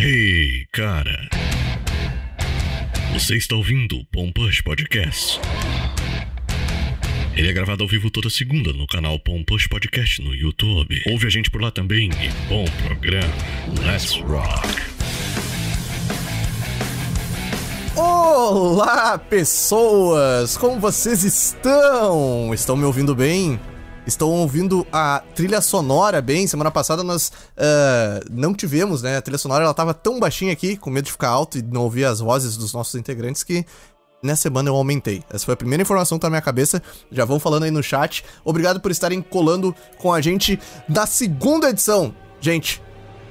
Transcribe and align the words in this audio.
Hey, 0.00 0.64
cara. 0.70 1.28
Você 3.14 3.34
está 3.34 3.56
ouvindo 3.56 3.98
o 3.98 4.04
Pompush 4.04 4.60
Podcast. 4.62 5.40
Ele 7.36 7.48
é 7.48 7.52
gravado 7.52 7.82
ao 7.82 7.88
vivo 7.88 8.08
toda 8.08 8.30
segunda 8.30 8.72
no 8.72 8.86
canal 8.86 9.18
Pompush 9.18 9.66
Podcast 9.66 10.22
no 10.22 10.32
YouTube. 10.32 11.02
Ouve 11.10 11.26
a 11.26 11.30
gente 11.30 11.50
por 11.50 11.60
lá 11.60 11.72
também 11.72 12.10
e 12.10 12.48
bom 12.48 12.64
programa. 12.86 13.26
Let's 13.84 14.14
rock. 14.20 14.68
Olá, 17.96 19.18
pessoas! 19.18 20.56
Como 20.56 20.78
vocês 20.78 21.24
estão? 21.24 22.54
Estão 22.54 22.76
me 22.76 22.84
ouvindo 22.84 23.16
bem? 23.16 23.58
Estão 24.08 24.30
ouvindo 24.30 24.86
a 24.90 25.22
trilha 25.34 25.60
sonora 25.60 26.22
bem? 26.22 26.46
Semana 26.46 26.70
passada 26.70 27.04
nós 27.04 27.28
uh, 27.28 28.24
não 28.30 28.54
tivemos, 28.54 29.02
né? 29.02 29.18
A 29.18 29.22
trilha 29.22 29.36
sonora 29.36 29.64
ela 29.64 29.74
tava 29.74 29.92
tão 29.92 30.18
baixinha 30.18 30.50
aqui, 30.50 30.78
com 30.78 30.88
medo 30.88 31.04
de 31.04 31.12
ficar 31.12 31.28
alto 31.28 31.58
e 31.58 31.62
não 31.62 31.82
ouvir 31.82 32.06
as 32.06 32.18
vozes 32.18 32.56
dos 32.56 32.72
nossos 32.72 32.94
integrantes, 32.94 33.42
que 33.42 33.66
nessa 34.22 34.40
semana 34.40 34.70
eu 34.70 34.74
aumentei. 34.76 35.22
Essa 35.28 35.44
foi 35.44 35.52
a 35.52 35.56
primeira 35.58 35.82
informação 35.82 36.16
que 36.16 36.22
tá 36.22 36.28
na 36.28 36.30
minha 36.30 36.40
cabeça. 36.40 36.82
Já 37.12 37.26
vão 37.26 37.38
falando 37.38 37.64
aí 37.64 37.70
no 37.70 37.82
chat. 37.82 38.24
Obrigado 38.46 38.80
por 38.80 38.90
estarem 38.90 39.20
colando 39.20 39.76
com 39.98 40.10
a 40.10 40.22
gente 40.22 40.58
da 40.88 41.04
segunda 41.04 41.68
edição. 41.68 42.14
Gente, 42.40 42.80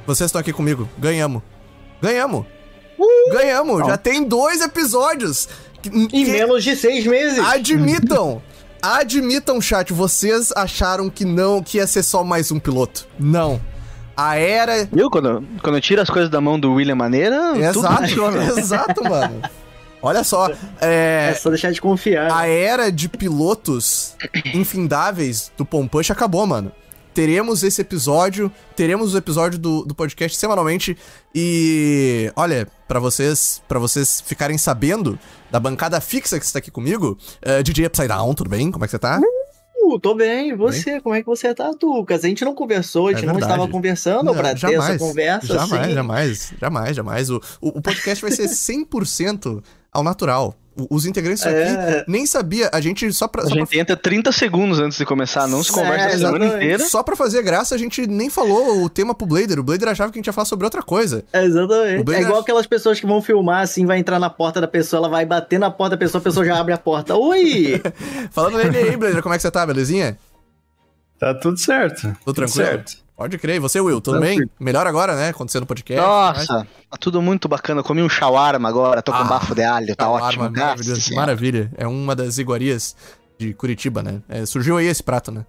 vocês 0.05 0.27
estão 0.27 0.39
aqui 0.39 0.53
comigo. 0.53 0.87
Ganhamos. 0.99 1.41
Ganhamos. 1.99 2.45
Uh! 2.99 3.33
Ganhamos. 3.33 3.87
Já 3.87 3.97
tem 3.97 4.23
dois 4.23 4.61
episódios. 4.61 5.49
Em 6.13 6.25
menos 6.25 6.63
de 6.63 6.75
seis 6.75 7.03
meses. 7.07 7.39
Admitam. 7.39 8.43
Admitam, 8.81 9.61
chat, 9.61 9.91
vocês 9.91 10.51
acharam 10.55 11.09
que 11.09 11.25
não, 11.25 11.61
que 11.61 11.77
ia 11.77 11.87
ser 11.87 12.03
só 12.03 12.23
mais 12.23 12.51
um 12.51 12.59
piloto. 12.59 13.07
Não. 13.19 13.59
A 14.15 14.35
era. 14.35 14.85
Viu? 14.91 15.09
Quando, 15.09 15.43
quando 15.61 15.79
tira 15.79 16.01
as 16.01 16.09
coisas 16.09 16.29
da 16.29 16.41
mão 16.41 16.59
do 16.59 16.73
William 16.73 16.95
Maneira, 16.95 17.57
exato, 17.57 18.07
tudo. 18.07 18.37
Exato, 18.59 19.03
mano. 19.03 19.41
Olha 20.01 20.23
só. 20.23 20.49
É, 20.81 21.29
é 21.31 21.33
só 21.35 21.49
deixar 21.49 21.71
de 21.71 21.81
confiar. 21.81 22.31
A 22.31 22.47
era 22.47 22.91
de 22.91 23.09
pilotos 23.09 24.15
infindáveis 24.53 25.51
do 25.57 25.65
Pompush 25.65 26.11
acabou, 26.11 26.45
mano. 26.47 26.71
Teremos 27.17 27.63
esse 27.63 27.81
episódio, 27.81 28.51
teremos 28.75 29.15
o 29.15 29.17
episódio 29.17 29.57
do, 29.57 29.83
do 29.83 29.95
podcast 29.95 30.37
semanalmente. 30.37 30.95
E 31.33 32.31
olha, 32.35 32.67
para 32.87 32.99
vocês 32.99 33.59
para 33.67 33.79
vocês 33.79 34.21
ficarem 34.21 34.55
sabendo 34.55 35.17
da 35.49 35.59
bancada 35.59 35.99
fixa 35.99 36.37
que 36.37 36.45
está 36.45 36.59
aqui 36.59 36.69
comigo, 36.69 37.17
uh, 37.41 37.63
DJ 37.63 37.87
Upside 37.87 38.09
Down, 38.09 38.35
tudo 38.35 38.51
bem? 38.51 38.69
Como 38.69 38.85
é 38.85 38.87
que 38.87 38.91
você 38.91 38.99
tá? 38.99 39.19
Uh, 39.83 39.99
tô 39.99 40.13
bem, 40.13 40.49
e 40.49 40.55
você? 40.55 40.91
Bem? 40.91 41.01
Como 41.01 41.15
é 41.15 41.21
que 41.21 41.25
você 41.25 41.55
tá, 41.55 41.71
Lucas? 41.81 42.23
A 42.23 42.27
gente 42.27 42.45
não 42.45 42.53
conversou, 42.53 43.07
a 43.07 43.13
gente 43.13 43.23
é 43.23 43.25
não 43.25 43.39
estava 43.39 43.67
conversando 43.67 44.31
jamais, 44.35 44.59
ter 44.59 44.75
essa 44.75 44.99
conversa 44.99 45.47
Jamais, 45.47 45.71
assim. 45.71 45.93
jamais, 45.95 46.53
jamais, 46.61 46.95
jamais. 46.95 47.29
O, 47.31 47.41
o, 47.59 47.79
o 47.79 47.81
podcast 47.81 48.21
vai 48.21 48.31
ser 48.31 48.45
100% 48.53 49.63
ao 49.91 50.03
natural. 50.03 50.53
Os 50.89 51.05
integrantes 51.05 51.45
é... 51.45 51.49
aqui 51.49 52.11
nem 52.11 52.25
sabia, 52.25 52.69
a 52.71 52.79
gente 52.79 53.11
só 53.11 53.27
pra. 53.27 53.43
A 53.43 53.47
gente 53.47 53.69
pra... 53.69 53.79
entra 53.79 53.95
30 53.95 54.31
segundos 54.31 54.79
antes 54.79 54.97
de 54.97 55.05
começar, 55.05 55.47
não 55.47 55.63
se 55.63 55.71
conversa 55.71 56.09
é, 56.09 56.13
a 56.13 56.17
semana 56.17 56.45
inteira. 56.45 56.87
Só 56.87 57.01
pra 57.01 57.15
fazer 57.15 57.41
graça, 57.41 57.73
a 57.73 57.77
gente 57.77 58.05
nem 58.05 58.29
falou 58.29 58.83
o 58.83 58.89
tema 58.89 59.15
pro 59.15 59.25
Blader. 59.25 59.59
O 59.59 59.63
Blader 59.63 59.89
achava 59.89 60.11
que 60.11 60.17
a 60.17 60.19
gente 60.19 60.27
ia 60.27 60.33
falar 60.33 60.45
sobre 60.45 60.65
outra 60.65 60.83
coisa. 60.83 61.23
É, 61.33 61.43
exatamente. 61.43 62.13
É 62.13 62.21
igual 62.21 62.37
ach... 62.37 62.43
aquelas 62.43 62.67
pessoas 62.67 62.99
que 62.99 63.07
vão 63.07 63.21
filmar 63.21 63.63
assim, 63.63 63.85
vai 63.85 63.97
entrar 63.97 64.19
na 64.19 64.29
porta 64.29 64.61
da 64.61 64.67
pessoa, 64.67 64.99
ela 64.99 65.09
vai 65.09 65.25
bater 65.25 65.59
na 65.59 65.71
porta 65.71 65.95
da 65.95 65.97
pessoa, 65.97 66.19
a 66.19 66.23
pessoa 66.23 66.45
já 66.45 66.59
abre 66.59 66.73
a 66.73 66.77
porta. 66.77 67.15
Oi! 67.15 67.81
Falando 68.31 68.57
nele 68.57 68.77
aí, 68.77 68.97
Blader, 68.97 69.23
como 69.23 69.33
é 69.33 69.37
que 69.37 69.41
você 69.41 69.51
tá, 69.51 69.65
belezinha? 69.65 70.17
Tá 71.19 71.33
tudo 71.33 71.57
certo. 71.57 72.01
Tudo, 72.01 72.17
tudo 72.23 72.35
tranquilo? 72.35 72.67
Certo. 72.67 73.06
Pode 73.17 73.35
crer. 73.39 73.55
E 73.55 73.59
você, 73.59 73.81
Will, 73.81 73.99
tudo 73.99 74.19
bem? 74.19 74.47
Melhor 74.59 74.85
agora, 74.85 75.15
né? 75.15 75.29
Acontecendo 75.29 75.61
no 75.61 75.67
podcast. 75.67 75.99
Nossa, 75.99 76.59
né? 76.59 76.67
tá 76.87 76.97
tudo 76.97 77.19
muito 77.19 77.47
bacana. 77.47 77.81
Comi 77.81 78.03
um 78.03 78.07
shawarma 78.07 78.69
agora, 78.69 79.01
tô 79.01 79.11
com 79.11 79.17
ah, 79.17 79.23
bafo 79.23 79.55
de 79.55 79.63
alho, 79.63 79.95
tá 79.95 80.07
ótimo. 80.07 80.51
Maravilhoso, 80.51 81.15
maravilha. 81.15 81.71
É 81.75 81.87
uma 81.87 82.15
das 82.15 82.37
iguarias 82.37 82.95
de 83.39 83.55
Curitiba, 83.55 84.03
né? 84.03 84.21
É, 84.29 84.45
surgiu 84.45 84.77
aí 84.77 84.85
esse 84.85 85.01
prato, 85.01 85.31
né? 85.31 85.43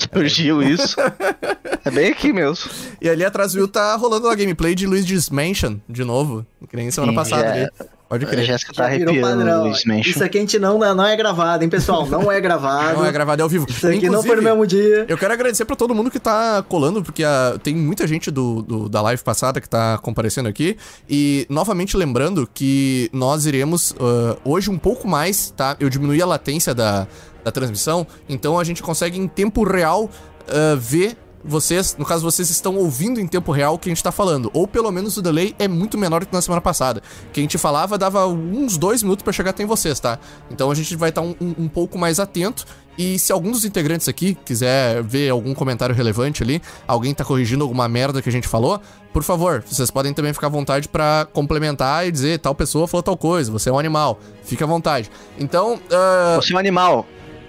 Surgiu 0.10 0.62
isso. 0.62 0.96
é 1.84 1.90
bem 1.90 2.10
aqui 2.10 2.32
mesmo. 2.32 2.70
E 3.02 3.08
ali 3.08 3.22
atrás 3.22 3.54
Will 3.54 3.68
tá 3.68 3.94
rolando 3.96 4.26
a 4.26 4.34
gameplay 4.34 4.74
de 4.74 4.86
Luigi's 4.86 5.28
Mansion, 5.28 5.76
de 5.86 6.04
novo. 6.04 6.46
Que 6.70 6.74
nem 6.74 6.90
semana 6.90 7.12
Sim, 7.12 7.16
passada 7.16 7.42
já... 7.42 7.52
ali. 7.52 7.68
Pode 8.10 8.26
crer. 8.26 8.40
A 8.40 8.42
Jéssica 8.42 8.72
tá 8.72 8.86
arrepiando 8.86 9.68
Isso 10.00 10.24
aqui 10.24 10.38
a 10.38 10.40
gente 10.40 10.58
não, 10.58 10.80
não 10.80 11.06
é 11.06 11.16
gravado, 11.16 11.62
hein, 11.62 11.70
pessoal? 11.70 12.04
Não 12.08 12.30
é 12.30 12.40
gravado. 12.40 12.98
não 12.98 13.06
é 13.06 13.12
gravado, 13.12 13.40
é 13.40 13.44
ao 13.44 13.48
vivo. 13.48 13.66
Isso 13.68 13.86
aqui 13.86 13.98
Inclusive, 13.98 14.12
não 14.12 14.22
foi 14.24 14.34
no 14.34 14.42
mesmo 14.42 14.66
dia. 14.66 15.06
Eu 15.08 15.16
quero 15.16 15.32
agradecer 15.32 15.64
pra 15.64 15.76
todo 15.76 15.94
mundo 15.94 16.10
que 16.10 16.18
tá 16.18 16.60
colando, 16.68 17.04
porque 17.04 17.22
a, 17.22 17.56
tem 17.62 17.72
muita 17.76 18.08
gente 18.08 18.28
do, 18.28 18.62
do, 18.62 18.88
da 18.88 19.00
live 19.00 19.22
passada 19.22 19.60
que 19.60 19.68
tá 19.68 19.96
comparecendo 19.98 20.48
aqui. 20.48 20.76
E, 21.08 21.46
novamente, 21.48 21.96
lembrando 21.96 22.50
que 22.52 23.08
nós 23.12 23.46
iremos 23.46 23.92
uh, 23.92 24.36
hoje 24.44 24.70
um 24.70 24.78
pouco 24.78 25.06
mais, 25.06 25.52
tá? 25.56 25.76
Eu 25.78 25.88
diminuí 25.88 26.20
a 26.20 26.26
latência 26.26 26.74
da, 26.74 27.06
da 27.44 27.52
transmissão, 27.52 28.04
então 28.28 28.58
a 28.58 28.64
gente 28.64 28.82
consegue 28.82 29.20
em 29.20 29.28
tempo 29.28 29.62
real 29.62 30.06
uh, 30.06 30.76
ver 30.76 31.16
vocês, 31.42 31.96
no 31.98 32.04
caso, 32.04 32.22
vocês 32.22 32.50
estão 32.50 32.76
ouvindo 32.76 33.20
em 33.20 33.26
tempo 33.26 33.50
real 33.52 33.74
o 33.74 33.78
que 33.78 33.88
a 33.88 33.92
gente 33.92 34.02
tá 34.02 34.12
falando. 34.12 34.50
Ou 34.52 34.66
pelo 34.66 34.90
menos 34.90 35.16
o 35.16 35.22
delay 35.22 35.54
é 35.58 35.66
muito 35.66 35.96
menor 35.96 36.24
que 36.24 36.32
na 36.32 36.42
semana 36.42 36.60
passada. 36.60 37.02
Que 37.32 37.40
a 37.40 37.42
gente 37.42 37.56
falava 37.58 37.96
dava 37.96 38.26
uns 38.26 38.76
dois 38.76 39.02
minutos 39.02 39.22
para 39.22 39.32
chegar 39.32 39.50
até 39.50 39.62
em 39.62 39.66
vocês, 39.66 39.98
tá? 39.98 40.18
Então 40.50 40.70
a 40.70 40.74
gente 40.74 40.94
vai 40.96 41.08
estar 41.08 41.22
tá 41.22 41.26
um, 41.26 41.34
um, 41.40 41.54
um, 41.64 41.68
pouco 41.68 41.98
mais 41.98 42.20
atento. 42.20 42.66
E 42.98 43.18
se 43.18 43.32
algum 43.32 43.50
dos 43.50 43.64
integrantes 43.64 44.08
aqui 44.08 44.36
quiser 44.44 45.02
ver 45.02 45.30
algum 45.30 45.54
comentário 45.54 45.94
relevante 45.94 46.42
ali, 46.42 46.60
alguém 46.86 47.14
tá 47.14 47.24
corrigindo 47.24 47.64
alguma 47.64 47.88
merda 47.88 48.20
que 48.20 48.28
a 48.28 48.32
gente 48.32 48.46
falou, 48.46 48.80
por 49.12 49.22
favor, 49.22 49.64
vocês 49.66 49.90
podem 49.90 50.12
também 50.12 50.34
ficar 50.34 50.48
à 50.48 50.50
vontade 50.50 50.88
para 50.88 51.26
complementar 51.32 52.06
e 52.06 52.12
dizer 52.12 52.38
tal 52.40 52.54
pessoa 52.54 52.86
falou 52.86 53.02
tal 53.02 53.16
coisa, 53.16 53.50
você 53.50 53.70
é 53.70 53.72
um 53.72 53.78
animal. 53.78 54.18
Fique 54.44 54.62
à 54.62 54.66
vontade. 54.66 55.10
Então. 55.38 55.74
Uh... 55.74 56.36
Você 56.36 56.52
é 56.52 56.56
um 56.56 56.58
animal. 56.58 57.06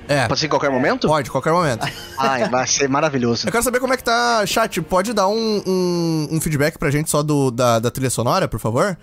É. 0.07 0.27
Pode 0.27 0.39
ser 0.39 0.47
em 0.47 0.49
qualquer 0.49 0.69
momento? 0.69 1.07
Pode, 1.07 1.31
qualquer 1.31 1.53
momento. 1.53 1.87
Ai, 2.17 2.49
vai 2.49 2.67
ser 2.67 2.89
maravilhoso. 2.89 3.47
Eu 3.47 3.51
quero 3.51 3.63
saber 3.63 3.79
como 3.79 3.93
é 3.93 3.97
que 3.97 4.03
tá, 4.03 4.45
chat. 4.45 4.81
Pode 4.81 5.13
dar 5.13 5.27
um, 5.27 5.63
um, 5.65 6.27
um 6.31 6.41
feedback 6.41 6.77
pra 6.77 6.91
gente 6.91 7.09
só 7.09 7.23
do, 7.23 7.51
da, 7.51 7.79
da 7.79 7.89
trilha 7.89 8.09
sonora, 8.09 8.47
por 8.47 8.59
favor? 8.59 8.97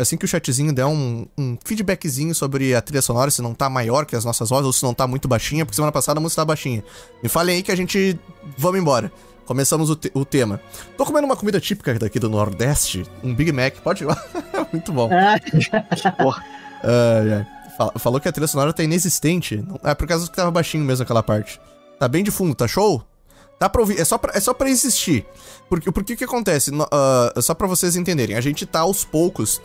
assim 0.00 0.16
que 0.16 0.24
o 0.24 0.28
chatzinho 0.28 0.72
der 0.72 0.86
um, 0.86 1.26
um, 1.36 1.58
feedbackzinho 1.64 2.34
sobre 2.34 2.74
a 2.74 2.80
trilha 2.80 3.02
sonora, 3.02 3.30
se 3.30 3.42
não 3.42 3.52
tá 3.52 3.68
maior 3.68 4.06
que 4.06 4.14
as 4.14 4.24
nossas 4.24 4.50
vozes 4.50 4.66
ou 4.66 4.72
se 4.72 4.82
não 4.82 4.94
tá 4.94 5.06
muito 5.06 5.26
baixinha, 5.26 5.64
porque 5.64 5.74
semana 5.74 5.90
passada 5.90 6.20
a 6.20 6.22
música 6.22 6.42
tá 6.42 6.46
baixinha. 6.46 6.84
Me 7.22 7.28
falem 7.28 7.56
aí 7.56 7.62
que 7.62 7.72
a 7.72 7.76
gente. 7.76 8.18
Vamos 8.56 8.80
embora. 8.80 9.10
Começamos 9.44 9.90
o, 9.90 9.96
te 9.96 10.10
o 10.12 10.24
tema. 10.24 10.60
Tô 10.96 11.04
comendo 11.04 11.26
uma 11.26 11.36
comida 11.36 11.60
típica 11.60 11.94
daqui 11.94 12.18
do 12.18 12.28
Nordeste, 12.28 13.04
um 13.22 13.34
Big 13.34 13.52
Mac. 13.52 13.76
Pode 13.76 14.04
ir 14.04 14.06
lá. 14.06 14.20
muito 14.72 14.92
bom. 14.92 15.08
Porra. 16.18 16.44
Uh, 16.82 17.55
falou 17.98 18.20
que 18.20 18.28
a 18.28 18.32
trilha 18.32 18.46
sonora 18.46 18.72
tá 18.72 18.82
inexistente. 18.82 19.64
É 19.82 19.94
por 19.94 20.06
causa 20.06 20.28
que 20.28 20.36
tava 20.36 20.50
baixinho 20.50 20.84
mesmo 20.84 21.02
aquela 21.02 21.22
parte. 21.22 21.60
Tá 21.98 22.08
bem 22.08 22.22
de 22.22 22.30
fundo, 22.30 22.54
tá 22.54 22.66
show? 22.68 23.02
Dá 23.58 23.68
pra 23.68 23.80
ouvir, 23.80 23.98
é 23.98 24.04
só 24.04 24.18
pra, 24.18 24.32
é 24.34 24.40
só 24.40 24.52
pra 24.52 24.68
existir. 24.68 25.26
Porque, 25.68 25.90
porque 25.90 26.12
o 26.12 26.16
que 26.16 26.24
acontece? 26.24 26.70
Uh, 26.70 27.42
só 27.42 27.54
pra 27.54 27.66
vocês 27.66 27.96
entenderem, 27.96 28.36
a 28.36 28.40
gente 28.40 28.66
tá 28.66 28.80
aos 28.80 29.04
poucos 29.04 29.60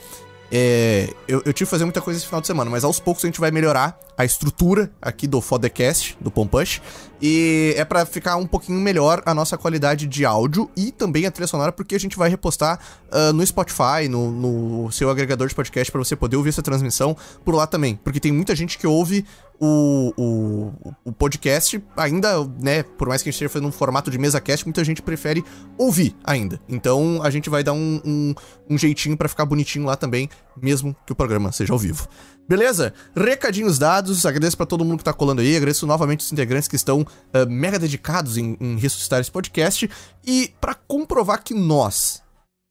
é, 0.51 1.09
eu, 1.29 1.41
eu, 1.45 1.53
tive 1.53 1.65
que 1.65 1.71
fazer 1.71 1.85
muita 1.85 2.01
coisa 2.01 2.17
esse 2.19 2.27
final 2.27 2.41
de 2.41 2.47
semana, 2.47 2.69
mas 2.69 2.83
aos 2.83 2.99
poucos 2.99 3.23
a 3.23 3.27
gente 3.27 3.39
vai 3.39 3.51
melhorar 3.51 3.97
a 4.17 4.25
estrutura 4.25 4.91
aqui 5.01 5.25
do 5.25 5.39
Fodecast, 5.39 6.17
do 6.19 6.29
Pompush. 6.29 6.81
E 7.21 7.73
é 7.77 7.85
para 7.85 8.05
ficar 8.05 8.35
um 8.35 8.45
pouquinho 8.45 8.79
melhor 8.79 9.21
a 9.25 9.33
nossa 9.33 9.57
qualidade 9.57 10.07
de 10.07 10.25
áudio 10.25 10.69
e 10.75 10.91
também 10.91 11.25
a 11.25 11.31
trilha 11.31 11.47
sonora, 11.47 11.71
porque 11.71 11.95
a 11.95 11.99
gente 11.99 12.17
vai 12.17 12.29
repostar 12.29 12.79
uh, 13.11 13.31
no 13.31 13.45
Spotify, 13.45 14.09
no, 14.09 14.29
no, 14.31 14.91
seu 14.91 15.09
agregador 15.09 15.47
de 15.47 15.55
podcast, 15.55 15.89
para 15.89 15.99
você 15.99 16.15
poder 16.15 16.35
ouvir 16.35 16.49
essa 16.49 16.61
transmissão 16.61 17.15
por 17.45 17.55
lá 17.55 17.65
também. 17.65 17.95
Porque 18.03 18.19
tem 18.19 18.31
muita 18.31 18.53
gente 18.53 18.77
que 18.77 18.85
ouve 18.85 19.25
o, 19.63 20.11
o, 20.17 20.95
o, 21.05 21.11
podcast 21.11 21.81
ainda, 21.95 22.43
né, 22.59 22.81
por 22.81 23.07
mais 23.07 23.21
que 23.21 23.29
a 23.29 23.31
gente 23.31 23.35
esteja 23.35 23.49
fazendo 23.49 23.67
um 23.67 23.71
formato 23.71 24.09
de 24.09 24.17
mesa 24.17 24.41
cast, 24.41 24.65
muita 24.65 24.83
gente 24.83 25.03
prefere 25.03 25.45
ouvir 25.77 26.15
ainda. 26.23 26.59
Então 26.67 27.21
a 27.21 27.29
gente 27.29 27.47
vai 27.47 27.63
dar 27.63 27.73
um, 27.73 28.01
um, 28.03 28.33
um 28.67 28.75
jeitinho 28.75 29.15
para 29.15 29.29
ficar 29.29 29.45
bonitinho 29.45 29.85
lá 29.85 29.95
também, 29.95 30.27
mesmo 30.59 30.95
que 31.05 31.11
o 31.11 31.15
programa 31.15 31.51
seja 31.51 31.71
ao 31.71 31.77
vivo. 31.77 32.07
Beleza? 32.49 32.91
Recadinhos 33.15 33.77
dados, 33.77 34.25
agradeço 34.25 34.57
para 34.57 34.65
todo 34.65 34.83
mundo 34.83 34.97
que 34.97 35.03
tá 35.03 35.13
colando 35.13 35.41
aí, 35.41 35.55
agradeço 35.55 35.85
novamente 35.85 36.21
os 36.21 36.31
integrantes 36.31 36.67
que 36.67 36.75
estão 36.75 37.01
uh, 37.01 37.47
mega 37.47 37.77
dedicados 37.77 38.37
em, 38.37 38.57
em 38.59 38.77
ressuscitar 38.77 39.19
esse 39.19 39.31
podcast 39.31 39.87
e 40.25 40.51
para 40.59 40.73
comprovar 40.73 41.43
que 41.43 41.53
nós 41.53 42.23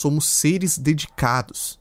somos 0.03 0.25
seres 0.25 0.77
dedicados. 0.77 1.79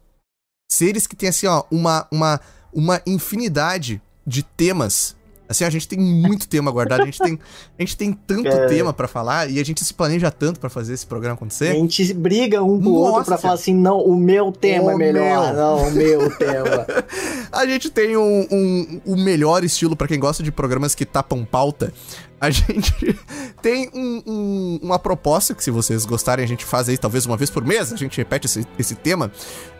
Seres 0.71 1.07
que 1.07 1.15
têm 1.15 1.29
assim, 1.29 1.47
ó, 1.47 1.63
uma, 1.71 2.07
uma, 2.11 2.39
uma 2.71 3.01
infinidade 3.07 3.99
de 4.29 4.43
temas. 4.43 5.17
Assim, 5.49 5.63
a 5.63 5.69
gente 5.71 5.87
tem 5.87 5.97
muito 5.97 6.47
tema 6.47 6.69
guardado, 6.69 7.01
a 7.01 7.05
gente 7.05 7.17
tem, 7.17 7.39
a 7.75 7.81
gente 7.81 7.97
tem 7.97 8.13
tanto 8.13 8.47
é. 8.47 8.67
tema 8.67 8.93
para 8.93 9.07
falar 9.07 9.49
e 9.49 9.59
a 9.59 9.65
gente 9.65 9.83
se 9.83 9.91
planeja 9.91 10.29
tanto 10.29 10.59
para 10.59 10.69
fazer 10.69 10.93
esse 10.93 11.07
programa 11.07 11.33
acontecer. 11.33 11.69
A 11.69 11.73
gente 11.73 12.13
briga 12.13 12.61
um 12.61 12.79
com 12.79 12.89
o 12.89 12.93
outro 12.93 13.25
pra 13.25 13.37
falar 13.39 13.55
assim, 13.55 13.73
não, 13.73 13.97
o 13.99 14.15
meu 14.15 14.51
tema 14.51 14.91
é 14.91 14.95
o 14.95 14.95
é 14.95 14.97
melhor, 14.97 15.47
meu. 15.47 15.55
não, 15.55 15.87
o 15.87 15.91
meu 15.91 16.37
tema. 16.37 16.85
a 17.51 17.65
gente 17.65 17.89
tem 17.89 18.15
um, 18.15 18.47
um, 18.51 19.01
um 19.07 19.23
melhor 19.23 19.63
estilo 19.63 19.95
para 19.95 20.07
quem 20.07 20.19
gosta 20.19 20.43
de 20.43 20.51
programas 20.51 20.93
que 20.93 21.03
tapam 21.03 21.43
pauta. 21.43 21.91
A 22.39 22.49
gente 22.49 22.93
tem 23.61 23.89
um- 23.93 24.23
um- 24.25 24.79
uma 24.81 24.97
proposta 24.99 25.53
que, 25.53 25.63
se 25.63 25.71
vocês 25.71 26.05
gostarem, 26.05 26.43
a 26.43 26.47
gente 26.47 26.63
faz 26.65 26.87
aí 26.89 26.97
talvez 26.97 27.25
uma 27.25 27.35
vez 27.37 27.49
por 27.49 27.63
mês, 27.65 27.91
a 27.91 27.95
gente 27.95 28.17
repete 28.17 28.45
esse, 28.47 28.65
esse 28.77 28.95
tema, 28.95 29.31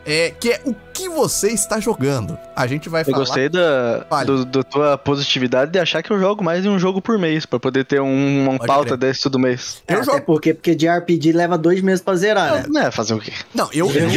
é, 0.04 0.30
que 0.30 0.50
é 0.52 0.60
o 0.64 0.74
que 0.94 1.08
você 1.08 1.48
está 1.48 1.78
jogando. 1.80 2.36
A 2.56 2.66
gente 2.66 2.88
vai 2.88 3.02
Eu 3.02 3.06
falar... 3.06 3.18
gostei 3.18 3.48
da 3.48 3.98
do, 4.24 4.44
do 4.44 4.64
tua 4.64 4.96
positividade 4.98 5.70
de 5.70 5.78
achar 5.78 6.02
que 6.02 6.10
eu 6.10 6.18
jogo 6.18 6.42
mais 6.42 6.62
de 6.62 6.68
um 6.68 6.78
jogo 6.78 7.00
por 7.00 7.18
mês, 7.18 7.44
pra 7.46 7.58
poder 7.60 7.84
ter 7.84 8.00
um, 8.00 8.42
uma 8.48 8.56
Pode 8.58 8.66
pauta 8.66 8.84
crer. 8.88 8.98
desse 8.98 9.22
todo 9.22 9.38
mês. 9.38 9.82
Eu 9.88 9.98
É, 10.00 10.04
jogo- 10.04 10.16
Até 10.16 10.20
porque, 10.26 10.54
porque 10.54 10.74
de 10.74 10.88
RPG 10.88 11.32
leva 11.32 11.56
dois 11.58 11.80
meses 11.82 12.02
pra 12.02 12.14
zerar, 12.16 12.54
né? 12.54 12.64
Né, 12.68 12.90
fazer 12.90 13.14
o 13.14 13.18
quê? 13.20 13.32
Não, 13.54 13.68
eu, 13.72 13.90
eu, 13.90 14.08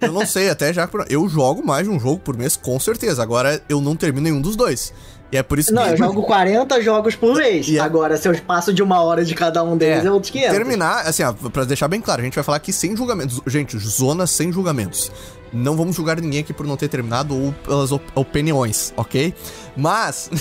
eu 0.00 0.12
não 0.12 0.26
sei, 0.26 0.48
até 0.50 0.72
já. 0.72 0.88
Eu 1.08 1.28
jogo 1.28 1.64
mais 1.64 1.84
de 1.86 1.90
um 1.90 1.98
jogo 2.00 2.18
por 2.20 2.36
mês, 2.36 2.56
com 2.56 2.78
certeza. 2.80 3.22
Agora 3.22 3.60
eu 3.68 3.80
não 3.80 3.94
termino 3.96 4.24
nenhum 4.24 4.40
dos 4.40 4.56
dois. 4.56 4.92
E 5.32 5.36
é 5.38 5.42
por 5.42 5.58
isso 5.58 5.72
Não, 5.72 5.82
que. 5.84 5.90
eu 5.92 5.96
jogo 5.96 6.22
40 6.22 6.80
jogos 6.82 7.16
por 7.16 7.34
mês. 7.36 7.66
E 7.68 7.78
a- 7.78 7.84
Agora, 7.84 8.16
se 8.18 8.28
eu 8.28 8.34
passo 8.46 8.72
de 8.72 8.82
uma 8.82 9.00
hora 9.02 9.24
de 9.24 9.34
cada 9.34 9.64
um 9.64 9.76
deles, 9.76 10.04
É, 10.04 10.08
é, 10.08 10.10
outros 10.10 10.30
500. 10.30 10.54
Terminar, 10.56 11.06
assim, 11.06 11.22
ó, 11.22 11.32
pra 11.32 11.64
deixar 11.64 11.88
bem 11.88 12.00
claro, 12.00 12.20
a 12.20 12.24
gente 12.24 12.34
vai 12.34 12.44
falar 12.44 12.58
aqui 12.58 12.72
sem 12.72 12.94
julgamentos. 12.96 13.40
Gente, 13.46 13.78
zona 13.78 14.26
sem 14.26 14.52
julgamentos. 14.52 15.10
Não 15.52 15.76
vamos 15.76 15.96
julgar 15.96 16.18
ninguém 16.20 16.40
aqui 16.40 16.52
por 16.52 16.66
não 16.66 16.76
ter 16.78 16.88
terminado 16.88 17.34
ou 17.36 17.52
pelas 17.66 17.92
op- 17.92 18.10
opiniões, 18.14 18.92
ok? 18.96 19.34
Mas. 19.76 20.30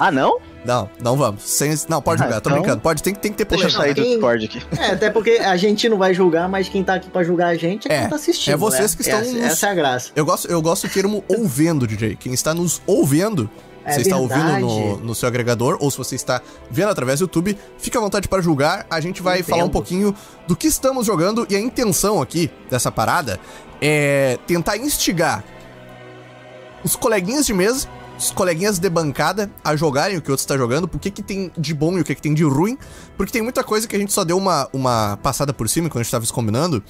Ah, 0.00 0.12
não? 0.12 0.38
não, 0.64 0.88
não 1.02 1.16
vamos. 1.16 1.42
Sem, 1.44 1.74
não, 1.88 2.00
pode 2.02 2.20
Ah, 2.22 2.26
julgar, 2.26 2.40
tô 2.40 2.50
então- 2.50 2.60
brincando. 2.62 2.80
Pode, 2.82 3.02
tem, 3.02 3.14
tem 3.14 3.32
que 3.32 3.38
ter 3.38 3.44
Deixa 3.46 3.66
eu 3.68 3.72
polêmica. 3.72 3.94
sair 4.00 4.04
do 4.04 4.10
Discord 4.12 4.44
aqui. 4.44 4.62
É, 4.80 4.92
até 4.92 5.10
porque 5.10 5.30
a 5.32 5.56
gente 5.56 5.88
não 5.88 5.96
vai 5.98 6.12
julgar, 6.14 6.48
mas 6.48 6.68
quem 6.68 6.84
tá 6.84 6.94
aqui 6.94 7.08
pra 7.10 7.24
julgar 7.24 7.48
a 7.48 7.54
gente 7.56 7.90
é, 7.90 7.94
É, 7.96 8.00
quem 8.00 8.08
tá 8.10 8.16
assistindo. 8.16 8.54
é 8.54 8.56
vocês 8.56 8.90
né? 8.92 8.96
que 8.96 9.02
estão 9.02 9.18
Essa, 9.20 9.32
nos- 9.32 9.42
essa 9.42 9.66
é 9.66 9.70
a 9.70 9.74
graça. 9.74 10.10
Eu 10.14 10.24
gosto, 10.24 10.48
eu 10.48 10.60
gosto 10.62 10.86
do 10.86 10.92
termo 10.92 11.24
ouvendo, 11.28 11.86
DJ. 11.86 12.14
Quem 12.16 12.32
está 12.34 12.52
nos 12.54 12.80
ouvindo, 12.86 13.48
É 13.88 13.94
você 13.94 14.02
está 14.02 14.16
ouvindo 14.16 14.58
no, 14.60 14.96
no 14.98 15.14
seu 15.14 15.28
agregador, 15.28 15.76
ou 15.80 15.90
se 15.90 15.98
você 15.98 16.14
está 16.14 16.40
vendo 16.70 16.90
através 16.90 17.18
do 17.20 17.24
YouTube, 17.24 17.56
fica 17.78 17.98
à 17.98 18.02
vontade 18.02 18.28
para 18.28 18.42
julgar. 18.42 18.86
A 18.90 19.00
gente 19.00 19.22
vai 19.22 19.40
Entendo. 19.40 19.50
falar 19.50 19.64
um 19.64 19.70
pouquinho 19.70 20.14
do 20.46 20.54
que 20.54 20.66
estamos 20.66 21.06
jogando 21.06 21.46
e 21.48 21.56
a 21.56 21.60
intenção 21.60 22.20
aqui 22.20 22.50
dessa 22.70 22.90
parada 22.92 23.40
é 23.80 24.38
tentar 24.46 24.76
instigar 24.76 25.44
os 26.84 26.96
coleguinhas 26.96 27.46
de 27.46 27.52
mesa, 27.52 27.88
os 28.18 28.30
coleguinhas 28.30 28.78
de 28.78 28.90
bancada 28.90 29.50
a 29.62 29.76
jogarem 29.76 30.16
o 30.16 30.22
que 30.22 30.28
o 30.28 30.32
outro 30.32 30.42
está 30.42 30.56
jogando, 30.56 30.88
por 30.88 31.00
que, 31.00 31.10
que 31.10 31.22
tem 31.22 31.52
de 31.56 31.72
bom 31.72 31.96
e 31.96 32.00
o 32.00 32.04
que, 32.04 32.14
que 32.14 32.22
tem 32.22 32.34
de 32.34 32.42
ruim, 32.42 32.76
porque 33.16 33.32
tem 33.32 33.42
muita 33.42 33.62
coisa 33.62 33.86
que 33.86 33.94
a 33.94 33.98
gente 33.98 34.12
só 34.12 34.24
deu 34.24 34.36
uma, 34.36 34.68
uma 34.72 35.16
passada 35.22 35.52
por 35.52 35.68
cima 35.68 35.88
quando 35.88 36.00
a 36.00 36.02
gente 36.02 36.08
estava 36.08 36.26
combinando, 36.26 36.82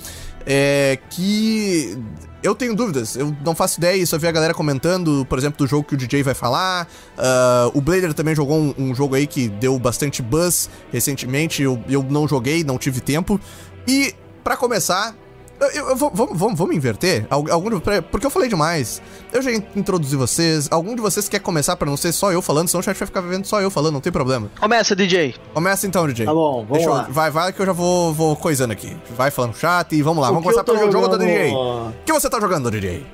é 0.47 0.99
que 1.11 1.99
eu 2.43 2.55
tenho 2.55 2.75
dúvidas, 2.75 3.17
eu 3.17 3.35
não 3.45 3.55
faço 3.55 3.79
ideia, 3.79 4.05
só 4.07 4.17
vi 4.17 4.27
a 4.27 4.33
galera 4.33 4.55
comentando, 4.55 5.27
por 5.29 5.39
exemplo, 5.39 5.59
do 5.59 5.67
jogo 5.67 5.85
que 5.85 5.95
o 5.95 5.97
DJ 5.97 6.23
vai 6.23 6.35
falar, 6.35 6.89
ah, 7.17 7.71
o 7.75 7.81
Blader 7.81 8.15
também 8.15 8.35
jogou 8.35 8.57
um, 8.59 8.75
um 8.79 8.95
jogo 8.95 9.15
aí 9.15 9.27
que 9.27 9.49
deu 9.49 9.79
bastante 9.79 10.23
buzz 10.23 10.71
recentemente, 10.93 11.63
eu, 11.63 11.83
eu 11.89 12.03
não 12.03 12.29
joguei, 12.29 12.63
não 12.63 12.79
tive 12.79 13.01
tempo, 13.01 13.41
e 13.87 14.15
pra 14.45 14.57
começar... 14.57 15.15
Eu, 15.61 15.69
eu- 15.71 15.89
eu 15.91 15.97
vou- 15.97 16.11
vamos, 16.15 16.39
vamos, 16.39 16.59
vamos 16.59 16.77
inverter? 16.77 17.27
Al- 17.29 17.51
Algum, 17.51 17.81
porque 18.11 18.25
eu 18.27 18.31
falei 18.31 18.49
demais. 18.49 19.03
Eu 19.33 19.43
já 19.43 19.51
introduzi 19.53 20.15
vocês. 20.15 20.69
Algum 20.71 20.95
de 20.95 21.01
vocês 21.01 21.29
quer 21.29 21.41
começar 21.41 21.75
pra 21.77 21.89
não 21.91 21.97
ser 21.97 22.13
só 22.13 22.31
eu 22.33 22.41
falando, 22.41 22.69
senão 22.69 22.81
o 22.81 22.83
chat 22.83 22.97
vai 22.97 23.07
ficar 23.07 23.21
vendo 23.23 23.45
só 23.45 23.61
eu 23.61 23.71
falando, 23.71 23.95
não 23.95 24.01
tem 24.01 24.13
problema. 24.13 24.51
Começa, 24.61 24.95
DJ. 24.95 25.35
Começa 25.53 25.87
então, 25.87 26.07
DJ. 26.07 26.27
Tá 26.27 26.33
bom, 26.35 26.59
vamos 26.65 26.73
Deixa 26.79 26.89
eu- 26.89 26.95
lá. 26.95 27.03
vai, 27.11 27.31
vai 27.31 27.53
que 27.53 27.61
eu 27.61 27.67
já 27.67 27.73
vou, 27.73 28.13
vou 28.15 28.37
coisando 28.37 28.73
aqui. 28.73 28.97
Vai 29.17 29.31
falando 29.31 29.57
chat 29.57 29.93
e 29.95 30.01
vamos 30.03 30.23
lá. 30.23 30.29
O 30.31 30.35
vamos 30.35 30.47
que 30.49 30.53
começar 30.55 30.61
eu 30.61 30.65
pelo 30.77 30.93
jogo 30.93 31.09
da 31.09 31.13
jogando- 31.15 31.27
DJ. 31.29 31.53
O 31.53 31.93
que 32.05 32.13
você 32.13 32.31
tá 32.31 32.41
jogando, 32.41 32.71
DJ? 32.71 33.05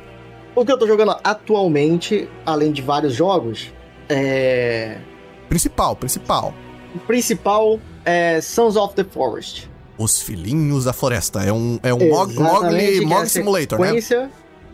O 0.55 0.65
que 0.65 0.71
eu 0.73 0.79
tô 0.79 0.87
jogando 0.87 1.17
atualmente, 1.25 2.29
além 2.45 2.71
de 2.73 2.83
vários 2.83 3.15
jogos, 3.15 3.73
é. 4.09 4.99
Principal, 5.49 5.97
principal. 5.97 6.55
O 6.95 6.99
principal 7.01 7.81
é 8.05 8.41
Sons 8.41 8.77
of 8.77 8.95
the 8.95 9.05
Forest. 9.05 9.71
Os 9.97 10.21
Filhinhos 10.21 10.85
da 10.85 10.93
Floresta. 10.93 11.43
É 11.43 11.53
um, 11.53 11.79
é 11.83 11.95
um 11.95 12.01
Exatamente, 12.01 12.37
Mogli, 12.41 12.77
que 12.77 13.03
é 13.03 13.05
a 13.05 13.09
Mogli 13.09 13.29
Simulator, 13.29 13.79
né? 13.79 13.87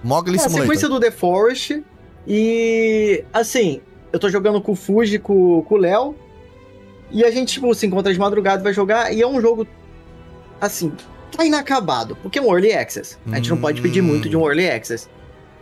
Mogli 0.02 0.32
É 0.34 0.36
a 0.36 0.42
Simulator. 0.42 0.50
sequência 0.62 0.88
do 0.88 0.98
The 1.00 1.10
Forest. 1.10 1.82
E, 2.26 3.24
assim, 3.32 3.80
eu 4.12 4.18
tô 4.18 4.28
jogando 4.28 4.60
com 4.60 4.72
o 4.72 4.76
Fuji, 4.76 5.18
com, 5.18 5.62
com 5.62 5.74
o 5.74 5.78
Léo. 5.78 6.14
E 7.10 7.24
a 7.24 7.30
gente, 7.30 7.54
tipo, 7.54 7.74
se 7.74 7.86
encontra 7.86 8.12
de 8.12 8.18
madrugada 8.18 8.62
e 8.62 8.64
vai 8.64 8.72
jogar. 8.72 9.12
E 9.12 9.20
é 9.20 9.26
um 9.26 9.40
jogo, 9.40 9.66
assim, 10.60 10.92
tá 11.36 11.44
inacabado. 11.44 12.16
Porque 12.22 12.38
é 12.38 12.42
um 12.42 12.46
Early 12.52 12.72
Access. 12.72 13.16
A 13.30 13.36
gente 13.36 13.50
não 13.50 13.56
pode 13.58 13.80
pedir 13.82 14.00
Hum. 14.00 14.04
muito 14.04 14.28
de 14.28 14.36
um 14.36 14.42
Early 14.46 14.70
Access. 14.70 15.08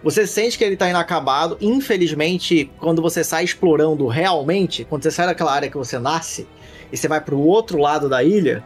Você 0.05 0.27
sente 0.27 0.57
que 0.57 0.63
ele 0.63 0.77
tá 0.77 0.89
inacabado. 0.89 1.57
Infelizmente, 1.61 2.71
quando 2.79 3.03
você 3.03 3.25
sai 3.25 3.45
explorando 3.45 4.07
realmente, 4.07 4.85
quando 4.85 5.03
você 5.03 5.11
sai 5.11 5.27
daquela 5.27 5.53
área 5.53 5.69
que 5.71 5.77
você 5.77 5.99
nasce, 5.99 6.47
e 6.93 6.97
você 6.97 7.09
vai 7.09 7.21
pro 7.21 7.39
outro 7.39 7.79
lado 7.79 8.09
da 8.09 8.23
ilha, 8.23 8.63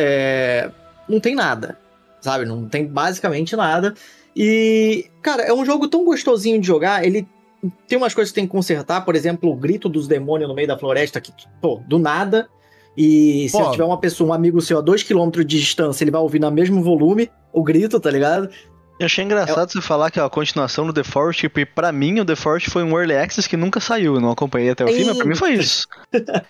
é, 0.00 0.70
não 1.08 1.20
tem 1.20 1.34
nada. 1.34 1.78
Sabe? 2.20 2.44
Não 2.44 2.68
tem 2.68 2.86
basicamente 2.86 3.56
nada. 3.56 3.94
E, 4.36 5.06
cara, 5.22 5.42
é 5.42 5.52
um 5.52 5.64
jogo 5.64 5.88
tão 5.88 6.04
gostosinho 6.04 6.60
de 6.60 6.66
jogar. 6.66 7.04
Ele 7.04 7.26
tem 7.86 7.98
umas 7.98 8.14
coisas 8.14 8.30
que 8.30 8.34
tem 8.34 8.46
que 8.46 8.52
consertar, 8.52 9.04
por 9.04 9.14
exemplo, 9.14 9.50
o 9.50 9.56
grito 9.56 9.88
dos 9.88 10.06
demônios 10.06 10.48
no 10.48 10.54
meio 10.54 10.68
da 10.68 10.78
floresta, 10.78 11.20
que, 11.20 11.32
pô, 11.60 11.80
do 11.88 11.98
nada. 11.98 12.48
E 12.96 13.48
se 13.48 13.56
Pô. 13.56 13.70
tiver 13.70 13.84
uma 13.84 13.98
pessoa, 13.98 14.30
um 14.30 14.32
amigo 14.32 14.60
seu 14.60 14.78
a 14.78 14.82
2km 14.82 15.44
de 15.44 15.58
distância, 15.58 16.04
ele 16.04 16.10
vai 16.10 16.20
ouvir 16.20 16.40
no 16.40 16.50
mesmo 16.50 16.82
volume 16.82 17.30
o 17.52 17.62
grito, 17.62 18.00
tá 18.00 18.10
ligado? 18.10 18.50
Eu 19.00 19.06
achei 19.06 19.24
engraçado 19.24 19.72
você 19.72 19.80
falar 19.80 20.10
que 20.10 20.20
a 20.20 20.28
continuação 20.28 20.86
do 20.86 20.92
The 20.92 21.02
Forest, 21.02 21.48
porque 21.48 21.64
pra 21.64 21.90
mim 21.90 22.20
o 22.20 22.24
The 22.24 22.36
Forest 22.36 22.68
foi 22.68 22.82
um 22.82 22.90
Early 22.90 23.16
Access 23.16 23.48
que 23.48 23.56
nunca 23.56 23.80
saiu, 23.80 24.16
eu 24.16 24.20
não 24.20 24.30
acompanhei 24.30 24.68
até 24.68 24.84
o 24.84 24.88
fim, 24.88 25.04
mas 25.04 25.16
pra 25.16 25.26
mim 25.26 25.34
foi 25.34 25.54
isso. 25.54 25.88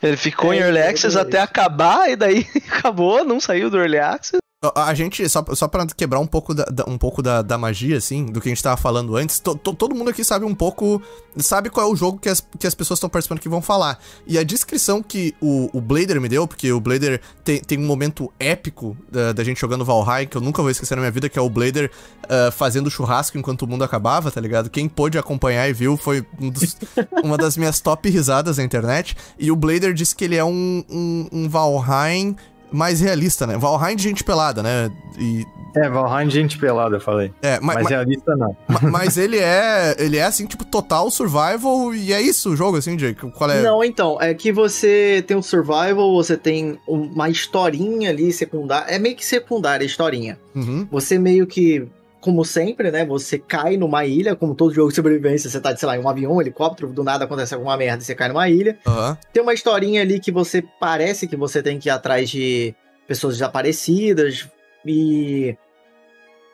Ele 0.02 0.16
ficou 0.16 0.52
em 0.52 0.58
É, 0.58 0.62
Early 0.62 0.78
é 0.78 0.88
Access 0.88 1.16
até 1.16 1.38
acabar, 1.40 2.10
e 2.10 2.16
daí 2.16 2.44
acabou, 2.68 3.24
não 3.24 3.38
saiu 3.38 3.70
do 3.70 3.78
Early 3.78 3.98
Access. 3.98 4.38
A 4.76 4.92
gente, 4.92 5.26
só, 5.26 5.42
só 5.54 5.66
pra 5.66 5.86
quebrar 5.86 6.20
um 6.20 6.26
pouco, 6.26 6.52
da, 6.52 6.64
da- 6.66 6.84
um 6.86 6.98
pouco 6.98 7.22
da, 7.22 7.40
da 7.40 7.56
magia, 7.56 7.96
assim, 7.96 8.26
do 8.26 8.42
que 8.42 8.48
a 8.50 8.50
gente 8.50 8.62
tava 8.62 8.76
falando 8.76 9.16
antes, 9.16 9.40
to- 9.40 9.54
to- 9.54 9.72
todo 9.72 9.94
mundo 9.94 10.10
aqui 10.10 10.22
sabe 10.22 10.44
um 10.44 10.54
pouco, 10.54 11.00
sabe 11.38 11.70
qual 11.70 11.88
é 11.88 11.90
o 11.90 11.96
jogo 11.96 12.18
que 12.18 12.28
as, 12.28 12.42
que 12.58 12.66
as 12.66 12.74
pessoas 12.74 12.98
estão 12.98 13.08
participando 13.08 13.40
que 13.40 13.48
vão 13.48 13.62
falar. 13.62 13.98
E 14.26 14.36
a 14.36 14.42
descrição 14.44 15.02
que 15.02 15.34
o, 15.40 15.70
o 15.72 15.80
Blader 15.80 16.20
me 16.20 16.28
deu, 16.28 16.46
porque 16.46 16.70
o 16.70 16.78
Blader 16.78 17.22
tem, 17.42 17.58
tem 17.62 17.78
um 17.78 17.86
momento 17.86 18.30
épico 18.38 18.94
da, 19.10 19.32
da 19.32 19.42
gente 19.42 19.58
jogando 19.58 19.82
Valheim, 19.82 20.26
que 20.26 20.36
eu 20.36 20.42
nunca 20.42 20.60
vou 20.60 20.70
esquecer 20.70 20.94
na 20.94 21.00
minha 21.00 21.10
vida, 21.10 21.30
que 21.30 21.38
é 21.38 21.42
o 21.42 21.48
Blader 21.48 21.90
ah, 22.28 22.50
fazendo 22.52 22.90
churrasco 22.90 23.38
enquanto 23.38 23.62
o 23.62 23.66
mundo 23.66 23.82
acabava, 23.82 24.30
tá 24.30 24.42
ligado? 24.42 24.68
Quem 24.68 24.90
pôde 24.90 25.16
acompanhar 25.16 25.70
e 25.70 25.72
viu 25.72 25.96
foi 25.96 26.22
um 26.38 26.50
dos- 26.50 26.76
uma 27.24 27.38
das 27.38 27.56
minhas 27.56 27.80
top 27.80 28.10
risadas 28.10 28.58
na 28.58 28.62
internet. 28.64 29.16
E 29.38 29.50
o 29.50 29.56
Blader 29.56 29.94
disse 29.94 30.14
que 30.14 30.22
ele 30.26 30.36
é 30.36 30.44
um, 30.44 30.84
um, 30.90 31.28
um 31.32 31.48
Valheim 31.48 32.36
mais 32.72 33.00
realista, 33.00 33.46
né? 33.46 33.56
Valheim 33.56 33.96
de 33.96 34.02
gente 34.02 34.22
pelada, 34.24 34.62
né? 34.62 34.90
E, 35.18 35.44
É, 35.76 35.88
Valheim 35.88 36.26
de 36.28 36.34
gente 36.34 36.58
pelada, 36.58 36.96
eu 36.96 37.00
falei. 37.00 37.32
é, 37.42 37.60
ma- 37.60 37.74
Mas 37.74 37.84
ma- 37.84 37.88
realista 37.90 38.36
não. 38.36 38.56
ma- 38.68 38.80
mas 38.90 39.16
ele 39.16 39.38
é, 39.38 39.94
ele 39.98 40.16
é 40.16 40.24
assim, 40.24 40.46
tipo, 40.46 40.64
total 40.64 41.10
survival 41.10 41.94
e 41.94 42.12
é 42.12 42.20
isso 42.20 42.50
o 42.50 42.56
jogo, 42.56 42.76
assim, 42.78 42.96
Jake. 42.96 43.30
Qual 43.32 43.50
é? 43.50 43.60
Não, 43.62 43.82
então, 43.84 44.18
é 44.20 44.32
que 44.34 44.50
você 44.52 45.22
tem 45.26 45.36
um 45.36 45.42
survival, 45.42 46.12
você 46.14 46.36
tem 46.36 46.78
uma 46.86 47.28
historinha 47.28 48.10
ali 48.10 48.32
secundária. 48.32 48.92
É 48.92 48.98
meio 48.98 49.14
que 49.16 49.24
secundária 49.24 49.84
a 49.84 49.86
historinha. 49.86 50.38
Uhum. 50.54 50.86
Você 50.90 51.18
meio 51.18 51.46
que, 51.46 51.86
como 52.20 52.44
sempre, 52.44 52.90
né? 52.90 53.04
Você 53.06 53.38
cai 53.38 53.76
numa 53.76 54.04
ilha, 54.04 54.36
como 54.36 54.54
todo 54.54 54.74
jogo 54.74 54.90
de 54.90 54.94
sobrevivência, 54.96 55.48
você 55.48 55.60
tá, 55.60 55.74
sei 55.76 55.86
lá, 55.86 55.96
em 55.96 56.00
um 56.00 56.08
avião, 56.08 56.32
um 56.36 56.40
helicóptero, 56.40 56.92
do 56.92 57.02
nada 57.02 57.24
acontece 57.24 57.54
alguma 57.54 57.76
merda 57.76 58.02
e 58.02 58.06
você 58.06 58.14
cai 58.14 58.28
numa 58.28 58.48
ilha. 58.48 58.78
Aham. 58.86 59.16
Tem 59.32 59.42
uma 59.42 59.54
historinha 59.54 60.02
ali 60.02 60.20
que 60.20 60.30
você 60.30 60.62
parece 60.78 61.26
que 61.26 61.36
você 61.36 61.62
tem 61.62 61.78
que 61.78 61.88
ir 61.88 61.92
atrás 61.92 62.28
de 62.28 62.74
pessoas 63.08 63.34
desaparecidas 63.34 64.48
e. 64.84 65.56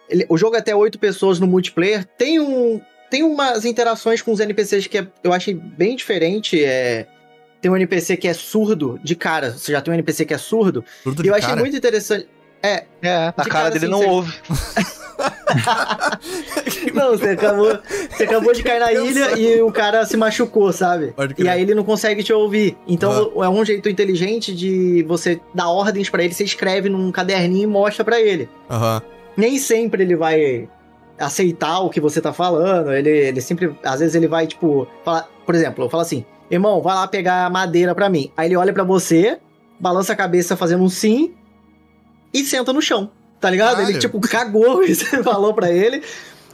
ele- 0.09 0.27
o 0.29 0.37
jogo 0.39 0.57
é 0.57 0.61
até 0.61 0.75
oito 0.75 0.99
pessoas 0.99 1.39
no 1.41 1.47
multiplayer. 1.47 2.05
Tem 2.17 2.39
um. 2.41 2.81
Tem 3.11 3.23
umas 3.23 3.65
interações 3.65 4.21
com 4.21 4.33
os 4.33 4.41
NPCs 4.41 4.87
que 4.89 4.99
é- 4.99 5.07
eu 5.23 5.33
achei 5.33 5.55
bem 5.55 5.95
diferente. 5.97 6.65
É, 6.65 7.07
tem 7.61 7.71
um 7.71 7.77
NPC 7.77 8.17
que 8.17 8.27
é 8.29 8.35
surdo 8.35 8.99
de 9.03 9.15
cara. 9.15 9.53
Você 9.53 9.71
já 9.73 9.81
tem 9.81 9.93
um 9.93 9.95
NPC 9.95 10.25
que 10.25 10.35
é 10.35 10.39
surdo. 10.39 10.85
Tudo 11.05 11.25
E 11.25 11.29
eu 11.29 11.35
achei 11.35 11.49
cara. 11.51 11.61
muito 11.61 11.77
interessante. 11.77 12.29
É, 12.63 12.85
É, 13.03 13.15
a 13.15 13.31
De 13.31 13.35
cara 13.37 13.49
cara, 13.49 13.71
dele 13.71 13.85
assim, 13.87 13.93
não 13.93 13.99
você- 14.01 14.09
ouve. 14.09 14.35
Não, 16.95 17.11
você 17.13 17.31
acabou, 17.31 17.79
você 18.11 18.25
acabou 18.25 18.53
de 18.53 18.63
cair 18.63 18.81
na 18.81 18.93
ilha 18.93 19.39
e 19.39 19.63
o 19.63 19.71
cara 19.73 20.05
se 20.05 20.17
machucou, 20.17 20.73
sabe? 20.73 21.15
E 21.39 21.49
aí 21.49 21.63
ele 21.63 21.75
não 21.75 21.85
consegue 21.85 22.23
te 22.23 22.33
ouvir. 22.33 22.77
Então 22.87 23.33
é 23.43 23.49
um 23.49 23.65
jeito 23.65 23.89
inteligente 23.89 24.55
de 24.55 25.03
você 25.09 25.41
dar 25.55 25.69
ordens 25.69 26.11
pra 26.11 26.23
ele, 26.25 26.35
você 26.35 26.45
escreve 26.45 26.89
num 26.89 27.11
caderninho 27.11 27.65
e 27.65 27.67
mostra 27.67 28.05
pra 28.05 28.21
ele. 28.21 28.49
Aham. 28.71 29.01
Nem 29.37 29.59
sempre 29.59 30.03
ele 30.03 30.17
vai 30.17 30.69
aceitar 31.19 31.81
o 31.81 31.91
que 31.91 32.01
você 32.01 32.21
tá 32.21 32.33
falando, 32.33 32.93
ele, 32.93 33.09
ele 33.11 33.41
sempre, 33.41 33.75
às 33.85 34.01
vezes 34.01 34.15
ele 34.15 34.29
vai 34.29 34.47
tipo, 34.47 34.87
falar, 35.05 35.29
por 35.47 35.55
exemplo, 35.55 35.85
eu 35.85 35.89
falo 35.89 36.03
assim: 36.03 36.25
"Irmão, 36.51 36.83
vai 36.83 36.95
lá 36.95 37.07
pegar 37.09 37.51
madeira 37.51 37.95
pra 37.95 38.09
mim". 38.09 38.31
Aí 38.37 38.49
ele 38.49 38.57
olha 38.57 38.73
pra 38.73 38.85
você, 38.85 39.39
balança 39.81 40.13
a 40.13 40.17
cabeça 40.17 40.57
fazendo 40.57 40.83
um 40.85 40.89
sim 40.89 41.35
e 42.33 42.45
senta 42.45 42.73
no 42.73 42.83
chão. 42.83 43.11
Tá 43.41 43.51
ligado? 43.51 43.77
Caralho. 43.77 43.91
Ele 43.91 43.99
tipo 43.99 44.21
cagou 44.21 44.81
que 44.81 44.95
você 44.95 45.21
falou 45.23 45.55
pra 45.55 45.71
ele. 45.71 46.03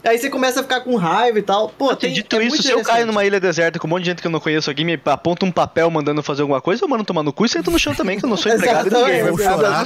Aí 0.04 0.18
você 0.18 0.28
começa 0.28 0.60
a 0.60 0.62
ficar 0.62 0.80
com 0.80 0.96
raiva 0.96 1.38
e 1.38 1.42
tal. 1.42 1.68
Pô, 1.68 1.94
tem, 1.94 2.12
Dito 2.12 2.34
é 2.36 2.44
isso, 2.44 2.62
se 2.62 2.70
eu 2.70 2.82
caio 2.82 3.06
numa 3.06 3.24
ilha 3.24 3.38
deserta 3.38 3.78
com 3.78 3.86
um 3.86 3.90
monte 3.90 4.02
de 4.02 4.10
gente 4.10 4.20
que 4.20 4.26
eu 4.26 4.32
não 4.32 4.40
conheço 4.40 4.68
aqui, 4.68 4.84
me 4.84 5.00
aponta 5.04 5.46
um 5.46 5.52
papel 5.52 5.88
mandando 5.90 6.22
fazer 6.22 6.42
alguma 6.42 6.60
coisa, 6.60 6.84
eu 6.84 6.88
mando 6.88 7.04
tomar 7.04 7.22
no 7.22 7.32
cu 7.32 7.46
e 7.46 7.48
sento 7.48 7.70
no 7.70 7.78
chão 7.78 7.94
também, 7.94 8.18
que 8.18 8.24
eu 8.24 8.28
não 8.28 8.36
sou 8.36 8.50
empregado 8.52 8.90
de 8.90 8.96
ninguém. 8.96 9.22
Vou 9.22 9.38
chorar. 9.38 9.84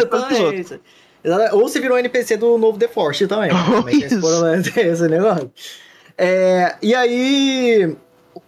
Ou 1.53 1.69
você 1.69 1.81
virou 1.81 1.99
NPC 1.99 2.37
do 2.39 2.57
novo 2.57 2.79
The 2.79 2.89
Force 2.89 3.27
também. 3.27 3.51
Também 3.53 3.97
esse, 3.97 4.15
isso. 4.15 4.21
problema, 4.21 4.63
tem 4.63 4.87
esse 4.87 5.09
negócio. 5.09 5.51
É, 6.17 6.77
e 6.81 6.95
aí, 6.95 7.97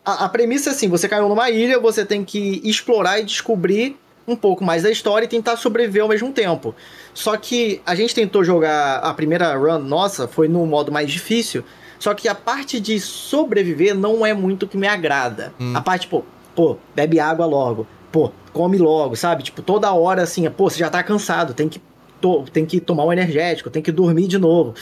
a, 0.04 0.24
a 0.24 0.28
premissa 0.28 0.70
é 0.70 0.72
assim: 0.72 0.88
você 0.88 1.06
caiu 1.06 1.28
numa 1.28 1.50
ilha, 1.50 1.78
você 1.78 2.04
tem 2.04 2.24
que 2.24 2.62
explorar 2.64 3.18
e 3.18 3.24
descobrir 3.24 3.98
um 4.28 4.36
pouco 4.36 4.62
mais 4.64 4.82
da 4.82 4.90
história 4.90 5.24
e 5.24 5.28
tentar 5.28 5.56
sobreviver 5.56 6.02
ao 6.02 6.08
mesmo 6.08 6.30
tempo. 6.32 6.74
Só 7.14 7.36
que 7.36 7.80
a 7.86 7.94
gente 7.94 8.14
tentou 8.14 8.44
jogar 8.44 8.98
a 8.98 9.12
primeira 9.14 9.56
run 9.56 9.78
nossa, 9.78 10.28
foi 10.28 10.46
no 10.46 10.64
modo 10.66 10.92
mais 10.92 11.10
difícil. 11.10 11.64
Só 11.98 12.14
que 12.14 12.28
a 12.28 12.34
parte 12.34 12.78
de 12.78 13.00
sobreviver 13.00 13.94
não 13.94 14.24
é 14.24 14.32
muito 14.32 14.64
o 14.64 14.68
que 14.68 14.76
me 14.76 14.86
agrada. 14.86 15.52
Hum. 15.58 15.72
A 15.74 15.80
parte, 15.80 16.06
pô, 16.06 16.22
pô, 16.54 16.76
bebe 16.94 17.18
água 17.18 17.46
logo. 17.46 17.86
Pô, 18.12 18.30
come 18.52 18.78
logo, 18.78 19.16
sabe? 19.16 19.42
Tipo, 19.42 19.62
toda 19.62 19.92
hora 19.92 20.22
assim, 20.22 20.48
pô, 20.50 20.70
você 20.70 20.78
já 20.78 20.88
tá 20.90 21.02
cansado, 21.02 21.54
tem 21.54 21.68
que, 21.68 21.80
to- 22.20 22.44
tem 22.52 22.64
que 22.64 22.78
tomar 22.80 23.04
um 23.04 23.12
energético, 23.12 23.68
tem 23.70 23.82
que 23.82 23.90
dormir 23.90 24.28
de 24.28 24.38
novo. 24.38 24.74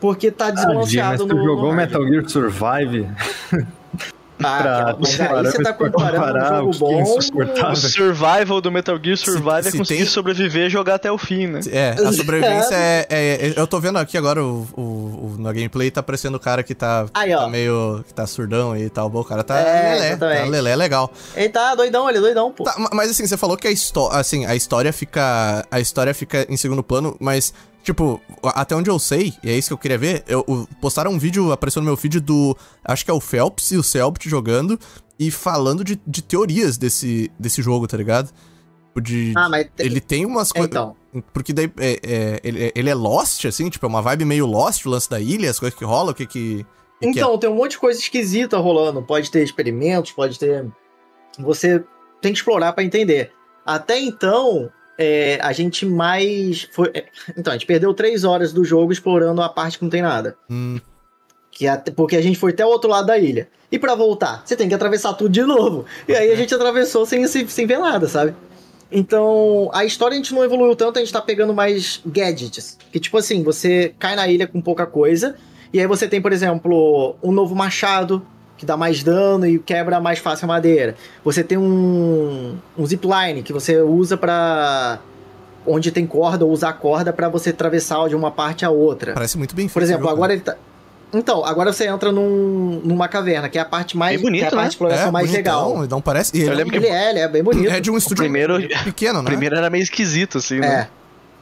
Porque 0.00 0.30
tá 0.30 0.46
Ah, 0.46 0.50
Di, 0.50 0.54
mas 0.56 0.64
desbalanceado 0.88 1.26
tu 1.26 1.34
no. 1.34 1.42
jogou 1.44 1.70
no. 1.70 1.74
Metal 1.74 2.06
Gear 2.06 2.28
Survive? 2.28 3.08
Ah, 4.42 4.62
pra- 4.62 4.96
mas 5.00 5.20
aí 5.20 5.44
você 5.44 5.62
tá 5.62 5.72
comparando 5.72 6.64
um 6.66 6.68
o 6.68 6.72
jogo 6.72 6.92
é 7.42 7.46
bom. 7.46 7.72
O 7.72 7.76
survival 7.76 8.60
do 8.60 8.70
Metal 8.70 8.98
Gear 9.02 9.16
Survive 9.16 9.62
Se- 9.62 9.68
é 9.68 9.70
se 9.72 9.78
conseguir 9.78 10.00
tem- 10.02 10.08
sobreviver 10.08 10.66
e 10.66 10.70
jogar 10.70 10.94
até 10.94 11.10
o 11.10 11.18
fim, 11.18 11.46
né? 11.46 11.60
É, 11.70 11.90
a 12.04 12.12
sobrevivência 12.12 12.74
é, 12.74 13.06
é- 13.10 13.46
é- 13.48 13.54
Eu 13.56 13.66
tô 13.66 13.80
vendo 13.80 13.98
aqui 13.98 14.16
agora 14.16 14.42
o, 14.42 14.66
o, 14.76 14.80
o- 14.80 15.36
na 15.38 15.52
gameplay, 15.52 15.90
tá 15.90 16.00
aparecendo 16.00 16.36
o 16.36 16.40
cara 16.40 16.62
que 16.62 16.74
tá, 16.74 17.06
Aí, 17.14 17.30
tá 17.34 17.48
meio. 17.48 18.04
que 18.06 18.14
tá 18.14 18.26
surdão 18.26 18.76
e 18.76 18.88
tal. 18.88 19.08
Bom, 19.10 19.20
o 19.20 19.24
cara 19.24 19.42
tá 19.42 19.58
É, 19.58 19.94
lelé. 19.94 20.16
Tá 20.16 20.26
lelé 20.44 20.76
legal. 20.76 21.12
Ele 21.34 21.48
tá 21.48 21.74
doidão, 21.74 22.08
ele 22.08 22.18
é 22.18 22.20
doidão, 22.20 22.50
pô. 22.52 22.64
Tá, 22.64 22.74
ma- 22.78 22.90
mas 22.92 23.10
assim, 23.10 23.26
você 23.26 23.36
falou 23.36 23.56
que 23.56 23.66
a 23.66 23.70
história. 23.70 24.18
Assim, 24.18 24.46
a 24.46 24.54
história 24.54 24.92
fica. 24.92 25.64
A 25.70 25.80
história 25.80 26.14
fica 26.14 26.46
em 26.48 26.56
segundo 26.56 26.82
plano, 26.82 27.16
mas. 27.20 27.52
Tipo, 27.82 28.20
até 28.42 28.74
onde 28.76 28.90
eu 28.90 28.98
sei, 28.98 29.32
e 29.42 29.48
é 29.48 29.56
isso 29.56 29.68
que 29.68 29.72
eu 29.72 29.78
queria 29.78 29.96
ver, 29.96 30.22
eu, 30.26 30.44
o- 30.46 30.66
postaram 30.80 31.10
um 31.12 31.18
vídeo, 31.18 31.52
apareceu 31.52 31.80
no 31.80 31.86
meu 31.86 31.96
feed 31.96 32.20
do. 32.20 32.56
Acho 32.84 33.04
que 33.04 33.10
é 33.10 33.14
o 33.14 33.20
Phelps 33.20 33.70
e 33.70 33.76
o 33.76 33.82
Selbit 33.82 34.28
jogando 34.28 34.78
e 35.18 35.30
falando 35.30 35.82
de, 35.82 35.98
de 36.06 36.20
teorias 36.22 36.76
desse, 36.76 37.30
desse 37.38 37.62
jogo, 37.62 37.86
tá 37.86 37.96
ligado? 37.96 38.26
Tipo, 38.88 39.00
De, 39.00 39.32
Ah, 39.36 39.48
mas 39.48 39.66
tem- 39.74 39.86
ele 39.86 40.00
tem 40.00 40.26
umas 40.26 40.52
coisas. 40.52 40.68
Então, 40.70 40.94
Porque 41.32 41.52
daí 41.54 41.72
é, 41.78 41.98
é, 42.02 42.40
ele, 42.44 42.72
ele 42.74 42.90
é 42.90 42.94
Lost, 42.94 43.44
assim, 43.46 43.70
tipo, 43.70 43.86
é 43.86 43.88
uma 43.88 44.02
vibe 44.02 44.24
meio 44.26 44.44
Lost, 44.44 44.84
o 44.84 44.90
lance 44.90 45.08
da 45.08 45.18
ilha, 45.20 45.48
as 45.50 45.58
coisas 45.58 45.78
que 45.78 45.84
rolam, 45.84 46.10
o 46.10 46.14
que 46.14 46.26
que. 46.26 46.56
que 46.58 46.64
que 47.00 47.06
é? 47.06 47.22
então 47.22 47.38
tem 47.38 47.48
um 47.48 47.54
monte 47.54 47.70
de 47.72 47.78
coisa 47.78 47.98
esquisita 47.98 48.58
rolando. 48.58 49.00
Pode 49.02 49.30
ter 49.30 49.42
experimentos, 49.42 50.12
pode 50.12 50.38
ter. 50.38 50.66
Você 51.38 51.82
tem 52.20 52.32
que 52.32 52.38
explorar 52.38 52.72
pra 52.74 52.84
entender. 52.84 53.32
Até 53.64 53.98
então, 54.00 54.68
é, 54.98 55.38
a 55.40 55.52
gente 55.52 55.86
mais. 55.86 56.68
Foi... 56.72 56.90
é, 56.92 57.04
Então, 57.36 57.52
a 57.52 57.56
gente 57.56 57.66
perdeu 57.66 57.94
três 57.94 58.24
horas 58.24 58.52
do 58.52 58.64
jogo 58.64 58.92
explorando 58.92 59.40
a 59.40 59.48
parte 59.48 59.78
que 59.78 59.84
não 59.84 59.90
tem 59.90 60.02
nada. 60.02 60.36
Hum, 60.50 60.78
Que 61.50 61.66
até- 61.66 61.90
porque 61.92 62.16
a 62.16 62.20
gente 62.22 62.38
foi 62.38 62.50
até 62.52 62.64
o 62.66 62.68
outro 62.68 62.90
lado 62.90 63.06
da 63.06 63.16
ilha. 63.18 63.48
E 63.70 63.78
pra 63.78 63.94
voltar, 63.94 64.42
você 64.44 64.56
tem 64.56 64.68
que 64.68 64.74
atravessar 64.74 65.12
tudo 65.14 65.30
de 65.30 65.42
novo. 65.42 65.84
E 66.08 66.14
aí 66.14 66.30
a 66.32 66.36
gente 66.36 66.54
atravessou 66.54 67.04
sem, 67.06 67.26
sem, 67.26 67.46
sem 67.48 67.66
ver 67.66 67.78
nada, 67.78 68.08
sabe? 68.08 68.34
Então, 68.90 69.70
a 69.74 69.84
história 69.84 70.14
a 70.14 70.16
gente 70.16 70.32
não 70.34 70.42
evoluiu 70.42 70.74
tanto, 70.74 70.98
a 70.98 71.00
gente 71.02 71.12
tá 71.12 71.20
pegando 71.20 71.52
mais 71.52 72.00
gadgets. 72.06 72.78
Que 72.90 72.98
tipo 72.98 73.18
assim, 73.18 73.42
você 73.42 73.94
cai 73.98 74.16
na 74.16 74.26
ilha 74.26 74.46
com 74.46 74.60
pouca 74.62 74.86
coisa, 74.86 75.36
e 75.72 75.78
aí 75.78 75.86
você 75.86 76.08
tem, 76.08 76.22
por 76.22 76.32
exemplo, 76.32 77.14
um 77.22 77.30
novo 77.30 77.54
machado, 77.54 78.26
que 78.58 78.66
dá 78.66 78.76
mais 78.76 79.02
dano 79.02 79.46
e 79.46 79.58
quebra 79.58 79.98
mais 80.00 80.18
fácil 80.18 80.44
a 80.44 80.48
madeira. 80.48 80.94
Você 81.24 81.42
tem 81.42 81.56
um, 81.56 82.56
um 82.76 82.84
zipline, 82.84 83.42
que 83.42 83.52
você 83.52 83.80
usa 83.80 84.16
pra... 84.18 84.98
Onde 85.66 85.90
tem 85.90 86.06
corda, 86.06 86.44
ou 86.46 86.50
usar 86.50 86.72
corda 86.74 87.12
pra 87.12 87.28
você 87.28 87.50
atravessar 87.50 88.08
de 88.08 88.14
uma 88.16 88.30
parte 88.30 88.64
a 88.64 88.70
outra. 88.70 89.12
parece 89.12 89.36
muito 89.38 89.54
bem 89.54 89.66
feito. 89.66 89.74
Por 89.74 89.82
exemplo, 89.82 90.08
agora 90.08 90.32
ele 90.32 90.40
tá. 90.42 90.56
Então, 91.12 91.44
agora 91.44 91.72
você 91.72 91.86
entra 91.86 92.10
num, 92.12 92.80
numa 92.84 93.06
caverna, 93.08 93.48
que 93.48 93.58
é 93.58 93.60
a 93.60 93.64
parte 93.66 93.96
mais. 93.96 94.16
Bem 94.16 94.22
bonito, 94.24 94.40
que 94.40 94.44
é 94.44 94.48
a 94.48 94.50
parte 94.50 94.62
né? 94.62 94.68
de 94.68 94.74
exploração 94.74 95.12
mais 95.12 95.30
bonitão, 95.30 95.68
legal. 95.72 95.86
Não 95.88 96.00
parece. 96.00 96.36
E 96.36 96.40
ele, 96.40 96.50
Eu 96.50 96.54
lembro 96.54 96.76
Ele 96.76 96.86
é, 96.86 97.10
ele 97.10 97.18
é 97.18 97.28
bem 97.28 97.42
bonito. 97.42 97.70
é 97.70 97.80
de 97.80 97.90
um 97.90 97.96
estúdio 97.98 98.16
primeiro- 98.24 98.58
pequeno, 98.84 99.18
O 99.18 99.22
né? 99.22 99.26
primeiro 99.30 99.56
era 99.56 99.68
meio 99.68 99.82
esquisito, 99.82 100.38
assim, 100.38 100.58
né? 100.60 100.88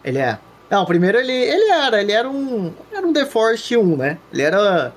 É, 0.05 0.09
ele 0.09 0.19
é. 0.19 0.39
Não, 0.71 0.83
o 0.83 0.87
primeiro 0.87 1.19
ele, 1.19 1.33
ele 1.33 1.71
era, 1.71 2.01
ele 2.01 2.11
era 2.13 2.29
um. 2.29 2.73
Era 2.93 3.07
um 3.07 3.13
The 3.13 3.27
Forest 3.27 3.77
1, 3.77 3.97
né? 3.97 4.19
Ele 4.33 4.43
era 4.43 4.93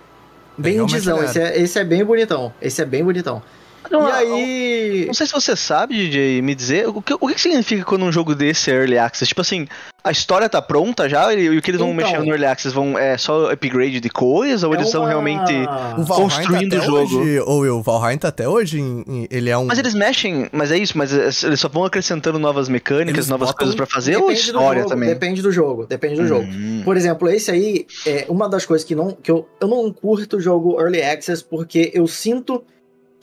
bem 0.59 0.73
Realmente 0.73 0.95
indizão. 0.95 1.17
ele 1.17 1.25
Esse 1.25 1.39
é, 1.39 1.61
esse 1.61 1.79
é 1.79 1.83
bem 1.83 2.03
bonitão. 2.03 2.53
Esse 2.61 2.81
é 2.81 2.85
bem 2.85 3.03
bonitão. 3.03 3.41
Não, 3.91 4.07
e 4.07 4.11
aí. 4.11 5.03
Não 5.07 5.13
sei 5.13 5.25
se 5.27 5.33
você 5.33 5.55
sabe, 5.55 5.95
DJ, 5.95 6.41
me 6.41 6.53
dizer, 6.55 6.87
o 6.87 7.01
que, 7.01 7.13
o 7.13 7.27
que 7.27 7.39
significa 7.39 7.83
quando 7.83 8.03
um 8.05 8.11
jogo 8.11 8.35
desse 8.35 8.69
é 8.71 8.75
Early 8.75 8.97
Access? 8.97 9.27
Tipo 9.27 9.41
assim, 9.41 9.67
a 10.03 10.11
história 10.11 10.47
tá 10.47 10.61
pronta 10.61 11.09
já 11.09 11.33
e, 11.33 11.57
o 11.57 11.61
que 11.61 11.71
eles 11.71 11.79
vão 11.79 11.91
Então. 11.91 12.05
mexer 12.05 12.19
no 12.19 12.25
Early 12.31 12.45
Access 12.45 12.73
vão, 12.73 12.97
é 12.97 13.17
só 13.17 13.51
upgrade 13.51 13.99
de 13.99 14.09
coisa 14.09 14.67
ou 14.67 14.73
é 14.73 14.77
eles 14.77 14.87
estão 14.87 15.01
uma- 15.01 15.09
realmente... 15.09 15.53
O 15.97 16.03
Valheim 16.03 16.23
construindo 16.23 16.75
tá 16.77 16.81
o 16.81 16.85
jogo. 16.85 17.19
Hoje, 17.19 17.39
ou 17.41 17.65
eu, 17.65 17.77
o 17.77 17.81
Valheim 17.81 18.17
tá 18.17 18.27
até 18.27 18.47
hoje, 18.47 18.79
em- 18.79 19.03
em- 19.07 19.27
ele 19.31 19.49
é 19.49 19.57
um... 19.57 19.65
Mas 19.65 19.79
eles 19.79 19.93
mexem, 19.93 20.47
mas 20.51 20.71
é 20.71 20.77
isso, 20.77 20.97
mas 20.97 21.13
é- 21.13 21.47
eles 21.47 21.59
só 21.59 21.67
vão 21.67 21.83
acrescentando 21.85 22.37
novas 22.39 22.69
mecânicas, 22.69 23.15
Eles 23.25 23.29
novas 23.29 23.47
botam- 23.49 23.57
coisas 23.59 23.75
pra 23.75 23.85
fazer 23.85 24.15
ou 24.17 24.23
Depende 24.27 24.41
do 24.41 24.45
história 24.45 24.81
jogo, 24.81 24.89
também? 24.93 25.09
Depende 25.09 25.41
do 25.41 25.51
jogo, 25.51 25.85
depende 25.85 26.15
do 26.15 26.27
jogo. 26.27 26.47
Hum. 26.49 26.81
Por 26.85 26.95
exemplo, 26.95 27.27
esse 27.29 27.51
aí 27.51 27.85
é 28.05 28.25
uma 28.29 28.47
das 28.47 28.65
coisas 28.65 28.85
que, 28.87 28.95
não, 28.95 29.11
que 29.11 29.29
eu, 29.31 29.47
eu 29.59 29.67
não 29.67 29.91
curto 29.91 30.37
o 30.37 30.39
jogo 30.41 30.79
Early 30.79 31.01
Access 31.01 31.43
porque 31.43 31.91
eu 31.93 32.07
sinto 32.07 32.63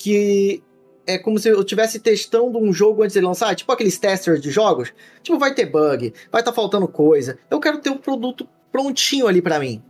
que 0.07 0.63
é 1.05 1.19
como 1.19 1.37
se 1.37 1.49
eu 1.49 1.61
estivesse 1.61 1.99
testando 1.99 2.59
um 2.59 2.73
jogo 2.73 3.03
antes 3.03 3.15
de 3.15 3.21
lançar, 3.21 3.57
tipo 3.57 3.73
aqueles 3.73 3.99
testers 3.99 4.41
de 4.41 4.53
jogos. 4.53 4.93
Tipo, 5.21 5.37
vai 5.37 5.53
ter 5.53 5.67
bug, 5.67 6.15
vai 6.31 6.43
estar 6.43 6.53
faltando 6.53 6.87
coisa. 6.87 7.37
Eu 7.51 7.59
quero 7.59 7.79
ter 7.79 7.91
o 7.91 7.97
produto 7.97 8.49
prontinho 8.71 9.27
ali 9.27 9.43
pra 9.43 9.59
mim. 9.59 9.83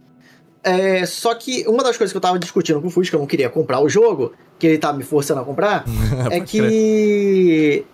É, 0.65 1.05
só 1.05 1.35
que 1.35 1.69
uma 1.69 1.83
das 1.83 1.99
coisas 1.99 2.15
que 2.15 2.17
eu 2.17 2.21
tava 2.21 2.39
discutindo 2.39 2.81
com 2.81 2.87
o 2.87 2.91
Fusca, 2.91 3.11
que 3.11 3.17
eu 3.17 3.21
não 3.21 3.27
queria 3.27 3.51
comprar 3.51 3.79
o 3.81 3.91
jogo, 3.91 4.33
que 4.59 4.67
ele 4.67 4.79
tava 4.79 4.97
me 4.97 5.05
forçando 5.05 5.43
a 5.43 5.45
comprar, 5.45 5.85
é 6.33 6.41
que 6.41 7.85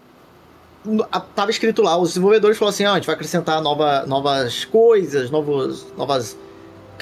tava 1.35 1.51
escrito 1.51 1.83
lá, 1.83 1.97
os 1.99 2.11
desenvolvedores 2.11 2.57
falaram 2.57 2.73
assim, 2.73 2.85
ah, 2.85 2.93
a 2.93 2.95
gente 2.95 3.07
vai 3.07 3.17
acrescentar 3.17 3.61
nova, 3.61 4.07
novas 4.07 4.65
coisas, 4.65 5.29
novos, 5.29 5.89
novas 5.97 6.37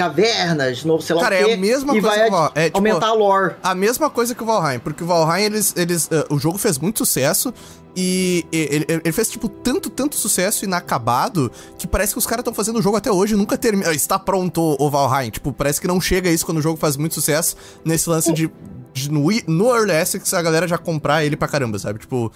cavernas, 0.04 0.84
novo 0.84 1.02
sei 1.02 1.14
lá 1.16 1.22
Cara, 1.22 1.34
o 1.36 1.38
é 1.38 1.44
quê, 1.44 1.52
a 1.52 1.56
mesma 1.56 1.96
e 1.96 2.00
coisa 2.00 2.16
vai 2.16 2.24
que 2.24 2.28
o 2.28 2.36
Val- 2.36 2.52
é, 2.54 2.64
tipo, 2.66 2.78
aumentar 2.78 3.06
a 3.08 3.12
lore. 3.12 3.54
A 3.62 3.74
mesma 3.74 4.10
coisa 4.10 4.34
que 4.34 4.42
o 4.42 4.46
Valheim, 4.46 4.78
porque 4.78 5.02
o 5.04 5.06
Valheim, 5.06 5.44
eles, 5.44 5.74
eles, 5.76 6.08
eh, 6.10 6.26
o 6.30 6.38
jogo 6.38 6.58
fez 6.58 6.78
muito 6.78 6.98
sucesso 6.98 7.52
e 7.96 8.46
ele, 8.52 8.86
ele 8.88 9.12
fez, 9.12 9.28
tipo, 9.28 9.48
tanto, 9.48 9.90
tanto 9.90 10.16
sucesso 10.16 10.64
inacabado 10.64 11.50
que 11.78 11.86
parece 11.86 12.12
que 12.12 12.18
os 12.18 12.26
caras 12.26 12.42
estão 12.42 12.54
fazendo 12.54 12.78
o 12.78 12.82
jogo 12.82 12.96
até 12.96 13.10
hoje 13.10 13.34
e 13.34 13.36
nunca 13.36 13.58
termina. 13.58 13.92
Está 13.92 14.18
pronto 14.18 14.76
o 14.78 14.90
Valheim. 14.90 15.30
Tipo, 15.30 15.52
parece 15.52 15.80
que 15.80 15.88
não 15.88 16.00
chega 16.00 16.30
isso 16.30 16.44
quando 16.46 16.58
o 16.58 16.62
jogo 16.62 16.76
faz 16.78 16.96
muito 16.96 17.14
sucesso 17.14 17.56
nesse 17.84 18.08
lance 18.08 18.32
de, 18.32 18.50
de 18.92 19.10
no, 19.10 19.26
no 19.48 19.74
Early 19.74 19.92
Access 19.92 20.34
a 20.36 20.42
galera 20.42 20.68
já 20.68 20.78
comprar 20.78 21.24
ele 21.24 21.36
pra 21.36 21.48
caramba, 21.48 21.78
sabe? 21.78 21.98
Tipo, 21.98 22.30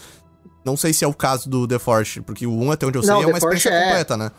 não 0.65 0.77
sei 0.77 0.93
se 0.93 1.05
é 1.05 1.09
o 1.09 1.15
caso 1.15 1.49
do 1.49 1.69
The 1.69 1.79
Force, 1.79 2.21
porque 2.21 2.47
o 2.47 2.53
1, 2.53 2.73
até 2.73 2.87
onde 2.87 2.99
eu 2.99 3.03
sei, 3.03 3.13
Não, 3.13 3.21
é 3.21 3.25
The 3.25 3.31
uma 3.31 3.39
experiência 3.39 3.71
Force 3.71 3.83
é- 3.85 3.87
completa, 3.89 4.17
né? 4.17 4.31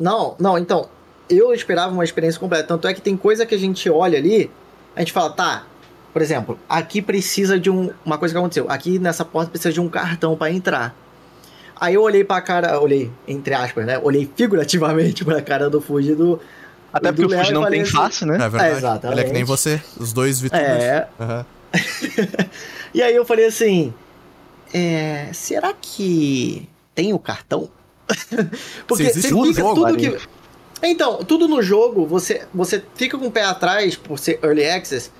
Não, 0.00 0.34
não, 0.38 0.56
então, 0.58 0.88
eu 1.30 1.54
esperava 1.54 1.92
uma 1.92 2.04
experiência 2.04 2.38
completa. 2.38 2.64
Tanto 2.64 2.86
é 2.88 2.92
que 2.92 3.00
tem 3.00 3.16
coisa 3.16 3.46
que 3.46 3.54
a 3.54 3.58
gente 3.58 3.88
olha 3.88 4.18
ali, 4.18 4.50
a 4.94 5.00
gente 5.00 5.12
fala, 5.12 5.30
tá, 5.30 5.64
por 6.12 6.20
exemplo, 6.20 6.58
aqui 6.68 7.00
precisa 7.00 7.58
de 7.58 7.70
um. 7.70 7.90
Uma 8.04 8.18
coisa 8.18 8.34
que 8.34 8.38
aconteceu, 8.38 8.66
aqui 8.68 8.98
nessa 8.98 9.24
porta 9.24 9.50
precisa 9.50 9.72
de 9.72 9.80
um 9.80 9.88
cartão 9.88 10.36
pra 10.36 10.50
entrar. 10.50 10.94
Aí 11.80 11.94
eu 11.94 12.02
olhei 12.02 12.24
pra 12.24 12.42
cara, 12.42 12.78
olhei, 12.78 13.10
entre 13.26 13.54
aspas, 13.54 13.86
né? 13.86 13.98
Olhei 13.98 14.28
figurativamente 14.36 15.24
pra 15.24 15.40
cara 15.40 15.70
do 15.70 15.80
Fuji 15.80 16.14
do. 16.14 16.40
Até 16.92 17.12
do 17.12 17.22
porque 17.22 17.34
o 17.34 17.38
Fuji 17.38 17.52
não 17.52 17.70
tem 17.70 17.82
assim, 17.82 17.92
face, 17.92 18.26
né? 18.26 18.34
É 18.34 18.48
verdade. 18.48 18.76
exatamente. 18.76 19.18
Ele 19.18 19.20
é 19.20 19.28
que 19.28 19.32
nem 19.32 19.44
você, 19.44 19.80
os 19.98 20.12
dois 20.12 20.40
VTubers. 20.40 20.62
É. 20.62 21.08
Aham. 21.18 21.46
E 22.92 23.02
aí 23.02 23.14
eu 23.14 23.24
falei 23.24 23.46
assim: 23.46 23.94
é, 24.74 25.30
será 25.32 25.72
que 25.72 26.68
tem 26.94 27.12
o 27.12 27.18
cartão? 27.18 27.70
Se 28.96 29.02
existe 29.04 29.28
você 29.28 29.34
um 29.34 29.44
fica 29.46 29.60
jogo 29.60 29.74
tudo 29.76 29.86
ali. 29.86 30.10
que. 30.10 30.39
Então, 30.82 31.18
tudo 31.24 31.46
no 31.46 31.62
jogo, 31.62 32.06
você, 32.06 32.42
você 32.54 32.82
fica 32.94 33.18
com 33.18 33.26
o 33.26 33.30
pé 33.30 33.44
atrás, 33.44 33.96
por 33.96 34.18
ser 34.18 34.38
early 34.42 34.64
access, 34.68 35.10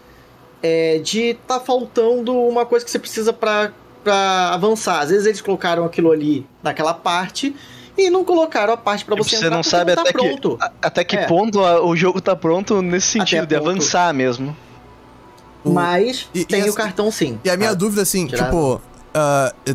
é, 0.63 0.99
de 0.99 1.35
tá 1.47 1.61
faltando 1.61 2.35
uma 2.35 2.65
coisa 2.67 2.85
que 2.85 2.91
você 2.91 2.99
precisa 2.99 3.33
pra, 3.33 3.73
pra 4.03 4.51
avançar. 4.55 5.01
Às 5.01 5.11
vezes 5.11 5.27
eles 5.27 5.41
colocaram 5.41 5.85
aquilo 5.85 6.11
ali 6.13 6.47
naquela 6.63 6.95
parte 6.95 7.55
e 7.99 8.09
não 8.09 8.25
colocaram 8.25 8.73
a 8.73 8.77
parte 8.77 9.05
pra 9.05 9.15
E 9.15 9.19
você 9.19 9.31
você 9.31 9.37
entrar 9.37 9.51
não 9.51 9.63
sabe 9.63 9.95
tá 9.95 10.01
até 10.03 10.13
que, 10.13 10.19
pronto. 10.19 10.57
a- 10.61 10.73
até 10.81 11.05
que 11.05 11.17
É. 11.17 11.27
ponto 11.27 11.61
a- 11.65 11.85
o 11.85 11.95
jogo 11.95 12.21
tá 12.21 12.35
pronto 12.35 12.81
nesse 12.81 13.09
sentido, 13.09 13.47
de 13.47 13.55
avançar 13.55 14.15
mesmo. 14.15 14.57
Mas 15.65 16.29
e- 16.35 16.41
e 16.41 16.45
tem 16.45 16.61
assim- 16.63 16.71
o 16.71 16.75
cartão 16.75 17.11
sim. 17.11 17.39
E 17.45 17.51
a 17.51 17.57
minha 17.57 17.71
Ah, 17.71 17.75
dúvida, 17.75 18.03
assim, 18.03 18.27
tirar- 18.27 18.47
tipo, 18.47 18.81
ah, 19.15 19.53
é 19.67 19.75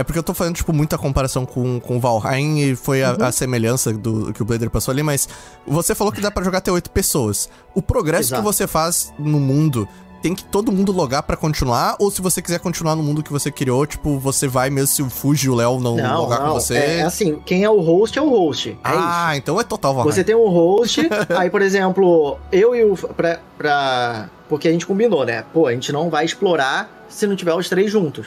é 0.00 0.04
porque 0.04 0.18
eu 0.18 0.22
tô 0.22 0.34
fazendo, 0.34 0.54
tipo, 0.56 0.72
muita 0.72 0.98
comparação 0.98 1.46
com, 1.46 1.78
com 1.80 1.96
o 1.96 2.00
Valheim 2.00 2.58
e 2.60 2.76
foi 2.76 3.02
a, 3.02 3.12
a 3.12 3.32
semelhança 3.32 3.92
do 3.92 4.32
que 4.32 4.42
o 4.42 4.44
Blader 4.44 4.70
passou 4.70 4.92
ali, 4.92 5.02
mas 5.02 5.28
você 5.66 5.94
falou 5.94 6.12
que 6.12 6.20
dá 6.20 6.30
pra 6.30 6.42
jogar 6.44 6.58
até 6.58 6.70
oito 6.72 6.90
pessoas. 6.90 7.48
O 7.74 7.80
progresso 7.82 8.28
Exato. 8.30 8.42
que 8.42 8.46
você 8.46 8.66
faz 8.66 9.12
no 9.18 9.38
mundo 9.40 9.88
tem 10.20 10.34
que 10.34 10.42
todo 10.44 10.72
mundo 10.72 10.90
logar 10.90 11.22
pra 11.22 11.36
continuar? 11.36 11.94
Ou 12.00 12.10
se 12.10 12.20
você 12.20 12.42
quiser 12.42 12.58
continuar 12.58 12.96
no 12.96 13.02
mundo 13.04 13.22
que 13.22 13.30
você 13.32 13.52
criou, 13.52 13.86
tipo, 13.86 14.18
você 14.18 14.48
vai 14.48 14.68
mesmo 14.68 14.88
se 14.88 15.00
o 15.00 15.08
Fuji 15.08 15.46
e 15.46 15.50
o 15.50 15.54
Léo 15.54 15.78
não, 15.78 15.96
Não, 15.96 16.22
logar 16.22 16.40
não. 16.40 16.48
com 16.48 16.54
você? 16.54 16.74
É, 16.76 16.96
é 16.98 17.02
assim, 17.02 17.40
quem 17.46 17.62
é 17.62 17.70
o 17.70 17.80
host 17.80 18.18
é 18.18 18.22
o 18.22 18.28
host. 18.28 18.70
É 18.70 18.90
isso. 18.90 18.98
ah, 19.00 19.36
então 19.36 19.60
é 19.60 19.62
total 19.64 19.94
Valheim. 19.94 20.12
Você 20.12 20.24
tem 20.24 20.34
um 20.34 20.48
host, 20.48 21.08
aí, 21.38 21.48
por 21.48 21.62
exemplo, 21.62 22.36
eu 22.50 22.74
e 22.74 22.84
o. 22.84 22.96
Pra, 22.96 23.38
pra- 23.56 24.28
Porque 24.48 24.66
a 24.66 24.72
gente 24.72 24.84
combinou, 24.86 25.24
né? 25.24 25.44
Pô, 25.54 25.68
a 25.68 25.72
gente 25.72 25.92
não 25.92 26.10
vai 26.10 26.24
explorar 26.24 27.06
se 27.08 27.24
não 27.24 27.36
tiver 27.36 27.54
os 27.54 27.68
três 27.68 27.90
juntos. 27.90 28.26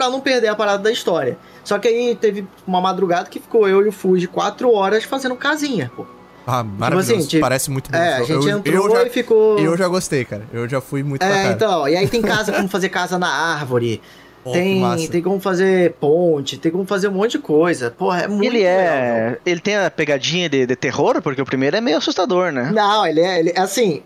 Pra 0.00 0.08
não 0.08 0.18
perder 0.18 0.48
a 0.48 0.54
parada 0.56 0.82
da 0.82 0.90
história. 0.90 1.36
Só 1.62 1.78
que 1.78 1.86
aí 1.86 2.16
teve 2.18 2.46
uma 2.66 2.80
madrugada 2.80 3.28
que 3.28 3.38
ficou 3.38 3.68
eu 3.68 3.84
e 3.84 3.88
o 3.88 3.92
Fuji 3.92 4.26
quatro 4.26 4.72
horas 4.72 5.04
fazendo 5.04 5.36
casinha, 5.36 5.92
pô. 5.94 6.06
Ah, 6.46 6.64
maravilhoso. 6.64 7.16
assim, 7.16 7.26
tipo, 7.28 7.42
Parece 7.42 7.70
muito 7.70 7.92
bom. 7.92 7.98
É, 7.98 8.14
a 8.14 8.20
gente 8.20 8.30
eu, 8.30 8.48
entrou 8.48 8.86
eu 8.88 8.96
já, 8.96 9.02
e 9.02 9.10
ficou. 9.10 9.58
eu 9.58 9.76
já 9.76 9.86
gostei, 9.88 10.24
cara. 10.24 10.44
Eu 10.54 10.66
já 10.66 10.80
fui 10.80 11.02
muito 11.02 11.22
É, 11.22 11.28
cara. 11.28 11.52
então, 11.52 11.86
e 11.86 11.98
aí 11.98 12.08
tem 12.08 12.22
casa 12.22 12.50
como 12.50 12.66
fazer 12.66 12.88
casa 12.88 13.18
na 13.18 13.28
árvore. 13.28 14.00
Que 14.42 14.52
tem, 14.52 15.08
tem 15.08 15.22
como 15.22 15.38
fazer 15.38 15.92
ponte, 16.00 16.56
tem 16.56 16.72
como 16.72 16.86
fazer 16.86 17.08
um 17.08 17.12
monte 17.12 17.32
de 17.32 17.40
coisa. 17.40 17.90
Porra, 17.90 18.22
é 18.22 18.26
muito 18.26 18.42
Ele 18.42 18.60
legal, 18.60 18.72
é. 18.72 19.38
Ele 19.44 19.60
tem 19.60 19.76
a 19.76 19.90
pegadinha 19.90 20.48
de, 20.48 20.64
de 20.64 20.76
terror, 20.76 21.20
porque 21.20 21.42
o 21.42 21.44
primeiro 21.44 21.76
é 21.76 21.80
meio 21.82 21.98
assustador, 21.98 22.50
né? 22.50 22.70
Não, 22.72 23.06
ele 23.06 23.20
é, 23.20 23.38
ele 23.38 23.52
é 23.54 23.60
assim. 23.60 24.02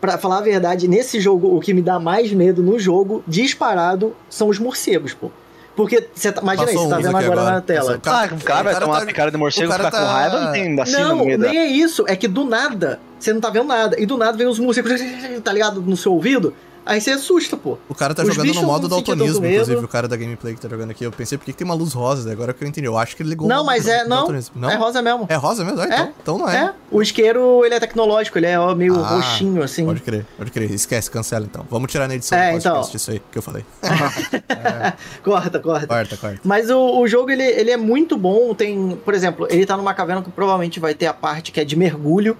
Pra 0.00 0.16
falar 0.16 0.38
a 0.38 0.42
verdade, 0.42 0.86
nesse 0.86 1.20
jogo, 1.20 1.56
o 1.56 1.60
que 1.60 1.74
me 1.74 1.82
dá 1.82 1.98
mais 1.98 2.32
medo 2.32 2.62
no 2.62 2.78
jogo, 2.78 3.22
disparado, 3.26 4.14
são 4.30 4.48
os 4.48 4.58
morcegos, 4.58 5.12
pô. 5.12 5.30
Porque, 5.74 6.08
você 6.12 6.32
tá, 6.32 6.40
imagina 6.40 6.68
aí, 6.68 6.74
Passou 6.74 6.88
você 6.88 6.90
tá 6.90 6.96
vendo 6.96 7.16
agora, 7.16 7.40
agora. 7.40 7.54
na 7.56 7.60
tela. 7.60 7.98
Passou. 7.98 8.20
Ah, 8.20 8.34
o 8.34 8.44
cara 8.44 8.62
vai 8.64 8.72
o 8.72 8.74
cara 8.74 8.80
tomar 8.80 8.94
tá- 8.94 9.00
uma 9.00 9.06
picada 9.06 9.30
de 9.30 9.36
morcego, 9.36 9.70
cara 9.70 9.84
ficar 9.84 9.96
com 9.98 10.04
tá- 10.04 10.12
raiva, 10.12 10.40
não 10.40 10.52
tem 10.52 10.74
vacina 10.76 10.98
Não, 11.00 11.18
da... 11.38 11.48
nem 11.48 11.56
é 11.58 11.66
isso. 11.66 12.04
É 12.08 12.16
que 12.16 12.26
do 12.26 12.44
nada, 12.44 12.98
você 13.18 13.32
não 13.32 13.40
tá 13.40 13.48
vendo 13.50 13.66
nada. 13.66 14.00
E 14.00 14.04
do 14.04 14.16
nada 14.16 14.36
vem 14.36 14.46
os 14.48 14.58
morcegos, 14.58 14.92
tá 15.44 15.52
ligado, 15.52 15.80
no 15.80 15.96
seu 15.96 16.12
ouvido. 16.12 16.52
Aí 16.88 17.02
você 17.02 17.10
assusta, 17.10 17.54
pô. 17.54 17.76
O 17.86 17.94
cara 17.94 18.14
tá 18.14 18.22
Os 18.22 18.34
jogando 18.34 18.54
no 18.54 18.62
modo 18.62 18.88
sentia 18.88 19.14
daltonismo, 19.14 19.44
inclusive, 19.46 19.84
o 19.84 19.88
cara 19.88 20.08
da 20.08 20.16
gameplay 20.16 20.54
que 20.54 20.60
tá 20.62 20.70
jogando 20.70 20.90
aqui. 20.90 21.04
Eu 21.04 21.12
pensei, 21.12 21.36
por 21.36 21.44
que, 21.44 21.52
que 21.52 21.58
tem 21.58 21.64
uma 21.66 21.74
luz 21.74 21.92
rosa? 21.92 22.32
Agora 22.32 22.54
que 22.54 22.64
eu 22.64 22.66
entendi. 22.66 22.86
Eu 22.86 22.96
acho 22.96 23.14
que 23.14 23.22
ele 23.22 23.28
ligou 23.28 23.46
Não, 23.46 23.62
mas 23.62 23.86
é. 23.86 24.04
do 24.04 24.08
Não. 24.08 24.26
Não? 24.54 24.70
é 24.70 24.74
rosa 24.74 25.02
mesmo. 25.02 25.26
É 25.28 25.34
rosa 25.34 25.62
mesmo? 25.66 25.82
Ah, 25.82 25.84
então, 25.86 25.98
É. 25.98 26.12
então 26.22 26.38
não 26.38 26.48
é. 26.48 26.56
É, 26.56 26.72
o 26.90 27.02
isqueiro, 27.02 27.62
ele 27.62 27.74
é 27.74 27.80
tecnológico, 27.80 28.38
ele 28.38 28.46
é 28.46 28.58
ó, 28.58 28.74
meio 28.74 28.98
Ah, 29.04 29.16
roxinho, 29.16 29.62
assim. 29.62 29.84
Pode 29.84 30.00
crer, 30.00 30.24
pode 30.38 30.50
crer. 30.50 30.70
Esquece, 30.72 31.10
cancela 31.10 31.44
então. 31.44 31.66
Vamos 31.70 31.92
tirar 31.92 32.08
na 32.08 32.14
edição 32.14 32.38
É, 32.38 32.52
do 32.52 32.62
podcast 32.62 32.88
então. 32.88 32.96
isso 32.96 33.10
aí 33.10 33.22
que 33.30 33.36
eu 33.36 33.42
falei. 33.42 33.64
Corta, 35.22 35.58
corta. 35.60 35.86
Quarta, 35.86 36.16
quarta. 36.16 36.40
Mas 36.44 36.70
o, 36.70 37.00
o 37.00 37.06
jogo, 37.06 37.30
ele, 37.30 37.42
ele 37.42 37.70
é 37.70 37.76
muito 37.76 38.16
bom. 38.16 38.54
Tem, 38.54 38.98
por 39.04 39.12
exemplo, 39.14 39.46
ele 39.50 39.66
tá 39.66 39.76
numa 39.76 39.92
caverna 39.94 40.22
que 40.22 40.30
provavelmente 40.30 40.80
vai 40.80 40.94
ter 40.94 41.06
a 41.06 41.12
parte 41.12 41.52
que 41.52 41.60
é 41.60 41.64
de 41.64 41.76
mergulho. 41.76 42.36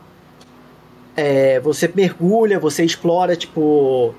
É, 1.17 1.61
você 1.61 1.91
mergulha, 1.95 2.59
você 2.59 2.85
explora, 2.85 3.37
tipo. 3.37 4.15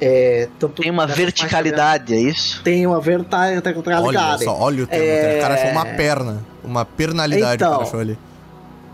É, 0.00 0.48
tanto 0.58 0.82
Tem 0.82 0.90
uma 0.90 1.06
verticalidade, 1.06 2.12
é 2.14 2.18
isso? 2.20 2.62
Tem 2.62 2.86
uma 2.86 3.00
verta- 3.00 3.38
Olha 3.38 3.60
verticalidade. 3.62 4.44
só, 4.44 4.54
olha 4.58 4.84
o 4.84 4.86
termo. 4.86 5.04
É. 5.04 5.36
O 5.38 5.40
cara 5.40 5.54
achou 5.54 5.70
uma 5.70 5.86
perna. 5.86 6.44
Uma 6.62 6.84
pernalidade 6.84 7.52
o 7.52 7.54
Então. 7.54 7.70
cara 7.72 7.82
achou 7.84 8.00
ali. 8.00 8.18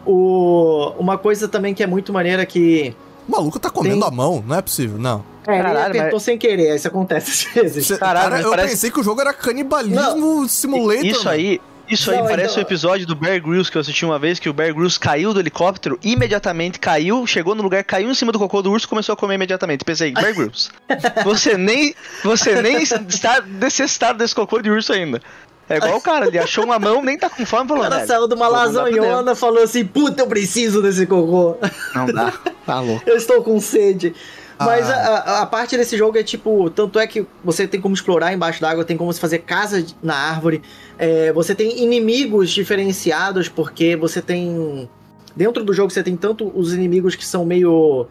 O, 0.06 0.92
uma 0.98 1.16
coisa 1.18 1.48
também 1.48 1.74
que 1.74 1.82
é 1.82 1.86
muito 1.86 2.12
maneira 2.12 2.44
que. 2.44 2.94
O 3.28 3.32
maluco 3.32 3.58
tá 3.58 3.70
comendo 3.70 4.00
Tem- 4.00 4.08
a 4.08 4.10
mão, 4.10 4.42
não 4.46 4.56
é 4.56 4.62
possível, 4.62 4.98
não. 4.98 5.24
É, 5.46 5.54
ele 5.54 5.62
Caralho, 5.62 5.86
apertou 6.00 6.20
sem 6.20 6.38
querer, 6.38 6.74
isso 6.76 6.86
acontece 6.88 7.48
às 7.48 7.54
vezes. 7.54 7.98
Caralho, 7.98 8.18
cara, 8.24 8.30
mas 8.36 8.44
eu 8.44 8.50
parece- 8.50 8.68
pensei 8.70 8.90
que 8.90 9.00
o 9.00 9.02
jogo 9.02 9.20
era 9.20 9.32
canibalismo 9.32 10.48
simulator. 10.48 11.04
Isso 11.04 11.18
mano. 11.24 11.30
aí, 11.30 11.60
isso 11.92 12.10
aí 12.10 12.18
Não, 12.18 12.26
parece 12.26 12.52
então- 12.52 12.62
o 12.62 12.66
episódio 12.66 13.06
do 13.06 13.14
Bear 13.14 13.40
Grylls 13.40 13.70
que 13.70 13.76
eu 13.76 13.80
assisti 13.80 14.04
uma 14.04 14.18
vez, 14.18 14.38
que 14.38 14.48
o 14.48 14.52
Bear 14.52 14.72
Grylls 14.74 14.98
caiu 14.98 15.32
do 15.32 15.40
helicóptero, 15.40 15.98
imediatamente 16.02 16.78
caiu, 16.78 17.26
chegou 17.26 17.54
no 17.54 17.62
lugar, 17.62 17.82
caiu 17.84 18.10
em 18.10 18.14
cima 18.14 18.32
do 18.32 18.38
cocô 18.38 18.62
do 18.62 18.70
urso 18.72 18.86
e 18.86 18.88
começou 18.88 19.12
a 19.12 19.16
comer 19.16 19.34
imediatamente. 19.34 19.84
Pensei, 19.84 20.12
Bear 20.12 20.34
Grylls, 20.34 20.70
você 21.24 21.56
nem, 21.56 21.94
você 22.24 22.60
nem 22.62 22.82
está 22.82 23.40
necessitado 23.42 24.18
desse 24.18 24.34
cocô 24.34 24.60
de 24.60 24.70
urso 24.70 24.92
ainda. 24.92 25.20
É 25.68 25.76
igual 25.76 25.96
o 25.96 26.00
cara, 26.02 26.26
ele 26.26 26.38
achou 26.38 26.64
uma 26.64 26.78
mão, 26.78 27.02
nem 27.02 27.16
tá 27.16 27.30
com 27.30 27.46
fome, 27.46 27.64
O 27.64 27.68
falou, 27.68 27.82
cara 27.84 27.96
velho, 27.96 28.06
saiu 28.08 28.28
de 28.28 28.34
uma 28.34 28.48
lasanhona 28.48 29.34
falou 29.34 29.62
assim: 29.62 29.84
Puta, 29.86 30.20
eu 30.22 30.26
preciso 30.26 30.82
desse 30.82 31.06
cocô. 31.06 31.56
Não 31.94 32.06
dá, 32.06 32.32
tá 32.66 32.80
louco. 32.82 33.02
Eu 33.06 33.16
estou 33.16 33.42
com 33.42 33.58
sede. 33.60 34.12
Mas 34.64 34.88
Ah. 34.88 34.94
a, 34.94 35.42
a- 35.42 35.46
parte 35.46 35.76
desse 35.76 35.96
jogo 35.96 36.16
é 36.18 36.22
tipo, 36.22 36.68
tanto 36.70 36.98
é 36.98 37.06
que 37.06 37.26
você 37.44 37.66
tem 37.66 37.80
como 37.80 37.94
explorar 37.94 38.32
embaixo 38.32 38.60
d'água, 38.60 38.84
tem 38.84 38.96
como 38.96 39.12
fazer 39.14 39.38
casa 39.38 39.84
na 40.02 40.14
árvore, 40.14 40.62
é, 40.98 41.32
você 41.32 41.54
tem 41.54 41.82
inimigos 41.82 42.50
diferenciados, 42.50 43.48
porque 43.48 43.96
você 43.96 44.20
tem. 44.22 44.88
Dentro 45.34 45.64
do 45.64 45.72
jogo 45.72 45.90
você 45.90 46.02
tem 46.02 46.16
tanto 46.16 46.50
os 46.54 46.72
inimigos 46.74 47.14
que 47.14 47.24
são 47.26 47.44
meio. 47.44 48.06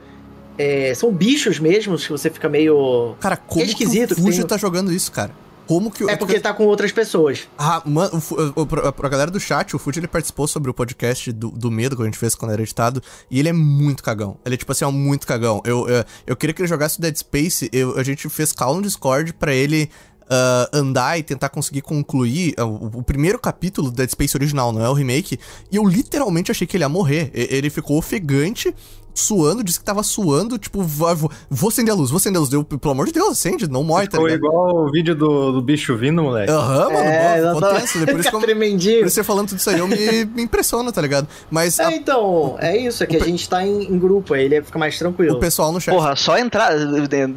é, 0.58 0.94
são 0.94 1.12
bichos 1.12 1.60
mesmo, 1.60 1.98
que 1.98 2.10
você 2.10 2.30
fica 2.30 2.48
meio. 2.50 3.16
Cara, 3.20 3.38
como 3.38 3.64
esquisito 3.66 4.14
que 4.16 4.22
o 4.22 4.24
Fuji 4.26 4.40
tem- 4.40 4.48
tá 4.48 4.58
jogando 4.58 4.92
isso, 4.92 5.12
cara? 5.12 5.32
Como 5.72 5.90
que 5.90 6.04
o. 6.04 6.10
É 6.10 6.18
porque 6.18 6.38
tá 6.38 6.54
com 6.54 6.66
outras 6.66 6.92
pessoas. 6.92 7.48
Ah, 7.58 7.82
mano, 7.86 8.18
o 8.18 8.20
Fu- 8.20 8.36
o- 8.56 8.66
pra, 8.66 8.92
pra 8.92 9.08
galera 9.08 9.32
do 9.32 9.40
chat, 9.40 9.74
o 9.74 9.80
Fuji 9.80 10.00
ele 10.02 10.08
participou 10.08 10.46
sobre 10.46 10.70
o 10.70 10.74
podcast 10.74 11.32
do, 11.32 11.50
do 11.50 11.72
medo 11.72 11.96
que 11.96 12.02
a 12.02 12.06
gente 12.06 12.18
fez 12.18 12.36
quando 12.36 12.52
era 12.52 12.62
editado, 12.62 13.02
e 13.30 13.40
ele 13.40 13.48
é 13.48 13.54
muito 13.54 14.04
cagão. 14.04 14.36
Ele 14.46 14.56
é 14.56 14.58
tipo 14.58 14.72
assim, 14.74 14.84
é 14.84 14.88
muito 14.92 15.26
cagão. 15.26 15.62
Eu, 15.64 15.88
eu, 15.88 16.04
eu 16.28 16.36
queria 16.36 16.54
que 16.54 16.62
ele 16.62 16.68
jogasse 16.68 17.00
o 17.00 17.02
Dead 17.02 17.16
Space, 17.16 17.70
eu- 17.72 17.98
a 17.98 18.04
gente 18.04 18.28
fez 18.28 18.52
call 18.52 18.76
no 18.76 18.82
Discord 18.82 19.32
pra 19.34 19.54
ele 19.54 19.90
ah, 20.30 20.70
andar 20.74 21.18
e 21.20 21.24
tentar 21.24 21.50
conseguir 21.50 21.82
concluir 21.82 22.54
ah, 22.58 22.66
o, 22.66 23.00
o 23.00 23.04
primeiro 23.04 23.40
capítulo 23.40 23.90
do 23.90 23.96
Dead 23.96 24.10
Space 24.10 24.36
original, 24.36 24.72
não 24.74 24.84
é 24.84 24.90
o 24.90 24.94
remake, 24.94 25.40
e 25.72 25.76
eu 25.78 25.86
literalmente 25.86 26.52
achei 26.52 26.68
que 26.68 26.76
ele 26.76 26.84
ia 26.84 26.90
morrer. 26.90 27.32
E- 27.34 27.48
Ele 27.56 27.70
ficou 27.70 27.98
ofegante. 27.98 28.74
Suando, 29.14 29.64
disse 29.64 29.80
que 29.80 29.86
tava 29.86 30.04
suando, 30.04 30.58
tipo, 30.58 30.82
vou, 30.84 31.30
vou, 31.50 31.70
acender 31.70 31.94
a 31.94 31.98
luz, 31.98 32.10
vou 32.10 32.18
acender 32.18 32.38
a 32.38 32.40
luz. 32.40 32.50
Deu, 32.50 32.64
pelo 32.64 32.92
amor 32.92 33.06
de 33.08 33.12
Deus, 33.14 33.32
acende, 33.32 33.68
não 33.70 33.84
morre, 33.84 34.06
tá 34.08 34.12
Ficou 34.12 34.28
ligado? 34.28 34.46
igual 34.46 34.76
o 34.88 34.92
vídeo 34.92 35.16
do, 35.16 35.52
do 35.54 35.62
bicho 35.62 35.96
vindo, 35.98 36.22
moleque. 36.24 36.52
Aham, 36.52 36.84
mano, 36.86 36.98
é, 37.00 37.42
boa, 37.42 37.54
ficou 37.54 37.70
exatamente. 37.70 37.94
tenso, 37.94 38.06
Por 38.06 38.20
isso 38.20 38.30
que 38.30 38.36
eu, 38.36 38.40
tremendinho. 38.40 39.00
por 39.04 39.10
você 39.10 39.24
falando 39.24 39.50
tudo 39.50 39.60
isso 39.60 39.70
aí, 39.70 39.80
eu 39.80 39.88
me, 39.88 40.26
me 40.26 40.42
impressiono, 40.44 40.92
tá 40.92 41.02
ligado? 41.02 41.28
Mas 41.50 41.80
a- 41.80 41.92
É, 41.92 41.96
então, 41.96 42.56
é 42.60 42.78
isso, 42.78 43.04
é 43.04 43.08
que 43.08 43.18
a 43.18 43.24
gente 43.26 43.48
tá 43.48 43.66
em, 43.66 43.84
em 43.84 44.00
grupo, 44.00 44.34
aí 44.34 44.46
ele 44.46 44.62
fica 44.62 44.80
mais 44.80 44.98
tranquilo. 44.98 45.36
o 45.36 45.40
pessoal 45.40 45.72
no 45.72 45.80
chat. 45.82 45.94
Porra, 45.94 46.16
só 46.16 46.38
entrar, 46.38 46.72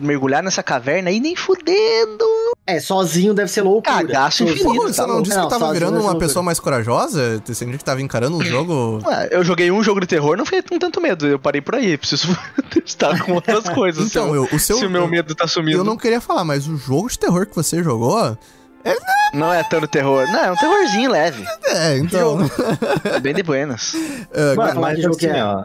mergulhar 0.00 0.42
nessa 0.42 0.62
caverna 0.62 1.10
aí 1.10 1.20
nem 1.20 1.34
fudendo. 1.37 2.24
É, 2.66 2.80
sozinho 2.80 3.34
deve 3.34 3.50
ser 3.50 3.60
loucura. 3.62 3.96
Cagaço 3.96 4.42
infinito, 4.44 4.64
Pô, 4.64 4.82
você 4.88 4.96
tá 4.96 5.02
não 5.02 5.14
louco. 5.16 5.22
disse 5.24 5.37
que 5.38 5.42
tava 5.42 5.58
sozinho 5.58 5.74
virando 5.74 5.94
uma 5.96 6.00
loucura. 6.10 6.18
pessoa 6.26 6.42
mais 6.42 6.58
corajosa? 6.58 7.42
Você 7.44 7.66
que 7.66 7.84
tava 7.84 8.00
encarando 8.00 8.37
um 8.38 8.44
jogo. 8.44 9.00
Ué, 9.04 9.28
eu 9.32 9.44
joguei 9.44 9.70
um 9.70 9.82
jogo 9.82 10.00
de 10.00 10.06
terror, 10.06 10.37
não 10.37 10.46
foi 10.46 10.62
com 10.62 10.78
tanto 10.78 11.00
medo. 11.00 11.26
Eu 11.26 11.38
parei 11.38 11.60
por 11.64 11.74
aí. 11.74 11.96
Preciso 11.98 12.29
testar 12.70 13.18
com 13.24 13.33
outras 13.33 13.68
coisas. 13.70 14.07
Então, 14.07 14.31
se, 14.31 14.37
eu- 14.37 14.48
o 14.53 14.59
seu- 14.61 14.77
se 14.79 14.87
o 14.87 14.90
meu 14.90 15.03
eu- 15.03 15.09
medo 15.09 15.35
tá 15.35 15.46
sumindo. 15.48 15.79
Eu 15.79 15.85
não 15.85 15.96
queria 15.96 16.20
falar, 16.20 16.44
mas 16.44 16.68
o 16.68 16.77
jogo 16.77 17.09
de 17.09 17.18
terror 17.18 17.46
que 17.46 17.55
você 17.57 17.83
jogou. 17.83 18.37
Não 19.33 19.50
é 19.53 19.62
tanto 19.64 19.88
terror. 19.88 20.27
Não, 20.31 20.38
é 20.44 20.53
um 20.53 20.57
terrorzinho 20.57 21.11
leve. 21.11 21.42
É, 21.64 21.96
então. 21.98 22.38
Bem 23.22 23.35
de 23.35 23.42
buenas. 23.42 23.94
É, 24.31 24.55
Vai 24.55 24.66
Mas, 24.66 24.74
falar 24.74 24.81
mas 24.88 24.96
que 24.96 25.03
jogo 25.03 25.16
que 25.16 25.27
assim, 25.27 25.38
é? 25.38 25.44
ó. 25.44 25.64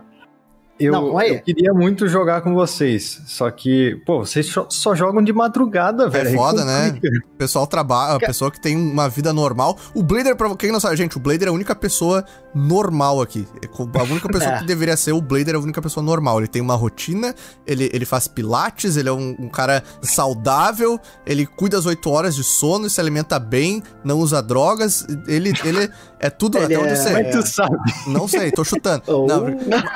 Eu, 0.80 0.94
Não, 0.94 1.22
eu 1.22 1.42
queria 1.42 1.74
muito 1.74 2.08
jogar 2.08 2.42
com 2.42 2.54
vocês. 2.54 3.22
Só 3.28 3.52
que, 3.52 4.02
pô, 4.06 4.20
vocês 4.26 4.48
só, 4.48 4.66
só 4.70 4.96
jogam 4.96 5.22
de 5.22 5.34
madrugada, 5.34 6.08
velho. 6.10 6.30
É 6.30 6.34
foda, 6.34 6.64
né? 6.64 6.98
O 7.34 7.38
pessoal 7.38 7.68
trabalha, 7.68 8.16
a 8.16 8.20
pessoa 8.20 8.50
que 8.50 8.62
tem 8.62 8.78
uma 8.78 9.10
vida 9.10 9.34
normal. 9.34 9.78
O 9.94 10.02
Blader, 10.02 10.36
pra 10.38 10.56
quem 10.56 10.72
não 10.72 10.80
sabe, 10.80 10.96
gente, 10.96 11.18
o 11.18 11.20
Blader 11.20 11.48
é 11.48 11.52
a 11.52 11.54
única 11.54 11.76
pessoa 11.76 12.24
normal 12.56 13.22
aqui. 13.22 13.46
É 13.62 13.68
A 14.00 14.04
única 14.04 14.28
pessoa 14.32 14.54
É. 14.54 14.60
que 14.60 14.66
deveria 14.66 14.96
ser 14.96 15.12
o 15.12 15.22
Blader 15.22 15.56
é 15.56 15.58
a 15.58 15.62
única 15.62 15.82
pessoa 15.82 16.02
normal. 16.04 16.40
Ele 16.40 16.48
tem 16.48 16.62
uma 16.62 16.76
rotina, 16.76 17.36
ele, 17.68 17.90
ele 17.94 18.06
faz 18.06 18.28
pilates, 18.28 18.96
ele 18.96 19.10
é 19.10 19.14
um, 19.14 19.36
um 19.38 19.50
cara 19.50 19.84
saudável, 20.02 21.00
ele 21.26 21.46
cuida 21.46 21.78
às 21.78 21.86
8 21.86 22.10
horas 22.10 22.36
de 22.36 22.44
sono, 22.44 22.90
se 22.90 23.02
alimenta 23.02 23.38
bem, 23.40 23.84
não 24.04 24.18
usa 24.20 24.42
drogas. 24.42 25.06
Ele, 25.28 25.54
ele 25.66 25.90
é 26.20 26.30
tudo, 26.30 26.58
Ele 26.60 26.66
até 26.74 26.78
onde 26.80 26.88
é- 26.90 26.92
eu 26.94 26.96
sei. 26.98 27.14
Mas 27.14 27.36
tu 27.36 27.48
sabe. 27.48 27.78
Não 28.08 28.28
sei, 28.28 28.52
tô 28.52 28.64
chutando. 28.64 29.04
Oh. 29.10 29.26
Não, 29.26 29.42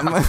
mas- 0.03 0.27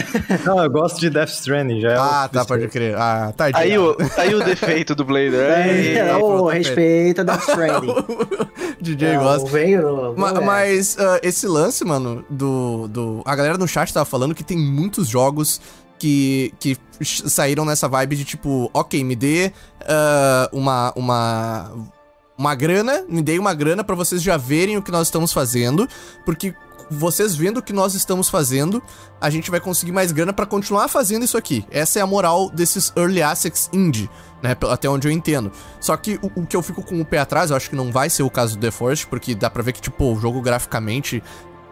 Não, 0.44 0.62
eu 0.62 0.70
gosto 0.70 1.00
de 1.00 1.10
Death 1.10 1.30
Stranding, 1.30 1.80
já 1.80 1.92
é 1.92 1.96
ah, 1.96 2.26
o 2.26 2.28
tá, 2.28 2.44
pode 2.44 2.68
crer. 2.68 2.96
Ah, 2.96 3.32
tadinho. 3.36 3.62
Aí 3.62 3.78
o, 3.78 3.94
tá 3.94 4.22
aí 4.22 4.34
o 4.34 4.44
defeito 4.44 4.94
do 4.94 5.04
Blader. 5.04 5.34
É, 5.34 5.62
Aí, 5.64 5.98
é, 5.98 6.16
ô, 6.16 6.46
perfeito. 6.46 6.68
respeita 6.68 7.24
Death 7.24 7.42
Stranding. 7.48 7.94
DJ 8.80 9.14
Não, 9.16 9.22
gosta. 9.22 9.50
vem, 9.50 9.76
não, 9.76 10.14
Ma- 10.14 10.30
é. 10.30 10.40
mas 10.40 10.96
ah, 10.98 11.20
esse 11.22 11.46
lance, 11.46 11.84
mano, 11.84 12.24
do, 12.28 12.88
do. 12.88 13.22
A 13.24 13.34
galera 13.36 13.58
no 13.58 13.68
chat 13.68 13.92
tava 13.92 14.04
falando 14.04 14.34
que 14.34 14.44
tem 14.44 14.58
muitos 14.58 15.08
jogos 15.08 15.60
que, 15.98 16.52
que 16.58 16.76
saíram 17.00 17.64
nessa 17.64 17.88
vibe 17.88 18.16
de 18.16 18.24
tipo, 18.24 18.68
ok, 18.74 19.02
me 19.04 19.14
dê 19.14 19.52
ah, 19.86 20.48
uma. 20.52 20.92
uma. 20.96 21.70
Uma 22.42 22.56
grana, 22.56 23.04
me 23.08 23.22
dê 23.22 23.38
uma 23.38 23.54
grana 23.54 23.84
pra 23.84 23.94
vocês 23.94 24.20
já 24.20 24.36
verem 24.36 24.76
o 24.76 24.82
que 24.82 24.90
nós 24.90 25.06
estamos 25.06 25.32
fazendo, 25.32 25.88
porque 26.24 26.52
vocês 26.90 27.36
vendo 27.36 27.58
o 27.58 27.62
que 27.62 27.72
nós 27.72 27.94
estamos 27.94 28.28
fazendo, 28.28 28.82
a 29.20 29.30
gente 29.30 29.48
vai 29.48 29.60
conseguir 29.60 29.92
mais 29.92 30.10
grana 30.10 30.32
pra 30.32 30.44
continuar 30.44 30.88
fazendo 30.88 31.24
isso 31.24 31.38
aqui. 31.38 31.64
Essa 31.70 32.00
é 32.00 32.02
a 32.02 32.06
moral 32.06 32.50
desses 32.50 32.92
early 32.96 33.22
assets 33.22 33.70
indie, 33.72 34.10
né? 34.42 34.56
Até 34.68 34.88
onde 34.88 35.06
eu 35.06 35.12
entendo. 35.12 35.52
Só 35.78 35.96
que 35.96 36.18
o, 36.20 36.40
o 36.40 36.44
que 36.44 36.56
eu 36.56 36.62
fico 36.62 36.82
com 36.82 37.00
o 37.00 37.04
pé 37.04 37.18
atrás, 37.18 37.52
eu 37.52 37.56
acho 37.56 37.70
que 37.70 37.76
não 37.76 37.92
vai 37.92 38.10
ser 38.10 38.24
o 38.24 38.30
caso 38.30 38.56
do 38.56 38.60
The 38.60 38.72
Forest, 38.72 39.06
porque 39.06 39.36
dá 39.36 39.48
pra 39.48 39.62
ver 39.62 39.72
que, 39.72 39.80
tipo, 39.80 40.12
o 40.12 40.18
jogo 40.18 40.42
graficamente. 40.42 41.22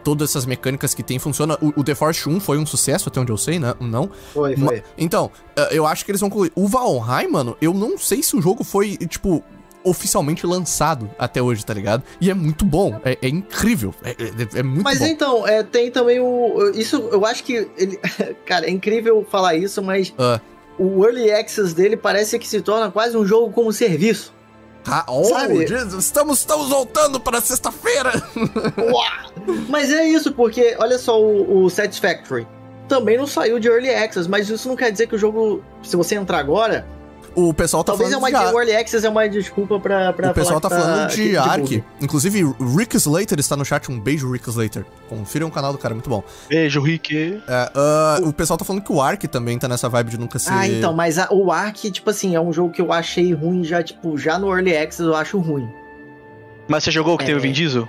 Todas 0.04 0.30
essas 0.30 0.46
mecânicas 0.46 0.94
que 0.94 1.02
tem 1.02 1.18
funciona. 1.18 1.58
O, 1.60 1.80
o 1.80 1.84
The 1.84 1.96
Forest 1.96 2.28
1 2.28 2.38
foi 2.38 2.58
um 2.58 2.64
sucesso, 2.64 3.08
até 3.08 3.18
onde 3.18 3.32
eu 3.32 3.36
sei, 3.36 3.58
né? 3.58 3.74
Não. 3.80 4.08
Foi, 4.32 4.56
foi. 4.56 4.84
Então, 4.96 5.32
eh, 5.56 5.70
eu 5.72 5.84
acho 5.84 6.04
que 6.04 6.12
eles 6.12 6.20
vão 6.20 6.30
concluir. 6.30 6.52
O 6.54 6.68
Valheim, 6.68 7.28
mano, 7.28 7.56
eu 7.60 7.74
não 7.74 7.98
sei 7.98 8.22
se 8.22 8.36
o 8.36 8.40
jogo 8.40 8.64
foi, 8.64 8.96
tipo, 8.96 9.44
oficialmente 9.84 10.46
lançado 10.46 11.10
até 11.18 11.40
hoje, 11.42 11.64
tá 11.64 11.72
ligado? 11.74 12.02
E 12.20 12.30
é 12.30 12.34
muito 12.34 12.64
bom. 12.64 13.00
É, 13.04 13.16
é 13.22 13.28
incrível. 13.28 13.94
É, 14.04 14.10
é- 14.10 14.58
é 14.60 14.62
muito 14.62 14.82
Mas 14.84 14.98
bom. 14.98 15.06
então, 15.06 15.46
é, 15.48 15.62
tem 15.62 15.90
também 15.90 16.20
o. 16.20 16.70
Isso, 16.74 16.96
eu 17.12 17.24
acho 17.24 17.42
que. 17.44 17.68
Ele, 17.76 17.98
cara, 18.46 18.66
é 18.66 18.70
incrível 18.70 19.26
falar 19.30 19.54
isso, 19.54 19.82
mas 19.82 20.12
Ah. 20.18 20.40
o 20.78 21.04
Early 21.04 21.30
Access 21.32 21.74
dele 21.74 21.96
parece 21.96 22.38
que 22.38 22.46
se 22.48 22.60
torna 22.60 22.90
quase 22.90 23.16
um 23.16 23.24
jogo 23.26 23.52
como 23.52 23.72
serviço. 23.72 24.32
Ah, 24.86 25.04
oh, 25.08 25.24
Sabe? 25.24 25.66
Jesus, 25.66 26.04
estamos, 26.06 26.38
estamos 26.38 26.68
voltando 26.70 27.20
para 27.20 27.38
sexta-feira! 27.42 28.12
Mas 29.68 29.92
é 29.92 30.04
isso, 30.08 30.32
porque 30.32 30.74
olha 30.78 30.98
só 30.98 31.20
o, 31.20 31.64
o 31.64 31.70
Satisfactory. 31.70 32.46
Também 32.88 33.16
não 33.16 33.26
saiu 33.26 33.58
de 33.60 33.68
Early 33.68 33.90
Access, 33.94 34.28
mas 34.28 34.48
isso 34.48 34.68
não 34.68 34.74
quer 34.76 34.90
dizer 34.90 35.06
que 35.06 35.14
o 35.14 35.18
jogo, 35.18 35.62
se 35.82 35.94
você 35.96 36.16
entrar 36.16 36.38
agora, 36.38 36.86
O 37.34 37.54
pessoal 37.54 37.84
tá 37.84 37.92
talvez 37.92 38.10
é 38.10 38.14
falando 38.14 38.34
uma 38.34 38.48
de 38.50 38.54
o 38.54 38.58
Early 38.58 38.76
Access 38.76 39.06
é 39.06 39.08
uma 39.08 39.28
desculpa 39.28 39.78
pra, 39.78 40.12
pra 40.12 40.30
O 40.30 40.34
pessoal 40.34 40.60
tá 40.60 40.68
falar 40.68 40.80
que 40.80 40.86
falando 40.88 41.10
de 41.30 41.36
Ark. 41.36 41.60
bug. 41.60 41.84
Inclusive, 42.00 42.54
Rick 42.76 42.96
Slater 42.96 43.38
está 43.38 43.56
no 43.56 43.64
chat. 43.64 43.90
Um 43.90 44.00
beijo, 44.00 44.30
Rick 44.32 44.48
Slater. 44.48 44.84
Confiram 45.08 45.46
o 45.46 45.50
canal 45.50 45.72
do 45.72 45.78
cara, 45.78 45.94
muito 45.94 46.10
bom. 46.10 46.24
Beijo, 46.48 46.80
Rick. 46.82 47.40
É, 47.48 47.70
ah, 47.74 48.18
o 48.24 48.32
pessoal 48.32 48.56
tá 48.58 48.64
falando 48.64 48.82
que 48.82 48.92
o 48.92 49.00
Ark 49.00 49.26
também 49.28 49.58
tá 49.58 49.68
nessa 49.68 49.88
vibe 49.88 50.10
de 50.10 50.18
nunca 50.18 50.38
ser. 50.38 50.52
Ah, 50.52 50.66
então, 50.68 50.92
mas 50.92 51.18
a- 51.18 51.28
o 51.30 51.52
Ark, 51.52 51.90
tipo 51.90 52.10
assim, 52.10 52.34
é 52.34 52.40
um 52.40 52.52
jogo 52.52 52.72
que 52.72 52.82
eu 52.82 52.92
achei 52.92 53.32
ruim 53.32 53.62
já, 53.62 53.82
tipo, 53.82 54.18
já 54.18 54.38
no 54.38 54.48
Early 54.48 54.76
Access 54.76 55.02
eu 55.02 55.14
acho 55.14 55.38
ruim. 55.38 55.68
Mas 56.68 56.84
você 56.84 56.90
jogou 56.90 57.14
o 57.14 57.18
que 57.18 57.24
É. 57.24 57.26
teve 57.26 57.38
o 57.38 57.42
Vin 57.42 57.52
Diesel? 57.52 57.88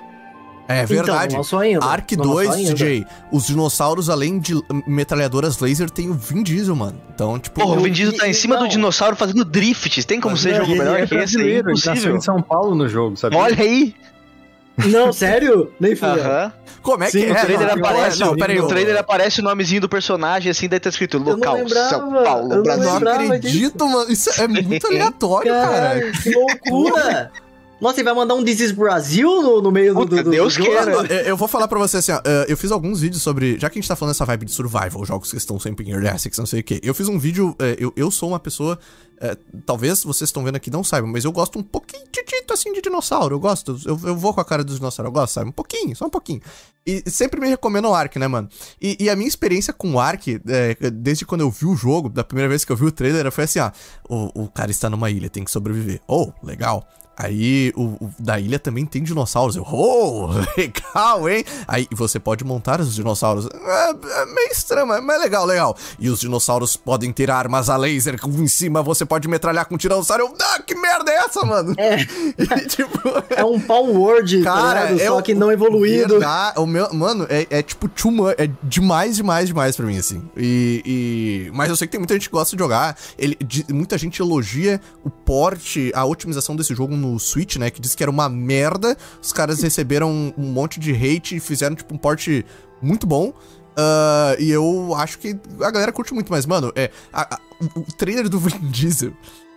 É 0.74 0.84
Então, 0.84 0.96
verdade. 0.96 1.32
não 1.34 1.40
lançou 1.42 1.60
ainda. 1.60 1.86
Ark 1.86 2.16
Não 2.16 2.24
lançou 2.26 2.44
2, 2.44 2.56
ainda. 2.56 2.74
DJ, 2.74 3.06
os 3.32 3.46
dinossauros, 3.48 4.10
além 4.10 4.40
de 4.40 4.54
metralhadoras 4.88 5.60
laser, 5.60 5.90
tem 5.90 6.10
o 6.10 6.14
Vin 6.14 6.44
Diesel, 6.44 6.76
mano. 6.76 7.00
Então, 7.14 7.38
tipo. 7.40 7.60
Porra, 7.60 7.74
o 7.76 7.80
eu 7.80 7.84
Vin 7.84 7.92
Diesel 7.92 8.18
tá 8.18 8.28
em 8.28 8.34
cima 8.34 8.56
não. 8.56 8.64
do 8.64 8.70
dinossauro 8.70 9.16
fazendo 9.16 9.44
drift. 9.46 10.06
Tem 10.06 10.20
como 10.20 10.36
ser 10.38 10.52
Não, 10.58 10.66
jogo 10.66 10.78
melhor 10.78 11.00
é 11.00 11.08
que 11.08 11.16
esse? 11.16 11.38
É 11.42 11.46
ele 11.46 11.60
impossível. 11.60 12.16
em 12.16 12.22
São 12.22 12.42
Paulo 12.42 12.76
no 12.76 12.88
jogo, 12.88 13.16
sabe? 13.18 13.36
Olha 13.36 13.62
aí. 13.62 13.96
Não, 14.88 15.12
sério? 15.14 15.72
Nem 15.80 15.96
fui. 15.96 16.08
Aham. 16.08 16.52
como 16.82 17.04
é 17.04 17.08
que 17.08 17.12
Sim, 17.12 17.26
é? 17.26 17.30
no 17.30 17.36
trailer 17.36 17.68
Não, 17.68 17.74
aparece, 17.76 18.20
não, 18.20 18.36
peraí, 18.36 18.58
no 18.58 18.64
eu- 18.64 18.68
trailer 18.68 18.98
aparece 18.98 19.40
o 19.42 19.44
nomezinho 19.44 19.82
do 19.82 19.90
personagem, 19.90 20.50
assim, 20.50 20.68
daí 20.68 20.80
tá 20.80 20.90
escrito 20.90 21.20
não 21.20 21.34
local, 21.34 21.56
lembrava, 21.56 21.90
São 21.90 22.16
eu 22.16 22.24
Paulo, 22.24 22.48
não 22.50 22.64
Brasil. 22.64 22.84
Não 22.86 22.94
lembrava 22.96 23.24
acredito, 23.36 23.88
mano. 23.88 24.12
Isso 24.12 24.42
é 24.42 24.48
muito 24.48 24.88
aleatório, 24.88 25.52
cara. 25.52 25.70
Caralho, 25.72 26.12
que 26.14 26.30
loucura! 26.34 27.32
Nossa, 27.82 27.98
ele 27.98 28.04
vai 28.04 28.14
mandar 28.14 28.36
um 28.36 28.44
This 28.44 28.60
is 28.60 28.72
Brasil 28.72 29.42
no, 29.42 29.62
no 29.62 29.72
meio 29.72 29.94
do, 29.94 30.02
Puta, 30.02 30.18
do, 30.18 30.24
do 30.26 30.30
Deus 30.30 30.54
jogo? 30.54 30.70
queira. 30.70 30.92
Eu 30.92 31.32
eu 31.32 31.38
vou 31.38 31.48
falar 31.48 31.68
pra 31.68 31.80
você 31.80 31.98
assim, 31.98 32.12
ó, 32.12 32.22
eh, 32.24 32.46
eu 32.48 32.56
fiz 32.56 32.72
alguns 32.72 33.02
vídeos 33.02 33.24
sobre. 33.24 33.58
Já 33.60 33.70
que 33.70 33.80
a 33.80 33.82
gente 33.82 33.88
tá 33.88 33.96
falando 33.96 34.14
dessa 34.14 34.26
vibe 34.26 34.46
de 34.46 34.52
survival, 34.52 35.04
jogos 35.04 35.32
que 35.32 35.38
estão 35.38 35.60
sempre 35.60 35.86
em 35.88 35.92
early 35.92 36.08
access, 36.08 36.38
não 36.38 36.46
sei 36.46 36.60
o 36.60 36.64
quê. 36.64 36.80
Eu 36.84 36.94
fiz 36.94 37.08
um 37.08 37.18
vídeo. 37.18 37.56
eh, 37.60 37.76
eu, 37.80 37.92
eu 37.96 38.12
sou 38.12 38.30
uma 38.30 38.40
pessoa. 38.40 38.78
eh, 39.20 39.36
talvez 39.66 40.04
vocês 40.04 40.30
estão 40.30 40.44
vendo 40.44 40.58
aqui 40.58 40.70
não 40.70 40.84
saibam, 40.84 41.12
mas 41.12 41.26
eu 41.26 41.32
gosto 41.32 41.58
um 41.58 41.64
pouquinho 41.64 42.02
assim 42.54 42.72
de 42.74 42.82
dinossauro. 42.82 43.36
Eu 43.36 43.40
gosto. 43.40 43.80
Eu, 43.86 44.00
eu 44.04 44.16
vou 44.16 44.34
com 44.34 44.42
a 44.42 44.46
cara 44.46 44.64
do 44.64 44.74
dinossauro, 44.74 45.10
eu 45.10 45.14
gosto, 45.14 45.34
sabe? 45.34 45.50
Um 45.50 45.54
pouquinho, 45.54 45.96
só 45.96 46.06
um 46.06 46.10
pouquinho. 46.10 46.42
E 46.86 47.04
sempre 47.10 47.40
me 47.40 47.48
recomendo 47.48 47.88
o 47.88 47.94
Ark, 47.94 48.18
né, 48.18 48.28
mano? 48.28 48.50
E, 48.82 48.98
e 49.00 49.10
a 49.10 49.16
minha 49.16 49.28
experiência 49.28 49.74
com 49.74 49.94
o 49.94 50.00
Ark, 50.00 50.40
eh, 50.48 50.76
desde 50.92 51.26
quando 51.26 51.42
eu 51.42 51.50
vi 51.50 51.66
o 51.66 51.76
jogo, 51.76 52.10
da 52.10 52.24
primeira 52.24 52.50
vez 52.50 52.66
que 52.66 52.72
eu 52.72 52.76
vi 52.76 52.86
o 52.86 52.92
trailer, 52.92 53.32
foi 53.32 53.46
assim: 53.46 53.60
ó, 53.60 53.72
o, 54.10 54.44
o 54.44 54.48
cara 54.50 54.72
está 54.72 54.90
numa 54.90 55.10
ilha, 55.10 55.30
tem 55.30 55.44
que 55.44 55.52
sobreviver. 55.52 56.02
Oh, 56.08 56.32
legal. 56.44 56.88
Aí, 57.24 57.72
o, 57.76 57.84
o 58.04 58.12
da 58.20 58.40
ilha 58.40 58.58
também 58.60 58.86
tem 58.86 59.04
dinossauros. 59.04 59.56
Eu, 59.56 59.64
oh, 59.70 60.28
legal, 60.58 61.30
hein? 61.30 61.44
Aí 61.68 61.88
você 61.92 62.20
pode 62.20 62.44
montar 62.44 62.80
os 62.82 62.96
dinossauros. 62.96 63.48
É, 63.48 63.90
é 64.22 64.26
meio 64.26 64.50
estranho, 64.52 64.88
mas 64.88 65.20
legal, 65.22 65.46
legal. 65.46 65.76
E 66.00 66.10
os 66.10 66.20
dinossauros 66.20 66.76
podem 66.76 67.12
ter 67.12 67.30
armas 67.30 67.70
a 67.70 67.78
laser 67.78 68.16
em 68.26 68.48
cima, 68.48 68.82
você 68.82 69.06
pode 69.06 69.28
metralhar 69.28 69.66
com 69.66 69.76
um 69.76 69.78
tiranossauro. 69.78 70.24
Eu, 70.24 70.34
ah, 70.42 70.62
que 70.66 70.76
merda 70.76 71.12
é 71.12 71.16
essa, 71.18 71.46
mano? 71.46 71.74
É, 71.78 71.98
E, 72.42 72.68
tipo, 72.68 73.00
é 73.30 73.44
um 73.46 73.60
Palm 73.60 73.90
Word, 73.90 74.44
tá 74.44 74.54
Cara, 74.54 74.84
ligado? 74.92 75.02
é 75.02 75.08
só 75.08 75.22
que 75.22 75.34
não 75.34 75.52
evoluído. 75.52 76.16
Verdade, 76.20 76.60
o 76.60 76.66
meu, 76.66 76.94
mano, 76.94 77.26
é, 77.30 77.46
é 77.50 77.62
tipo 77.62 77.88
too 77.88 78.12
much, 78.12 78.34
é 78.38 78.50
demais, 78.64 79.16
demais, 79.18 79.48
demais 79.48 79.76
pra 79.76 79.86
mim, 79.86 79.98
assim. 79.98 80.22
E, 80.36 80.82
e- 81.48 81.52
mas 81.54 81.70
eu 81.70 81.76
sei 81.76 81.88
que 81.88 81.92
tem 81.92 82.00
muita 82.00 82.14
gente 82.16 82.30
que 82.30 82.34
gosta 82.36 82.56
de 82.56 82.62
jogar. 82.62 82.98
Ele, 83.18 83.38
de- 83.46 83.66
muita 83.72 83.98
gente 83.98 84.22
elogia 84.22 84.80
o 85.04 85.10
porte, 85.10 85.92
a 85.96 86.06
otimização 86.06 86.56
desse 86.56 86.74
jogo 86.76 86.96
no 86.96 87.11
Switch, 87.20 87.58
né? 87.58 87.70
Que 87.70 87.80
diz 87.82 87.96
que 87.96 88.04
era 88.04 88.10
uma 88.12 88.28
merda. 88.30 88.98
Os 89.22 89.32
caras 89.34 89.62
receberam 89.62 90.10
um, 90.12 90.34
um 90.38 90.46
monte 90.52 90.80
de 90.80 90.92
hate 90.94 91.36
e 91.36 91.40
fizeram, 91.40 91.76
tipo, 91.76 91.94
um 91.94 91.98
porte 91.98 92.46
muito 92.82 93.06
bom. 93.08 93.34
Ah, 93.76 94.36
e 94.38 94.52
eu 94.52 94.94
acho 94.96 95.18
que 95.20 95.38
a 95.62 95.72
galera 95.72 95.92
curte 95.92 96.14
muito, 96.14 96.32
mas, 96.32 96.46
mano, 96.46 96.72
é. 96.76 96.90
a- 97.14 97.36
a- 97.36 97.40
o, 97.76 97.82
trailer 97.96 98.28
do 98.28 98.38
Vin 98.40 98.58
Diesel 98.70 99.14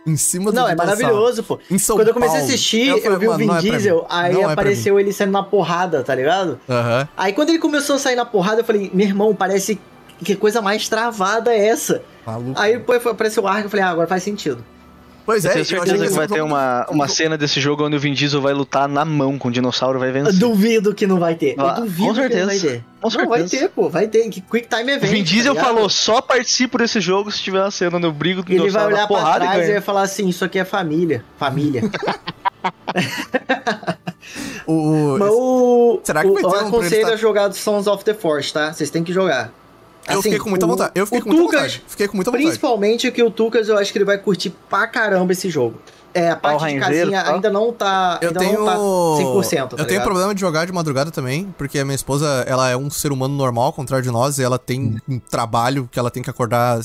em 0.07 0.15
cima 0.15 0.51
do 0.51 0.55
Não, 0.55 0.67
é 0.69 0.75
maravilhoso, 0.75 1.41
pô. 1.43 1.59
Em 1.69 1.79
São 1.79 1.95
Quando 1.97 2.09
eu 2.09 2.13
comecei 2.13 2.35
a 2.35 2.39
Paulo. 2.39 2.53
assistir, 2.53 2.87
eu, 2.89 3.01
falei, 3.01 3.17
vi 3.17 3.27
o 3.27 3.37
Vin 3.37 3.49
é. 3.51 3.59
Diesel, 3.59 4.05
aí 4.09 4.33
Não 4.33 4.41
é 4.49 4.53
apareceu 4.53 4.99
ele 4.99 5.11
saindo 5.11 5.31
na 5.31 5.41
porrada, 5.43 6.03
tá 6.03 6.13
ligado? 6.13 6.59
Aham. 6.69 7.09
Aí 7.17 7.33
quando 7.33 7.49
ele 7.49 7.57
começou 7.59 7.95
a 7.95 7.99
sair 7.99 8.15
na 8.15 8.23
porrada, 8.25 8.61
eu 8.61 8.65
falei, 8.65 8.89
meu 8.93 9.07
irmão, 9.07 9.33
parece 9.35 9.79
que 10.23 10.35
coisa 10.35 10.61
mais 10.61 10.87
travada 10.87 11.51
é 11.53 11.67
essa. 11.67 12.03
Maluco. 12.25 12.59
Aí 12.59 12.77
depois 12.77 13.05
apareceu 13.05 13.43
o 13.43 13.47
arco, 13.47 13.65
eu 13.65 13.69
falei, 13.69 13.83
ah, 13.83 13.89
agora 13.89 14.07
faz 14.07 14.21
sentido. 14.23 14.63
Pois 15.25 15.43
Eu 15.43 15.49
é, 15.49 15.53
tenho 15.53 15.61
eu 15.63 15.65
certeza 15.65 15.97
que 15.97 16.03
esse 16.05 16.15
vai 16.15 16.27
ter 16.27 16.41
uma, 16.41 16.85
uma 16.89 17.05
um- 17.05 17.07
cena 17.07 17.35
desse 17.37 17.59
jogo 17.59 17.83
onde 17.85 17.95
o 17.95 17.99
Vin 17.99 18.13
Diesel 18.13 18.39
vai 18.41 18.53
lutar 18.53 18.87
na 18.87 19.03
mão 19.03 19.37
com 19.39 19.47
o 19.47 19.51
dinossauro 19.51 19.97
e 19.97 19.99
vai 19.99 20.09
Eu 20.09 20.13
vencer. 20.13 20.33
duvido 20.39 20.93
que 20.93 21.07
não 21.07 21.17
vai 21.19 21.33
ter. 21.33 21.55
Eu 21.57 21.65
Ah, 21.67 21.73
duvido 21.73 22.13
com 22.13 22.13
que 22.13 22.35
não 22.37 22.45
vai 22.45 22.55
certeza. 22.57 22.67
ter. 22.75 22.83
Com 23.01 23.09
Não, 23.09 23.29
vai 23.29 23.39
certeza. 23.39 23.63
ter, 23.63 23.69
pô, 23.69 23.89
vai 23.89 24.07
ter. 24.07 24.29
Que 24.29 24.41
Quick 24.41 24.67
Time 24.67 24.91
O 24.91 24.95
Event. 24.95 25.09
Vin 25.11 25.23
Diesel 25.23 25.55
tá 25.55 25.61
falou, 25.63 25.89
só 25.89 26.21
participo 26.21 26.77
desse 26.77 27.01
jogo 27.01 27.31
se 27.31 27.41
tiver 27.41 27.59
uma 27.61 27.71
cena 27.71 27.99
eu 27.99 28.11
brigo 28.11 28.43
com 28.43 28.51
o 28.51 28.53
Ele 28.53 28.69
vai 28.69 28.85
olhar 28.85 29.07
pra 29.07 29.07
porrada 29.07 29.45
e 29.45 29.47
trás 29.49 29.69
e 29.69 29.71
vai 29.73 29.81
falar 29.81 30.01
assim: 30.03 30.27
Isso 30.27 30.45
aqui 30.45 30.59
é 30.59 30.65
família. 30.65 31.23
Família. 31.39 31.81
O, 34.67 34.73
o- 34.73 35.19
Mas 35.19 35.29
o. 35.31 35.99
Será 36.03 36.21
que 36.21 36.27
o, 36.27 36.33
vai 36.33 36.41
ter 36.41 36.47
eu 36.47 36.49
um 36.49 36.53
pra 36.57 36.67
aconselho 36.67 37.07
tá- 37.07 37.13
a 37.13 37.15
jogar 37.15 37.47
do 37.47 37.53
Sons 37.55 37.85
of 37.85 38.03
the 38.03 38.13
Force, 38.15 38.51
tá? 38.51 38.73
Vocês 38.73 38.89
têm 38.89 39.03
que 39.03 39.13
jogar. 39.13 39.51
Eu 40.07 40.13
Assim, 40.19 40.21
fiquei 40.23 40.39
com 40.39 40.49
muita 40.49 40.65
o- 40.65 40.69
vontade. 40.69 40.91
Eu 40.95 41.05
fiquei 41.05 41.21
com 41.21 41.29
muita 41.29 41.43
Tucas, 41.43 41.59
vontade. 41.61 41.83
Fiquei 41.87 42.07
com 42.07 42.15
muita 42.15 42.31
vontade. 42.31 42.45
Principalmente 42.47 43.11
que 43.11 43.23
o 43.23 43.31
Tucas 43.31 43.67
eu 43.69 43.77
acho 43.77 43.91
que 43.91 43.97
ele 43.97 44.05
vai 44.05 44.17
curtir 44.17 44.51
pra 44.69 44.87
caramba 44.87 45.31
esse 45.31 45.49
jogo. 45.49 45.79
É, 46.13 46.29
a 46.29 46.35
parte 46.37 46.65
de 46.73 46.79
casinha 46.79 47.23
tá? 47.23 47.33
ainda 47.33 47.49
não 47.49 47.73
tá. 47.73 48.19
Eu 48.21 48.29
ainda 48.29 48.39
tenho. 48.39 48.59
não 48.59 48.65
tá 48.65 48.77
100%. 48.77 49.67
Tá 49.75 49.75
eu 49.83 49.85
tenho 49.85 50.01
problema 50.01 50.33
de 50.33 50.39
jogar 50.39 50.65
de 50.65 50.71
madrugada 50.71 51.11
também, 51.11 51.53
porque 51.57 51.77
a 51.79 51.83
minha 51.83 51.95
esposa, 51.95 52.45
ela 52.47 52.69
é 52.69 52.77
um 52.77 52.89
ser 52.89 53.11
humano 53.11 53.35
normal, 53.35 53.65
ao 53.65 53.73
contrário 53.73 54.03
de 54.03 54.09
nós, 54.11 54.37
e 54.39 54.43
ela 54.43 54.57
tem 54.57 54.95
um 55.09 55.19
trabalho 55.19 55.89
que 55.91 55.99
ela 55.99 56.09
tem 56.09 56.23
que 56.23 56.29
acordar 56.29 56.79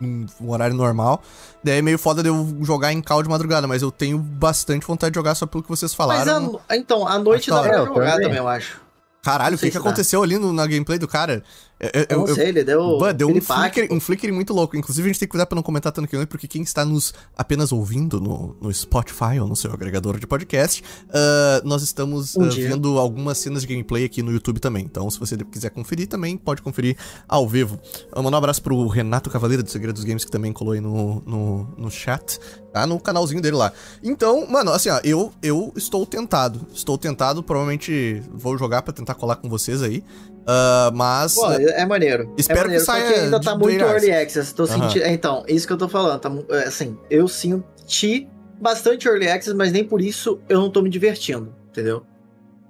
em 0.00 0.26
um 0.40 0.50
horário 0.50 0.74
normal. 0.74 1.20
Daí 1.62 1.78
é 1.78 1.82
meio 1.82 1.98
foda 1.98 2.22
de 2.22 2.28
eu 2.30 2.56
jogar 2.62 2.92
em 2.94 3.02
call 3.02 3.22
de 3.22 3.28
madrugada, 3.28 3.66
mas 3.66 3.82
eu 3.82 3.90
tenho 3.90 4.16
bastante 4.18 4.86
vontade 4.86 5.10
de 5.12 5.16
jogar 5.16 5.34
só 5.34 5.44
pelo 5.46 5.62
que 5.62 5.68
vocês 5.68 5.90
Mas 5.92 5.96
falaram. 5.96 6.58
a, 6.68 6.74
então, 6.76 7.06
à 7.06 7.18
noite 7.18 7.50
dá 7.50 7.56
da 7.56 7.62
pra 7.68 7.84
jogar 7.84 8.16
Eu 8.16 8.22
também. 8.22 8.38
eu 8.38 8.48
acho. 8.48 8.80
Caralho, 9.22 9.54
o 9.54 9.58
que, 9.58 9.70
que 9.70 9.78
aconteceu 9.78 10.20
ali 10.22 10.36
no- 10.36 10.52
na 10.52 10.66
gameplay 10.66 10.98
do 10.98 11.06
cara? 11.06 11.44
Eu, 11.82 11.90
eu- 11.94 12.06
Eu 12.08 12.18
não 12.20 12.34
sei, 12.34 12.48
ele 12.48 12.62
deu. 12.62 12.98
Mano, 12.98 13.12
deu 13.14 13.28
um 13.28 13.40
flicker, 13.40 13.88
um 13.90 13.98
flicker 13.98 14.32
muito 14.32 14.54
louco. 14.54 14.76
Inclusive, 14.76 15.08
a 15.08 15.12
gente 15.12 15.18
tem 15.18 15.26
que 15.26 15.32
cuidar 15.32 15.46
pra 15.46 15.56
não 15.56 15.62
comentar 15.64 15.90
tanto 15.92 16.06
que 16.08 16.16
não, 16.16 16.24
porque 16.26 16.46
quem 16.46 16.62
está 16.62 16.84
nos 16.84 17.12
apenas 17.36 17.72
ouvindo 17.72 18.20
no, 18.20 18.56
no 18.60 18.72
Spotify 18.72 19.40
ou 19.40 19.48
no 19.48 19.56
seu 19.56 19.72
agregador 19.72 20.18
de 20.20 20.26
podcast, 20.26 20.82
ah, 21.10 21.60
nós 21.64 21.82
estamos 21.82 22.36
Um 22.36 22.46
dia. 22.48 22.68
vendo 22.68 22.98
algumas 22.98 23.38
cenas 23.38 23.62
de 23.62 23.68
gameplay 23.68 24.04
aqui 24.04 24.22
no 24.22 24.30
YouTube 24.30 24.60
também. 24.60 24.84
Então, 24.84 25.10
se 25.10 25.18
você 25.18 25.36
quiser 25.38 25.70
conferir 25.70 26.06
também, 26.06 26.36
pode 26.36 26.62
conferir 26.62 26.96
ao 27.28 27.48
vivo. 27.48 27.80
Eu 28.14 28.22
mando 28.22 28.36
um 28.36 28.38
abraço 28.38 28.62
pro 28.62 28.86
Renato 28.86 29.28
Cavaleiro 29.28 29.62
do 29.64 29.70
Segredo 29.70 29.94
dos 29.94 30.04
Games, 30.04 30.24
que 30.24 30.30
também 30.30 30.52
colou 30.52 30.74
aí 30.74 30.80
no, 30.80 31.20
no, 31.26 31.74
no 31.76 31.90
chat, 31.90 32.38
tá? 32.72 32.86
No 32.86 33.00
canalzinho 33.00 33.40
dele 33.42 33.56
lá. 33.56 33.72
Então, 34.04 34.46
mano, 34.48 34.70
assim, 34.70 34.88
ó, 34.88 35.00
eu, 35.02 35.32
eu 35.42 35.72
estou 35.76 36.06
tentado. 36.06 36.64
Estou 36.72 36.96
tentado, 36.96 37.42
provavelmente 37.42 38.22
vou 38.32 38.56
jogar 38.56 38.82
pra 38.82 38.92
tentar 38.92 39.14
colar 39.14 39.36
com 39.36 39.48
vocês 39.48 39.82
aí. 39.82 40.04
Ah, 40.46 40.90
mas. 40.94 41.34
Pô, 41.34 41.50
é 41.52 41.86
maneiro. 41.86 42.32
Espero 42.36 42.60
é 42.60 42.62
maneiro, 42.62 42.80
que 42.80 42.86
saia 42.86 43.06
Só 43.06 43.12
que 43.12 43.20
ainda 43.20 43.40
tá 43.40 43.56
muito 43.56 43.80
Early 43.84 44.10
access. 44.12 44.52
Tô 44.54 44.64
Aham. 44.64 44.72
sentindo. 44.88 45.04
é, 45.04 45.12
Então, 45.12 45.44
isso 45.48 45.66
que 45.66 45.72
eu 45.72 45.78
tô 45.78 45.88
falando. 45.88 46.18
Tá, 46.20 46.30
é, 46.50 46.64
assim, 46.64 46.98
eu 47.10 47.28
senti 47.28 48.28
bastante 48.60 49.06
early 49.08 49.28
access, 49.28 49.54
mas 49.56 49.72
nem 49.72 49.84
por 49.84 50.00
isso 50.00 50.40
eu 50.48 50.60
não 50.60 50.70
tô 50.70 50.82
me 50.82 50.90
divertindo, 50.90 51.54
entendeu? 51.70 52.04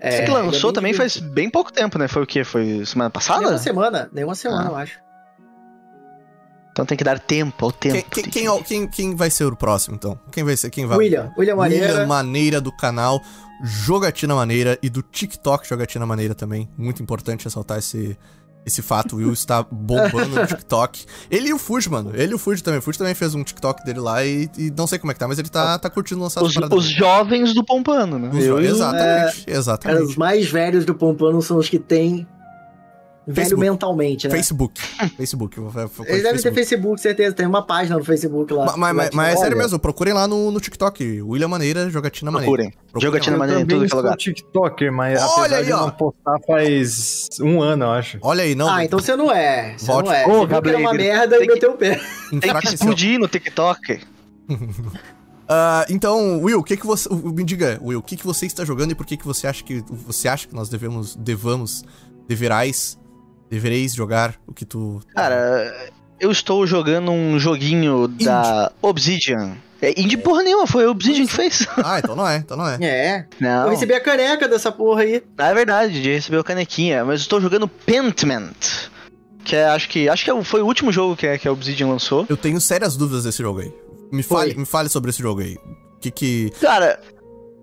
É, 0.00 0.10
Você 0.10 0.22
que 0.24 0.30
é 0.30 0.34
lançou 0.34 0.70
bem 0.70 0.74
também 0.74 0.92
faz 0.94 1.12
divertido. 1.12 1.34
bem 1.34 1.50
pouco 1.50 1.72
tempo, 1.72 1.96
né? 1.98 2.08
Foi 2.08 2.22
o 2.22 2.26
quê? 2.26 2.42
Foi 2.44 2.84
semana 2.84 3.08
passada? 3.10 3.40
Nem 3.40 3.48
uma 3.50 3.58
semana, 3.58 4.10
nem 4.12 4.24
uma 4.24 4.34
semana, 4.34 4.68
Ah. 4.68 4.72
eu 4.72 4.76
acho. 4.76 4.98
Então 6.72 6.86
tem 6.86 6.96
que 6.96 7.04
dar 7.04 7.18
tempo 7.18 7.66
ao 7.66 7.70
tempo. 7.70 7.94
Quem, 8.10 8.24
quem, 8.24 8.30
quem, 8.46 8.62
quem, 8.62 8.86
quem 8.88 9.14
vai 9.14 9.28
ser 9.30 9.44
o 9.44 9.54
próximo, 9.54 9.94
então? 9.94 10.18
Quem 10.32 10.42
vai 10.42 10.56
ser? 10.56 10.70
Quem 10.70 10.86
vai? 10.86 10.96
William, 10.98 11.30
William 11.38 11.56
Maneira. 11.56 11.86
William 11.92 12.06
Maneira 12.06 12.60
do 12.62 12.72
canal 12.72 13.20
Jogatina 13.62 14.34
Maneira 14.34 14.78
e 14.82 14.88
do 14.88 15.02
TikTok 15.02 15.68
Jogatina 15.68 16.06
Maneira 16.06 16.34
também. 16.34 16.68
Muito 16.76 17.02
importante 17.02 17.44
ressaltar 17.44 17.78
esse, 17.78 18.16
esse 18.64 18.80
fato. 18.80 19.16
O 19.16 19.18
Will 19.18 19.32
está 19.34 19.62
bombando 19.70 20.28
no 20.40 20.46
TikTok. 20.46 21.04
Ele 21.30 21.48
e 21.50 21.52
o 21.52 21.58
Fuji, 21.58 21.90
mano. 21.90 22.10
Ele 22.14 22.32
e 22.32 22.34
o 22.34 22.38
Fuji 22.38 22.62
também. 22.62 22.78
O 22.78 22.82
Fuji 22.82 22.98
também 22.98 23.14
fez 23.14 23.34
um 23.34 23.44
TikTok 23.44 23.84
dele 23.84 24.00
lá 24.00 24.24
e, 24.24 24.48
e 24.56 24.70
não 24.76 24.86
sei 24.86 24.98
como 24.98 25.10
é 25.10 25.14
que 25.14 25.20
tá, 25.20 25.28
mas 25.28 25.38
ele 25.38 25.50
tá, 25.50 25.78
tá 25.78 25.90
curtindo 25.90 26.22
lançar 26.22 26.42
Os, 26.42 26.56
os 26.56 26.84
jovens 26.90 27.52
do 27.54 27.62
Pompano, 27.62 28.18
né? 28.18 28.30
Os 28.32 28.44
Eu 28.44 28.56
jo- 28.56 28.62
e 28.62 28.66
o- 28.68 28.74
Exatamente, 28.74 29.44
Cara, 29.44 29.58
exatamente. 29.58 30.02
os 30.04 30.16
mais 30.16 30.50
velhos 30.50 30.84
do 30.86 30.94
Pompano 30.94 31.40
são 31.42 31.58
os 31.58 31.68
que 31.68 31.78
têm 31.78 32.26
velho 33.26 33.34
Facebook. 33.36 33.60
mentalmente, 33.60 34.28
né? 34.28 34.34
Facebook. 34.34 34.80
Facebook. 35.16 35.60
Eles 36.06 36.22
devem 36.22 36.40
ter 36.42 36.52
Facebook. 36.52 37.00
Certeza. 37.00 37.34
Tem 37.34 37.46
uma 37.46 37.64
página 37.64 37.96
no 37.98 38.04
Facebook 38.04 38.52
lá. 38.52 38.66
Ma- 38.66 38.76
Mas, 38.76 38.94
mas, 38.96 39.10
mas 39.12 39.34
é 39.34 39.36
sério 39.36 39.56
mesmo, 39.56 39.78
procurem 39.78 40.12
lá 40.12 40.26
no, 40.26 40.50
no 40.50 40.60
TikTok. 40.60 41.22
William 41.22 41.48
Maneira, 41.48 41.88
Jogatina 41.90 42.30
Maneira. 42.30 42.50
Procurem. 42.52 42.70
Procurem 42.90 43.02
Jogatina. 43.02 43.36
Maneira 43.36 43.60
em 43.60 43.66
tudo 43.66 43.86
que 43.86 43.92
é 43.92 43.96
lugar. 43.96 44.16
TikToker, 44.16 44.92
mas 44.92 45.20
Olha 45.20 45.30
apesar 45.42 45.56
aí, 45.56 45.64
de 45.64 45.72
ó. 45.72 45.80
não 45.82 45.90
postar 45.90 46.38
faz 46.46 47.28
um 47.40 47.60
ano, 47.62 47.84
eu 47.84 47.90
acho. 47.90 48.18
Olha 48.22 48.44
aí, 48.44 48.54
não. 48.54 48.68
Ah, 48.68 48.84
então 48.84 48.98
você 48.98 49.14
não 49.16 49.30
é. 49.30 49.74
Você 49.78 49.86
Volte. 49.86 50.06
não 50.06 50.12
é. 50.14 50.22
Ô, 50.24 50.26
Você 50.26 50.34
viu 50.38 50.46
que 50.46 50.52
Gabriel, 50.52 50.80
uma 50.80 50.90
tem 50.90 50.98
merda 50.98 51.36
e 51.36 51.40
que- 51.46 51.46
meteu 51.54 51.70
o 51.72 51.76
pé. 51.76 52.00
Tem 52.40 52.40
que 52.60 52.68
explodir 52.74 53.18
no 53.18 53.28
TikTok. 53.28 54.00
Ah, 55.48 55.84
então, 55.90 56.40
Will, 56.40 56.60
o 56.60 56.62
que 56.62 56.76
que 56.76 56.86
você. 56.86 57.08
Me 57.12 57.44
diga, 57.44 57.78
Will, 57.82 57.98
o 57.98 58.02
que 58.02 58.16
que 58.16 58.24
você 58.24 58.46
está 58.46 58.64
jogando 58.64 58.92
e 58.92 58.94
por 58.94 59.04
que 59.04 59.16
que 59.16 59.26
você 59.26 59.46
acha 59.46 59.62
que. 59.62 59.84
Você 60.06 60.28
acha 60.28 60.48
que 60.48 60.54
nós 60.54 60.68
devemos. 60.68 61.14
Devamos. 61.16 61.84
Deverais. 62.28 62.98
Devereis 63.52 63.94
jogar 63.94 64.34
o 64.46 64.52
que 64.54 64.64
tu. 64.64 65.00
Cara, 65.14 65.90
eu 66.18 66.30
estou 66.30 66.66
jogando 66.66 67.10
um 67.10 67.38
joguinho 67.38 68.08
da 68.08 68.72
Obsidian. 68.80 69.56
É 69.82 70.00
indie 70.00 70.16
porra 70.16 70.42
nenhuma, 70.42 70.66
foi 70.66 70.84
a 70.86 70.90
Obsidian 70.90 71.26
que 71.26 71.32
fez. 71.32 71.66
Ah, 71.84 71.98
então 71.98 72.16
não 72.16 72.26
é, 72.26 72.36
então 72.38 72.56
não 72.56 72.66
é. 72.66 72.78
É. 72.80 73.26
Eu 73.38 73.46
Não, 73.46 73.68
recebi 73.68 73.92
a 73.92 74.00
caneca 74.00 74.48
dessa 74.48 74.72
porra 74.72 75.02
aí. 75.02 75.22
é 75.36 75.54
verdade, 75.54 76.00
de 76.00 76.12
receber 76.14 76.38
o 76.38 76.44
canequinha, 76.44 77.04
mas 77.04 77.20
eu 77.20 77.24
estou 77.24 77.40
jogando 77.42 77.68
Pentiment. 77.68 78.54
Que 79.44 79.54
é, 79.56 79.66
acho 79.66 79.88
que, 79.90 80.08
acho 80.08 80.24
que 80.24 80.30
é 80.30 80.44
foi 80.44 80.62
o 80.62 80.66
último 80.66 80.90
jogo 80.90 81.14
que, 81.16 81.26
a- 81.26 81.36
que 81.36 81.46
a 81.46 81.52
Obsidian 81.52 81.88
lançou. 81.88 82.24
Eu 82.30 82.36
tenho 82.38 82.58
sérias 82.60 82.96
dúvidas 82.96 83.24
desse 83.24 83.42
jogo 83.42 83.60
aí. 83.60 83.70
Me 84.10 84.22
Foi. 84.22 84.38
fale, 84.38 84.54
me 84.54 84.64
fale 84.64 84.88
sobre 84.88 85.10
esse 85.10 85.20
jogo 85.20 85.40
aí. 85.42 85.56
O 85.96 86.00
que 86.00 86.10
que. 86.10 86.50
Cara, 86.60 86.98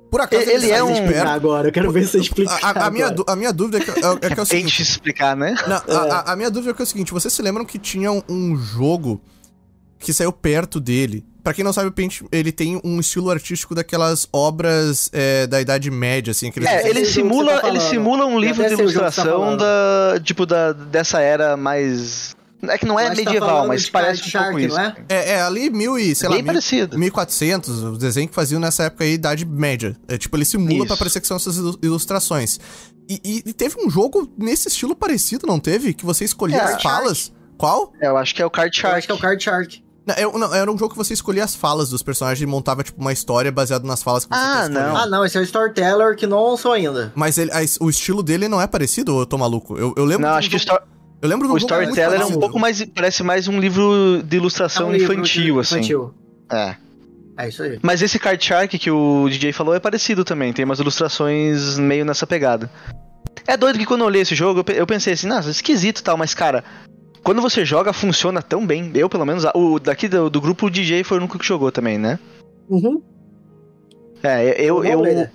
Por 0.10 0.22
acaso 0.22 0.42
Ele 0.50 0.66
é 0.72 0.80
saiu 0.80 0.88
um- 0.88 1.28
agora, 1.28 1.68
eu 1.68 1.72
quero 1.72 1.92
ver 1.92 2.08
você 2.08 2.18
explicar. 2.20 2.60
A, 2.64 2.70
a- 2.72 2.88
a 2.88 2.90
minha, 2.92 3.14
a 3.28 3.36
minha 3.36 3.54
dúvida 3.54 3.78
é 3.78 3.82
que, 3.82 3.92
é, 3.92 3.94
é 3.94 4.30
que 4.34 4.40
é 4.40 4.42
o 4.42 4.42
é 4.42 4.46
seguinte. 4.46 4.68
difícil 4.70 4.92
explicar, 4.94 5.36
né? 5.36 5.56
Não, 5.68 5.76
a, 5.96 6.02
a- 6.16 6.34
a 6.34 6.36
minha 6.36 6.50
dúvida 6.50 6.72
é, 6.72 6.74
que 6.74 6.82
é 6.82 6.84
o 6.84 6.88
seguinte: 6.88 7.12
vocês 7.14 7.32
se 7.34 7.42
lembram 7.42 7.64
que 7.66 7.78
tinha 7.78 8.12
um, 8.12 8.22
um 8.28 8.56
jogo 8.58 9.22
que 10.00 10.12
saiu 10.14 10.32
perto 10.32 10.80
dele? 10.80 11.24
Pra 11.44 11.54
quem 11.54 11.64
não 11.64 11.72
sabe, 11.72 11.88
o 11.88 11.92
Paint, 11.92 12.22
ele 12.34 12.52
tem 12.52 12.80
um 12.84 13.00
estilo 13.00 13.32
artístico 13.32 13.74
daquelas 13.74 14.28
obras 14.34 15.10
é, 15.14 15.48
da 15.48 15.62
Idade 15.62 15.90
Média, 15.90 16.32
assim. 16.32 16.50
Aqueles 16.50 16.68
É, 16.70 16.88
ele 16.90 17.00
que 17.02 17.06
você 17.06 17.14
simula, 17.14 17.62
tá 17.62 17.68
ele 17.70 17.80
simula 17.80 18.26
um 18.26 18.38
livro 18.38 18.62
até 18.62 18.70
de 18.72 18.76
tá 18.76 18.82
ilustração 18.84 19.24
falando. 19.26 19.60
da, 19.60 20.20
tipo, 20.22 20.46
da, 20.46 20.74
dessa 20.74 21.22
era 21.22 21.56
mais... 21.56 22.29
É 22.62 22.78
que 22.78 22.86
não 22.86 23.00
é 23.00 23.08
Eu 23.08 23.12
que 23.12 23.16
tá 23.18 23.24
medieval, 23.24 23.50
falando 23.50 23.68
mas 23.70 23.90
parece 23.90 24.22
um 24.28 24.32
Card 24.32 24.50
pouco 24.52 24.60
Shark, 24.60 24.66
isso. 24.66 24.76
não 24.76 24.84
é? 24.84 24.96
É, 25.08 25.32
é 25.36 25.42
ali 25.42 25.70
mil 25.70 25.98
e, 25.98 26.14
sei 26.14 26.28
lá, 26.28 26.36
Bem 26.36 26.44
mil, 26.44 26.52
parecido. 26.54 26.98
1400, 27.00 27.84
o 27.84 27.98
desenho 27.98 28.28
que 28.28 28.36
faziam 28.36 28.60
nessa 28.60 28.84
época 28.84 29.04
aí, 29.06 29.14
Idade 29.14 29.46
Média. 29.46 29.96
É, 30.08 30.18
tipo, 30.18 30.36
ele 30.36 30.44
simula 30.46 30.74
Isso. 30.80 30.88
pra 30.88 30.98
parecer 30.98 31.22
que 31.22 31.28
são 31.28 31.38
essas 31.38 31.56
ilu- 31.58 31.80
ilustrações. 31.82 32.60
E, 33.10 33.20
e- 33.24 33.44
e 33.50 33.54
teve 33.54 33.76
um 33.84 33.90
jogo 33.90 34.30
nesse 34.38 34.68
estilo 34.68 34.96
parecido, 34.96 35.48
não 35.48 35.60
teve? 35.60 35.94
Que 35.94 36.06
você 36.06 36.26
escolhia 36.26 36.58
É, 36.58 36.74
as 36.76 36.82
falas. 36.84 37.32
Qual? 37.58 37.94
É, 38.02 38.08
eu 38.08 38.18
acho 38.18 38.36
que 38.36 38.42
é 38.42 38.46
o 38.46 38.50
Card 38.50 38.76
Eu 38.78 38.82
Shark. 38.82 38.98
acho 38.98 39.08
que 39.08 39.12
é 39.12 39.16
o 39.16 39.20
Card 39.20 39.44
Shark. 39.44 39.84
Não, 40.06 40.40
não, 40.40 40.54
era 40.56 40.72
um 40.72 40.78
jogo 40.78 40.92
que 40.92 40.98
você 40.98 41.14
escolhia 41.14 41.44
as 41.44 41.54
falas 41.56 41.90
dos 41.90 42.02
personagens 42.02 42.42
e 42.42 42.46
montava, 42.46 42.84
tipo, 42.84 43.00
uma 43.00 43.14
história 43.14 43.52
baseada 43.52 43.86
nas 43.88 44.02
falas 44.02 44.26
que 44.26 44.34
você 44.34 44.40
Ah, 44.42 44.62
tá 44.64 44.70
não. 44.70 44.98
Ah, 44.98 45.06
não, 45.06 45.24
esse 45.24 45.38
é 45.38 45.42
o 45.42 45.44
Storyteller 45.44 46.16
que 46.16 46.26
não 46.26 46.50
lançou 46.50 46.72
ainda. 46.74 47.12
Mas 47.16 47.38
ele- 47.38 47.52
a- 47.52 47.60
o 47.80 47.90
estilo 47.90 48.24
dele 48.24 48.48
não 48.48 48.60
é 48.60 48.66
parecido, 48.66 49.14
ou 49.14 49.20
eu 49.22 49.26
tô 49.26 49.38
maluco? 49.38 49.78
Eu, 49.78 49.94
eu 49.96 50.06
lembro 50.06 50.26
Não, 50.26 50.34
um 50.34 50.38
acho 50.38 50.50
que 50.50 50.56
o, 50.56 50.60
jogo- 50.60 50.72
Stor- 50.80 50.88
eu 51.22 51.30
lembro 51.30 51.48
um 51.50 51.54
o 51.54 51.58
Storyteller 51.58 52.22
é 52.22 52.26
um 52.26 52.40
pouco 52.40 52.60
mais... 52.60 52.84
Parece 52.86 53.24
mais 53.24 53.48
um 53.48 53.60
livro 53.60 54.22
de 54.24 54.38
ilustração 54.38 54.88
É 54.88 54.90
um 54.90 54.94
livro 54.94 55.14
infantil, 55.14 55.56
de- 55.56 55.60
assim. 55.62 55.76
Infantil. 55.80 56.14
É. 56.52 56.76
É 57.38 57.48
isso 57.48 57.64
aí. 57.64 57.80
Mas 57.82 58.02
esse 58.02 58.20
Card 58.20 58.44
Shark 58.44 58.78
que 58.78 58.92
o 58.92 59.28
DJ 59.30 59.54
falou 59.54 59.74
é 59.74 59.80
parecido 59.80 60.26
também, 60.26 60.52
tem 60.52 60.66
umas 60.66 60.80
ilustrações 60.80 61.78
meio 61.80 62.04
nessa 62.04 62.28
pegada. 62.28 62.70
É 63.48 63.56
doido 63.56 63.80
que 63.80 63.86
quando 63.86 64.02
eu 64.02 64.08
olhei 64.08 64.22
esse 64.22 64.36
jogo, 64.36 64.60
eu 64.60 64.64
pe- 64.64 64.74
eu 64.74 64.86
pensei 64.86 65.14
assim, 65.14 65.28
nossa, 65.28 65.50
esquisito 65.50 66.00
e 66.00 66.04
tal, 66.04 66.18
mas 66.18 66.34
cara, 66.34 66.64
quando 67.24 67.42
você 67.42 67.64
joga, 67.64 67.94
funciona 67.94 68.42
tão 68.42 68.66
bem. 68.68 68.92
Eu, 68.94 69.10
pelo 69.10 69.26
menos, 69.26 69.46
o 69.56 69.80
daqui 69.80 70.08
do, 70.10 70.30
do 70.30 70.42
grupo, 70.42 70.66
o 70.68 70.70
DJ 70.70 71.04
foi 71.06 71.18
o 71.18 71.22
único 71.22 71.40
que 71.40 71.46
jogou 71.46 71.72
também, 71.72 71.98
né? 71.98 72.20
Uhum. 72.68 73.02
É, 74.22 74.62
eu. 74.62 74.76
Jogou, 74.84 74.86
Eu. 74.92 75.00
Leda? 75.02 75.32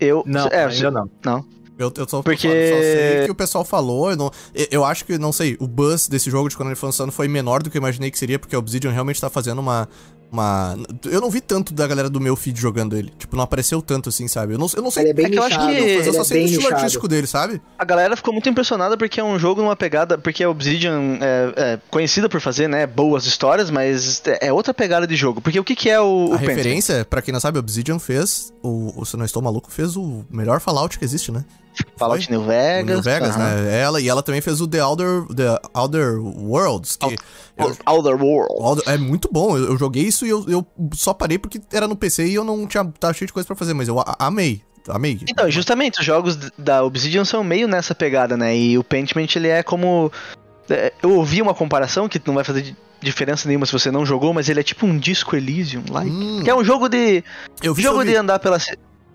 eu 0.00 0.22
Não, 0.26 0.46
é, 0.48 0.64
ainda 0.64 0.90
não. 1.24 1.44
Eu, 1.78 1.92
eu 1.96 2.08
só, 2.08 2.22
Porque- 2.22 2.48
só 2.48 2.80
sei 2.80 3.24
que 3.26 3.30
o 3.30 3.34
pessoal 3.34 3.64
falou. 3.64 4.10
Eu, 4.10 4.16
não- 4.16 4.30
eu- 4.54 4.66
eu 4.70 4.84
acho 4.84 5.04
que, 5.04 5.18
não 5.18 5.32
sei, 5.32 5.56
o 5.60 5.66
buzz 5.66 6.08
desse 6.08 6.30
jogo 6.30 6.48
de 6.48 6.56
quando 6.56 6.68
ele 6.70 6.76
foi 6.76 6.88
lançando 6.88 7.12
foi 7.12 7.28
menor 7.28 7.62
do 7.62 7.68
que 7.70 7.76
eu 7.76 7.80
imaginei 7.80 8.10
que 8.10 8.18
seria, 8.18 8.38
porque 8.38 8.56
a 8.56 8.58
Obsidian 8.58 8.90
realmente 8.92 9.20
tá 9.20 9.28
fazendo 9.28 9.58
uma. 9.60 9.86
uma 10.32 10.74
eu 11.04 11.20
não 11.20 11.30
vi 11.30 11.40
tanto 11.40 11.74
da 11.74 11.86
galera 11.86 12.08
do 12.08 12.18
meu 12.18 12.34
feed 12.34 12.58
jogando 12.58 12.96
ele. 12.96 13.12
Tipo, 13.18 13.36
não 13.36 13.44
apareceu 13.44 13.82
tanto 13.82 14.08
assim, 14.08 14.26
sabe? 14.26 14.54
Eu 14.54 14.58
não, 14.58 14.66
eu 14.74 14.80
não 14.82 14.90
sei. 14.90 15.02
Ele 15.02 15.10
é 15.10 15.12
bem 15.12 15.26
É 15.26 15.30
que 15.30 15.38
eu 15.38 15.42
acho 15.42 15.58
que- 15.58 15.64
mas 15.96 16.06
eu 16.06 16.14
só 16.14 16.20
é 16.22 16.24
sei 16.24 16.38
do 16.40 16.44
estilo 16.46 16.62
nichado. 16.62 16.74
artístico 16.80 17.08
dele, 17.08 17.26
sabe? 17.26 17.60
A 17.78 17.84
galera 17.84 18.16
ficou 18.16 18.32
muito 18.32 18.48
impressionada 18.48 18.96
porque 18.96 19.20
é 19.20 19.24
um 19.24 19.38
jogo 19.38 19.60
numa 19.60 19.76
pegada. 19.76 20.16
Porque 20.16 20.42
a 20.42 20.48
Obsidian 20.48 21.18
é, 21.20 21.52
é 21.56 21.78
conhecida 21.90 22.26
por 22.26 22.40
fazer, 22.40 22.68
né, 22.68 22.86
boas 22.86 23.26
histórias, 23.26 23.68
mas 23.70 24.22
é 24.40 24.50
outra 24.50 24.72
pegada 24.72 25.06
de 25.06 25.14
jogo. 25.14 25.42
Porque 25.42 25.60
o 25.60 25.64
que, 25.64 25.76
que 25.76 25.90
é 25.90 26.00
o, 26.00 26.04
o 26.30 26.34
a 26.34 26.38
Pentiment? 26.38 26.56
referência, 26.56 27.04
pra 27.04 27.20
quem 27.20 27.32
não 27.32 27.40
sabe, 27.40 27.58
a 27.58 27.60
Obsidian 27.60 27.98
fez. 27.98 28.50
O, 28.62 28.94
o 29.00 29.04
Se 29.04 29.14
eu 29.14 29.18
não 29.18 29.26
estou 29.26 29.42
maluco, 29.42 29.70
fez 29.70 29.94
o 29.94 30.24
melhor 30.30 30.58
Fallout 30.58 30.98
que 30.98 31.04
existe, 31.04 31.30
né? 31.30 31.44
Fallout? 31.96 32.30
New 32.30 32.42
Vegas. 32.44 32.86
New 32.86 33.02
Vegas, 33.02 33.36
né? 33.36 33.80
Ela, 33.80 34.00
e 34.00 34.08
ela 34.08 34.22
também 34.22 34.40
fez 34.40 34.60
o 34.60 34.66
The 34.68 34.82
Outer, 34.84 35.24
The 35.34 35.58
Outer 35.74 36.18
Worlds, 36.20 36.96
que 36.96 37.06
eu- 37.58 37.76
Outer 37.86 38.22
World. 38.22 38.54
Outer- 38.54 38.92
é 38.92 38.96
muito 38.98 39.28
bom. 39.32 39.56
Eu, 39.56 39.66
eu 39.72 39.78
joguei 39.78 40.02
isso 40.04 40.26
e 40.26 40.30
eu, 40.30 40.44
eu 40.48 40.66
só 40.94 41.12
parei 41.14 41.38
porque 41.38 41.60
era 41.72 41.86
no 41.88 41.96
PC 41.96 42.26
e 42.26 42.34
eu 42.34 42.44
não 42.44 42.66
tinha 42.66 42.84
tava 42.98 43.12
cheio 43.14 43.26
de 43.26 43.32
coisa 43.32 43.46
pra 43.46 43.56
fazer, 43.56 43.74
mas 43.74 43.88
eu 43.88 43.98
a- 44.00 44.16
amei. 44.18 44.62
Amei. 44.88 45.18
Então, 45.28 45.50
justamente, 45.50 45.98
os 45.98 46.06
jogos 46.06 46.36
da 46.56 46.84
Obsidian 46.84 47.24
são 47.24 47.42
meio 47.42 47.66
nessa 47.66 47.92
pegada, 47.92 48.36
né? 48.36 48.56
E 48.56 48.78
o 48.78 48.84
Pentiment, 48.84 49.26
ele 49.34 49.48
é 49.48 49.60
como... 49.60 50.12
é, 50.70 50.92
Eu 51.02 51.10
ouvi 51.16 51.42
uma 51.42 51.52
comparação 51.54 52.08
que 52.08 52.22
não 52.24 52.34
vai 52.34 52.44
fazer 52.44 52.62
di- 52.62 52.76
diferença 53.02 53.48
nenhuma 53.48 53.66
se 53.66 53.72
você 53.72 53.90
não 53.90 54.06
jogou, 54.06 54.32
mas 54.32 54.48
ele 54.48 54.60
é 54.60 54.62
tipo 54.62 54.86
um 54.86 54.96
Disco 54.96 55.34
Elysium, 55.34 55.82
like. 55.90 56.08
Hum, 56.08 56.40
Que 56.44 56.50
é 56.50 56.54
um 56.54 56.62
jogo 56.62 56.88
de... 56.88 57.24
eu 57.64 57.74
vi 57.74 57.82
jogo 57.82 58.04
de 58.04 58.14
andar 58.14 58.38
pela... 58.38 58.58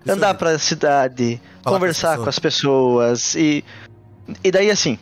andar 0.08 0.34
pra 0.34 0.58
cidade, 0.58 1.40
Falar 1.62 1.76
conversar 1.76 2.16
com 2.16 2.22
as 2.22 2.28
as 2.28 2.38
pessoas 2.38 3.34
e... 3.34 3.64
E 4.42 4.50
daí, 4.50 4.70
assim... 4.70 4.98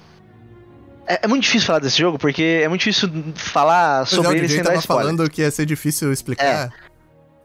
É, 1.06 1.20
é 1.22 1.26
muito 1.28 1.42
difícil 1.42 1.66
falar 1.66 1.80
desse 1.80 1.98
jogo, 1.98 2.18
porque 2.18 2.60
é 2.62 2.68
muito 2.68 2.80
difícil 2.80 3.10
falar 3.34 4.06
Pois 4.06 4.12
é, 4.12 4.16
sobre 4.16 4.32
o 4.32 4.36
ele 4.36 4.48
sem 4.48 4.58
dar 4.58 4.64
tava 4.70 4.78
spoiler. 4.78 5.04
falando 5.06 5.28
que 5.28 5.42
ia 5.42 5.50
ser 5.50 5.66
difícil 5.66 6.12
explicar. 6.12 6.72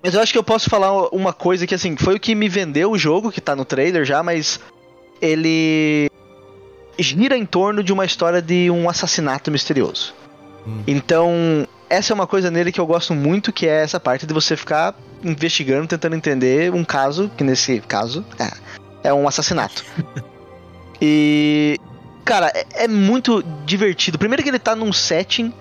Mas 0.04 0.14
eu 0.14 0.22
acho 0.22 0.32
que 0.32 0.38
eu 0.38 0.44
posso 0.44 0.70
falar 0.70 1.08
uma 1.10 1.34
coisa 1.34 1.66
que, 1.66 1.74
assim, 1.74 1.98
foi 1.98 2.16
o 2.16 2.20
que 2.20 2.36
me 2.36 2.48
vendeu 2.48 2.92
o 2.92 2.98
jogo, 2.98 3.32
que 3.32 3.42
tá 3.42 3.56
no 3.56 3.66
trailer 3.66 4.06
já, 4.06 4.22
mas 4.22 4.60
ele 5.20 6.12
gira 7.00 7.36
em 7.36 7.46
torno 7.46 7.84
de 7.84 7.92
uma 7.92 8.06
história 8.06 8.40
de 8.40 8.70
um 8.70 8.88
assassinato 8.88 9.50
misterioso. 9.50 10.14
Hum. 10.68 10.84
Então, 10.86 11.68
essa 11.90 12.14
é 12.14 12.16
uma 12.16 12.28
coisa 12.28 12.50
nele 12.50 12.72
que 12.72 12.80
eu 12.80 12.86
gosto 12.86 13.14
muito, 13.14 13.52
que 13.52 13.68
é 13.68 13.82
essa 13.82 14.00
parte 14.00 14.26
de 14.26 14.34
você 14.34 14.56
ficar 14.56 14.96
investigando, 15.24 15.88
tentando 15.88 16.16
entender 16.16 16.74
um 16.74 16.84
caso, 16.84 17.32
que 17.38 17.44
nesse 17.44 17.80
caso 17.82 18.26
é, 18.40 19.10
é 19.10 19.14
um 19.14 19.28
assassinato. 19.28 19.84
e. 21.02 21.78
Cara, 22.24 22.52
é, 22.56 22.86
é 22.86 22.88
muito 22.88 23.44
divertido. 23.66 24.18
Primeiro 24.18 24.42
que 24.42 24.50
ele 24.50 24.58
tá 24.58 24.76
num 24.76 24.92
setting 24.92 25.54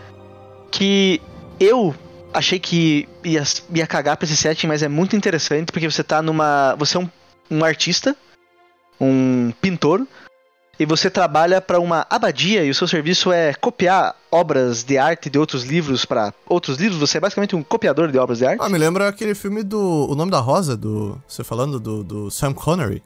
que 0.70 1.20
eu 1.60 1.94
achei 2.32 2.58
que 2.58 3.08
ia, 3.22 3.42
ia 3.74 3.86
cagar 3.86 4.16
pra 4.16 4.24
esse 4.24 4.36
setting, 4.36 4.66
mas 4.66 4.82
é 4.82 4.88
muito 4.88 5.14
interessante 5.14 5.70
porque 5.70 5.90
você 5.90 6.02
tá 6.02 6.22
numa. 6.22 6.74
Você 6.78 6.96
é 6.96 7.00
um, 7.00 7.08
um 7.50 7.64
artista, 7.64 8.16
um 9.00 9.52
pintor, 9.60 10.06
e 10.78 10.84
você 10.86 11.08
trabalha 11.10 11.60
pra 11.60 11.78
uma 11.80 12.06
abadia 12.10 12.64
e 12.64 12.70
o 12.70 12.74
seu 12.74 12.86
serviço 12.88 13.32
é 13.32 13.54
copiar 13.54 14.14
obras 14.30 14.82
de 14.82 14.98
arte 14.98 15.30
de 15.30 15.38
outros 15.38 15.62
livros 15.64 16.04
pra 16.04 16.32
outros 16.48 16.78
livros. 16.78 16.98
Você 17.00 17.18
é 17.18 17.20
basicamente 17.20 17.54
um 17.54 17.62
copiador 17.62 18.10
de 18.10 18.18
obras 18.18 18.38
de 18.38 18.46
arte. 18.46 18.60
Ah, 18.62 18.68
me 18.68 18.78
lembra 18.78 19.08
aquele 19.08 19.34
filme 19.34 19.62
do. 19.62 20.08
O 20.10 20.14
nome 20.14 20.30
da 20.30 20.40
Rosa, 20.40 20.76
do. 20.76 21.20
Você 21.26 21.44
falando 21.44 21.78
do, 21.78 22.02
do 22.02 22.30
Sam 22.30 22.52
Connery. 22.52 23.02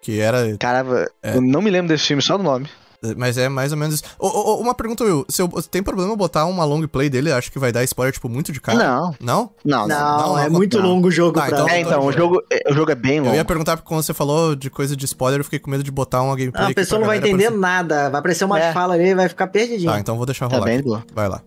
Que 0.00 0.20
era. 0.20 0.56
Caramba, 0.58 1.10
É. 1.22 1.36
eu 1.36 1.40
não 1.40 1.60
me 1.60 1.70
lembro 1.70 1.88
desse 1.88 2.06
filme, 2.06 2.22
só 2.22 2.36
do 2.36 2.44
nome. 2.44 2.68
Mas 3.16 3.38
é 3.38 3.48
mais 3.48 3.70
ou 3.70 3.78
menos 3.78 3.96
isso. 3.96 4.04
Ô, 4.18 4.26
ô, 4.26 4.56
ô, 4.56 4.60
uma 4.60 4.74
pergunta, 4.74 5.04
Will. 5.04 5.24
Se 5.28 5.40
eu, 5.40 5.48
tem 5.70 5.82
problema 5.82 6.10
eu 6.12 6.16
botar 6.16 6.44
uma 6.46 6.64
long 6.64 6.84
play 6.88 7.08
dele? 7.08 7.30
Acho 7.30 7.50
que 7.52 7.58
vai 7.58 7.70
dar 7.70 7.84
spoiler, 7.84 8.12
tipo, 8.12 8.28
muito 8.28 8.50
de 8.50 8.60
cara. 8.60 8.76
Não, 8.78 9.14
Não? 9.20 9.50
não, 9.64 9.86
não. 9.86 9.98
Não, 9.98 10.18
não, 10.28 10.38
é 10.38 10.44
não, 10.48 10.50
muito 10.56 10.78
não. 10.80 10.88
longo 10.88 11.06
o 11.08 11.10
jogo 11.10 11.38
Tá, 11.38 11.46
pra... 11.46 11.56
então- 11.56 11.68
É, 11.68 11.80
então, 11.80 12.04
o 12.04 12.10
jogo, 12.12 12.42
é- 12.50 12.70
o 12.70 12.74
jogo 12.74 12.90
é 12.90 12.94
bem 12.96 13.18
Eu 13.18 13.24
longo. 13.24 13.36
ia 13.36 13.44
perguntar, 13.44 13.76
porque 13.76 13.88
quando 13.88 14.02
você 14.02 14.12
falou 14.12 14.56
de 14.56 14.68
coisa 14.68 14.96
de 14.96 15.04
spoiler, 15.04 15.40
eu 15.40 15.44
fiquei 15.44 15.58
com 15.60 15.70
medo 15.70 15.84
de 15.84 15.90
botar 15.92 16.22
uma 16.22 16.34
gameplay. 16.34 16.66
Ah, 16.66 16.70
a 16.70 16.74
pessoa 16.74 16.98
não 17.00 17.06
vai 17.06 17.18
entender 17.18 17.48
pra- 17.50 17.56
nada. 17.56 18.10
Vai 18.10 18.18
aparecer 18.18 18.44
uma 18.44 18.58
É. 18.58 18.72
fala 18.72 18.94
ali 18.94 19.08
e 19.10 19.14
vai 19.14 19.28
ficar 19.28 19.46
perdidinho. 19.46 19.92
Tá, 19.92 20.00
então 20.00 20.16
vou 20.16 20.26
deixar 20.26 20.48
Tá 20.48 20.56
rolar. 20.56 20.66
bem 20.66 20.78
aqui. 20.78 20.84
boa. 20.88 21.04
Vai 21.14 21.28
lá. 21.28 21.40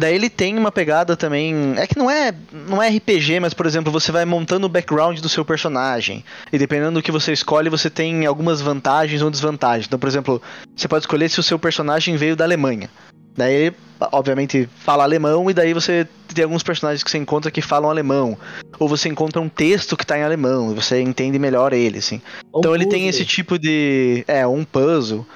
Daí 0.00 0.14
ele 0.14 0.30
tem 0.30 0.56
uma 0.56 0.72
pegada 0.72 1.14
também. 1.14 1.74
É 1.76 1.86
que 1.86 1.98
não 1.98 2.10
é, 2.10 2.32
não 2.50 2.82
é 2.82 2.88
RPG, 2.88 3.38
mas, 3.38 3.52
por 3.52 3.66
exemplo, 3.66 3.92
você 3.92 4.10
vai 4.10 4.24
montando 4.24 4.64
o 4.66 4.68
background 4.70 5.20
do 5.20 5.28
seu 5.28 5.44
personagem. 5.44 6.24
E 6.50 6.56
dependendo 6.56 6.92
do 6.92 7.02
que 7.02 7.12
você 7.12 7.32
escolhe, 7.32 7.68
você 7.68 7.90
tem 7.90 8.24
algumas 8.24 8.62
vantagens 8.62 9.20
ou 9.20 9.30
desvantagens. 9.30 9.86
Então, 9.86 9.98
por 9.98 10.08
exemplo, 10.08 10.40
você 10.74 10.88
pode 10.88 11.02
escolher 11.02 11.28
se 11.28 11.38
o 11.38 11.42
seu 11.42 11.58
personagem 11.58 12.16
veio 12.16 12.34
da 12.34 12.44
Alemanha. 12.44 12.88
Daí, 13.36 13.72
obviamente, 14.10 14.66
fala 14.78 15.04
alemão, 15.04 15.50
e 15.50 15.54
daí 15.54 15.74
você 15.74 16.08
tem 16.34 16.44
alguns 16.44 16.62
personagens 16.62 17.04
que 17.04 17.10
você 17.10 17.18
encontra 17.18 17.50
que 17.50 17.60
falam 17.60 17.90
alemão. 17.90 18.38
Ou 18.78 18.88
você 18.88 19.06
encontra 19.10 19.38
um 19.40 19.50
texto 19.50 19.98
que 19.98 20.06
tá 20.06 20.18
em 20.18 20.22
alemão, 20.22 20.72
e 20.72 20.74
você 20.74 21.02
entende 21.02 21.38
melhor 21.38 21.74
ele, 21.74 21.98
assim. 21.98 22.22
Ou 22.50 22.60
Então 22.60 22.74
ele 22.74 22.86
tem 22.86 23.06
esse 23.06 23.24
tipo 23.26 23.58
de. 23.58 24.24
É, 24.26 24.46
um 24.46 24.64
puzzle. 24.64 25.26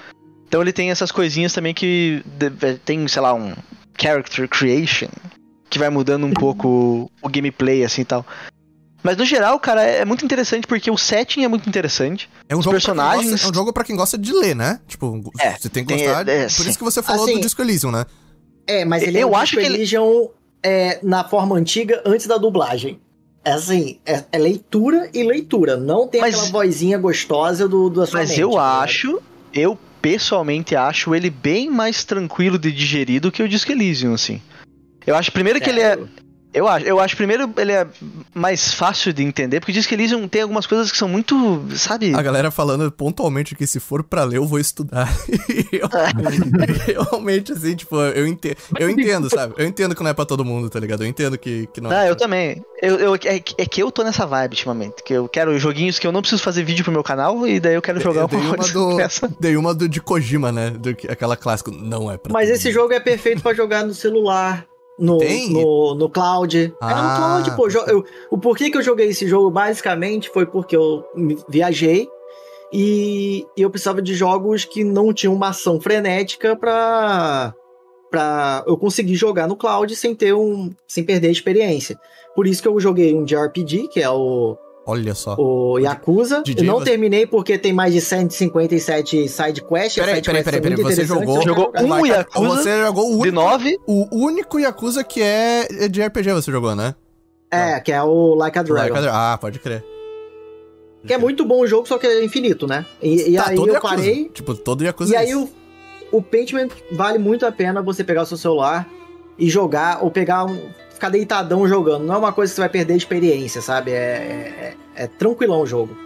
Então 0.48 0.62
ele 0.62 0.72
tem 0.72 0.90
essas 0.90 1.12
coisinhas 1.12 1.52
também 1.52 1.74
que 1.74 2.22
de- 2.24 2.78
tem, 2.84 3.06
sei 3.08 3.20
lá, 3.20 3.34
um 3.34 3.52
character 4.00 4.48
creation, 4.48 5.08
que 5.70 5.78
vai 5.78 5.90
mudando 5.90 6.26
um 6.26 6.32
pouco 6.32 7.10
o 7.22 7.28
gameplay, 7.28 7.84
assim 7.84 8.02
e 8.02 8.04
tal. 8.04 8.24
Mas 9.02 9.16
no 9.18 9.24
geral, 9.24 9.60
cara, 9.60 9.82
é 9.84 9.98
é 9.98 10.04
muito 10.04 10.24
interessante 10.24 10.66
porque 10.66 10.90
o 10.90 10.96
setting 10.96 11.44
é 11.44 11.48
muito 11.48 11.68
interessante. 11.68 12.28
É 12.48 12.56
um, 12.56 12.58
Os 12.60 12.64
jogo 12.64 12.74
personagens- 12.74 13.30
gosta, 13.32 13.46
é 13.46 13.50
um 13.50 13.54
jogo 13.54 13.72
pra 13.72 13.84
quem 13.84 13.94
gosta 13.96 14.16
de 14.16 14.32
ler, 14.32 14.56
né? 14.56 14.80
Tipo, 14.88 15.20
É, 15.38 15.52
você 15.58 15.68
tem 15.68 15.84
que 15.84 15.94
tem- 15.94 16.04
gostar. 16.06 16.26
é, 16.28 16.44
por 16.44 16.50
sim. 16.50 16.68
isso 16.70 16.78
que 16.78 16.84
você 16.84 17.02
falou 17.02 17.24
Assim, 17.24 17.34
do 17.34 17.40
Disco 17.42 17.60
Elysium, 17.60 17.90
né? 17.90 18.06
É, 18.66 18.84
mas 18.86 19.02
ele 19.02 19.18
Eu 19.18 19.28
é 19.28 19.30
um 19.30 19.36
acho 19.36 19.56
que 19.56 19.62
ele- 19.62 19.74
Elysium, 19.76 20.30
é, 20.62 20.98
na 21.02 21.22
forma 21.22 21.54
antiga, 21.56 22.02
antes 22.06 22.26
da 22.26 22.38
dublagem. 22.38 22.98
É 23.44 23.52
assim, 23.52 23.98
é, 24.06 24.24
é 24.32 24.38
leitura 24.38 25.10
e 25.12 25.22
leitura. 25.22 25.76
Não 25.76 26.08
tem 26.08 26.22
Mas- 26.22 26.34
aquela 26.34 26.50
vozinha 26.50 26.96
gostosa 26.96 27.68
do, 27.68 27.90
da 27.90 28.06
sua 28.06 28.20
Mas 28.20 28.30
mente, 28.30 28.40
eu 28.40 28.48
tá 28.52 28.54
ligado? 28.56 28.82
acho, 28.84 29.22
eu 29.52 29.78
pessoalmente 30.04 30.76
acho 30.76 31.14
ele 31.14 31.30
bem 31.30 31.70
mais 31.70 32.04
tranquilo 32.04 32.58
de 32.58 32.70
digerir 32.70 33.22
do 33.22 33.32
que 33.32 33.42
o 33.42 33.48
Disco 33.48 33.72
Elysium, 33.72 34.12
assim. 34.12 34.38
Eu 35.06 35.16
acho 35.16 35.32
primeiro 35.32 35.58
que 35.58 35.70
ele 35.70 35.80
é. 35.80 35.98
Eu 36.54 36.68
acho, 36.68 36.86
eu 36.86 37.00
acho 37.00 37.16
primeiro 37.16 37.52
ele 37.58 37.72
é 37.72 37.86
mais 38.32 38.72
fácil 38.72 39.12
de 39.12 39.22
entender, 39.24 39.58
porque 39.60 39.72
o 39.72 39.74
Disco 39.74 39.92
Elysium 39.92 40.28
tem 40.28 40.42
algumas 40.42 40.66
coisas 40.66 40.90
que 40.92 40.96
são 40.96 41.08
muito, 41.08 41.62
sabe? 41.76 42.14
A 42.14 42.22
galera 42.22 42.50
falando 42.50 42.90
pontualmente 42.92 43.54
que 43.56 43.66
se 43.66 43.80
for 43.80 44.04
pra 44.04 44.22
ler, 44.24 44.36
eu 44.38 44.46
vou 44.46 44.58
estudar. 44.60 45.08
Eu- 45.72 45.88
realmente, 46.86 47.52
assim, 47.52 47.74
tipo, 47.74 47.96
eu 48.00 48.26
entendo, 48.26 48.56
eu 48.78 48.88
entendo, 48.88 49.28
sabe? 49.28 49.54
Eu 49.56 49.66
entendo 49.66 49.94
que 49.94 50.02
não 50.02 50.10
é 50.10 50.14
pra 50.14 50.24
todo 50.24 50.44
mundo, 50.44 50.70
tá 50.70 50.78
ligado? 50.78 51.02
Eu 51.02 51.08
entendo 51.08 51.36
que, 51.36 51.66
que 51.72 51.80
não 51.80 51.90
Ah, 51.90 52.04
é. 52.06 52.10
eu 52.10 52.16
também. 52.16 52.62
Eu, 52.80 52.96
eu- 52.96 53.14
é, 53.14 53.38
que- 53.40 53.54
é 53.58 53.66
que 53.66 53.82
eu 53.82 53.90
tô 53.90 54.02
nessa 54.04 54.24
vibe 54.26 54.52
ultimamente. 54.52 55.02
Que 55.04 55.14
eu 55.14 55.28
quero 55.28 55.58
joguinhos 55.58 55.98
que 55.98 56.06
eu 56.06 56.12
não 56.12 56.20
preciso 56.20 56.42
fazer 56.42 56.62
vídeo 56.64 56.84
pro 56.84 56.92
meu 56.92 57.02
canal 57.02 57.46
e 57.46 57.58
daí 57.58 57.74
eu 57.74 57.82
quero 57.82 58.00
jogar 58.00 58.22
eu 58.22 58.28
dei 58.28 58.38
uma 58.38 58.56
coisa 58.56 58.72
do, 58.72 58.96
dessa. 58.96 59.30
dei 59.40 59.56
uma 59.56 59.74
do 59.74 59.88
de 59.88 60.00
Kojima, 60.00 60.52
né? 60.52 60.70
Do, 60.70 60.94
que- 60.94 61.10
aquela 61.10 61.36
clássica. 61.36 61.70
Não 61.72 62.10
é 62.10 62.16
pra 62.16 62.32
Mas 62.32 62.48
todo 62.48 62.56
esse 62.56 62.66
mundo. 62.68 62.74
jogo 62.74 62.92
é 62.92 63.00
perfeito 63.00 63.42
pra 63.42 63.52
jogar 63.54 63.84
no 63.84 63.94
celular. 63.94 64.64
No, 64.98 65.18
no, 65.50 65.94
no 65.96 66.08
cloud. 66.08 66.56
é 66.56 66.72
Ah. 66.80 67.38
no 67.40 67.44
cloud, 67.44 67.56
pô. 67.56 67.68
Eu- 67.90 68.04
o 68.30 68.38
porquê 68.38 68.70
que 68.70 68.76
eu 68.78 68.82
joguei 68.82 69.08
esse 69.08 69.26
jogo, 69.26 69.50
basicamente, 69.50 70.28
foi 70.30 70.46
porque 70.46 70.76
eu 70.76 71.04
viajei 71.48 72.08
e, 72.72 73.44
e 73.56 73.62
eu 73.62 73.70
precisava 73.70 74.00
de 74.02 74.14
jogos 74.14 74.64
que 74.64 74.84
não 74.84 75.12
tinham 75.12 75.34
uma 75.34 75.48
ação 75.48 75.80
frenética 75.80 76.56
pra, 76.56 77.54
pra 78.10 78.64
eu 78.66 78.76
conseguir 78.76 79.14
jogar 79.16 79.46
no 79.48 79.56
cloud 79.56 79.94
sem 79.96 80.14
ter 80.14 80.32
um. 80.34 80.70
sem 80.86 81.02
perder 81.04 81.28
a 81.28 81.32
experiência. 81.32 81.98
Por 82.34 82.46
isso 82.46 82.62
que 82.62 82.68
eu 82.68 82.78
joguei 82.80 83.14
um 83.14 83.24
de 83.24 83.36
RPG, 83.36 83.88
que 83.88 84.00
é 84.00 84.10
o, 84.10 84.56
Olha 84.86 85.14
só. 85.14 85.34
o 85.38 85.78
Yakuza. 85.78 86.42
DJ, 86.44 86.62
eu 86.68 86.72
não 86.72 86.78
você- 86.80 86.84
terminei 86.90 87.26
porque 87.26 87.56
tem 87.58 87.72
mais 87.72 87.92
de 87.94 88.00
157 88.00 89.28
side 89.28 89.62
quests. 89.62 89.94
Peraí, 89.96 90.14
side 90.16 90.26
peraí, 90.26 90.42
quests 90.44 90.44
peraí, 90.44 90.60
peraí, 90.60 90.76
você 90.94 91.04
jogou- 91.04 91.38
quero 91.38 91.44
Jogou 91.54 91.72
um 91.80 91.86
Mas, 91.88 92.08
Yakuza 92.08 92.62
Você 92.62 92.80
jogou 92.82 93.04
o 93.06 93.10
de 93.22 93.28
único, 93.28 93.34
9. 93.34 93.78
o 93.86 94.08
único 94.16 94.58
Yakuza 94.58 95.02
que 95.02 95.22
é 95.22 95.88
de 95.88 96.02
RPG, 96.02 96.32
você 96.32 96.52
jogou, 96.52 96.74
né? 96.76 96.94
É, 97.50 97.80
que 97.80 97.92
é 97.92 98.02
o 98.02 98.34
Like 98.34 98.58
a 98.58 98.62
Dragon. 98.62 98.94
Like 98.94 99.08
a- 99.08 99.32
Ah, 99.32 99.38
pode 99.38 99.58
crer. 99.58 99.84
Que 101.06 101.12
é 101.12 101.18
muito 101.18 101.44
bom 101.44 101.60
o 101.60 101.66
jogo, 101.66 101.86
só 101.86 101.98
que 101.98 102.06
é 102.06 102.24
infinito, 102.24 102.66
né? 102.66 102.84
E, 103.02 103.32
e 103.32 103.36
Tá, 103.36 103.48
aí 103.50 103.56
todo 103.56 103.68
eu 103.68 103.74
Yakuza. 103.74 103.94
parei. 103.96 104.28
Tipo, 104.30 104.54
todo 104.54 104.82
Yakuza 104.84 105.12
E 105.12 105.16
é 105.16 105.18
aí 105.18 105.30
isso. 105.30 105.50
o, 106.10 106.16
o 106.18 106.22
Paintman 106.22 106.68
vale 106.92 107.18
muito 107.18 107.44
a 107.46 107.52
pena 107.52 107.82
você 107.82 108.02
pegar 108.02 108.22
o 108.22 108.26
seu 108.26 108.36
celular 108.38 108.88
e 109.38 109.48
jogar, 109.50 110.02
ou 110.02 110.10
pegar 110.10 110.44
um. 110.46 110.58
Ficar 111.04 111.08
deitadão 111.10 111.68
jogando. 111.68 112.04
Não 112.04 112.14
é 112.14 112.18
uma 112.18 112.32
coisa 112.32 112.50
que 112.50 112.56
você 112.56 112.60
vai 112.62 112.68
perder 112.68 112.94
a 112.94 112.96
experiência, 112.96 113.60
sabe? 113.60 113.92
É, 113.92 114.74
é, 114.96 115.04
é 115.04 115.06
tranquilão 115.06 115.60
o 115.60 115.66
jogo. 115.66 115.96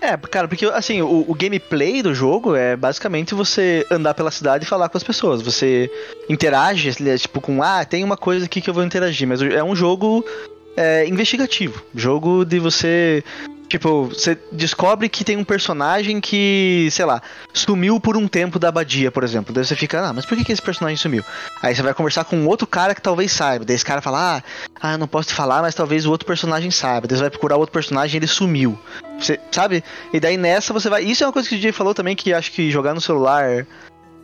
É, 0.00 0.16
cara, 0.16 0.46
porque 0.46 0.66
assim, 0.66 1.00
o, 1.00 1.24
o 1.26 1.34
gameplay 1.34 2.02
do 2.02 2.14
jogo 2.14 2.54
é 2.54 2.76
basicamente 2.76 3.34
você 3.34 3.86
andar 3.90 4.12
pela 4.12 4.30
cidade 4.30 4.64
e 4.64 4.68
falar 4.68 4.88
com 4.90 4.98
as 4.98 5.02
pessoas. 5.02 5.40
Você 5.40 5.90
interage, 6.28 6.90
é, 7.08 7.16
tipo, 7.16 7.40
com, 7.40 7.62
ah, 7.62 7.84
tem 7.84 8.04
uma 8.04 8.16
coisa 8.16 8.44
aqui 8.44 8.60
que 8.60 8.68
eu 8.68 8.74
vou 8.74 8.84
interagir, 8.84 9.26
mas 9.26 9.40
é 9.40 9.64
um 9.64 9.74
jogo 9.74 10.24
é, 10.76 11.06
investigativo. 11.06 11.82
Jogo 11.94 12.44
de 12.44 12.58
você. 12.58 13.24
Tipo, 13.68 14.06
você 14.06 14.38
descobre 14.52 15.08
que 15.08 15.24
tem 15.24 15.36
um 15.36 15.44
personagem 15.44 16.20
que, 16.20 16.88
sei 16.92 17.04
lá, 17.04 17.20
sumiu 17.52 17.98
por 17.98 18.16
um 18.16 18.28
tempo 18.28 18.58
da 18.58 18.68
abadia, 18.68 19.10
por 19.10 19.24
exemplo. 19.24 19.54
Daí 19.54 19.64
você 19.64 19.74
fica, 19.74 20.08
ah, 20.08 20.12
mas 20.12 20.26
por 20.26 20.36
que, 20.36 20.44
que 20.44 20.52
esse 20.52 20.62
personagem 20.62 20.96
sumiu? 20.96 21.24
Aí 21.62 21.74
você 21.74 21.82
vai 21.82 21.94
conversar 21.94 22.24
com 22.24 22.46
outro 22.46 22.66
cara 22.66 22.94
que 22.94 23.02
talvez 23.02 23.32
saiba. 23.32 23.64
Daí 23.64 23.74
esse 23.74 23.84
cara 23.84 24.00
fala, 24.00 24.36
ah, 24.36 24.42
ah, 24.80 24.98
não 24.98 25.08
posso 25.08 25.28
te 25.28 25.34
falar, 25.34 25.62
mas 25.62 25.74
talvez 25.74 26.06
o 26.06 26.10
outro 26.10 26.26
personagem 26.26 26.70
saiba. 26.70 27.06
Daí 27.06 27.16
você 27.16 27.22
vai 27.22 27.30
procurar 27.30 27.56
outro 27.56 27.72
personagem 27.72 28.16
e 28.16 28.18
ele 28.18 28.26
sumiu. 28.26 28.78
Você, 29.18 29.40
sabe? 29.50 29.82
E 30.12 30.20
daí 30.20 30.36
nessa 30.36 30.72
você 30.72 30.88
vai. 30.88 31.02
Isso 31.02 31.24
é 31.24 31.26
uma 31.26 31.32
coisa 31.32 31.48
que 31.48 31.54
o 31.54 31.58
DJ 31.58 31.72
falou 31.72 31.94
também, 31.94 32.14
que 32.14 32.32
acho 32.32 32.52
que 32.52 32.70
jogar 32.70 32.94
no 32.94 33.00
celular 33.00 33.66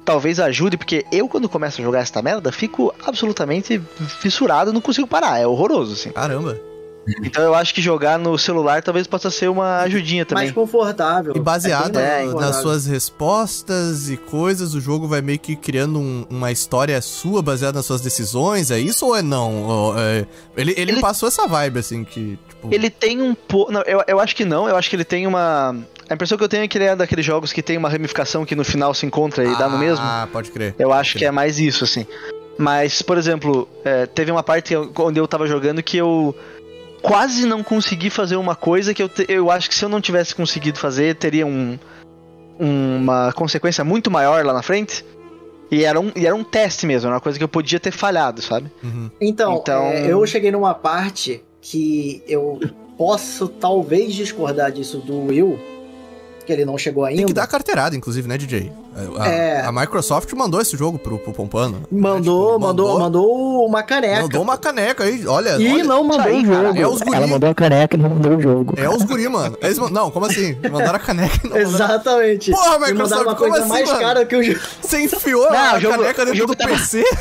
talvez 0.05 0.40
ajude, 0.40 0.76
porque 0.76 1.05
eu, 1.12 1.29
quando 1.29 1.48
começo 1.48 1.81
a 1.81 1.85
jogar 1.85 2.00
essa 2.00 2.20
merda, 2.22 2.50
fico 2.50 2.92
absolutamente 3.07 3.81
fissurado, 4.20 4.72
não 4.72 4.81
consigo 4.81 5.07
parar. 5.07 5.38
É 5.38 5.46
horroroso, 5.46 5.92
assim. 5.92 6.11
Caramba. 6.11 6.69
Então 7.25 7.43
eu 7.43 7.55
acho 7.55 7.75
que 7.75 7.81
jogar 7.81 8.19
no 8.19 8.37
celular 8.39 8.83
talvez 8.83 9.07
possa 9.07 9.31
ser 9.31 9.49
uma 9.49 9.79
ajudinha 9.81 10.25
também. 10.27 10.45
Mais 10.45 10.55
confortável. 10.55 11.33
E 11.35 11.41
baseado 11.41 11.99
É 11.99 12.03
É, 12.03 12.17
nas 12.19 12.27
confortável. 12.33 12.63
suas 12.63 12.87
respostas 12.87 14.09
e 14.11 14.17
coisas, 14.17 14.75
o 14.75 14.81
jogo 14.81 15.09
vai 15.09 15.21
meio 15.21 15.39
que 15.39 15.57
criando 15.57 15.99
um- 15.99 16.27
uma 16.31 16.53
história 16.53 17.01
sua 17.01 17.43
baseada 17.43 17.79
nas 17.79 17.87
suas 17.87 18.01
decisões, 18.01 18.71
é 18.71 18.79
isso 18.79 19.07
ou 19.07 19.17
é 19.17 19.23
não? 19.23 19.95
É- 19.99 20.27
ele, 20.57 20.73
ele, 20.77 20.93
Ele- 20.93 21.01
passou 21.01 21.27
essa 21.29 21.47
vibe, 21.47 21.79
assim, 21.79 22.05
que, 22.05 22.39
tipo... 22.49 22.69
Ele 22.73 22.91
tem 22.91 23.21
um 23.21 23.35
pouco. 23.35 23.73
Não, 23.73 23.83
eu, 23.83 24.03
eu 24.07 24.21
acho 24.21 24.37
que 24.37 24.45
não, 24.45 24.69
eu 24.69 24.77
acho 24.77 24.89
que 24.91 24.97
ele 24.97 25.05
tem 25.05 25.27
uma. 25.27 25.75
A 26.09 26.15
impressão 26.15 26.37
que 26.37 26.45
eu 26.45 26.49
tenho 26.49 26.65
é 26.65 26.69
que 26.69 26.77
ele 26.77 26.85
é 26.85 26.97
daqueles 26.97 27.25
jogos 27.25 27.53
que 27.53 27.63
tem 27.63 27.77
uma 27.79 27.89
ramificação 27.89 28.45
que 28.45 28.55
no 28.57 28.65
final 28.65 28.93
se 28.93 29.07
encontra 29.07 29.45
e 29.45 29.57
dá 29.57 29.69
no 29.69 29.79
mesmo. 29.79 30.05
Ah, 30.05 30.29
pode 30.31 30.51
crer. 30.51 30.75
Eu 30.79 30.93
acho 30.93 31.17
que 31.17 31.25
é 31.25 31.31
mais 31.31 31.59
isso, 31.59 31.85
assim. 31.85 32.07
Mas, 32.59 33.01
por 33.01 33.17
exemplo, 33.17 33.67
é, 33.85 34.05
teve 34.07 34.31
uma 34.31 34.43
parte 34.43 34.75
onde 34.77 35.19
eu 35.19 35.27
tava 35.27 35.47
jogando 35.47 35.83
que 35.83 35.97
eu 35.97 36.37
quase 37.03 37.47
não 37.47 37.63
consegui 37.63 38.11
fazer 38.11 38.37
uma 38.37 38.55
coisa 38.55 38.93
que 38.95 39.03
eu, 39.03 39.09
te- 39.09 39.27
eu 39.29 39.51
acho 39.51 39.69
que 39.69 39.75
se 39.75 39.85
eu 39.85 39.89
não 39.89 40.01
tivesse 40.01 40.35
conseguido 40.35 40.79
fazer, 40.79 41.15
teria 41.17 41.47
um, 41.47 41.79
uma 42.59 43.33
consequência 43.33 43.85
muito 43.85 44.11
maior 44.11 44.45
lá 44.45 44.53
na 44.53 44.63
frente. 44.63 45.05
E 45.71 45.85
era, 45.85 46.01
um, 46.01 46.11
e 46.17 46.27
era 46.27 46.35
um 46.35 46.43
teste 46.43 46.85
mesmo, 46.85 47.07
era 47.07 47.15
uma 47.15 47.21
coisa 47.21 47.39
que 47.39 47.45
eu 47.45 47.49
podia 47.49 47.79
ter 47.79 47.93
falhado, 47.93 48.43
sabe? 48.43 48.71
Uhum. 48.83 49.09
Então, 49.21 49.55
Então- 49.57 49.85
é, 49.85 50.13
eu 50.13 50.27
cheguei 50.27 50.51
numa 50.51 50.75
parte 50.75 51.45
que 51.63 52.23
eu 52.27 52.59
posso 52.99 53.47
talvez 53.49 54.13
discordar 54.15 54.73
disso 54.73 54.99
do 54.99 55.27
Will, 55.27 55.59
que 56.44 56.53
ele 56.53 56.64
não 56.64 56.76
chegou 56.79 57.05
ainda. 57.05 57.18
Tem 57.18 57.26
que 57.26 57.33
dar 57.33 57.46
carteirada, 57.46 57.94
inclusive, 57.96 58.26
né, 58.29 58.37
DJ? 58.38 58.72
A, 59.18 59.29
É. 59.29 59.61
a 59.64 59.70
Microsoft 59.72 60.33
mandou 60.35 60.61
esse 60.61 60.76
jogo 60.76 60.98
pro, 60.98 61.16
pro 61.18 61.33
Pompano. 61.33 61.83
Mandou, 61.90 62.55
Tipo, 62.55 62.59
mandou, 62.66 62.98
mandou 62.98 63.66
uma 63.66 63.83
caneca. 63.83 64.22
Mandou 64.22 64.42
uma 64.42 64.59
caneca 64.59 65.05
aí, 65.05 65.26
olha. 65.26 65.57
E 65.59 65.72
olha, 65.72 65.85
não 65.85 66.03
mandou 66.05 66.33
o 66.33 66.44
jogo. 66.44 66.79
é 66.79 66.87
os 66.88 67.00
guri. 67.00 67.16
Ela 67.16 67.26
mandou 67.26 67.50
a 67.50 67.55
caneca 67.55 67.96
e 67.96 68.00
não 68.00 68.11
mandou 68.11 68.37
o 68.37 68.40
jogo. 68.42 68.74
É 68.76 68.88
os 68.90 69.03
guri, 69.05 69.29
mano. 69.29 69.57
Eles 69.62 69.79
Não, 69.79 70.11
como 70.11 70.26
assim? 70.26 70.57
Mandaram 70.70 70.96
a 70.96 70.98
caneca 70.98 71.38
e 71.44 71.48
não 71.48 71.57
mandaram... 71.57 71.70
Exatamente. 71.74 72.50
Porra, 72.50 72.79
Microsoft, 72.81 73.22
uma 73.22 73.35
como 73.37 73.50
coisa 73.50 73.59
assim, 73.64 73.68
mais 73.72 73.88
mano? 73.88 74.00
cara 74.00 74.24
que 74.26 74.37
o 74.37 74.42
jogo. 74.42 74.61
Você 74.83 75.00
enfiou 75.05 75.50
Não, 75.50 75.57
a 75.59 75.76
o 75.76 75.81
jogo- 75.81 75.96
caneca 75.98 76.26
dentro 76.26 76.46
do 76.46 76.55
tava- 76.57 76.70
PC? 76.70 77.05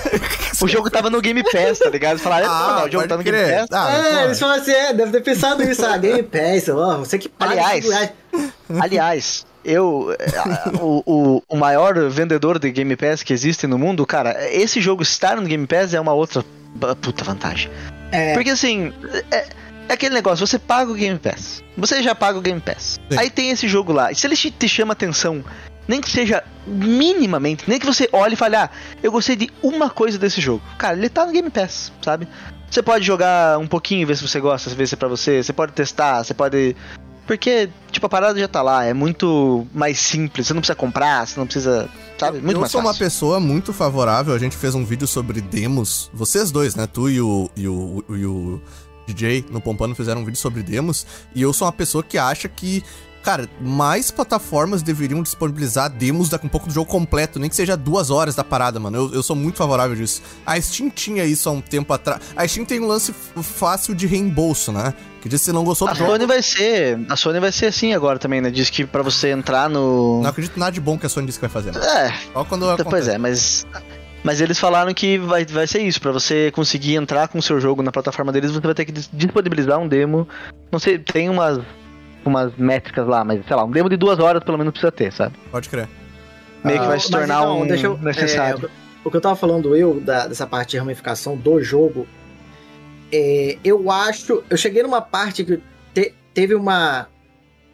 O 0.61 0.67
jogo 0.67 0.89
tava 0.89 1.09
no 1.09 1.21
Game 1.21 1.41
Pass, 1.41 1.79
tá 1.79 1.89
ligado? 1.89 2.19
Falaram, 2.19 2.47
ah, 2.51 2.77
não, 2.81 2.87
o 2.87 2.91
jogo 2.91 3.07
tá 3.07 3.15
no 3.15 3.23
Game 3.23 3.37
crer. 3.37 3.59
Pass. 3.59 3.67
Ah, 3.71 4.19
é, 4.21 4.25
eles 4.25 4.37
falam 4.39 4.55
assim, 4.57 4.71
é, 4.71 4.93
deve 4.93 5.11
ter 5.13 5.21
pensado 5.21 5.63
nisso, 5.63 5.85
ah, 5.85 5.95
Game 5.97 6.21
Pass, 6.23 6.67
ó, 6.67 6.97
você 6.97 7.17
que 7.17 7.29
paga. 7.29 7.51
Aliás, 7.53 7.85
reais. 7.87 8.09
Aliás, 8.79 9.45
eu. 9.63 10.15
a- 10.37 10.69
o, 10.81 11.03
o, 11.05 11.43
o 11.49 11.57
maior 11.57 12.09
vendedor 12.09 12.59
de 12.59 12.71
Game 12.71 12.95
Pass 12.95 13.23
que 13.23 13.33
existe 13.33 13.67
no 13.67 13.77
mundo, 13.77 14.05
cara, 14.05 14.35
esse 14.51 14.79
jogo 14.81 15.03
estar 15.03 15.35
no 15.37 15.43
Game 15.47 15.65
Pass 15.65 15.93
é 15.93 15.99
uma 15.99 16.13
outra 16.13 16.43
puta 17.01 17.23
vantagem. 17.23 17.69
É, 18.11 18.33
Porque 18.33 18.49
assim, 18.51 18.93
é, 19.31 19.45
é 19.89 19.93
aquele 19.93 20.13
negócio, 20.15 20.45
você 20.45 20.57
paga 20.59 20.91
o 20.91 20.95
Game 20.95 21.17
Pass. 21.19 21.63
Você 21.77 22.01
já 22.03 22.13
paga 22.15 22.37
o 22.37 22.41
Game 22.41 22.59
Pass. 22.61 22.99
Sim. 23.09 23.17
Aí 23.17 23.29
tem 23.29 23.49
esse 23.51 23.67
jogo 23.67 23.91
lá. 23.91 24.11
E 24.11 24.15
se 24.15 24.25
ele 24.27 24.35
te, 24.35 24.49
te 24.51 24.67
chama 24.67 24.93
atenção, 24.93 25.43
nem 25.87 25.99
que 26.01 26.09
seja 26.09 26.43
minimamente, 26.65 27.63
nem 27.67 27.79
que 27.79 27.85
você 27.85 28.07
olhe 28.11 28.33
e 28.33 28.37
fale, 28.37 28.55
ah, 28.55 28.69
eu 29.01 29.11
gostei 29.11 29.35
de 29.35 29.49
uma 29.61 29.89
coisa 29.89 30.17
desse 30.17 30.39
jogo. 30.41 30.61
Cara, 30.77 30.95
ele 30.97 31.09
tá 31.09 31.25
no 31.25 31.31
Game 31.31 31.49
Pass, 31.49 31.91
sabe? 32.03 32.27
Você 32.69 32.83
pode 32.83 33.03
jogar 33.03 33.57
um 33.57 33.65
pouquinho, 33.67 34.05
ver 34.05 34.15
se 34.15 34.27
você 34.27 34.39
gosta, 34.39 34.69
ver 34.69 34.87
se 34.87 34.93
é 34.93 34.97
pra 34.97 35.07
você. 35.07 35.41
Você 35.43 35.51
pode 35.51 35.71
testar, 35.73 36.23
você 36.23 36.33
pode 36.35 36.75
Porque, 37.29 37.69
tipo, 37.91 38.07
a 38.07 38.09
parada 38.09 38.39
já 38.39 38.47
tá 38.47 38.59
lá, 38.59 38.85
é 38.85 38.91
muito 38.91 39.67
mais 39.71 39.99
simples, 39.99 40.47
você 40.47 40.53
não 40.55 40.61
precisa 40.61 40.75
comprar, 40.75 41.27
você 41.27 41.39
não 41.39 41.45
precisa. 41.45 41.87
Sabe? 42.17 42.39
Muito 42.39 42.55
eu 42.55 42.61
mais 42.61 42.71
sou 42.71 42.81
uma 42.81 42.87
fácil. 42.89 43.05
pessoa 43.05 43.39
muito 43.39 43.71
favorável. 43.71 44.33
A 44.33 44.39
gente 44.39 44.57
fez 44.57 44.73
um 44.73 44.83
vídeo 44.83 45.05
sobre 45.05 45.39
demos. 45.39 46.09
Vocês 46.11 46.49
dois, 46.49 46.73
né? 46.73 46.87
Tu 46.87 47.07
e 47.07 47.21
o, 47.21 47.47
e 47.55 47.67
o, 47.67 48.03
e 48.09 48.25
o 48.25 48.59
DJ 49.05 49.45
no 49.51 49.61
Pompano 49.61 49.93
fizeram 49.93 50.21
um 50.21 50.25
vídeo 50.25 50.39
sobre 50.39 50.63
demos. 50.63 51.05
E 51.35 51.43
eu 51.43 51.53
sou 51.53 51.67
uma 51.67 51.71
pessoa 51.71 52.03
que 52.03 52.17
acha 52.17 52.49
que. 52.49 52.83
Cara, 53.29 53.47
mais 53.61 54.09
plataformas 54.09 54.81
deveriam 54.81 55.21
disponibilizar 55.21 55.87
demos 55.87 56.29
da, 56.29 56.39
um 56.43 56.47
pouco 56.49 56.67
do 56.67 56.73
jogo 56.73 56.89
completo, 56.89 57.37
nem 57.39 57.47
que 57.47 57.55
seja 57.55 57.77
duas 57.77 58.09
horas 58.09 58.33
da 58.33 58.43
parada, 58.43 58.79
mano. 58.79 58.97
Eu, 58.97 59.13
eu 59.13 59.21
sou 59.21 59.35
muito 59.35 59.57
favorável 59.57 59.95
disso. 59.95 60.21
A 60.43 60.59
Steam 60.59 60.89
tinha 60.89 61.23
isso 61.25 61.47
há 61.47 61.51
um 61.51 61.61
tempo 61.61 61.93
atrás. 61.93 62.21
A 62.35 62.47
Steam 62.47 62.65
tem 62.65 62.79
um 62.79 62.87
lance 62.87 63.13
fácil 63.13 63.93
de 63.93 64.07
reembolso, 64.07 64.71
né? 64.71 64.95
Que 65.21 65.29
diz 65.29 65.41
que 65.41 65.45
se 65.45 65.51
não 65.53 65.63
gostou 65.63 65.87
do 65.87 65.91
A 65.91 65.93
jogo. 65.93 66.09
Sony 66.11 66.25
vai 66.25 66.41
ser. 66.41 66.99
A 67.07 67.15
Sony 67.15 67.39
vai 67.39 67.51
ser 67.51 67.67
assim 67.67 67.93
agora 67.93 68.17
também, 68.17 68.41
né? 68.41 68.49
Diz 68.49 68.69
que 68.71 68.83
pra 68.83 69.03
você 69.03 69.29
entrar 69.29 69.69
no. 69.69 70.21
Não 70.23 70.29
acredito 70.31 70.59
nada 70.59 70.71
de 70.71 70.81
bom 70.81 70.97
que 70.97 71.05
a 71.05 71.09
Sony 71.09 71.27
disse 71.27 71.37
que 71.37 71.45
vai 71.47 71.51
fazer. 71.51 71.71
Mano. 71.71 71.85
É, 71.85 72.11
Só 72.33 72.43
quando 72.45 72.65
Pois 72.65 72.79
acontece. 72.81 73.09
é, 73.11 73.17
mas. 73.19 73.67
Mas 74.23 74.41
eles 74.41 74.57
falaram 74.59 74.93
que 74.93 75.17
vai, 75.19 75.45
vai 75.45 75.65
ser 75.67 75.79
isso, 75.81 76.01
pra 76.01 76.11
você 76.11 76.51
conseguir 76.51 76.95
entrar 76.95 77.27
com 77.29 77.37
o 77.37 77.41
seu 77.41 77.57
jogo 77.61 77.81
na 77.81 77.91
plataforma 77.91 78.31
deles, 78.33 78.51
você 78.51 78.59
vai 78.59 78.73
ter 78.73 78.83
que 78.85 78.91
dis- 78.91 79.09
disponibilizar 79.13 79.79
um 79.79 79.87
demo. 79.87 80.27
Não 80.71 80.77
sei, 80.77 80.99
tem 80.99 81.29
umas, 81.29 81.59
umas 82.25 82.55
métricas 82.57 83.07
lá, 83.07 83.23
mas 83.23 83.45
sei 83.45 83.55
lá, 83.55 83.63
um 83.63 83.71
demo 83.71 83.89
de 83.89 83.95
duas 83.97 84.19
horas 84.19 84.43
pelo 84.43 84.57
menos 84.57 84.71
precisa 84.71 84.91
ter, 84.91 85.11
sabe? 85.13 85.35
Pode 85.51 85.69
crer. 85.69 85.87
Meio 86.63 86.79
que 86.81 86.87
vai 86.87 86.97
Ah, 86.97 86.99
se 86.99 87.09
tornar 87.09 87.39
então, 87.41 87.61
um 87.61 87.67
deixa 87.67 87.87
eu- 87.87 87.97
necessário. 87.97 88.65
é, 88.65 88.69
o 89.03 89.09
que 89.09 89.15
eu 89.17 89.21
tava 89.21 89.35
falando 89.35 89.75
eu, 89.75 89.99
da- 90.01 90.27
dessa 90.27 90.45
parte 90.45 90.71
de 90.71 90.77
ramificação 90.77 91.37
do 91.37 91.61
jogo, 91.61 92.05
é, 93.11 93.57
eu 93.63 93.89
acho. 93.91 94.43
Eu 94.49 94.57
cheguei 94.57 94.83
numa 94.83 95.01
parte 95.01 95.43
que 95.43 95.59
te- 95.93 96.13
teve 96.33 96.55
uma. 96.55 97.07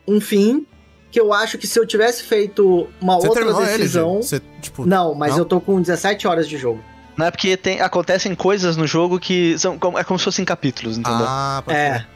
um 0.07 0.21
fim. 0.21 0.65
Que 1.11 1.19
eu 1.21 1.31
acho 1.31 1.57
que 1.57 1.65
se 1.65 1.79
eu 1.79 1.87
tivesse 1.87 2.23
feito 2.23 2.89
uma 2.99 3.15
Você 3.15 3.27
outra 3.29 3.45
decisão. 3.53 4.17
Você, 4.21 4.41
tipo, 4.61 4.85
não, 4.85 5.15
mas 5.15 5.31
Não? 5.31 5.39
eu 5.39 5.45
tô 5.45 5.61
com 5.61 5.79
17 5.81 6.27
horas 6.27 6.47
de 6.47 6.57
jogo. 6.57 6.83
Não 7.17 7.25
é 7.25 7.31
porque 7.31 7.55
tem, 7.55 7.79
acontecem 7.79 8.35
coisas 8.35 8.75
no 8.75 8.85
jogo 8.85 9.17
que 9.17 9.57
são 9.57 9.79
como- 9.79 9.97
é 9.97 10.03
como 10.03 10.19
se 10.19 10.25
fossem 10.25 10.43
capítulos, 10.43 10.97
entendeu? 10.97 11.25
Ah, 11.25 11.61
pode 11.65 11.77
É. 11.77 11.89
crer. 11.89 12.07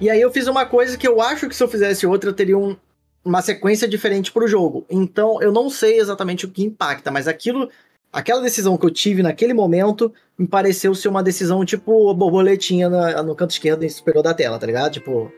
E 0.00 0.10
aí 0.10 0.20
eu 0.20 0.30
fiz 0.30 0.46
uma 0.46 0.66
coisa 0.66 0.96
que 0.96 1.08
eu 1.08 1.20
acho 1.20 1.48
que 1.48 1.56
se 1.56 1.62
eu 1.62 1.68
fizesse 1.68 2.06
outra, 2.06 2.28
eu 2.30 2.34
teria 2.34 2.58
um- 2.58 2.76
uma 3.24 3.40
sequência 3.40 3.88
diferente 3.88 4.30
pro 4.30 4.46
jogo. 4.46 4.84
Então 4.90 5.40
eu 5.42 5.50
não 5.52 5.70
sei 5.70 5.98
exatamente 5.98 6.44
o 6.44 6.50
que 6.50 6.64
impacta, 6.64 7.10
mas 7.10 7.26
aquilo. 7.26 7.70
Aquela 8.12 8.40
decisão 8.40 8.78
que 8.78 8.86
eu 8.86 8.90
tive 8.90 9.22
naquele 9.22 9.52
momento 9.52 10.12
me 10.38 10.46
pareceu 10.46 10.94
ser 10.94 11.08
uma 11.08 11.22
decisão 11.22 11.64
tipo 11.64 12.14
borboletinha 12.14 12.88
no 13.22 13.34
canto 13.34 13.50
esquerdo 13.50 13.88
superior 13.90 14.22
da 14.22 14.32
tela, 14.34 14.58
tá 14.58 14.66
ligado? 14.66 14.92
Tipo. 14.92 15.30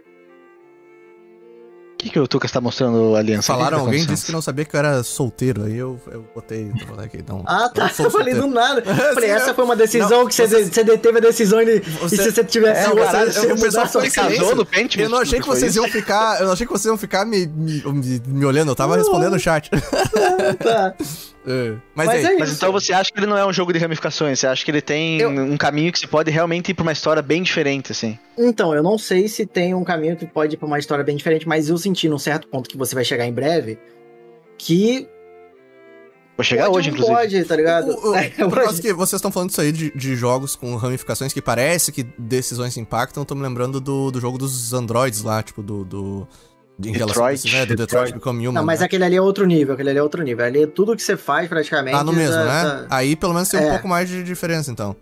O 1.99 2.01
que, 2.01 2.11
que 2.11 2.21
o 2.21 2.29
Tucas 2.29 2.53
tá 2.53 2.61
mostrando 2.61 3.17
a 3.17 3.19
aliança? 3.19 3.53
ali? 3.53 3.59
Falaram, 3.59 3.79
que 3.79 3.83
tá 3.83 3.89
alguém 3.89 4.07
disse 4.07 4.25
que 4.27 4.31
não 4.31 4.41
sabia 4.41 4.65
que 4.65 4.73
eu 4.73 4.79
era 4.79 5.03
solteiro, 5.03 5.65
aí 5.65 5.77
eu, 5.77 6.01
eu 6.13 6.25
botei, 6.33 6.71
aqui, 6.99 7.17
então... 7.17 7.43
Ah, 7.45 7.69
tá. 7.69 7.91
eu 7.99 8.05
Eu 8.07 8.11
falei 8.13 8.35
do 8.35 8.47
nada. 8.47 8.85
Eu 8.87 9.15
falei, 9.15 9.31
essa 9.31 9.53
foi 9.53 9.65
uma 9.65 9.75
decisão 9.75 10.09
Não, 10.21 10.27
que 10.29 10.35
você, 10.37 10.47
você- 10.47 10.85
deteve 10.85 11.19
a 11.19 11.21
decisão 11.21 11.61
e, 11.61 11.81
Você- 11.81 12.15
e 12.15 12.19
se 12.19 12.31
você 12.31 12.45
tivesse 12.45 12.89
É, 12.89 12.95
caralho, 12.95 13.33
você 13.33 13.51
eu- 13.51 13.57
o 13.57 13.61
pessoal 13.61 13.89
foi. 13.89 14.09
Casou 14.11 14.55
no 14.55 14.65
Paint? 14.65 14.97
Eu 14.97 15.09
não 15.09 15.19
achei 15.19 15.41
que 15.41 15.47
vocês 15.49 15.75
iam 15.75 15.89
ficar. 15.89 16.39
Eu 16.39 16.47
não 16.47 16.53
achei 16.53 16.65
que 16.65 16.73
vocês 16.73 16.87
iam 16.87 16.97
ficar 16.97 17.25
me, 17.25 17.47
me, 17.49 17.83
me, 17.83 18.23
me 18.29 18.45
olhando, 18.45 18.71
eu 18.71 18.77
tava 18.77 18.97
respondendo 18.97 19.35
o 19.35 19.39
chat. 19.41 19.69
Tá. 20.63 20.95
Mas, 21.95 22.07
Mas 22.07 22.25
aí, 22.25 22.35
é 22.37 22.39
Mas 22.39 22.53
então 22.53 22.71
você 22.73 22.93
acha 22.93 23.11
que 23.13 23.19
ele 23.19 23.27
não 23.27 23.37
é 23.37 23.47
um 23.47 23.53
jogo 23.53 23.73
de 23.73 23.79
ramificações? 23.79 24.39
Você 24.41 24.47
acha 24.47 24.65
que 24.65 24.71
ele 24.71 24.81
tem 24.83 25.21
Eu- 25.21 25.31
um 25.31 25.57
caminho 25.57 25.91
que 25.93 25.99
você 25.99 26.07
pode 26.07 26.31
realmente 26.31 26.71
ir 26.71 26.75
pra 26.75 26.83
uma 26.83 26.93
história 26.93 27.23
bem 27.23 27.43
diferente, 27.43 27.93
assim? 27.93 28.19
Então, 28.37 28.75
eu 28.75 28.83
não 28.83 28.99
sei 28.99 29.29
se 29.29 29.45
tem 29.47 29.75
um 29.75 29.83
caminho 29.85 30.17
que 30.17 30.27
pode 30.27 30.55
ir 30.55 30.59
pra 30.59 30.67
uma 30.67 30.79
história 30.79 31.03
bem 31.05 31.17
diferente, 31.17 31.47
mas 31.49 31.69
eu 31.69 31.77
senti 31.79 32.09
num 32.09 32.19
certo 32.19 32.47
ponto 32.49 32.69
que 32.69 32.77
você 32.77 32.95
vai 32.95 33.05
chegar 33.05 33.27
em 33.27 33.33
breve 33.33 33.79
que. 34.59 35.09
Vou 36.37 36.45
chegar 36.45 36.67
pode, 36.67 36.79
hoje, 36.79 36.91
inclusive. 36.91 37.17
Pode, 37.17 37.45
tá 37.47 37.57
ligado? 37.57 37.91
o, 37.91 38.11
o, 38.11 38.15
É, 38.17 38.29
por 38.31 38.55
causa 38.55 38.71
hoje. 38.73 38.83
que 38.83 38.93
vocês 38.93 39.19
estão 39.19 39.33
falando 39.33 39.51
isso 39.51 39.61
aí 39.61 39.73
de, 39.73 39.91
de 39.91 40.15
jogos 40.15 40.55
com 40.55 40.77
ramificações 40.77 41.33
que 41.33 41.43
parece 41.43 41.91
que 41.91 42.05
decisões 42.17 42.77
impactam, 42.77 43.23
eu 43.23 43.25
tô 43.27 43.35
me 43.35 43.43
lembrando 43.43 43.81
do, 43.81 44.11
do 44.13 44.21
jogo 44.21 44.39
dos 44.39 44.73
androids 44.73 45.23
lá, 45.23 45.43
tipo, 45.43 45.63
do. 45.63 45.85
do 45.85 46.29
em 46.85 46.93
relação 46.93 47.25
a 47.25 47.31
Detroit. 47.31 47.53
né? 47.53 47.67
Do 47.67 47.77
Detroit 47.77 47.89
Detroit. 47.89 48.15
Become 48.15 48.47
Human. 48.49 48.55
Não, 48.61 48.65
mas 48.67 48.81
né? 48.81 48.87
aquele 48.87 49.05
ali 49.05 49.17
é 49.17 49.21
outro 49.23 49.45
nível, 49.47 49.75
aquele 49.75 49.91
ali 49.91 49.99
é 49.99 50.03
outro 50.03 50.23
nível. 50.23 50.45
Ali 50.45 50.67
tudo 50.67 50.95
que 50.95 51.03
você 51.03 51.17
faz 51.17 51.49
praticamente. 51.49 51.97
Tá 51.97 52.05
no 52.05 52.13
mesmo, 52.13 52.35
tá- 52.35 52.45
né? 52.45 52.63
tá- 52.63 52.87
Aí 52.97 53.17
pelo 53.17 53.35
menos 53.35 53.49
tem 53.49 53.61
um 53.61 53.65
É. 53.65 53.71
pouco 53.71 53.89
mais 53.89 54.09
de 54.09 54.23
diferença, 54.23 54.71
então. 54.71 54.95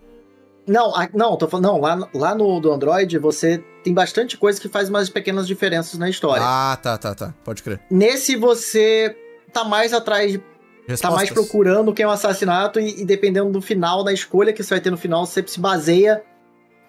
Não, 0.67 0.93
a- 0.95 1.07
não, 1.13 1.37
tô 1.37 1.47
falando. 1.47 1.65
Não, 1.67 1.79
lá, 1.79 2.09
lá 2.13 2.35
no 2.35 2.59
do 2.59 2.71
Android 2.71 3.17
você 3.19 3.63
tem 3.83 3.93
bastante 3.93 4.35
coisa 4.37 4.59
que 4.59 4.67
faz 4.67 4.89
umas 4.89 5.09
pequenas 5.09 5.47
diferenças 5.47 5.97
na 5.99 6.09
história. 6.09 6.43
Ah, 6.45 6.77
tá, 6.81 6.97
tá, 6.97 7.15
tá. 7.15 7.33
Pode 7.43 7.63
crer. 7.63 7.79
Nesse 7.89 8.35
você 8.35 9.15
tá 9.53 9.63
mais 9.63 9.93
atrás, 9.93 10.33
tá 10.35 10.41
Respostas. 10.87 11.15
mais 11.15 11.29
procurando 11.31 11.93
quem 11.93 12.03
é 12.03 12.07
um 12.07 12.11
assassinato 12.11 12.79
e, 12.81 13.01
e 13.01 13.05
dependendo 13.05 13.49
do 13.49 13.61
final, 13.61 14.03
da 14.03 14.11
escolha 14.11 14.51
que 14.51 14.61
você 14.61 14.71
vai 14.73 14.81
ter 14.81 14.89
no 14.91 14.97
final, 14.97 15.25
você 15.25 15.41
se 15.47 15.57
baseia 15.59 16.21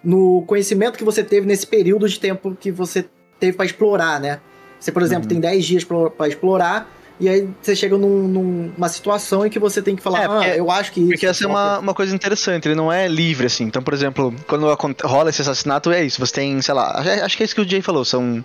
no 0.03 0.43
conhecimento 0.45 0.97
que 0.97 1.03
você 1.03 1.23
teve 1.23 1.45
nesse 1.45 1.65
período 1.67 2.07
de 2.07 2.19
tempo 2.19 2.55
que 2.59 2.71
você 2.71 3.05
teve 3.39 3.55
pra 3.55 3.65
explorar, 3.65 4.19
né? 4.19 4.41
Você, 4.79 4.91
por 4.91 5.01
exemplo, 5.01 5.23
Uhum. 5.23 5.29
tem 5.29 5.39
10 5.39 5.65
dias 5.65 5.83
pra 5.83 6.09
pra 6.09 6.27
explorar 6.27 6.89
e 7.19 7.27
aí 7.27 7.49
você 7.61 7.75
chega 7.75 7.97
num- 7.97 8.27
numa 8.27 8.87
situação 8.87 9.45
em 9.45 9.49
que 9.49 9.59
você 9.59 9.81
tem 9.81 9.95
que 9.95 10.01
falar, 10.01 10.23
É, 10.23 10.27
porque- 10.27 10.45
ah, 10.45 10.55
eu 10.55 10.71
acho 10.71 10.91
que 10.93 11.01
isso. 11.01 11.09
Porque 11.09 11.25
essa 11.27 11.43
é 11.43 11.47
uma, 11.47 11.79
uma 11.79 11.93
coisa 11.93 12.15
interessante, 12.15 12.67
ele 12.67 12.75
não 12.75 12.91
é 12.91 13.07
livre, 13.07 13.47
assim. 13.47 13.65
Então, 13.65 13.81
por 13.83 13.93
exemplo, 13.93 14.33
quando 14.47 14.65
rola 15.03 15.29
esse 15.29 15.41
assassinato, 15.41 15.91
é 15.91 16.03
isso. 16.03 16.19
Você 16.25 16.33
tem, 16.33 16.61
sei 16.61 16.73
lá, 16.73 16.97
acho- 17.23 17.35
que 17.35 17.43
é 17.43 17.45
isso 17.45 17.55
que 17.55 17.61
o 17.61 17.67
Jay 17.69 17.81
falou, 17.81 18.05
são, 18.05 18.43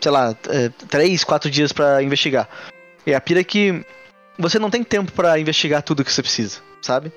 sei 0.00 0.10
lá, 0.10 0.34
é, 0.48 0.70
três, 0.88 1.24
quatro 1.24 1.50
dias 1.50 1.72
pra 1.72 2.02
investigar. 2.02 2.48
E 3.06 3.12
a 3.14 3.20
pira 3.20 3.40
é 3.40 3.44
que 3.44 3.84
você 4.38 4.58
não 4.58 4.70
tem 4.70 4.82
tempo 4.82 5.12
pra 5.12 5.38
investigar 5.38 5.82
tudo 5.82 6.02
que 6.04 6.10
você 6.12 6.22
precisa, 6.22 6.58
sabe? 6.80 7.12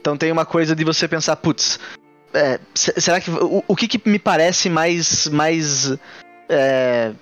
Então 0.00 0.16
tem 0.16 0.30
uma 0.30 0.44
coisa 0.46 0.76
de 0.76 0.84
você 0.84 1.08
pensar, 1.08 1.34
putz, 1.36 1.80
é, 2.32 2.60
se- 2.74 2.94
será 3.00 3.20
que. 3.20 3.30
O, 3.30 3.64
o 3.66 3.74
que, 3.76 3.88
que 3.88 4.00
me 4.08 4.18
parece 4.20 4.68
mais. 4.70 5.26
mais. 5.28 5.96
é, 6.48 7.12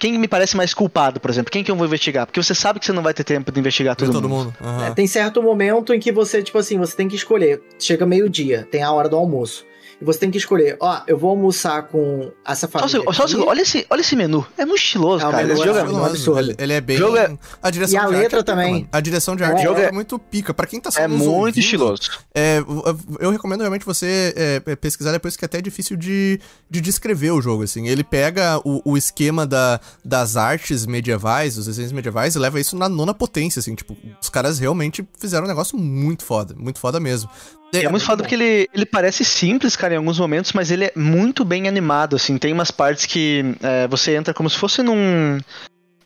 quem 0.00 0.18
me 0.18 0.26
parece 0.26 0.56
mais 0.56 0.72
culpado, 0.72 1.20
por 1.20 1.30
exemplo? 1.30 1.52
Quem 1.52 1.62
que 1.62 1.70
eu 1.70 1.76
vou 1.76 1.86
investigar? 1.86 2.26
Porque 2.26 2.42
você 2.42 2.54
sabe 2.54 2.80
que 2.80 2.86
você 2.86 2.92
não 2.92 3.02
vai 3.02 3.12
ter 3.12 3.22
tempo 3.22 3.52
de 3.52 3.60
investigar 3.60 3.94
Todo, 3.94 4.06
todo, 4.06 4.22
todo 4.22 4.28
mundo. 4.30 4.44
mundo. 4.46 4.56
Aham. 4.60 4.86
É, 4.86 4.90
tem 4.92 5.06
certo 5.06 5.42
momento 5.42 5.92
em 5.92 6.00
que 6.00 6.10
você, 6.10 6.42
tipo 6.42 6.56
assim, 6.56 6.78
você 6.78 6.96
tem 6.96 7.06
que 7.06 7.14
escolher. 7.14 7.60
Chega 7.78 8.06
meio-dia, 8.06 8.66
tem 8.70 8.82
a 8.82 8.90
hora 8.90 9.10
do 9.10 9.16
almoço. 9.16 9.66
E 10.00 10.04
você 10.04 10.18
tem 10.18 10.30
que 10.30 10.38
escolher, 10.38 10.76
ó, 10.80 11.02
eu 11.06 11.18
vou 11.18 11.30
almoçar 11.30 11.82
com 11.82 12.32
essa 12.46 12.66
Só 12.66 12.78
família. 12.88 13.12
só 13.12 13.26
segundo, 13.26 13.48
olha 13.48 13.60
esse, 13.60 13.86
olha 13.90 14.00
esse 14.00 14.16
menu. 14.16 14.46
É 14.56 14.64
muito 14.64 14.80
estiloso, 14.80 15.26
É, 15.26 15.30
cara. 15.30 15.42
Esse 15.52 15.60
é 15.60 15.64
jogo 15.66 15.78
é- 15.78 15.84
um 15.84 16.04
absurdo. 16.04 16.54
Ele, 16.58 16.72
é 16.72 16.80
bem. 16.80 16.96
Jogo 16.96 17.16
é- 17.18 17.36
A 17.62 17.70
direção 17.70 17.94
E 17.94 17.96
a 17.98 18.00
de 18.00 18.06
arte 18.06 18.22
letra 18.22 18.38
é 18.38 18.42
pica, 18.42 18.44
também. 18.44 18.88
A 18.90 19.00
direção 19.00 19.36
de 19.36 19.44
arte 19.44 19.52
É. 19.52 19.56
do 19.56 19.62
jogo 19.62 19.70
Jogo 19.76 19.80
é 19.86 19.88
é- 19.88 19.92
muito 19.92 20.18
pica. 20.18 20.54
Pra 20.54 20.66
quem 20.66 20.80
tá 20.80 20.90
só 20.90 21.00
É 21.00 21.06
muito 21.06 21.30
ouvindo, 21.30 21.58
estiloso. 21.58 22.02
É, 22.34 22.58
eu- 22.60 22.98
eu 23.20 23.30
recomendo 23.30 23.60
realmente 23.60 23.84
você 23.84 24.32
é, 24.36 24.76
pesquisar 24.76 25.12
depois, 25.12 25.36
que 25.36 25.44
até 25.44 25.58
é 25.58 25.62
difícil 25.62 25.96
de, 25.96 26.40
de 26.68 26.80
descrever 26.80 27.30
o 27.32 27.40
jogo, 27.42 27.62
assim. 27.62 27.86
Ele 27.86 28.02
pega 28.02 28.58
o, 28.64 28.80
o 28.92 28.96
esquema 28.96 29.46
da, 29.46 29.78
das 30.04 30.36
artes 30.36 30.86
medievais, 30.86 31.56
dos 31.56 31.66
desenhos 31.66 31.92
medievais, 31.92 32.34
e 32.34 32.38
leva 32.38 32.58
isso 32.58 32.74
na 32.74 32.88
nona 32.88 33.12
potência, 33.12 33.60
assim. 33.60 33.74
Tipo, 33.74 33.96
os 34.20 34.28
caras 34.30 34.58
realmente 34.58 35.06
fizeram 35.18 35.44
um 35.44 35.48
negócio 35.48 35.78
muito 35.78 36.24
foda. 36.24 36.54
Muito 36.58 36.78
foda 36.80 36.98
mesmo. 36.98 37.28
É, 37.72 37.88
muito 37.88 38.04
foda 38.04 38.22
porque 38.22 38.34
ele, 38.34 38.68
ele 38.74 38.84
parece 38.86 39.24
simples, 39.24 39.76
cara, 39.76 39.94
em 39.94 39.96
alguns 39.96 40.18
momentos, 40.18 40.52
mas 40.52 40.70
ele 40.70 40.86
é 40.86 40.92
muito 40.96 41.44
bem 41.44 41.68
animado, 41.68 42.16
assim. 42.16 42.36
Tem 42.36 42.52
umas 42.52 42.70
partes 42.70 43.06
que 43.06 43.54
é, 43.62 43.86
você 43.86 44.16
entra 44.16 44.34
como 44.34 44.50
se 44.50 44.56
fosse 44.58 44.82
num. 44.82 45.38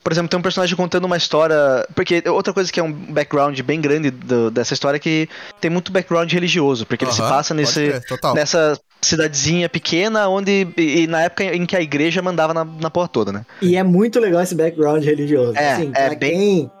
Por 0.03 0.11
exemplo, 0.11 0.29
tem 0.29 0.37
um 0.39 0.43
personagem 0.43 0.75
contando 0.75 1.05
uma 1.05 1.17
história. 1.17 1.55
Porque 1.95 2.21
outra 2.27 2.53
coisa 2.53 2.71
que 2.71 2.79
é 2.79 2.83
um 2.83 2.91
background 2.91 3.59
bem 3.61 3.81
grande 3.81 4.11
do- 4.11 4.51
dessa 4.51 4.75
história 4.75 4.97
é 4.97 4.99
que 4.99 5.27
tem 5.59 5.71
muito 5.71 5.91
background 5.91 6.31
religioso, 6.31 6.85
porque 6.85 7.03
ele 7.05 7.11
se 7.11 7.21
passa 7.21 7.55
nesse, 7.55 7.91
nessa 8.35 8.79
cidadezinha 9.01 9.67
pequena, 9.67 10.27
onde. 10.29 10.67
E, 10.77 11.01
e 11.03 11.07
na 11.07 11.23
época 11.23 11.43
em 11.43 11.65
que 11.65 11.75
a 11.75 11.81
igreja 11.81 12.21
mandava 12.21 12.53
na, 12.53 12.63
na 12.63 12.91
porra 12.91 13.07
toda, 13.07 13.31
né? 13.31 13.43
E 13.59 13.75
é 13.75 13.81
muito 13.81 14.19
legal 14.19 14.41
esse 14.43 14.53
background 14.53 15.03
religioso. 15.03 15.57
É, 15.57 15.73
assim, 15.73 15.91
é 15.95 16.15
bem- 16.15 16.31
quem. 16.31 16.71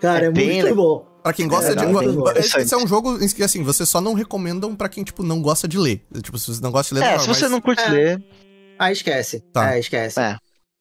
Cara, 0.00 0.24
é 0.24 0.28
é, 0.28 0.30
bem 0.32 0.46
muito 0.46 0.64
legal. 0.64 0.76
bom. 0.76 1.11
Pra 1.22 1.32
quem 1.32 1.46
gosta 1.46 1.72
É, 1.72 1.74
de. 1.74 1.86
não. 1.86 2.32
Esse, 2.36 2.74
é 2.74 2.76
um 2.76 2.86
jogo 2.86 3.22
em 3.22 3.28
que, 3.28 3.42
assim, 3.42 3.62
vocês 3.62 3.88
só 3.88 4.00
não 4.00 4.12
recomendam 4.14 4.74
pra 4.74 4.88
quem, 4.88 5.04
tipo, 5.04 5.22
não 5.22 5.40
gosta 5.40 5.68
de 5.68 5.78
ler. 5.78 6.02
Tipo, 6.22 6.36
se 6.38 6.52
você 6.52 6.60
não 6.60 6.72
gosta 6.72 6.94
de 6.94 7.00
ler, 7.00 7.06
É, 7.06 7.12
não, 7.12 7.20
se 7.20 7.28
mas- 7.28 7.36
você 7.38 7.48
não 7.48 7.60
curte 7.60 7.82
É. 7.82 7.88
ler. 7.88 8.22
Ah, 8.78 8.90
esquece. 8.90 9.40
Tá. 9.52 9.74
É, 9.74 9.78
esquece. 9.78 10.18
É. 10.18 10.36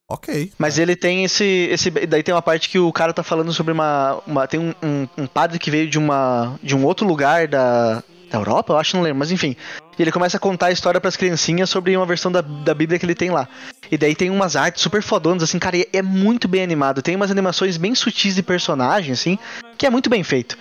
Ok. 0.09 0.51
Mas 0.57 0.77
ele 0.77 0.95
tem 0.95 1.23
esse, 1.23 1.45
esse. 1.71 1.89
Daí 1.89 2.21
tem 2.23 2.33
uma 2.33 2.41
parte 2.41 2.69
que 2.69 2.77
o 2.79 2.91
cara 2.91 3.13
tá 3.13 3.23
falando 3.23 3.53
sobre 3.53 3.71
uma. 3.71 4.19
uma 4.27 4.47
tem 4.47 4.59
um, 4.59 4.73
um, 4.83 5.07
um 5.19 5.27
padre 5.27 5.57
que 5.59 5.71
veio 5.71 5.89
de 5.89 5.97
uma. 5.97 6.59
de 6.61 6.75
um 6.75 6.83
outro 6.85 7.07
lugar 7.07 7.47
da. 7.47 8.03
Da 8.31 8.37
Europa, 8.37 8.73
eu 8.73 8.77
acho, 8.77 8.95
não 8.95 9.03
lembro, 9.03 9.19
mas 9.19 9.31
enfim. 9.31 9.57
E 9.99 10.01
ele 10.01 10.11
começa 10.11 10.37
a 10.37 10.39
contar 10.39 10.67
a 10.67 10.71
história 10.71 11.01
pras 11.01 11.17
criancinhas 11.17 11.69
sobre 11.69 11.95
uma 11.97 12.05
versão 12.05 12.31
da, 12.31 12.39
da 12.39 12.73
Bíblia 12.73 12.97
que 12.97 13.05
ele 13.05 13.13
tem 13.13 13.29
lá. 13.29 13.47
E 13.91 13.97
daí 13.97 14.15
tem 14.15 14.29
umas 14.29 14.55
artes 14.55 14.81
super 14.81 15.03
fodonas, 15.03 15.43
assim, 15.43 15.59
cara, 15.59 15.75
é 15.91 16.01
muito 16.01 16.47
bem 16.47 16.63
animado. 16.63 17.01
Tem 17.01 17.15
umas 17.15 17.29
animações 17.29 17.75
bem 17.75 17.93
sutis 17.93 18.33
de 18.33 18.41
personagem, 18.41 19.11
assim, 19.11 19.37
que 19.77 19.85
é 19.85 19.89
muito 19.89 20.09
bem 20.09 20.23
feito. 20.23 20.57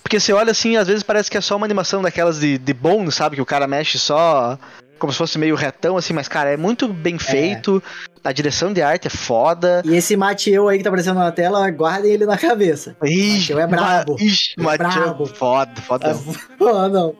Porque 0.00 0.20
você 0.20 0.32
olha 0.32 0.52
assim, 0.52 0.76
às 0.76 0.86
vezes 0.86 1.02
parece 1.02 1.30
que 1.30 1.36
é 1.36 1.40
só 1.40 1.56
uma 1.56 1.66
animação 1.66 2.00
daquelas 2.00 2.38
de, 2.38 2.56
de 2.56 2.72
bônus, 2.72 3.16
sabe? 3.16 3.36
Que 3.36 3.42
o 3.42 3.46
cara 3.46 3.66
mexe 3.66 3.98
só 3.98 4.56
como 4.98 5.12
se 5.12 5.18
fosse 5.18 5.38
meio 5.38 5.54
retão, 5.54 5.96
assim, 5.96 6.12
mas, 6.12 6.28
cara, 6.28 6.50
é 6.50 6.56
muito 6.56 6.88
bem 6.88 7.18
feito. 7.18 7.82
A 8.24 8.32
direção 8.32 8.72
de 8.72 8.82
arte 8.82 9.06
é 9.06 9.10
foda. 9.10 9.82
E 9.84 9.96
esse 9.96 10.16
Mateu 10.16 10.68
aí 10.68 10.78
que 10.78 10.84
tá 10.84 10.90
aparecendo 10.90 11.18
na 11.18 11.32
tela, 11.32 11.70
guardem 11.70 12.10
ele 12.12 12.26
na 12.26 12.36
cabeça. 12.36 12.96
Ixi, 13.02 13.54
Mateu 13.54 13.60
é 13.60 13.66
brabo. 13.66 14.16
Ixi, 14.20 14.54
É 14.58 14.62
Mateu, 14.62 14.86
brabo. 14.88 15.26
foda, 15.26 15.80
foda. 15.82 16.16
Ah, 16.60 16.88
não. 16.90 17.14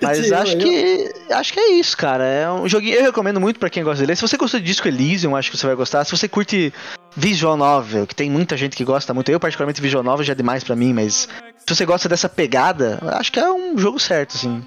Mas 0.00 0.18
Esse 0.18 0.34
acho 0.34 0.56
aí, 0.56 0.58
que 0.58 1.32
acho 1.32 1.52
que 1.52 1.60
é 1.60 1.72
isso, 1.74 1.96
cara. 1.96 2.24
É 2.24 2.50
um 2.50 2.68
joguinho 2.68 2.96
eu 2.96 3.04
recomendo 3.04 3.40
muito 3.40 3.60
pra 3.60 3.70
quem 3.70 3.84
gosta 3.84 4.00
dele. 4.00 4.16
Se 4.16 4.22
você 4.22 4.36
gostou 4.36 4.58
de 4.58 4.66
Disco 4.66 4.88
Elysium, 4.88 5.36
acho 5.36 5.52
que 5.52 5.56
você 5.56 5.66
vai 5.66 5.76
gostar. 5.76 6.04
Se 6.04 6.10
você 6.10 6.26
curte 6.26 6.74
Visual 7.16 7.56
Novel, 7.56 8.04
que 8.06 8.14
tem 8.14 8.28
muita 8.28 8.56
gente 8.56 8.76
que 8.76 8.84
gosta 8.84 9.14
muito. 9.14 9.30
Eu 9.30 9.38
particularmente 9.38 9.80
Visual 9.80 10.02
Novel 10.02 10.24
já 10.24 10.32
é 10.32 10.36
demais 10.36 10.64
pra 10.64 10.74
mim, 10.74 10.92
mas 10.92 11.28
se 11.64 11.74
você 11.76 11.86
gosta 11.86 12.08
dessa 12.08 12.28
pegada, 12.28 12.98
acho 13.12 13.30
que 13.30 13.38
é 13.38 13.50
um 13.52 13.78
jogo 13.78 14.00
certo, 14.00 14.36
assim. 14.36 14.64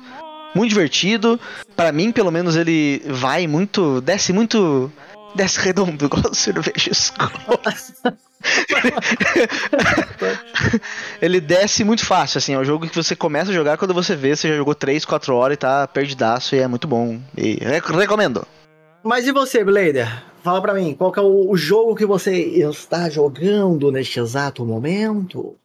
Muito 0.55 0.69
divertido. 0.69 1.39
Pra 1.75 1.91
mim, 1.91 2.11
pelo 2.11 2.31
menos 2.31 2.55
ele 2.55 3.01
vai 3.07 3.45
muito, 3.45 3.99
desce 4.01 4.31
muito 4.33 4.91
desce 5.35 5.59
redondo, 5.59 6.05
igual 6.05 6.33
cerveja 6.33 6.91
escura. 6.91 7.29
ele 11.21 11.41
desce 11.41 11.83
muito 11.83 12.05
fácil, 12.05 12.37
assim, 12.37 12.53
é 12.53 12.59
um 12.59 12.63
jogo 12.63 12.87
que 12.87 12.95
você 12.95 13.15
começa 13.15 13.51
a 13.51 13.53
jogar 13.53 13.77
quando 13.77 13.93
você 13.93 14.15
vê, 14.15 14.35
você 14.35 14.47
já 14.47 14.55
jogou 14.55 14.73
3, 14.73 15.03
4 15.03 15.35
horas 15.35 15.55
e 15.55 15.57
tá 15.57 15.87
perdidaço 15.87 16.55
e 16.55 16.59
é 16.59 16.67
muito 16.67 16.87
bom. 16.87 17.19
E 17.37 17.55
rec- 17.55 17.89
recomendo. 17.89 18.47
Mas 19.03 19.27
e 19.27 19.31
você, 19.31 19.63
Blader? 19.63 20.23
Fala 20.43 20.61
pra 20.61 20.73
mim, 20.73 20.93
qual 20.95 21.11
que 21.11 21.19
é 21.19 21.23
o, 21.23 21.49
o 21.51 21.57
jogo 21.57 21.95
que 21.95 22.05
você 22.05 22.33
está 22.33 23.09
jogando 23.09 23.91
neste 23.91 24.19
exato 24.19 24.65
momento? 24.65 25.55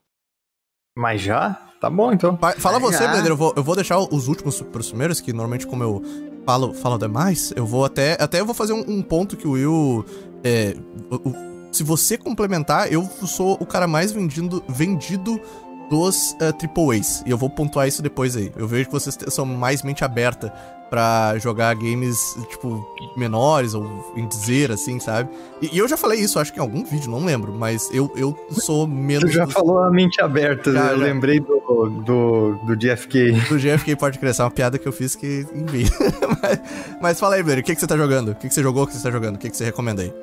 Mas 0.97 1.21
já? 1.21 1.57
Tá 1.81 1.89
bom, 1.89 2.13
então. 2.13 2.35
Pa- 2.37 2.53
Fala 2.57 2.77
você. 2.79 3.05
Blender, 3.07 3.31
eu 3.31 3.35
vou, 3.35 3.51
eu 3.57 3.63
vou 3.63 3.73
deixar 3.75 3.97
os 3.97 4.27
últimos 4.27 4.61
pros 4.61 4.87
primeiros, 4.89 5.19
que 5.19 5.33
normalmente 5.33 5.65
como 5.65 5.83
eu 5.83 6.01
falo, 6.45 6.73
falo 6.75 6.97
demais, 6.99 7.51
eu 7.55 7.65
vou 7.65 7.83
até. 7.83 8.15
Até 8.21 8.39
eu 8.39 8.45
vou 8.45 8.53
fazer 8.53 8.73
um, 8.73 8.85
um 8.87 9.01
ponto 9.01 9.35
que 9.35 9.47
o 9.47 9.51
Will. 9.53 10.05
É, 10.43 10.75
o- 11.09 11.29
o- 11.29 11.35
se 11.71 11.83
você 11.83 12.17
complementar, 12.17 12.91
eu 12.93 13.03
sou 13.25 13.57
o 13.59 13.65
cara 13.65 13.87
mais 13.87 14.11
vendido, 14.11 14.63
vendido 14.69 15.41
dos 15.89 16.33
uh, 16.33 16.53
AAAs. 16.53 17.23
E 17.25 17.31
eu 17.31 17.37
vou 17.37 17.49
pontuar 17.49 17.87
isso 17.87 18.01
depois 18.01 18.37
aí. 18.37 18.51
Eu 18.55 18.67
vejo 18.67 18.85
que 18.85 18.91
vocês 18.93 19.17
são 19.29 19.45
mais 19.45 19.81
mente 19.81 20.03
aberta 20.05 20.53
pra 20.91 21.37
jogar 21.39 21.73
games, 21.73 22.37
tipo, 22.49 22.85
menores 23.15 23.73
ou 23.73 24.11
em 24.15 24.27
dizer, 24.27 24.71
assim, 24.73 24.99
sabe? 24.99 25.29
E, 25.61 25.73
e 25.73 25.77
eu 25.77 25.87
já 25.87 25.95
falei 25.95 26.19
isso, 26.19 26.37
acho 26.37 26.51
que 26.51 26.59
em 26.59 26.61
algum 26.61 26.83
vídeo, 26.83 27.09
não 27.09 27.23
lembro, 27.25 27.53
mas 27.53 27.89
eu, 27.93 28.11
eu 28.15 28.37
sou 28.51 28.85
Tu 28.85 28.91
menos. 28.93 29.31
já 29.33 29.45
dos- 29.45 29.53
falou 29.53 29.79
a 29.79 29.89
mente 29.89 30.21
aberta, 30.21 30.69
Já, 30.73 30.91
eu 30.91 30.99
já. 30.99 31.05
lembrei 31.05 31.39
do, 31.39 31.61
do, 32.05 32.55
do 32.65 32.75
JFK. 32.75 33.31
do 33.47 33.57
GFK 33.57 33.95
pode 33.95 34.19
crescer, 34.19 34.41
uma 34.43 34.51
piada 34.51 34.77
que 34.77 34.85
eu 34.85 34.91
fiz 34.91 35.15
que 35.15 35.47
envia. 35.55 35.87
mas, 36.43 36.59
mas 37.01 37.19
fala 37.21 37.35
aí, 37.35 37.43
Blair, 37.43 37.59
o 37.59 37.63
que, 37.63 37.73
que 37.73 37.79
você 37.79 37.87
tá 37.87 37.95
jogando? 37.95 38.31
O 38.31 38.35
que, 38.35 38.49
que 38.49 38.53
você 38.53 38.61
jogou, 38.61 38.83
o 38.83 38.87
que 38.87 38.93
você 38.93 39.01
tá 39.03 39.11
jogando? 39.11 39.37
O 39.37 39.39
que, 39.39 39.49
que 39.49 39.55
você 39.55 39.63
recomenda 39.63 40.01
aí? 40.01 40.13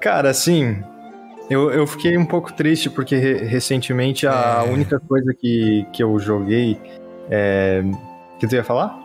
Cara, 0.00 0.30
assim, 0.30 0.82
eu, 1.48 1.70
eu 1.70 1.86
fiquei 1.86 2.18
um 2.18 2.26
pouco 2.26 2.52
triste 2.52 2.90
porque 2.90 3.14
re- 3.14 3.44
recentemente 3.44 4.26
a 4.26 4.64
É. 4.66 4.68
única 4.68 4.98
coisa 4.98 5.32
que, 5.32 5.86
que 5.92 6.02
eu 6.02 6.18
joguei 6.18 6.76
é. 7.30 7.84
que 8.40 8.48
tu 8.48 8.54
ia 8.56 8.64
falar? 8.64 9.00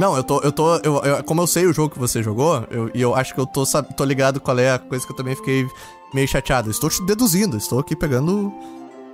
Não, 0.00 0.16
eu 0.16 0.24
tô. 0.24 0.40
Eu 0.40 0.50
tô 0.50 0.76
eu, 0.78 1.00
eu- 1.04 1.22
como 1.24 1.42
eu 1.42 1.46
sei 1.46 1.66
o 1.66 1.72
jogo 1.72 1.90
que 1.92 1.98
você 1.98 2.22
jogou, 2.22 2.64
eu- 2.70 2.90
e 2.94 3.00
eu, 3.02 3.14
acho 3.14 3.34
que 3.34 3.40
eu 3.40 3.46
tô, 3.46 3.64
sab- 3.66 3.86
tô 3.94 4.04
ligado 4.04 4.40
qual 4.40 4.58
é 4.58 4.72
a 4.72 4.78
coisa 4.78 5.04
que 5.06 5.12
eu 5.12 5.16
também 5.16 5.36
fiquei 5.36 5.66
meio 6.14 6.26
chateado. 6.26 6.68
Eu 6.68 6.72
Estou 6.72 6.88
te 6.88 7.04
deduzindo, 7.04 7.56
estou 7.56 7.78
aqui 7.78 7.94
pegando 7.94 8.52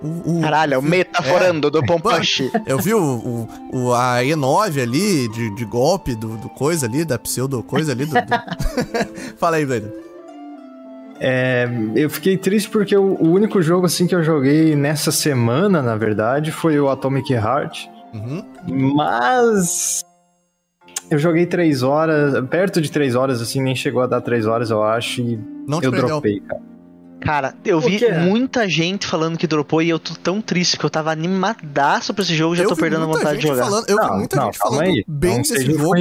o. 0.02 0.38
o- 0.38 0.40
Caralho, 0.40 0.74
é 0.74 0.78
o 0.78 0.82
metaforando 0.82 1.70
do 1.70 1.84
Pompush. 1.84 2.50
Eu 2.66 2.78
vi 2.78 2.94
o, 2.94 3.02
o, 3.02 3.48
o- 3.72 3.94
a 3.94 4.18
E9 4.22 4.80
ali, 4.80 5.28
de, 5.28 5.54
de 5.56 5.64
golpe 5.64 6.14
do, 6.14 6.36
do 6.36 6.48
coisa 6.50 6.86
ali, 6.86 7.04
da 7.04 7.18
pseudo 7.18 7.62
coisa 7.62 7.90
ali. 7.92 8.06
Do, 8.06 8.14
do- 8.14 9.36
Fala 9.38 9.56
aí, 9.56 9.66
Blair. 9.66 9.92
É, 11.18 11.66
eu 11.94 12.10
fiquei 12.10 12.36
triste 12.36 12.68
porque 12.68 12.94
o, 12.96 13.14
o 13.14 13.30
único 13.32 13.62
jogo 13.62 13.86
assim 13.86 14.06
que 14.06 14.14
eu 14.14 14.22
joguei 14.22 14.76
nessa 14.76 15.10
semana, 15.10 15.80
na 15.80 15.96
verdade, 15.96 16.52
foi 16.52 16.78
o 16.78 16.90
Atomic 16.90 17.32
Heart. 17.32 17.86
Uhum. 18.12 18.44
Mas 18.94 20.04
eu 21.10 21.18
joguei 21.18 21.46
três 21.46 21.82
horas, 21.82 22.34
perto 22.48 22.80
de 22.80 22.90
três 22.90 23.14
horas, 23.14 23.40
assim, 23.40 23.60
nem 23.62 23.74
chegou 23.74 24.02
a 24.02 24.06
dar 24.06 24.20
três 24.20 24.46
horas, 24.46 24.70
eu 24.70 24.82
acho, 24.82 25.20
e 25.20 25.38
Não 25.66 25.80
eu 25.82 25.90
perdeu. 25.90 26.06
dropei, 26.08 26.40
cara. 26.40 26.60
Cara, 27.20 27.54
eu 27.64 27.80
vi 27.80 27.98
muita 28.20 28.68
gente 28.68 29.06
falando 29.06 29.36
que 29.36 29.46
dropou 29.46 29.82
e 29.82 29.88
eu 29.88 29.98
tô 29.98 30.14
tão 30.14 30.40
triste 30.40 30.76
porque 30.76 30.86
eu 30.86 30.90
tava 30.90 31.10
animadaço 31.10 32.14
pra 32.14 32.22
esse 32.22 32.34
jogo 32.34 32.54
e 32.54 32.58
já 32.58 32.64
Eu 32.64 32.68
tô 32.68 32.74
vi 32.74 32.82
perdendo 32.82 33.04
a 33.04 33.06
vontade 33.06 33.40
de 33.40 33.46
jogar. 33.46 33.64
Falando, 33.64 33.88
eu 33.88 33.96
vi 33.96 34.06
Não, 34.06 34.18
muita 34.18 34.36
não, 34.36 34.44
gente 34.44 34.58
falando 34.58 34.80
aí, 34.82 35.04
bem 35.08 35.34
não 35.34 35.42
desse 35.42 35.64
jogo. 35.64 35.96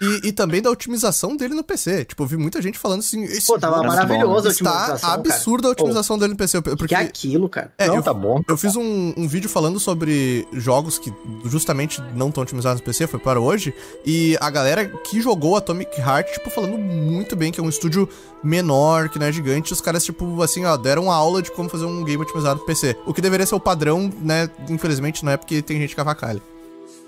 E, 0.00 0.28
e 0.28 0.32
também 0.32 0.62
da 0.62 0.70
otimização 0.70 1.36
dele 1.36 1.54
no 1.54 1.62
PC. 1.62 2.06
Tipo, 2.06 2.22
eu 2.22 2.26
vi 2.26 2.36
muita 2.36 2.60
gente 2.60 2.78
falando 2.78 3.00
assim. 3.00 3.24
Esse 3.24 3.46
Pô, 3.46 3.58
tava 3.58 3.82
maravilhoso 3.82 4.48
a 4.48 4.50
otimização, 4.50 4.98
cara. 4.98 5.14
absurda 5.14 5.68
a 5.68 5.70
otimização 5.70 6.18
dele 6.18 6.32
no 6.32 6.36
PC. 6.36 6.62
Que 6.62 6.76
Porque. 6.76 6.94
é 6.94 6.98
aquilo, 6.98 7.48
cara. 7.48 7.72
É, 7.78 7.86
não, 7.86 7.96
eu, 7.96 8.02
tá 8.02 8.14
bom. 8.14 8.40
eu 8.48 8.56
fiz 8.56 8.74
um, 8.74 9.14
um 9.16 9.28
vídeo 9.28 9.48
falando 9.48 9.78
sobre 9.78 10.46
jogos 10.52 10.98
que 10.98 11.12
justamente 11.44 12.02
não 12.14 12.28
estão 12.28 12.42
otimizados 12.42 12.80
no 12.80 12.84
PC, 12.84 13.06
foi 13.06 13.20
para 13.20 13.38
hoje. 13.38 13.74
E 14.04 14.36
a 14.40 14.50
galera 14.50 14.86
que 14.86 15.20
jogou 15.20 15.56
Atomic 15.56 16.00
Heart, 16.00 16.32
tipo, 16.32 16.50
falando 16.50 16.78
muito 16.78 17.36
bem 17.36 17.52
que 17.52 17.60
é 17.60 17.62
um 17.62 17.68
estúdio 17.68 18.08
menor, 18.42 19.08
que 19.08 19.18
não 19.18 19.26
é 19.26 19.32
gigante. 19.32 19.72
Os 19.72 19.80
caras, 19.80 20.04
tipo, 20.04 20.42
assim, 20.42 20.53
ó, 20.62 20.76
deram 20.76 21.04
uma 21.04 21.14
aula 21.14 21.40
de 21.42 21.50
como 21.50 21.68
fazer 21.68 21.86
um 21.86 22.04
game 22.04 22.22
otimizado 22.22 22.60
no 22.60 22.66
PC. 22.66 22.96
O 23.06 23.14
que 23.14 23.20
deveria 23.20 23.46
ser 23.46 23.54
o 23.54 23.60
padrão, 23.60 24.10
né? 24.20 24.48
Infelizmente 24.68 25.24
não 25.24 25.32
é 25.32 25.36
porque 25.36 25.62
tem 25.62 25.80
gente 25.80 25.94
que 25.94 26.00
avacalha. 26.00 26.40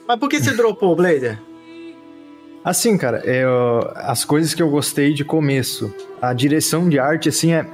Mas 0.09 0.19
por 0.19 0.29
que 0.29 0.41
você 0.41 0.53
dropou, 0.53 0.97
Blader? 0.97 1.39
Assim, 2.65 2.99
cara, 2.99 3.23
é, 3.25 3.45
as 3.95 4.25
coisas 4.25 4.53
que 4.53 4.63
eu 4.63 4.69
gostei 4.69 5.13
de 5.13 5.25
começo. 5.25 5.93
A 6.21 6.33
direção 6.33 6.89
de 6.89 6.99
arte, 6.99 7.29
assim, 7.29 7.53
é, 7.53 7.65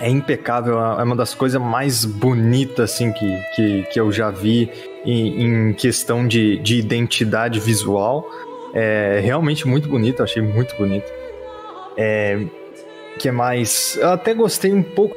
é 0.00 0.10
impecável. 0.10 0.78
É 0.80 1.02
uma 1.02 1.14
das 1.14 1.34
coisas 1.34 1.60
mais 1.60 2.04
bonitas, 2.04 2.92
assim, 2.92 3.12
que, 3.12 3.42
que, 3.54 3.82
que 3.84 4.00
eu 4.00 4.10
já 4.10 4.30
vi 4.30 4.70
em, 5.04 5.68
em 5.68 5.72
questão 5.72 6.26
de, 6.26 6.58
de 6.58 6.78
identidade 6.78 7.60
visual. 7.60 8.28
É 8.74 9.20
realmente 9.22 9.66
muito 9.66 9.88
bonito, 9.88 10.18
eu 10.18 10.24
achei 10.24 10.42
muito 10.42 10.76
bonito. 10.76 11.10
É, 11.96 12.44
que 13.18 13.30
mais? 13.30 13.96
Eu 13.96 14.10
até 14.10 14.34
gostei 14.34 14.72
um 14.72 14.82
pouco 14.82 15.16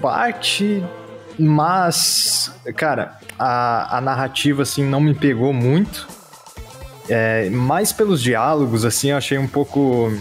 parte, 0.00 0.82
mas, 1.38 2.52
cara, 2.76 3.18
a, 3.38 3.98
a 3.98 4.00
narrativa, 4.00 4.62
assim, 4.62 4.84
não 4.84 5.00
me 5.00 5.14
pegou 5.14 5.52
muito. 5.52 6.06
É, 7.08 7.48
mais 7.50 7.92
pelos 7.92 8.20
diálogos, 8.22 8.84
assim, 8.84 9.10
eu 9.10 9.16
achei 9.16 9.38
um 9.38 9.48
pouco. 9.48 10.12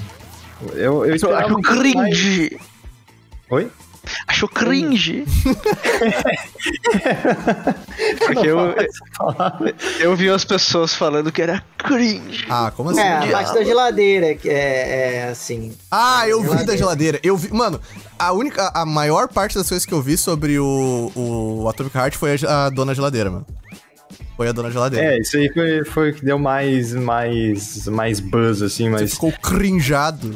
Eu, 0.74 1.06
eu 1.06 1.16
esperava 1.16 1.46
Acho 1.46 1.54
pouco 1.56 1.70
mais- 1.70 1.80
cringe. 1.80 2.58
Oi? 3.50 3.70
Acho 4.28 4.48
cringe. 4.48 5.26
Porque 8.26 8.48
eu, 8.48 8.76
eu 10.00 10.16
vi 10.16 10.30
as 10.30 10.46
pessoas 10.46 10.94
falando 10.94 11.32
que 11.32 11.42
era 11.42 11.64
cringe. 11.78 12.46
Ah, 12.50 12.72
como 12.76 12.90
assim? 12.90 13.00
É, 13.00 13.18
a 13.18 13.28
parte 13.32 13.54
da 13.54 13.64
geladeira, 13.64 14.36
que 14.36 14.50
é, 14.50 15.16
é 15.16 15.30
assim. 15.30 15.76
Ah, 15.92 16.28
eu 16.28 16.40
vi 16.42 16.48
Geladeira. 16.48 16.72
da 16.72 16.78
geladeira. 16.78 17.20
Eu 17.24 17.38
vi. 17.38 17.52
Mano, 17.54 17.80
a 18.18 18.32
única. 18.32 18.72
A 18.74 18.86
maior 18.86 19.28
parte 19.28 19.56
das 19.56 19.68
coisas 19.68 19.86
que 19.86 19.94
eu 19.94 20.02
vi 20.02 20.18
sobre 20.18 20.60
o, 20.60 21.12
o 21.16 21.68
Atomic 21.70 21.96
Heart 21.98 22.16
foi 22.16 22.38
a, 22.46 22.66
a 22.66 22.70
dona 22.70 22.94
geladeira, 22.94 23.30
mano. 23.32 23.46
Foi 24.36 24.48
a 24.48 24.52
dona 24.52 24.70
geladeira. 24.70 25.16
É, 25.16 25.20
isso 25.20 25.36
aí 25.36 25.52
foi, 25.52 25.84
foi 25.84 26.12
o 26.12 26.14
que 26.14 26.24
deu 26.24 26.38
mais, 26.38 26.94
mais, 26.94 27.88
mais 27.88 28.20
buzz, 28.20 28.62
assim, 28.62 28.86
Você 28.92 29.02
mas. 29.02 29.14
ficou 29.14 29.32
crinjado. 29.32 30.36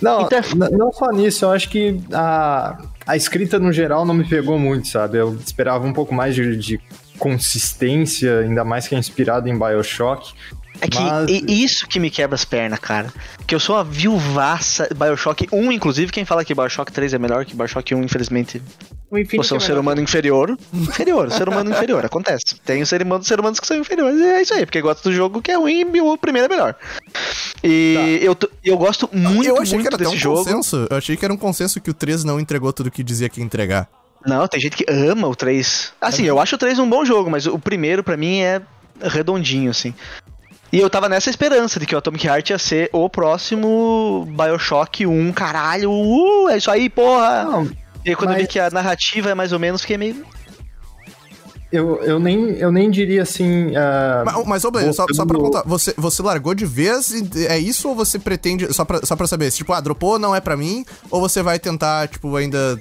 Não, 0.00 0.22
Então- 0.22 0.40
n- 0.40 0.76
não 0.76 0.92
só 0.92 1.10
nisso, 1.10 1.44
eu 1.44 1.50
acho 1.52 1.68
que 1.70 1.98
a, 2.12 2.76
a 3.06 3.16
escrita 3.16 3.58
no 3.58 3.72
geral 3.72 4.04
não 4.04 4.14
me 4.14 4.24
pegou 4.28 4.58
muito, 4.58 4.88
sabe? 4.88 5.18
Eu 5.18 5.34
esperava 5.36 5.86
um 5.86 5.92
pouco 5.92 6.14
mais 6.14 6.34
de, 6.34 6.56
de 6.56 6.80
consistência, 7.18 8.40
ainda 8.40 8.64
mais 8.64 8.86
que 8.88 8.94
é 8.94 8.98
inspirado 8.98 9.48
em 9.48 9.58
Bioshock. 9.58 10.32
É 10.80 10.88
que 10.88 10.98
Mas- 11.00 11.30
e- 11.30 11.64
isso 11.64 11.86
que 11.88 11.98
me 11.98 12.10
quebra 12.10 12.34
as 12.34 12.44
pernas, 12.44 12.78
cara. 12.78 13.12
Que 13.46 13.54
eu 13.54 13.60
sou 13.60 13.76
uma 13.76 13.84
viuvaça 13.84 14.88
Bioshock 14.94 15.48
1, 15.52 15.72
inclusive, 15.72 16.12
quem 16.12 16.24
fala 16.24 16.44
que 16.44 16.54
Bioshock 16.54 16.92
3 16.92 17.14
é 17.14 17.18
melhor 17.18 17.44
que 17.44 17.54
Bioshock 17.54 17.94
1, 17.94 18.02
infelizmente, 18.02 18.60
você 19.10 19.52
é 19.52 19.54
um 19.54 19.56
é 19.56 19.60
ser 19.60 19.78
humano 19.78 20.00
inferior. 20.00 20.56
Inferior, 20.74 21.30
ser 21.30 21.48
humano 21.48 21.70
inferior, 21.70 22.04
acontece. 22.06 22.56
Tem 22.64 22.84
ser 22.84 23.02
humano, 23.02 23.24
ser 23.24 23.38
humanos 23.40 23.58
que 23.60 23.66
são 23.66 23.76
inferiores, 23.76 24.18
e 24.20 24.24
é 24.24 24.42
isso 24.42 24.52
aí, 24.54 24.66
porque 24.66 24.80
gosta 24.82 25.08
do 25.08 25.14
jogo 25.14 25.40
que 25.40 25.50
é 25.50 25.56
ruim 25.56 25.86
e 25.94 26.00
o 26.00 26.16
primeiro 26.18 26.46
é 26.46 26.48
melhor. 26.48 26.74
E 27.62 28.18
eu, 28.22 28.34
tô- 28.34 28.50
eu 28.64 28.76
gosto 28.76 29.08
muito, 29.12 29.44
eu 29.48 29.60
achei 29.60 29.74
muito 29.78 29.88
que 29.88 29.94
era 29.94 29.98
desse 30.04 30.14
um 30.16 30.18
jogo. 30.18 30.44
consenso. 30.44 30.86
Eu 30.90 30.96
achei 30.96 31.16
que 31.16 31.24
era 31.24 31.32
um 31.32 31.36
consenso 31.38 31.80
que 31.80 31.90
o 31.90 31.94
3 31.94 32.24
não 32.24 32.38
entregou 32.38 32.72
tudo 32.72 32.90
que 32.90 33.02
dizia 33.02 33.28
que 33.28 33.40
ia 33.40 33.44
entregar. 33.46 33.88
Não, 34.26 34.46
tem 34.48 34.60
gente 34.60 34.76
que 34.76 34.84
ama 34.90 35.28
o 35.28 35.36
3. 35.36 35.92
Assim, 36.00 36.24
eu 36.24 36.40
acho 36.40 36.56
o 36.56 36.58
3 36.58 36.78
um 36.80 36.88
bom 36.88 37.04
jogo, 37.04 37.30
mas 37.30 37.46
o 37.46 37.58
primeiro, 37.58 38.02
pra 38.02 38.16
mim, 38.16 38.40
é 38.40 38.60
redondinho, 39.00 39.70
assim. 39.70 39.94
E 40.72 40.80
eu 40.80 40.90
tava 40.90 41.08
nessa 41.08 41.30
esperança 41.30 41.78
de 41.78 41.86
que 41.86 41.94
o 41.94 41.98
Atomic 41.98 42.26
Heart 42.26 42.50
ia 42.50 42.58
ser 42.58 42.90
o 42.92 43.08
próximo 43.08 44.26
Bioshock 44.28 45.06
1, 45.06 45.32
caralho, 45.32 45.90
uh, 45.90 46.48
é 46.48 46.56
isso 46.58 46.70
aí, 46.70 46.90
porra! 46.90 47.44
Não, 47.44 47.70
e 48.04 48.14
quando 48.16 48.30
eu 48.30 48.36
vi 48.36 48.42
mas- 48.42 48.52
que 48.52 48.58
a 48.58 48.70
narrativa 48.70 49.30
é 49.30 49.34
mais 49.34 49.52
ou 49.52 49.58
menos, 49.58 49.80
fiquei 49.82 49.96
meio. 49.96 50.24
Eu, 51.72 52.00
eu, 52.02 52.18
nem, 52.20 52.50
eu 52.58 52.70
nem 52.70 52.88
diria 52.90 53.22
assim. 53.22 53.74
ah, 53.76 54.22
Mas, 54.24 54.46
mas 54.46 54.64
ô, 54.64 54.70
Blaine, 54.70 54.92
só, 54.94 55.04
só 55.12 55.26
pra 55.26 55.36
contar, 55.36 55.62
você, 55.66 55.92
você 55.96 56.22
largou 56.22 56.54
de 56.54 56.64
vez 56.64 57.10
e 57.10 57.46
é 57.46 57.58
isso 57.58 57.88
ou 57.88 57.94
você 57.94 58.18
pretende, 58.20 58.72
só 58.72 58.84
pra, 58.84 59.00
só 59.04 59.16
pra 59.16 59.26
saber, 59.26 59.50
se, 59.50 59.58
tipo, 59.58 59.72
ah, 59.72 59.80
dropou, 59.80 60.18
não 60.18 60.34
é 60.34 60.40
pra 60.40 60.56
mim, 60.56 60.84
ou 61.10 61.20
você 61.20 61.42
vai 61.42 61.58
tentar, 61.58 62.06
tipo, 62.08 62.34
ainda, 62.36 62.78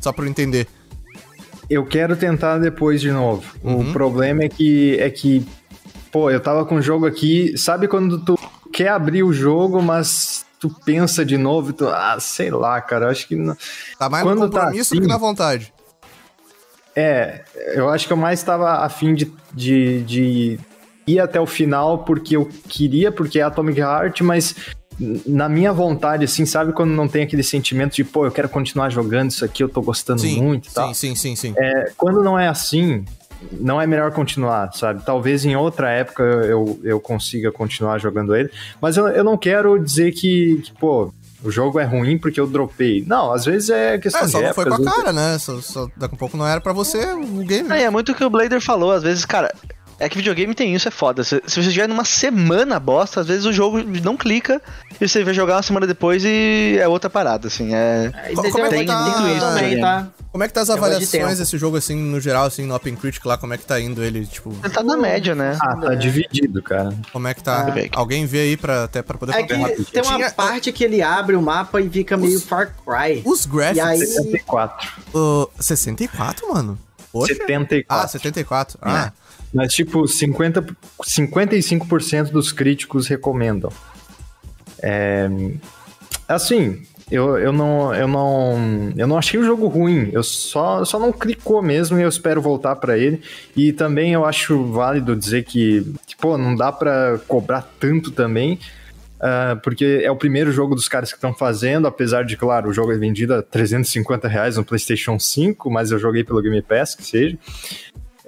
só 0.00 0.12
pra 0.12 0.24
eu 0.24 0.28
entender? 0.30 0.68
Eu 1.68 1.84
quero 1.84 2.16
tentar 2.16 2.58
depois 2.58 3.00
de 3.00 3.10
novo. 3.10 3.42
Uhum. 3.64 3.90
O 3.90 3.92
problema 3.92 4.44
é 4.44 4.48
que, 4.48 4.96
é 5.00 5.10
que, 5.10 5.44
pô, 6.12 6.30
eu 6.30 6.40
tava 6.40 6.64
com 6.64 6.76
o 6.76 6.82
jogo 6.82 7.06
aqui, 7.06 7.56
sabe 7.56 7.86
quando 7.88 8.24
tu 8.24 8.38
quer 8.72 8.88
abrir 8.88 9.22
o 9.22 9.32
jogo, 9.32 9.80
mas 9.82 10.44
tu 10.58 10.68
pensa 10.84 11.24
de 11.24 11.36
novo 11.38 11.70
e 11.70 11.72
tu, 11.72 11.88
ah, 11.88 12.16
sei 12.20 12.50
lá, 12.50 12.80
cara, 12.80 13.06
eu 13.06 13.10
acho 13.10 13.26
que 13.26 13.34
não... 13.36 13.56
Tá 13.98 14.08
mais 14.10 14.22
Quando 14.24 14.40
no 14.40 14.50
tá 14.50 14.60
compromisso 14.60 14.90
do 14.94 14.98
assim- 14.98 15.02
que 15.02 15.08
na 15.12 15.18
vontade. 15.18 15.72
É, 16.94 17.44
eu 17.74 17.88
acho 17.88 18.06
que 18.06 18.12
eu 18.12 18.16
mais 18.16 18.40
estava 18.40 18.84
afim 18.84 19.14
de, 19.14 19.32
de, 19.54 20.02
de 20.02 20.60
ir 21.06 21.20
até 21.20 21.40
o 21.40 21.46
final 21.46 21.98
porque 22.00 22.36
eu 22.36 22.48
queria, 22.68 23.12
porque 23.12 23.38
é 23.38 23.42
Atomic 23.42 23.78
Heart, 23.80 24.20
mas 24.22 24.54
na 25.24 25.48
minha 25.48 25.72
vontade, 25.72 26.24
assim, 26.24 26.44
sabe 26.44 26.72
quando 26.72 26.90
não 26.90 27.08
tem 27.08 27.22
aquele 27.22 27.42
sentimento 27.42 27.94
de, 27.94 28.04
pô, 28.04 28.26
eu 28.26 28.30
quero 28.30 28.48
continuar 28.48 28.90
jogando 28.90 29.30
isso 29.30 29.44
aqui, 29.44 29.62
eu 29.62 29.68
tô 29.68 29.80
gostando 29.80 30.20
Sim, 30.20 30.42
muito 30.42 30.68
e 30.68 30.72
tal. 30.72 30.92
sim, 30.92 31.14
sim, 31.14 31.34
sim, 31.34 31.36
sim. 31.36 31.54
É, 31.56 31.92
quando 31.96 32.22
não 32.22 32.38
é 32.38 32.48
assim, 32.48 33.04
não 33.52 33.80
é 33.80 33.86
melhor 33.86 34.12
continuar, 34.12 34.72
sabe? 34.72 35.02
Talvez 35.04 35.44
em 35.44 35.56
outra 35.56 35.90
época 35.90 36.22
eu, 36.22 36.78
eu 36.82 37.00
consiga 37.00 37.50
continuar 37.50 37.98
jogando 37.98 38.34
ele, 38.34 38.50
mas 38.80 38.96
eu, 38.96 39.08
eu 39.08 39.24
não 39.24 39.36
quero 39.36 39.78
dizer 39.78 40.12
que, 40.12 40.62
que, 40.64 40.72
pô, 40.72 41.12
o 41.42 41.50
jogo 41.50 41.78
é 41.80 41.84
ruim 41.84 42.18
porque 42.18 42.40
eu 42.40 42.46
dropei. 42.46 43.04
Não, 43.06 43.32
às 43.32 43.44
vezes 43.44 43.70
é 43.70 43.98
questão 43.98 44.22
É, 44.22 44.28
só 44.28 44.38
de 44.38 44.46
não 44.46 44.54
foi 44.54 44.66
com 44.66 44.74
a 44.74 44.84
cara, 44.84 45.12
né? 45.12 45.38
Só, 45.38 45.60
só, 45.60 45.88
daqui 45.96 46.14
a 46.14 46.18
pouco 46.18 46.36
não 46.36 46.46
era 46.46 46.60
pra 46.60 46.72
você 46.72 47.12
o 47.12 47.44
game. 47.44 47.70
É, 47.70 47.84
é 47.84 47.90
muito 47.90 48.12
o 48.12 48.14
que 48.14 48.24
o 48.24 48.30
Blader 48.30 48.60
falou, 48.60 48.92
às 48.92 49.02
vezes, 49.02 49.24
cara. 49.24 49.52
É 50.00 50.08
que 50.08 50.16
videogame 50.16 50.54
tem 50.54 50.74
isso, 50.74 50.88
é 50.88 50.90
foda. 50.90 51.22
Se, 51.22 51.42
se 51.46 51.54
você 51.62 51.68
estiver 51.68 51.86
numa 51.86 52.04
semana 52.06 52.80
bosta, 52.80 53.20
às 53.20 53.26
vezes 53.26 53.44
o 53.44 53.52
jogo 53.52 53.82
não 54.02 54.16
clica 54.16 54.60
e 54.98 55.06
você 55.06 55.22
vai 55.22 55.34
jogar 55.34 55.56
uma 55.56 55.62
semana 55.62 55.86
depois 55.86 56.24
e 56.24 56.78
é 56.80 56.88
outra 56.88 57.10
parada, 57.10 57.48
assim. 57.48 57.74
É. 57.74 58.10
Aí 58.24 58.34
Co- 58.34 58.40
tem- 58.42 58.50
como 58.50 58.64
é 58.64 58.68
que 58.70 58.84
tá- 58.86 59.30
isso 59.36 59.40
também, 59.40 59.80
tá? 59.80 60.08
Como 60.32 60.44
é 60.44 60.48
que 60.48 60.54
tá 60.54 60.60
as 60.62 60.68
de 60.68 60.72
avaliações 60.72 61.38
desse 61.38 61.58
jogo, 61.58 61.76
assim, 61.76 61.94
no 61.96 62.20
geral, 62.20 62.46
assim, 62.46 62.64
no 62.64 62.74
Open 62.74 62.96
Critic 62.96 63.24
lá, 63.26 63.36
como 63.36 63.52
é 63.52 63.58
que 63.58 63.64
tá 63.66 63.78
indo 63.80 64.02
ele, 64.02 64.24
tipo, 64.26 64.56
Ele 64.64 64.72
tá 64.72 64.82
na 64.82 64.96
média, 64.96 65.34
né? 65.34 65.58
Ah, 65.60 65.76
tá 65.76 65.94
dividido, 65.94 66.62
cara. 66.62 66.94
como 67.12 67.28
é 67.28 67.34
que 67.34 67.42
tá? 67.42 67.66
Ah. 67.68 67.98
Alguém 67.98 68.24
vê 68.26 68.40
aí 68.40 68.56
pra, 68.56 68.84
até 68.84 69.02
pra 69.02 69.18
poder 69.18 69.34
É 69.34 69.42
que 69.42 69.54
falar? 69.54 69.68
tem 69.68 70.02
uma 70.02 70.16
Tinha- 70.16 70.30
parte 70.30 70.72
que 70.72 70.82
ele 70.84 71.02
abre 71.02 71.36
o 71.36 71.42
mapa 71.42 71.80
e 71.80 71.90
fica 71.90 72.16
meio 72.16 72.36
Os- 72.38 72.44
Far 72.44 72.74
Cry. 72.86 73.22
Os 73.24 73.44
graphics, 73.44 73.76
E 73.76 73.80
aí- 73.80 73.98
74. 74.06 74.88
uh, 75.14 75.50
64, 75.60 76.48
mano? 76.54 76.78
Poxa. 77.12 77.34
74. 77.34 77.84
Ah, 77.88 78.06
74. 78.08 78.78
Ah, 78.80 79.12
Mas, 79.52 79.72
tipo, 79.72 80.06
50, 80.06 80.64
55% 81.02 82.30
dos 82.30 82.52
críticos 82.52 83.08
recomendam. 83.08 83.72
É, 84.82 85.28
assim, 86.28 86.82
eu, 87.10 87.36
eu, 87.36 87.52
não, 87.52 87.92
eu, 87.92 88.06
não, 88.06 88.92
eu 88.96 89.06
não 89.06 89.18
achei 89.18 89.38
o 89.38 89.44
jogo 89.44 89.66
ruim. 89.66 90.10
Eu 90.12 90.22
só, 90.22 90.84
só 90.84 90.98
não 90.98 91.12
clicou 91.12 91.60
mesmo 91.60 91.98
e 91.98 92.02
eu 92.02 92.08
espero 92.08 92.40
voltar 92.40 92.76
pra 92.76 92.96
ele. 92.96 93.20
E 93.56 93.72
também 93.72 94.12
eu 94.12 94.24
acho 94.24 94.64
válido 94.66 95.16
dizer 95.16 95.44
que, 95.44 95.92
que 96.06 96.16
pô, 96.16 96.38
não 96.38 96.54
dá 96.54 96.70
pra 96.70 97.18
cobrar 97.26 97.68
tanto 97.80 98.12
também. 98.12 98.60
ah, 99.18 99.58
porque 99.60 100.00
é 100.04 100.10
o 100.10 100.16
primeiro 100.16 100.52
jogo 100.52 100.76
dos 100.76 100.88
caras 100.88 101.10
que 101.10 101.16
estão 101.16 101.34
fazendo, 101.34 101.88
apesar 101.88 102.24
de, 102.24 102.36
claro, 102.36 102.70
o 102.70 102.72
jogo 102.72 102.92
é 102.92 102.96
vendido 102.96 103.34
a 103.34 103.42
350 103.42 104.28
reais 104.28 104.56
no 104.56 104.64
PlayStation 104.64 105.18
5, 105.18 105.68
mas 105.68 105.90
eu 105.90 105.98
joguei 105.98 106.22
pelo 106.22 106.40
Game 106.40 106.62
Pass, 106.62 106.94
que 106.94 107.02
seja. 107.02 107.36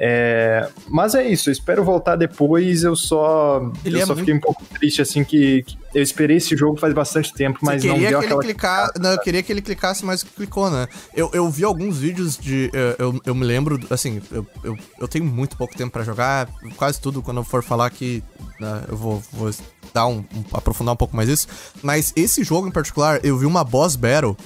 É, 0.04 0.68
mas 0.88 1.14
é 1.14 1.24
isso, 1.28 1.48
eu 1.48 1.52
espero 1.52 1.84
voltar 1.84 2.16
depois. 2.16 2.82
Eu 2.82 2.96
só, 2.96 3.70
Ele 3.84 3.98
eu 3.98 4.02
é 4.02 4.06
só 4.06 4.16
fiquei 4.16 4.34
um 4.34 4.40
pouco 4.40 4.64
triste, 4.64 5.00
assim, 5.00 5.22
que, 5.22 5.62
que 5.62 5.76
eu 5.94 6.02
esperei 6.02 6.38
esse 6.38 6.56
jogo 6.56 6.76
faz 6.76 6.92
bastante 6.92 7.32
tempo, 7.32 7.60
mas 7.62 7.84
não 7.84 7.94
queria 7.94 8.08
deu 8.10 8.18
que 8.18 8.24
ele 8.24 8.32
aquela. 8.34 8.42
clicar, 8.42 8.90
não, 8.98 9.12
eu 9.12 9.20
queria 9.20 9.42
que 9.44 9.52
ele 9.52 9.62
clicasse 9.62 10.02
que 10.24 10.30
clicou, 10.34 10.68
né? 10.68 10.88
Eu, 11.14 11.30
eu 11.32 11.48
vi 11.48 11.62
alguns 11.62 11.98
vídeos 11.98 12.36
de. 12.36 12.68
Eu, 12.98 13.20
eu 13.24 13.32
me 13.32 13.44
lembro, 13.44 13.78
assim, 13.90 14.20
eu, 14.32 14.44
eu, 14.64 14.76
eu 14.98 15.06
tenho 15.06 15.24
muito 15.24 15.56
pouco 15.56 15.76
tempo 15.76 15.92
pra 15.92 16.02
jogar, 16.02 16.48
quase 16.76 17.00
tudo 17.00 17.22
quando 17.22 17.36
eu 17.36 17.44
for 17.44 17.62
falar 17.62 17.86
aqui, 17.86 18.24
né, 18.58 18.82
eu 18.88 18.96
vou, 18.96 19.22
vou 19.32 19.50
dar 19.94 20.06
um, 20.08 20.16
um- 20.34 20.44
aprofundar 20.52 20.94
um 20.94 20.96
pouco 20.96 21.14
mais 21.14 21.28
isso. 21.28 21.46
Mas 21.80 22.12
esse 22.16 22.42
jogo 22.42 22.66
em 22.66 22.72
particular, 22.72 23.20
eu 23.24 23.38
vi 23.38 23.46
uma 23.46 23.62
boss 23.62 23.94
battle. 23.94 24.36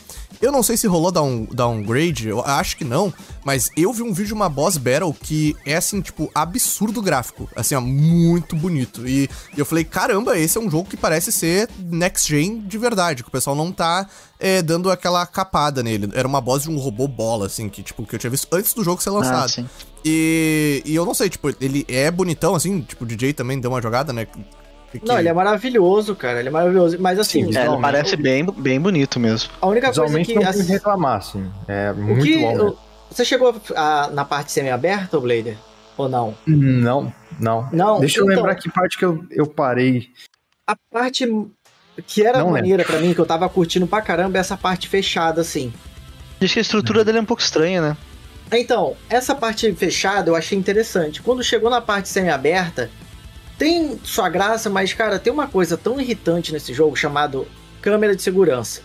Eu 0.40 0.52
não 0.52 0.62
sei 0.62 0.76
se 0.76 0.86
rolou 0.86 1.10
down, 1.10 1.46
downgrade, 1.50 2.28
eu 2.28 2.40
acho 2.40 2.76
que 2.76 2.84
não, 2.84 3.12
mas 3.44 3.70
eu 3.76 3.92
vi 3.92 4.02
um 4.02 4.12
vídeo 4.12 4.26
de 4.28 4.34
uma 4.34 4.48
boss 4.48 4.76
battle 4.76 5.14
que 5.14 5.56
é 5.64 5.76
assim, 5.76 6.00
tipo, 6.00 6.30
absurdo 6.34 7.00
gráfico. 7.00 7.48
Assim, 7.56 7.74
ó, 7.74 7.80
muito 7.80 8.54
bonito. 8.54 9.06
E 9.08 9.28
eu 9.56 9.64
falei, 9.64 9.84
caramba, 9.84 10.38
esse 10.38 10.58
é 10.58 10.60
um 10.60 10.70
jogo 10.70 10.88
que 10.88 10.96
parece 10.96 11.32
ser 11.32 11.68
next 11.78 12.28
gen 12.28 12.60
de 12.60 12.78
verdade, 12.78 13.22
que 13.22 13.28
o 13.28 13.32
pessoal 13.32 13.56
não 13.56 13.72
tá 13.72 14.08
é, 14.38 14.60
dando 14.62 14.90
aquela 14.90 15.26
capada 15.26 15.82
nele. 15.82 16.10
Era 16.14 16.28
uma 16.28 16.40
boss 16.40 16.62
de 16.62 16.70
um 16.70 16.78
robô 16.78 17.08
bola, 17.08 17.46
assim, 17.46 17.68
que, 17.68 17.82
tipo, 17.82 18.04
que 18.04 18.14
eu 18.14 18.18
tinha 18.18 18.30
visto 18.30 18.46
antes 18.52 18.74
do 18.74 18.84
jogo 18.84 19.02
ser 19.02 19.10
lançado. 19.10 19.44
Ah, 19.44 19.48
sim. 19.48 19.68
E, 20.04 20.82
e 20.84 20.94
eu 20.94 21.04
não 21.04 21.14
sei, 21.14 21.28
tipo, 21.28 21.48
ele 21.60 21.84
é 21.88 22.10
bonitão, 22.10 22.54
assim, 22.54 22.80
tipo, 22.80 23.04
o 23.04 23.06
DJ 23.06 23.32
também 23.32 23.58
deu 23.58 23.70
uma 23.70 23.82
jogada, 23.82 24.12
né? 24.12 24.26
Não, 25.04 25.18
ele 25.18 25.28
é 25.28 25.32
maravilhoso, 25.32 26.14
cara. 26.14 26.38
Ele 26.40 26.48
é 26.48 26.50
maravilhoso. 26.50 26.96
Mas 27.00 27.18
assim, 27.18 27.50
Sim, 27.52 27.58
É, 27.58 27.80
parece 27.80 28.16
bem, 28.16 28.44
bem 28.44 28.80
bonito 28.80 29.18
mesmo. 29.20 29.50
a 29.60 29.66
única 29.66 29.92
coisa 29.92 30.20
que. 30.22 30.34
não 30.34 30.48
assim, 30.48 30.72
reclamar, 30.72 31.18
assim. 31.18 31.50
É 31.68 31.92
muito 31.92 32.24
que 32.24 32.38
bom. 32.38 32.56
eu- 32.56 32.78
você 33.10 33.24
chegou 33.24 33.54
a- 33.74 34.10
na 34.12 34.24
parte 34.24 34.52
semi-aberta, 34.52 35.18
Blader? 35.20 35.56
Ou 35.96 36.08
não? 36.08 36.34
Não, 36.46 37.12
não. 37.40 37.68
Não, 37.72 38.00
Deixa 38.00 38.18
eu 38.20 38.24
então- 38.24 38.36
lembrar 38.36 38.54
que 38.56 38.70
parte 38.70 38.98
que 38.98 39.04
eu, 39.04 39.24
eu 39.30 39.46
parei. 39.46 40.08
A 40.66 40.76
parte 40.92 41.26
que 42.06 42.22
era 42.26 42.40
Não 42.40 42.50
maneira 42.50 42.84
pra 42.84 42.98
mim, 42.98 43.14
que 43.14 43.18
eu 43.20 43.24
tava 43.24 43.48
curtindo 43.48 43.86
pra 43.86 44.02
caramba, 44.02 44.36
é 44.36 44.40
essa 44.40 44.56
parte 44.56 44.88
fechada, 44.88 45.40
assim. 45.40 45.72
Diz 46.38 46.52
que 46.52 46.58
a 46.58 46.62
estrutura 46.62 47.02
dele 47.04 47.18
é 47.18 47.20
um 47.22 47.24
pouco 47.24 47.42
estranha, 47.42 47.80
né? 47.80 47.96
Então, 48.52 48.94
essa 49.08 49.34
parte 49.34 49.72
fechada 49.72 50.30
eu 50.30 50.36
achei 50.36 50.56
interessante. 50.58 51.22
Quando 51.22 51.42
chegou 51.42 51.70
na 51.70 51.80
parte 51.80 52.08
semi-aberta, 52.10 52.90
tem 53.58 53.98
sua 54.04 54.28
graça, 54.28 54.68
mas, 54.68 54.92
cara, 54.92 55.18
tem 55.18 55.32
uma 55.32 55.46
coisa 55.46 55.76
tão 55.76 56.00
irritante 56.00 56.52
nesse 56.52 56.74
jogo 56.74 56.96
chamado 56.96 57.46
câmera 57.80 58.14
de 58.14 58.22
segurança. 58.22 58.82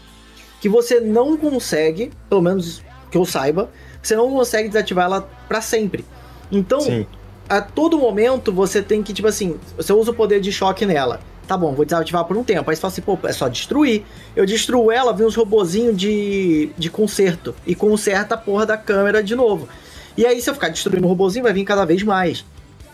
Que 0.59 0.69
você 0.69 0.99
não 0.99 1.36
consegue, 1.38 2.11
pelo 2.30 2.41
menos 2.41 2.82
que 3.09 3.17
eu 3.17 3.26
saiba, 3.26 3.69
você 4.01 4.15
não 4.15 4.30
consegue 4.30 4.69
desativar 4.69 5.05
ela 5.05 5.30
pra 5.47 5.61
sempre. 5.61 6.05
Então, 6.51 6.80
Sim. 6.80 7.05
a 7.49 7.61
todo 7.61 7.97
momento 7.97 8.51
você 8.51 8.82
tem 8.82 9.03
que, 9.03 9.13
tipo 9.13 9.28
assim, 9.28 9.59
você 9.76 9.91
usa 9.91 10.11
o 10.11 10.13
poder 10.13 10.39
de 10.39 10.51
choque 10.51 10.86
nela. 10.86 11.19
Tá 11.47 11.57
bom, 11.57 11.74
vou 11.74 11.84
desativar 11.84 12.24
por 12.24 12.38
um 12.38 12.43
tempo. 12.43 12.69
Aí 12.69 12.76
você 12.76 12.82
fala 12.82 12.93
assim, 12.93 13.01
pô, 13.01 13.17
é 13.24 13.34
só 13.34 13.49
destruir. 13.49 14.05
Eu 14.36 14.45
destruo 14.45 14.91
ela, 14.91 15.11
vem 15.11 15.26
uns 15.26 15.36
robozinhos 15.36 15.97
de, 15.97 16.69
de 16.78 16.89
conserto. 16.89 17.53
E 17.67 17.76
conserta 17.76 18.36
a 18.36 18.38
porra 18.38 18.65
da 18.65 18.78
câmera 18.78 19.22
de 19.22 19.36
novo. 19.36 19.67
E 20.15 20.26
aí, 20.26 20.41
se 20.41 20.49
eu 20.49 20.53
ficar 20.53 20.69
destruindo 20.69 21.05
o 21.05 21.09
robozinho, 21.09 21.43
vai 21.43 21.51
vir 21.51 21.65
cada 21.65 21.84
vez 21.84 22.03
mais. 22.03 22.45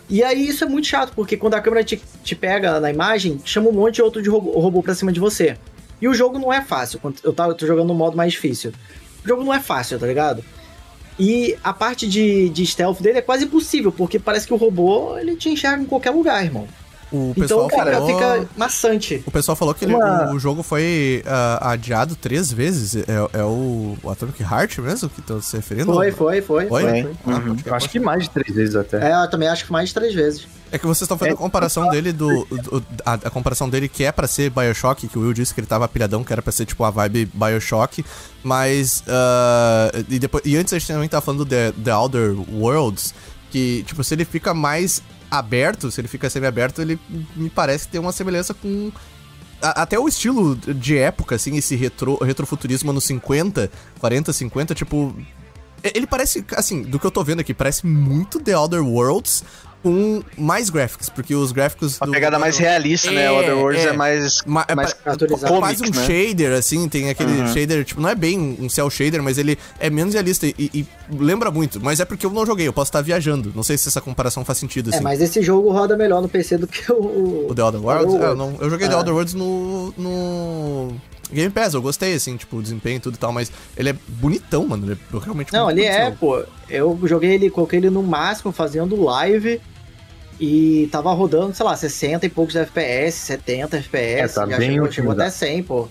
E 0.08 0.22
aí, 0.22 0.48
isso 0.48 0.64
é 0.64 0.66
muito 0.66 0.86
chato, 0.86 1.12
porque 1.14 1.36
quando 1.36 1.54
a 1.54 1.60
câmera 1.60 1.84
te, 1.84 2.00
te 2.24 2.34
pega 2.34 2.80
na 2.80 2.90
imagem, 2.90 3.40
chama 3.44 3.68
um 3.68 3.72
monte 3.72 3.96
de 3.96 4.02
outro 4.02 4.22
de 4.22 4.28
robô, 4.28 4.58
robô 4.58 4.82
pra 4.82 4.94
cima 4.94 5.12
de 5.12 5.20
você. 5.20 5.56
E 6.00 6.08
o 6.08 6.14
jogo 6.14 6.38
não 6.38 6.52
é 6.52 6.62
fácil. 6.62 7.00
Eu, 7.22 7.34
eu 7.36 7.54
tô 7.54 7.66
jogando 7.66 7.88
no 7.88 7.94
modo 7.94 8.16
mais 8.16 8.32
difícil. 8.32 8.72
O 9.24 9.28
jogo 9.28 9.44
não 9.44 9.52
é 9.52 9.60
fácil, 9.60 9.98
tá 9.98 10.06
ligado? 10.06 10.42
E 11.18 11.58
a 11.64 11.72
parte 11.72 12.06
de, 12.06 12.48
de 12.48 12.64
stealth 12.64 13.00
dele 13.00 13.18
é 13.18 13.22
quase 13.22 13.44
impossível, 13.44 13.90
porque 13.90 14.18
parece 14.18 14.46
que 14.46 14.54
o 14.54 14.56
robô 14.56 15.18
ele 15.18 15.36
te 15.36 15.48
enxerga 15.48 15.82
em 15.82 15.86
qualquer 15.86 16.10
lugar, 16.10 16.44
irmão. 16.44 16.68
O 17.10 17.30
Então, 17.30 17.42
pessoal 17.42 17.68
cara, 17.68 17.92
falou... 17.92 18.08
fica 18.08 18.48
maçante. 18.56 19.22
O 19.26 19.30
pessoal 19.30 19.56
falou 19.56 19.74
que 19.74 19.84
ele- 19.84 19.94
Uma- 19.94 20.30
o 20.32 20.38
jogo 20.38 20.62
foi 20.62 21.22
ah, 21.26 21.70
adiado 21.72 22.14
três 22.14 22.52
vezes. 22.52 22.96
É, 22.96 23.38
é 23.38 23.42
o, 23.42 23.96
o 24.02 24.10
Atomic 24.10 24.42
Heart 24.42 24.78
mesmo 24.78 25.08
que 25.08 25.20
estão 25.20 25.40
se 25.40 25.56
referindo? 25.56 25.92
Foi, 25.92 26.12
foi, 26.12 26.42
foi. 26.42 26.66
Foi? 26.66 26.82
foi, 26.82 27.02
Foi. 27.02 27.12
Ah, 27.26 27.38
Uhum. 27.38 27.56
acho 27.74 27.88
que 27.88 27.98
mais 27.98 28.24
de 28.24 28.30
três 28.30 28.54
vezes 28.54 28.76
até. 28.76 29.10
É, 29.10 29.24
eu 29.24 29.30
também 29.30 29.48
acho 29.48 29.64
que 29.64 29.72
mais 29.72 29.88
de 29.88 29.94
três 29.94 30.14
vezes. 30.14 30.46
É 30.70 30.76
que 30.76 30.84
vocês 30.86 31.02
estão 31.02 31.16
fazendo 31.16 31.34
a 31.34 31.38
comparação 31.38 31.88
dele 31.88 32.12
do. 32.12 32.44
do- 32.44 32.84
a, 33.06 33.14
a 33.14 33.30
comparação 33.30 33.70
dele 33.70 33.88
que 33.88 34.04
é 34.04 34.12
pra 34.12 34.26
ser 34.26 34.50
Bioshock, 34.50 35.08
que 35.08 35.18
o 35.18 35.22
Will 35.22 35.32
disse 35.32 35.54
que 35.54 35.60
ele 35.60 35.66
tava 35.66 35.88
pilhadão, 35.88 36.22
que 36.22 36.30
era 36.30 36.42
pra 36.42 36.52
ser 36.52 36.66
tipo 36.66 36.84
a 36.84 36.90
vibe 36.90 37.30
Bioshock. 37.32 38.04
Mas. 38.44 39.02
ah, 39.08 39.90
e, 40.10 40.18
depois, 40.18 40.44
e 40.44 40.56
antes 40.56 40.72
a 40.74 40.78
gente 40.78 40.88
também 40.92 41.08
tava 41.08 41.22
falando 41.24 41.44
do 41.44 41.46
The, 41.48 41.72
The 41.82 41.94
Outer 41.94 42.36
Worlds, 42.52 43.14
que, 43.50 43.82
tipo, 43.84 44.04
se 44.04 44.14
ele 44.14 44.26
fica 44.26 44.52
mais 44.52 45.02
aberto, 45.30 45.90
se 45.90 46.00
ele 46.00 46.08
fica 46.08 46.30
semi-aberto, 46.30 46.80
ele 46.80 46.98
me 47.36 47.50
parece 47.50 47.88
ter 47.88 47.98
uma 47.98 48.12
semelhança 48.12 48.54
com. 48.54 48.90
Até 49.60 49.98
o 49.98 50.06
estilo 50.06 50.54
de 50.56 50.96
época, 50.96 51.34
assim, 51.34 51.56
esse 51.56 51.74
retro, 51.74 52.16
retrofuturismo 52.22 52.90
anos 52.90 53.04
50, 53.04 53.70
40, 53.98 54.32
50, 54.32 54.74
tipo. 54.74 55.14
Ele 55.82 56.06
parece, 56.06 56.44
assim, 56.56 56.82
do 56.82 56.98
que 56.98 57.06
eu 57.06 57.10
tô 57.10 57.22
vendo 57.22 57.40
aqui, 57.40 57.54
parece 57.54 57.86
muito 57.86 58.40
The 58.40 58.56
Other 58.56 58.82
Worlds, 58.82 59.44
com 59.82 60.22
mais 60.36 60.70
graphics, 60.70 61.08
porque 61.08 61.34
os 61.34 61.52
gráficos. 61.52 61.98
Uma 62.00 62.12
pegada 62.12 62.38
mais 62.38 62.58
realista, 62.58 63.10
né? 63.10 63.24
É, 63.24 63.30
O 63.30 63.38
Other 63.38 63.56
Worlds 63.56 63.84
é, 63.84 63.88
é. 63.88 63.92
mais. 63.92 64.42
Ma- 64.44 64.64
é 64.68 64.74
mais 64.74 64.92
pa- 64.92 65.00
cartoonizado. 65.04 65.58
quase 65.58 65.82
um 65.84 65.90
né? 65.90 66.06
shader, 66.06 66.52
assim, 66.52 66.88
tem 66.88 67.08
aquele 67.10 67.32
Uhum. 67.40 67.48
shader, 67.54 67.84
tipo, 67.84 68.00
não 68.00 68.08
é 68.08 68.14
bem 68.14 68.56
um 68.60 68.68
cel 68.68 68.90
shader, 68.90 69.22
mas 69.22 69.38
ele 69.38 69.58
é 69.78 69.88
menos 69.88 70.14
realista 70.14 70.46
e, 70.46 70.54
e 70.58 70.86
lembra 71.10 71.50
muito. 71.50 71.80
Mas 71.82 72.00
é 72.00 72.04
porque 72.04 72.26
eu 72.26 72.30
não 72.30 72.44
joguei, 72.44 72.66
eu 72.66 72.72
posso 72.72 72.88
estar 72.88 73.00
viajando. 73.02 73.52
Não 73.54 73.62
sei 73.62 73.78
se 73.78 73.88
essa 73.88 74.00
comparação 74.00 74.44
faz 74.44 74.58
sentido, 74.58 74.90
assim. 74.90 74.98
É, 74.98 75.02
mas 75.02 75.20
esse 75.20 75.40
jogo 75.42 75.70
roda 75.70 75.96
melhor 75.96 76.20
no 76.22 76.28
PC 76.28 76.58
do 76.58 76.66
que 76.66 76.90
o. 76.92 77.46
O 77.50 77.54
The 77.54 77.62
Other 77.62 77.80
Worlds? 77.84 78.14
É, 78.14 78.24
eu, 78.24 78.36
não- 78.36 78.56
eu 78.60 78.68
joguei 78.70 78.88
The 78.88 78.94
Ah. 78.94 78.98
Other 79.00 79.12
Worlds 79.14 79.34
no, 79.34 79.92
no 79.96 80.92
Game 81.30 81.50
Pass, 81.50 81.74
eu 81.74 81.82
gostei, 81.82 82.14
assim, 82.14 82.36
tipo, 82.36 82.56
o 82.56 82.62
desempenho 82.62 82.96
e 82.96 83.00
tudo 83.00 83.14
e 83.14 83.18
tal, 83.18 83.32
mas 83.32 83.52
ele 83.76 83.90
é 83.90 83.96
bonitão, 84.08 84.66
mano. 84.66 84.86
Ele 84.86 84.92
é 84.94 85.18
realmente 85.18 85.52
Não, 85.52 85.70
ele 85.70 85.84
é, 85.84 86.10
pô. 86.10 86.42
Eu 86.68 86.98
joguei 87.04 87.32
ele, 87.34 87.50
coloquei 87.50 87.78
ele 87.78 87.90
no 87.90 88.02
máximo 88.02 88.50
fazendo 88.52 89.00
live 89.02 89.60
e 90.40 90.88
tava 90.92 91.12
rodando, 91.12 91.54
sei 91.54 91.66
lá, 91.66 91.76
60 91.76 92.24
e 92.24 92.28
poucos 92.28 92.56
FPS, 92.56 93.16
70 93.18 93.76
FPS. 93.78 94.20
É, 94.20 94.28
tá 94.28 94.46
bem 94.46 94.72
chegou, 94.72 94.92
chegou 94.92 95.12
até 95.12 95.28
100, 95.30 95.62
pô. 95.64 95.88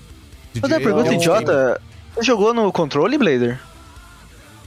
Fazer 0.59 0.73
uma 0.75 0.81
pergunta 0.81 1.07
é 1.09 1.11
um- 1.11 1.15
idiota. 1.15 1.81
Você 2.15 2.23
jogou 2.23 2.53
no 2.53 2.71
controle, 2.71 3.17
Blader? 3.17 3.59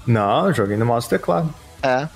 Não, 0.06 0.48
eu 0.48 0.54
joguei 0.54 0.76
no 0.76 0.86
mouse 0.86 1.06
e 1.06 1.10
teclado. 1.10 1.52
É. 1.82 2.08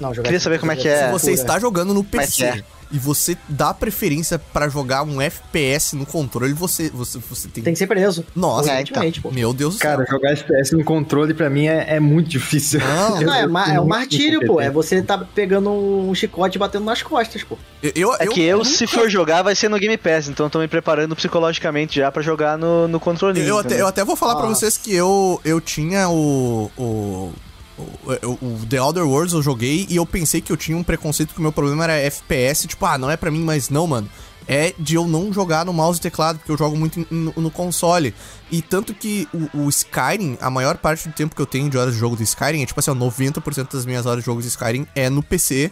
Não, 0.00 0.12
Queria 0.12 0.40
saber 0.40 0.58
como 0.58 0.72
é 0.72 0.76
que 0.76 0.88
é. 0.88 1.06
Se 1.06 1.12
você 1.12 1.32
está 1.32 1.58
jogando 1.58 1.92
no 1.92 2.04
Mas 2.12 2.34
PC 2.34 2.44
é. 2.44 2.64
E 2.92 2.98
você 2.98 3.36
dá 3.48 3.72
preferência 3.72 4.38
pra 4.38 4.68
jogar 4.68 5.02
um 5.02 5.20
FPS 5.20 5.94
no 5.94 6.04
controle, 6.04 6.52
você, 6.52 6.90
você, 6.90 7.18
você 7.18 7.48
tem... 7.48 7.62
Tem 7.62 7.72
que 7.72 7.78
ser 7.78 7.86
preso. 7.86 8.24
Nossa, 8.34 8.70
Urgentemente, 8.72 9.20
pô. 9.20 9.30
meu 9.30 9.52
Deus 9.52 9.74
do 9.74 9.80
céu. 9.80 9.90
Cara, 9.96 10.06
jogar 10.10 10.30
FPS 10.32 10.72
no 10.76 10.84
controle 10.84 11.32
pra 11.34 11.48
mim 11.48 11.66
é, 11.66 11.96
é 11.96 12.00
muito 12.00 12.28
difícil. 12.28 12.80
Não, 12.80 13.20
Não, 13.22 13.34
é, 13.34 13.44
Eu 13.44 13.56
é 13.74 13.80
um 13.80 13.86
martírio, 13.86 14.46
pô. 14.46 14.60
É 14.60 14.70
você 14.70 15.00
tá 15.02 15.18
pegando 15.18 15.70
um 15.70 16.14
chicote 16.14 16.56
e 16.56 16.58
batendo 16.58 16.84
nas 16.84 17.02
costas, 17.02 17.42
pô. 17.44 17.56
eu, 17.82 17.92
eu, 17.94 18.14
É 18.14 18.26
que 18.26 18.42
eu, 18.42 18.64
se 18.64 18.84
nunca- 18.84 18.98
for 18.98 19.08
jogar, 19.08 19.42
vai 19.42 19.54
ser 19.54 19.68
no 19.68 19.78
Game 19.78 19.96
Pass, 19.96 20.28
então 20.28 20.46
eu 20.46 20.50
tô 20.50 20.58
me 20.58 20.68
preparando 20.68 21.14
psicologicamente 21.14 21.96
já 22.00 22.10
pra 22.10 22.22
jogar 22.22 22.58
no, 22.58 22.88
no 22.88 22.98
controle. 23.00 23.40
Eu 23.40 23.58
até, 23.58 23.80
eu 23.80 23.86
até 23.86 24.04
vou 24.04 24.16
falar 24.16 24.34
pra 24.36 24.46
Ah. 24.46 24.48
vocês 24.48 24.76
que 24.76 24.94
eu, 24.94 25.40
eu 25.44 25.60
tinha 25.60 26.08
o, 26.08 26.70
o, 26.76 27.32
o, 27.80 28.66
The 28.68 28.80
Other 28.82 29.04
Worlds 29.06 29.32
eu 29.34 29.42
joguei 29.42 29.86
e 29.88 29.96
eu 29.96 30.04
pensei 30.06 30.40
que 30.40 30.50
eu 30.52 30.56
tinha 30.56 30.76
um 30.76 30.82
preconceito 30.82 31.32
que 31.34 31.38
o 31.38 31.42
meu 31.42 31.52
problema 31.52 31.84
era 31.84 31.94
FPS, 31.94 32.66
tipo, 32.66 32.84
ah, 32.86 32.98
não 32.98 33.10
é 33.10 33.16
pra 33.16 33.30
mim, 33.30 33.42
mas 33.42 33.68
não, 33.70 33.86
mano. 33.86 34.08
É 34.48 34.74
de 34.78 34.96
eu 34.96 35.06
não 35.06 35.32
jogar 35.32 35.64
no 35.64 35.72
mouse 35.72 35.98
e 36.00 36.02
teclado, 36.02 36.38
porque 36.38 36.50
eu 36.50 36.56
jogo 36.58 36.76
muito 36.76 37.06
no, 37.10 37.32
no 37.36 37.50
console. 37.52 38.12
E 38.50 38.60
tanto 38.60 38.92
que 38.92 39.28
o, 39.54 39.60
o 39.64 39.68
Skyrim, 39.68 40.36
a 40.40 40.50
maior 40.50 40.76
parte 40.76 41.08
do 41.08 41.14
tempo 41.14 41.36
que 41.36 41.40
eu 41.42 41.46
tenho 41.46 41.70
de 41.70 41.78
horas 41.78 41.94
de 41.94 42.00
jogo 42.00 42.16
do 42.16 42.22
Skyrim, 42.22 42.62
é 42.62 42.66
tipo 42.66 42.80
assim, 42.80 42.90
ó, 42.90 42.94
90% 42.94 43.72
das 43.72 43.86
minhas 43.86 44.06
horas 44.06 44.24
de 44.24 44.26
jogo 44.26 44.42
de 44.42 44.48
Skyrim 44.48 44.86
é 44.94 45.08
no 45.08 45.22
PC, 45.22 45.70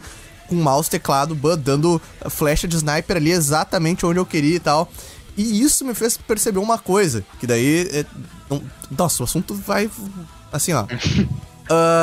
com 0.48 0.54
mouse, 0.54 0.88
teclado, 0.88 1.34
ban- 1.34 1.58
dando 1.58 2.00
flecha 2.30 2.68
de 2.68 2.76
sniper 2.76 3.16
ali 3.16 3.32
exatamente 3.32 4.06
onde 4.06 4.20
eu 4.20 4.26
queria 4.26 4.54
e 4.56 4.60
tal. 4.60 4.88
E 5.36 5.60
isso 5.60 5.84
me 5.84 5.92
fez 5.94 6.16
perceber 6.16 6.58
uma 6.60 6.78
coisa, 6.78 7.24
que 7.40 7.46
daí. 7.48 7.88
É, 7.92 8.04
não- 8.48 8.62
nossa, 8.96 9.22
o 9.22 9.24
assunto 9.24 9.54
vai. 9.54 9.90
Assim, 10.52 10.72
ó. 10.72 10.84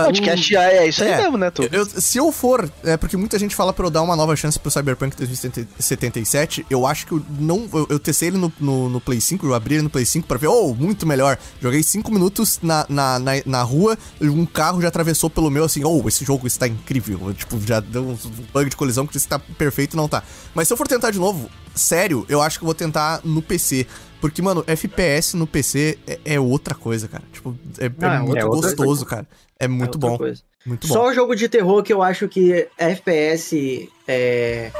Podcast 0.05 0.55
é, 0.55 0.77
é 0.77 0.87
isso 0.87 1.03
aí 1.03 1.11
é, 1.11 1.17
mesmo, 1.17 1.37
né, 1.37 1.49
tu? 1.51 1.63
eu- 1.71 1.85
se 1.85 2.17
eu 2.17 2.31
for, 2.31 2.69
é 2.83 2.95
porque 2.97 3.17
muita 3.17 3.37
gente 3.39 3.55
fala 3.55 3.73
pra 3.73 3.85
eu 3.85 3.89
dar 3.89 4.01
uma 4.01 4.15
nova 4.15 4.35
chance 4.35 4.59
pro 4.59 4.69
Cyberpunk 4.71 5.15
2077, 5.17 6.65
eu 6.69 6.85
acho 6.85 7.05
que 7.07 7.11
eu 7.13 7.21
não. 7.39 7.67
Eu, 7.73 7.87
eu 7.91 7.99
testei 7.99 8.29
ele 8.29 8.37
no, 8.37 8.51
no, 8.59 8.89
no 8.89 9.01
Play 9.01 9.19
5, 9.21 9.45
eu 9.45 9.53
abri 9.53 9.75
ele 9.75 9.83
no 9.83 9.89
Play 9.89 10.05
5 10.05 10.27
pra 10.27 10.37
ver, 10.37 10.47
oh, 10.47 10.73
muito 10.73 11.05
melhor. 11.05 11.37
Joguei 11.61 11.81
5 11.83 12.11
minutos 12.11 12.59
na, 12.61 12.85
na, 12.89 13.19
na, 13.19 13.31
na 13.45 13.61
rua, 13.63 13.97
um 14.21 14.45
carro 14.45 14.81
já 14.81 14.87
atravessou 14.87 15.29
pelo 15.29 15.49
meu, 15.49 15.63
assim, 15.65 15.83
oh, 15.83 16.07
esse 16.07 16.23
jogo 16.25 16.47
está 16.47 16.67
incrível. 16.67 17.19
Eu, 17.27 17.33
tipo, 17.33 17.59
já 17.65 17.79
deu 17.79 18.03
um 18.03 18.17
bug 18.53 18.69
de 18.69 18.75
colisão 18.75 19.05
que 19.07 19.17
está 19.17 19.39
perfeito 19.39 19.95
não 19.95 20.07
tá. 20.07 20.23
Mas 20.53 20.67
se 20.67 20.73
eu 20.73 20.77
for 20.77 20.87
tentar 20.87 21.11
de 21.11 21.19
novo, 21.19 21.49
sério, 21.73 22.25
eu 22.29 22.41
acho 22.41 22.59
que 22.59 22.63
eu 22.63 22.67
vou 22.67 22.75
tentar 22.75 23.21
no 23.23 23.41
PC. 23.41 23.87
Porque, 24.21 24.41
mano, 24.41 24.63
FPS 24.65 25.35
no 25.35 25.45
PC 25.45 25.97
é, 26.07 26.19
é 26.25 26.39
outra 26.39 26.73
coisa, 26.73 27.07
cara. 27.07 27.23
Tipo, 27.31 27.55
é, 27.79 27.85
é 27.85 27.91
Ah, 28.01 28.15
é 28.15 28.19
muito 28.19 28.47
gostoso, 28.47 29.05
cara. 29.05 29.27
É 29.59 29.67
muito 29.67 29.95
outra 29.95 30.09
bom. 30.09 30.17
coisa. 30.17 30.41
Muito 30.65 30.87
bom. 30.87 30.93
Só 30.93 31.07
o 31.09 31.13
jogo 31.13 31.35
de 31.35 31.47
terror 31.47 31.83
que 31.83 31.93
eu 31.93 32.01
acho 32.01 32.27
que 32.27 32.67
FPS 32.77 33.89
é. 34.07 34.71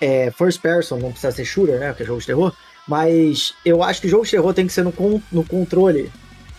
É 0.00 0.32
first 0.32 0.60
person, 0.60 0.98
não 0.98 1.10
precisa 1.12 1.30
ser 1.32 1.44
shooter, 1.44 1.78
né? 1.78 1.94
Que 1.96 2.02
é 2.02 2.06
jogo 2.06 2.20
de 2.20 2.26
terror. 2.26 2.52
Mas 2.88 3.54
eu 3.64 3.82
acho 3.82 4.00
que 4.00 4.08
jogo 4.08 4.24
de 4.24 4.32
terror 4.32 4.52
tem 4.52 4.66
que 4.66 4.72
ser 4.72 4.82
no, 4.82 4.90
con- 4.90 5.22
no 5.30 5.44
controle. 5.44 6.10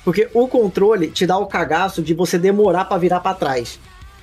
Porque 0.06 0.30
o 0.34 0.48
controle 0.48 1.10
te 1.12 1.26
dá 1.26 1.38
o 1.38 1.46
cagaço 1.46 2.02
de 2.02 2.14
você 2.14 2.38
demorar 2.38 2.86
pra 2.86 2.98
virar 2.98 3.20
pra 3.20 3.34
trás. 3.34 3.80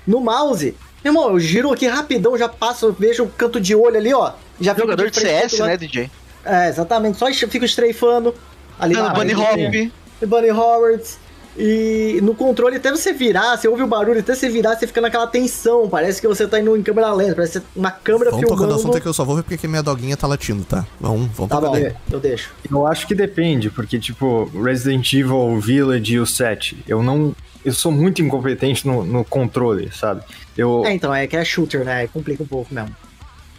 No 0.06 0.20
mouse, 0.20 0.74
meu 1.04 1.12
irmão, 1.12 1.30
eu 1.30 1.38
giro 1.38 1.70
aqui 1.70 1.86
rapidão, 1.86 2.36
já 2.38 2.48
passo, 2.48 2.94
vejo 2.98 3.24
o 3.24 3.28
canto 3.28 3.60
de 3.60 3.74
olho 3.74 3.96
ali, 3.98 4.12
ó. 4.14 4.32
Já 4.58 4.74
Jogador 4.74 5.06
de 5.10 5.12
pro 5.12 5.20
CS, 5.20 5.58
né. 5.60 5.76
DJ? 5.76 6.10
É, 6.44 6.68
exatamente. 6.68 7.18
Só 7.18 7.30
fico 7.32 7.64
estreifando 7.64 8.34
ali 8.78 8.96
Ah, 8.96 9.02
na 9.04 9.08
Bunny. 9.10 9.34
Hop. 9.34 9.92
Bunny 10.26 10.50
Howards. 10.50 11.18
E 11.58 12.20
no 12.22 12.34
controle, 12.34 12.76
até 12.76 12.90
você 12.92 13.12
virar, 13.12 13.56
você 13.58 13.66
ouve 13.66 13.82
o 13.82 13.86
barulho, 13.86 14.20
até 14.20 14.34
você 14.34 14.48
virar, 14.48 14.76
você 14.76 14.86
fica 14.86 15.00
naquela 15.00 15.26
tensão. 15.26 15.88
Parece 15.88 16.20
que 16.20 16.28
você 16.28 16.46
tá 16.46 16.60
indo 16.60 16.74
em 16.76 16.82
câmera 16.82 17.12
lenta, 17.12 17.34
parece 17.34 17.60
uma 17.74 17.90
câmera 17.90 18.30
Vamos 18.30 18.44
tocar 18.46 18.54
no 18.54 18.58
filmando. 18.60 18.80
assunto 18.80 18.96
é 18.96 19.00
que 19.00 19.08
eu 19.08 19.12
só 19.12 19.24
vou 19.24 19.36
ver 19.36 19.42
porque 19.42 19.66
minha 19.66 19.82
doguinha 19.82 20.16
tá 20.16 20.26
latindo, 20.28 20.64
tá? 20.64 20.86
Vamos, 21.00 21.28
vamos 21.34 21.50
Tá 21.50 21.56
tocar 21.56 21.66
bom, 21.66 21.72
daí. 21.72 21.92
eu 22.10 22.20
deixo. 22.20 22.50
Eu 22.70 22.86
acho 22.86 23.06
que 23.06 23.14
depende, 23.16 23.68
porque, 23.68 23.98
tipo, 23.98 24.44
Resident 24.62 25.12
Evil 25.12 25.58
Village 25.60 26.14
e 26.14 26.20
o 26.20 26.24
7, 26.26 26.84
eu 26.86 27.02
não. 27.02 27.34
Eu 27.64 27.72
sou 27.74 27.90
muito 27.92 28.22
incompetente 28.22 28.86
no, 28.86 29.04
no 29.04 29.24
controle, 29.24 29.90
sabe? 29.92 30.22
Eu. 30.56 30.82
É, 30.86 30.94
então, 30.94 31.12
é 31.12 31.26
que 31.26 31.36
é 31.36 31.44
shooter, 31.44 31.84
né? 31.84 31.94
Aí 31.94 32.08
Complica 32.08 32.42
um 32.42 32.46
pouco 32.46 32.72
mesmo. 32.72 32.94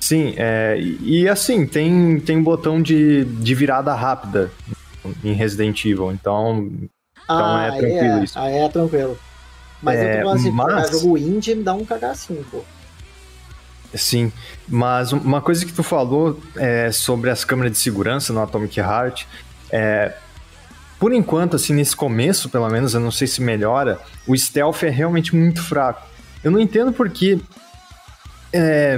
Sim, 0.02 0.34
é, 0.36 0.78
e, 0.80 1.22
e 1.22 1.30
assim, 1.30 1.66
tem, 1.66 2.20
tem 2.20 2.41
botão 2.41 2.82
de, 2.82 3.24
de 3.24 3.56
virada 3.56 3.93
rápida 3.93 4.52
em 5.24 5.32
Resident 5.34 5.86
Evil, 5.86 6.12
então. 6.12 6.70
Então 7.24 7.60
é 7.62 7.70
aí 7.70 7.78
tranquilo 7.80 8.18
é, 8.20 8.24
isso. 8.24 8.38
Aí 8.39 8.56
é 8.58 8.68
tranquilo. 8.68 9.18
Mas 9.82 9.99
eu 9.99 10.06
É, 10.06 10.18
tô 10.18 10.24
falando 10.24 10.39
assim, 10.39 10.52
mas- 10.52 10.91
jogo 10.91 11.18
indie 11.18 11.56
me 11.56 11.64
dá 11.64 11.74
um 11.74 11.86
cagacinho, 11.86 12.43
pô. 12.52 12.62
Sim, 13.93 14.32
mas 14.68 15.12
uma 15.12 15.39
coisa 15.41 15.66
que 15.66 15.72
tu 15.72 15.84
falou 15.84 16.39
é, 16.56 16.91
sobre 16.91 17.30
as 17.30 17.43
câmeras 17.45 17.74
de 17.74 17.78
segurança 17.78 18.32
no 18.34 18.41
Atomic 18.41 18.80
Heart, 18.80 19.26
é, 19.70 20.14
por 20.97 21.14
enquanto, 21.14 21.56
assim, 21.58 21.74
nesse 21.74 21.95
começo, 21.95 22.49
pelo 22.49 22.68
menos, 22.70 22.93
eu 22.93 22.99
não 22.99 23.12
sei 23.12 23.28
se 23.28 23.41
melhora, 23.41 23.99
o 24.26 24.36
stealth 24.36 24.84
é 24.84 24.89
realmente 24.89 25.36
muito 25.36 25.62
fraco. 25.62 26.08
Eu 26.43 26.49
não 26.52 26.60
entendo 26.60 26.91
porque 26.93 27.39
é, 28.54 28.97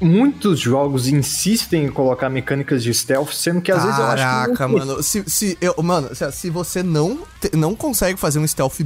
muitos 0.00 0.60
jogos 0.60 1.06
insistem 1.08 1.84
em 1.86 1.90
colocar 1.90 2.28
mecânicas 2.28 2.82
de 2.82 2.92
stealth, 2.92 3.32
sendo 3.32 3.60
que 3.62 3.72
às 3.72 3.82
vezes 3.82 3.98
eu 3.98 4.04
acho 4.04 4.14
que 4.16 4.22
Caraca, 4.22 4.68
não 4.68 4.78
mano. 4.78 5.02
Se, 5.02 5.24
se, 5.26 5.58
eu, 5.60 5.74
mano, 5.82 6.14
se, 6.14 6.30
se 6.32 6.50
você 6.50 6.82
não, 6.82 7.20
te- 7.40 7.56
não 7.56 7.74
consegue 7.74 8.18
fazer 8.18 8.38
um 8.38 8.46
stealth 8.46 8.80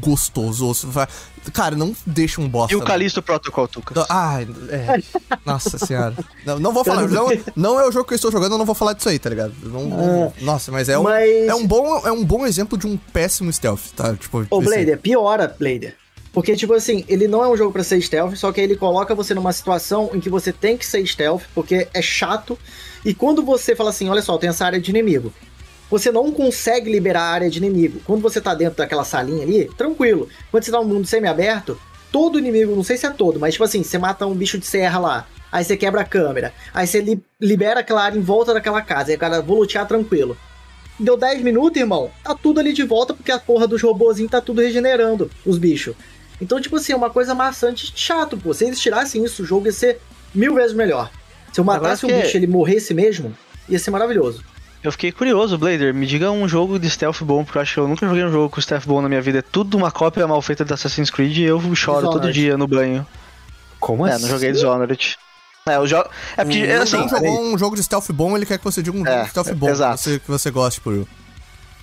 gostoso, 0.00 0.66
ou 0.66 0.74
se 0.74 0.84
vai, 0.86 1.08
cara, 1.54 1.74
não 1.74 1.94
deixa 2.04 2.40
um 2.40 2.48
bosta. 2.48 2.72
E 2.72 2.76
o 2.76 2.78
mano. 2.80 2.88
Callisto 2.90 3.22
Protocol, 3.22 3.66
Tucas. 3.66 4.04
Ai, 4.10 4.46
é. 4.68 5.02
Nossa 5.46 5.78
senhora. 5.78 6.14
Não, 6.44 6.58
não 6.58 6.72
vou 6.72 6.84
falar. 6.84 7.08
Não, 7.08 7.28
não 7.56 7.80
é 7.80 7.88
o 7.88 7.92
jogo 7.92 8.06
que 8.06 8.12
eu 8.12 8.16
estou 8.16 8.30
jogando, 8.30 8.52
eu 8.52 8.58
não 8.58 8.66
vou 8.66 8.74
falar 8.74 8.92
disso 8.92 9.08
aí, 9.08 9.18
tá 9.18 9.30
ligado? 9.30 9.54
Não- 9.62 9.86
não- 9.88 10.32
nossa, 10.42 10.70
mas 10.70 10.88
é 10.90 10.98
um, 10.98 11.02
Mas- 11.04 11.48
é, 11.48 11.54
um 11.54 11.66
bom, 11.66 12.06
é 12.06 12.12
um 12.12 12.24
bom 12.24 12.46
exemplo 12.46 12.76
de 12.76 12.86
um 12.86 12.96
péssimo 12.96 13.50
stealth, 13.52 13.92
tá? 13.96 14.14
Tipo, 14.14 14.46
Ô, 14.50 14.60
esse- 14.60 14.70
Blader, 14.70 14.98
piora, 14.98 15.54
Blader. 15.58 15.96
Porque, 16.32 16.54
tipo 16.54 16.72
assim, 16.72 17.04
ele 17.08 17.26
não 17.26 17.42
é 17.42 17.48
um 17.48 17.56
jogo 17.56 17.72
pra 17.72 17.82
ser 17.82 18.00
stealth, 18.00 18.36
só 18.36 18.52
que 18.52 18.60
ele 18.60 18.76
coloca 18.76 19.14
você 19.14 19.34
numa 19.34 19.52
situação 19.52 20.10
em 20.14 20.20
que 20.20 20.30
você 20.30 20.52
tem 20.52 20.76
que 20.76 20.86
ser 20.86 21.04
stealth, 21.04 21.42
porque 21.54 21.88
é 21.92 22.00
chato. 22.02 22.56
E 23.04 23.12
quando 23.12 23.42
você 23.42 23.74
fala 23.74 23.90
assim, 23.90 24.08
olha 24.08 24.22
só, 24.22 24.38
tem 24.38 24.48
essa 24.48 24.64
área 24.64 24.80
de 24.80 24.90
inimigo. 24.90 25.32
Você 25.90 26.12
não 26.12 26.30
consegue 26.30 26.90
liberar 26.90 27.22
a 27.22 27.32
área 27.32 27.50
de 27.50 27.58
inimigo. 27.58 28.00
Quando 28.04 28.22
você 28.22 28.40
tá 28.40 28.54
dentro 28.54 28.76
daquela 28.76 29.02
salinha 29.04 29.42
ali, 29.42 29.68
tranquilo. 29.76 30.28
Quando 30.52 30.62
você 30.62 30.70
tá 30.70 30.78
num 30.78 30.84
mundo 30.86 31.06
semi-aberto, 31.06 31.76
todo 32.12 32.38
inimigo, 32.38 32.76
não 32.76 32.84
sei 32.84 32.96
se 32.96 33.06
é 33.06 33.10
todo, 33.10 33.40
mas 33.40 33.54
tipo 33.54 33.64
assim, 33.64 33.82
você 33.82 33.98
mata 33.98 34.24
um 34.26 34.34
bicho 34.34 34.56
de 34.58 34.66
serra 34.66 34.98
lá, 35.00 35.28
aí 35.50 35.64
você 35.64 35.76
quebra 35.76 36.00
a 36.02 36.04
câmera, 36.04 36.52
aí 36.74 36.86
você 36.86 37.00
li- 37.00 37.22
libera 37.40 37.80
aquela 37.80 38.02
área 38.02 38.18
em 38.18 38.22
volta 38.22 38.54
daquela 38.54 38.82
casa, 38.82 39.10
aí 39.10 39.16
o 39.16 39.18
cara 39.18 39.40
vou 39.42 39.58
lutear 39.58 39.86
tranquilo. 39.86 40.36
Deu 40.98 41.16
10 41.16 41.42
minutos, 41.42 41.80
irmão, 41.80 42.10
tá 42.22 42.34
tudo 42.34 42.60
ali 42.60 42.72
de 42.72 42.82
volta 42.84 43.14
porque 43.14 43.32
a 43.32 43.38
porra 43.38 43.66
dos 43.66 43.82
robozinhos 43.82 44.30
tá 44.30 44.40
tudo 44.40 44.60
regenerando, 44.60 45.30
os 45.46 45.56
bichos. 45.58 45.94
Então, 46.40 46.60
tipo 46.60 46.76
assim, 46.76 46.92
é 46.92 46.96
uma 46.96 47.10
coisa 47.10 47.34
maçante 47.34 47.92
chato, 47.94 48.36
pô. 48.36 48.52
Se 48.54 48.64
eles 48.64 48.80
tirassem 48.80 49.24
isso, 49.24 49.42
o 49.42 49.46
jogo 49.46 49.66
ia 49.66 49.72
ser 49.72 50.00
mil 50.34 50.54
vezes 50.54 50.72
melhor. 50.74 51.10
Se 51.52 51.60
eu 51.60 51.64
matasse 51.64 52.06
um 52.06 52.08
Agora 52.08 52.22
que- 52.22 52.26
bicho 52.26 52.36
e 52.36 52.38
ele 52.40 52.46
morresse 52.46 52.94
mesmo, 52.94 53.36
ia 53.68 53.78
ser 53.78 53.90
maravilhoso. 53.90 54.42
Eu 54.82 54.90
fiquei 54.92 55.12
curioso, 55.12 55.58
Blader. 55.58 55.92
Me 55.92 56.06
diga 56.06 56.30
um 56.30 56.48
jogo 56.48 56.78
de 56.78 56.88
stealth 56.88 57.20
bom, 57.22 57.44
porque 57.44 57.58
eu 57.58 57.62
acho 57.62 57.74
que 57.74 57.80
eu 57.80 57.86
nunca 57.88 58.06
joguei 58.06 58.24
um 58.24 58.32
jogo 58.32 58.48
com 58.48 58.60
stealth 58.60 58.86
bom 58.86 59.02
na 59.02 59.08
minha 59.10 59.20
vida. 59.20 59.40
É 59.40 59.42
tudo 59.42 59.76
uma 59.76 59.90
cópia 59.90 60.26
mal 60.26 60.40
feita 60.40 60.64
de 60.64 60.72
Assassin's 60.72 61.10
Creed 61.10 61.36
e 61.36 61.42
eu 61.42 61.60
choro 61.74 62.00
todo 62.06 62.12
Dishonored. 62.12 62.32
dia 62.40 62.56
no 62.56 62.66
banho. 62.66 63.06
Como 63.78 64.06
é, 64.06 64.12
assim? 64.12 64.22
não 64.22 64.30
joguei 64.30 64.50
Dishonored. 64.52 65.16
É, 65.68 65.78
o 65.78 65.86
jogo. 65.86 66.08
É 66.34 66.42
porque, 66.44 66.66
Não, 66.66 66.82
assim. 66.82 66.96
não 66.96 67.08
jogou 67.10 67.42
um 67.42 67.58
jogo 67.58 67.76
de 67.76 67.82
stealth 67.82 68.10
bom, 68.12 68.34
ele 68.34 68.46
quer 68.46 68.56
que 68.56 68.64
você 68.64 68.82
diga 68.82 68.96
um 68.96 69.00
jogo 69.04 69.10
É, 69.10 69.22
de 69.24 69.28
stealth 69.28 69.52
bom, 69.52 69.68
exato. 69.68 69.96
Que, 69.98 70.02
você, 70.08 70.18
que 70.18 70.28
você 70.30 70.50
goste, 70.50 70.80
por 70.80 71.06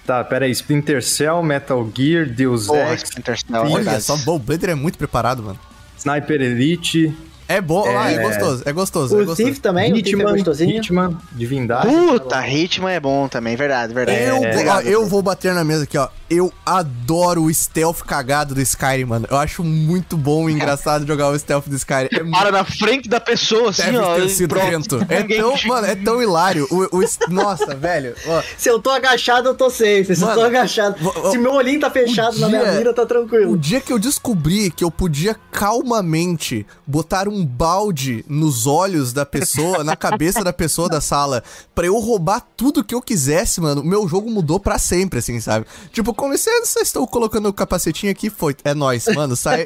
Tá, 0.07 0.23
peraí, 0.23 0.49
Splinter 0.51 1.03
Cell, 1.03 1.43
Metal 1.43 1.91
Gear, 1.93 2.25
Deus 2.25 2.69
Ex, 2.69 3.03
Splinter 3.03 3.37
Cell, 3.37 3.55
é 3.57 3.59
Olha 3.59 3.99
só, 3.99 4.15
o 4.15 4.39
Blader 4.39 4.69
é 4.69 4.75
muito 4.75 4.97
preparado, 4.97 5.43
mano. 5.43 5.59
Sniper 5.97 6.41
Elite, 6.41 7.13
É 7.47 7.61
bom, 7.61 7.85
ah, 7.87 8.11
é 8.11 8.15
É. 8.15 8.19
gostoso, 8.21 8.63
é 8.65 8.71
gostoso, 8.73 9.13
é 9.17 9.21
O 9.21 9.25
gostoso. 9.25 9.43
Thief 9.49 9.59
também, 9.59 9.91
o 9.91 9.95
Thief 9.95 10.05
é 10.07 10.09
Hitman, 10.09 10.31
gostosinho. 10.33 10.77
Hitman, 10.77 11.17
Divindade. 11.31 11.87
Puta, 11.87 12.45
Hitman 12.47 12.91
é 12.91 12.99
bom 12.99 13.27
também, 13.27 13.55
verdade, 13.55 13.93
verdade. 13.93 14.19
Eu, 14.21 14.43
É, 14.43 14.67
ó, 14.69 14.81
eu 14.81 15.05
vou 15.07 15.21
bater 15.21 15.53
na 15.53 15.63
mesa 15.63 15.83
aqui, 15.83 15.97
ó. 15.97 16.09
Eu 16.29 16.51
adoro 16.65 17.43
o 17.43 17.53
stealth 17.53 18.01
cagado 18.01 18.53
do 18.53 18.59
Skyrim, 18.61 19.05
mano. 19.05 19.25
Eu 19.31 19.37
acho 19.37 19.63
muito 19.63 20.17
bom 20.17 20.49
e 20.49 20.53
engraçado 20.53 21.05
jogar 21.07 21.29
o 21.29 21.39
stealth 21.39 21.67
do 21.69 21.75
Skyrim. 21.77 22.09
É 22.11 22.23
Para 22.29 22.51
na 22.51 22.65
frente 22.65 23.07
da 23.07 23.19
pessoa, 23.21 23.69
assim, 23.69 23.83
Deve 23.83 23.97
ó. 23.99 24.15
ter 24.15 24.29
sido 24.29 24.49
pronto. 24.53 24.97
É 25.09 25.23
tão, 25.23 25.55
mano, 25.67 25.87
é 25.87 25.95
tão 25.95 26.21
hilário. 26.21 26.67
O, 26.69 26.97
o 26.97 27.03
nossa, 27.29 27.73
velho. 27.75 28.13
ó, 28.27 28.41
Se 28.57 28.69
eu 28.69 28.77
tô 28.79 28.89
agachado, 28.89 29.47
eu 29.47 29.55
tô 29.55 29.69
safe. 29.69 30.15
Se 30.15 30.19
Mano, 30.21 30.33
eu 30.33 30.35
tô 30.35 30.41
agachado. 30.45 30.97
Se 31.31 31.37
meu 31.37 31.53
olhinho 31.53 31.79
tá 31.79 31.89
fechado 31.89 32.35
o 32.35 32.39
na 32.41 32.49
minha 32.49 32.61
dia- 32.63 32.71
mira, 32.73 32.93
tá 32.93 33.03
o 33.03 33.05
tranquilo. 33.05 33.57
dia 33.57 33.79
que 33.79 33.93
eu 33.93 33.97
descobri 33.99 34.69
que 34.69 34.83
eu 34.83 34.91
podia 34.91 35.33
calmamente 35.51 36.65
botar 36.85 37.27
um 37.29 37.36
balde 37.45 38.23
nos 38.27 38.67
olhos 38.67 39.13
da 39.13 39.25
pessoa, 39.25 39.83
na 39.83 39.95
cabeça 39.95 40.43
da 40.43 40.53
pessoa 40.53 40.89
da 40.89 41.01
sala, 41.01 41.43
pra 41.73 41.85
eu 41.85 41.97
roubar 41.99 42.45
tudo 42.55 42.83
que 42.83 42.95
eu 42.95 43.01
quisesse, 43.01 43.61
mano, 43.61 43.83
meu 43.83 44.07
jogo 44.07 44.29
mudou 44.29 44.59
pra 44.59 44.77
sempre, 44.77 45.19
assim, 45.19 45.39
sabe? 45.39 45.65
Tipo, 45.91 46.13
com 46.13 46.31
licença, 46.31 46.79
estou 46.79 47.07
colocando 47.07 47.49
o 47.49 47.53
capacetinho 47.53 48.11
aqui, 48.11 48.29
foi. 48.29 48.55
É 48.63 48.73
nóis, 48.73 49.05
mano, 49.13 49.35
sai 49.35 49.65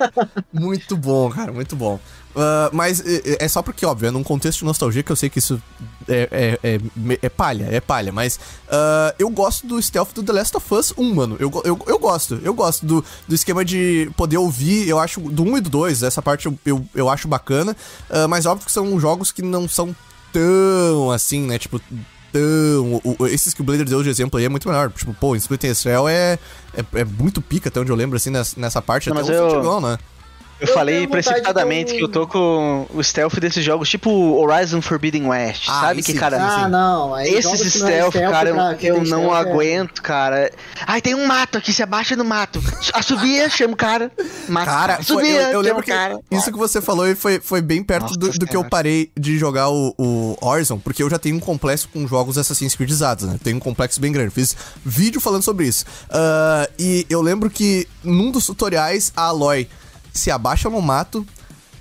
muito 0.52 0.96
bom, 0.98 1.30
cara, 1.30 1.52
muito 1.52 1.76
bom. 1.76 2.00
Ah, 2.36 2.70
mas 2.72 3.00
é, 3.06 3.44
é 3.44 3.48
só 3.48 3.62
porque, 3.62 3.86
óbvio, 3.86 4.08
é 4.08 4.12
num 4.12 4.24
contexto 4.24 4.60
de 4.60 4.66
nostalgia 4.66 5.04
que 5.04 5.12
eu 5.12 5.16
sei 5.16 5.30
que 5.30 5.40
isso 5.40 5.62
é, 6.08 6.58
é, 6.64 6.76
é, 6.76 6.80
é 7.24 7.30
palha, 7.30 7.68
é 7.72 7.80
palha, 7.82 8.12
mas 8.12 8.40
ah, 8.70 9.14
eu 9.20 9.30
gosto 9.30 9.68
do 9.68 9.82
stealth 9.82 10.14
do 10.14 10.24
The 10.24 10.32
Last 10.34 10.56
of 10.58 10.74
Us 10.74 10.94
1, 10.98 11.14
mano. 11.16 11.36
Eu, 11.40 11.52
eu, 11.66 11.80
eu 11.88 12.00
gosto, 12.00 12.40
eu 12.44 12.54
gosto 12.54 12.86
do, 12.86 13.04
do 13.28 13.36
esquema 13.36 13.66
de 13.66 14.10
poder 14.16 14.38
ouvir, 14.38 14.88
eu 14.88 14.98
acho, 15.00 15.20
do 15.20 15.44
1 15.44 15.58
e 15.58 15.62
do 15.62 15.70
2, 15.70 16.04
essa 16.04 16.22
parte 16.22 16.46
eu, 16.46 16.58
eu, 16.66 16.86
eu 16.96 17.10
acho 17.10 17.28
bacana, 17.28 17.76
ah, 18.10 18.28
mas 18.28 18.46
óbvio 18.46 18.66
que 18.66 18.72
são 18.72 19.00
jogos 19.00 19.32
que 19.32 19.42
não 19.42 19.68
são 19.68 19.96
tão 20.32 21.12
assim, 21.12 21.42
né? 21.46 21.60
Tipo, 21.60 21.80
tão. 22.32 22.42
o- 23.04 23.16
o- 23.20 23.28
esses 23.28 23.54
que 23.54 23.60
o 23.62 23.64
Blader 23.64 23.86
deu 23.86 24.02
de 24.02 24.10
exemplo 24.10 24.40
aí 24.40 24.46
é 24.46 24.50
muito 24.50 24.68
melhor. 24.70 24.90
Tipo, 24.92 25.14
pô, 25.14 25.36
Split 25.36 25.66
Israel 25.66 26.08
é, 26.08 26.40
é, 26.74 27.00
é 27.02 27.04
muito 27.04 27.42
pica, 27.42 27.68
até 27.70 27.80
onde 27.80 27.92
eu 27.92 27.96
lembro, 27.96 28.16
assim, 28.16 28.30
nessa, 28.30 28.60
nessa 28.60 28.82
parte, 28.82 29.10
Não, 29.10 29.18
até 29.18 29.28
mas 29.28 29.30
um 29.30 29.34
eu- 29.44 29.54
antigão, 29.56 29.82
né? 29.82 29.98
Eu 30.62 30.68
Eu 30.68 30.74
falei 30.76 31.08
precipitadamente 31.08 31.94
um- 31.94 31.98
que 31.98 32.04
eu 32.04 32.08
tô 32.08 32.28
com 32.28 32.86
o 32.94 33.04
stealth 33.04 33.34
desses 33.40 33.66
jogos, 33.66 33.90
tipo 33.90 34.10
Horizon 34.36 34.80
Forbidden 34.82 35.26
West, 35.28 35.66
Ah, 35.68 35.82
sabe? 35.82 36.04
Que, 36.04 36.14
cara, 36.14 36.38
Ah, 36.40 36.70
não. 36.70 37.16
Aí 37.16 37.34
esses 37.34 37.74
que 37.74 37.80
não 37.80 37.88
é 37.88 37.92
stealth, 37.92 38.14
cara, 38.14 38.54
pra 38.54 38.78
eu, 38.80 38.96
eu 38.96 38.98
não 39.04 39.06
stealth 39.06 39.34
é- 39.34 39.40
aguento, 39.52 40.02
cara. 40.04 40.52
Ai, 40.86 41.02
tem 41.02 41.16
um 41.16 41.26
mato 41.26 41.58
aqui, 41.58 41.74
se 41.74 41.82
abaixa 41.82 42.16
no 42.16 42.24
mato. 42.24 42.62
Assobia, 42.94 43.50
chama 43.50 43.74
o 43.74 43.78
cara. 43.78 44.12
Mata. 44.48 44.66
Cara, 44.72 44.96
Assobia, 44.98 45.42
eu, 45.44 45.52
eu 45.54 45.62
lembro 45.62 45.82
que 45.84 45.92
cara. 45.92 46.20
isso 46.30 46.52
que 46.52 46.58
você 46.58 46.80
falou 46.80 47.14
foi, 47.16 47.40
foi 47.40 47.60
bem 47.62 47.84
perto 47.84 48.04
Nossa 48.04 48.18
do, 48.20 48.30
do 48.32 48.46
que 48.46 48.56
eu 48.56 48.64
parei 48.64 49.12
de 49.20 49.38
jogar 49.40 49.70
o, 49.70 49.96
o 49.98 50.38
Horizon, 50.42 50.78
porque 50.78 51.02
eu 51.02 51.10
já 51.10 51.18
tenho 51.18 51.36
um 51.36 51.40
complexo 51.40 51.90
com 51.92 52.08
jogos 52.08 52.38
Assassin's 52.38 52.76
Creedizados, 52.76 53.26
né? 53.26 53.40
Tenho 53.44 53.58
um 53.58 53.60
complexo 53.60 54.00
bem 54.00 54.12
grande. 54.12 54.30
Fiz 54.32 54.56
vídeo 54.86 55.20
falando 55.20 55.42
sobre 55.42 55.66
isso. 55.66 55.86
Ah, 56.10 56.70
e 56.78 57.06
eu 57.10 57.22
lembro 57.22 57.50
que 57.50 57.88
num 58.04 58.30
dos 58.30 58.46
tutoriais, 58.46 59.12
a 59.16 59.24
Aloy 59.24 59.68
se 60.14 60.30
abaixa 60.32 60.70
no 60.70 60.82
mato, 60.82 61.26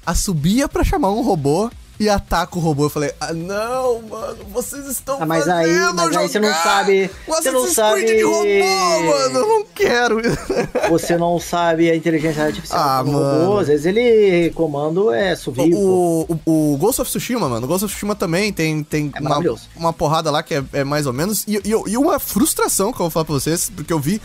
assobia 0.05 0.68
pra 0.68 0.85
chamar 0.85 1.11
um 1.12 1.22
robô 1.22 1.70
e 1.99 2.09
ataca 2.09 2.57
o 2.57 2.61
robô. 2.62 2.85
Eu 2.87 2.91
falei, 2.91 3.12
ah, 3.20 3.35
não, 3.35 4.01
mano, 4.01 4.39
vocês 4.51 4.87
estão 4.87 5.18
Ah, 5.22 5.26
mas 5.26 5.47
aí- 5.47 5.66
fazendo 5.74 5.95
mas 5.95 6.16
aí 6.16 6.28
você 6.28 6.41
não 6.41 6.55
sabe- 6.55 7.11
você 7.28 7.51
não 7.51 7.68
sabe- 7.68 8.05
de 8.07 8.22
robô, 8.22 9.07
mano, 9.07 9.39
eu 9.39 9.47
não 9.49 9.64
quero. 9.74 10.16
Você 10.91 11.16
não 11.16 11.39
sabe 11.39 11.89
a 11.91 11.95
inteligência 11.95 12.43
artificial 12.45 12.81
Ah, 12.81 13.03
do 13.03 13.12
mano. 13.12 13.45
robô. 13.47 13.59
Às 13.61 13.68
vezes 13.68 13.87
ele 13.87 14.51
comando 14.55 15.12
é 15.12 15.37
subir. 15.37 15.72
O, 15.74 16.26
o, 16.47 16.72
o 16.72 16.76
Ghost 16.78 17.01
of 17.01 17.09
Tsushima, 17.11 17.49
mano, 17.49 17.64
o 17.64 17.68
Ghost 17.68 17.85
of 17.85 17.93
Tsushima 17.95 18.14
também 18.16 18.53
tem, 18.53 18.83
tem 18.83 19.11
É 19.14 19.20
uma, 19.20 19.39
uma 19.76 19.93
porrada 19.93 20.31
lá 20.31 20.43
que 20.43 20.55
é, 20.55 20.64
é 20.72 20.85
mais 20.85 21.07
ou 21.07 21.12
menos. 21.12 21.45
E, 21.47 21.57
e, 21.64 21.70
e 21.93 21.97
uma 21.97 22.18
frustração 22.18 22.93
que 22.93 22.97
eu 22.97 23.05
vou 23.05 23.11
falar 23.11 23.24
pra 23.24 23.35
vocês, 23.35 23.70
porque 23.74 23.93
eu 23.93 24.01
vi 24.01 24.20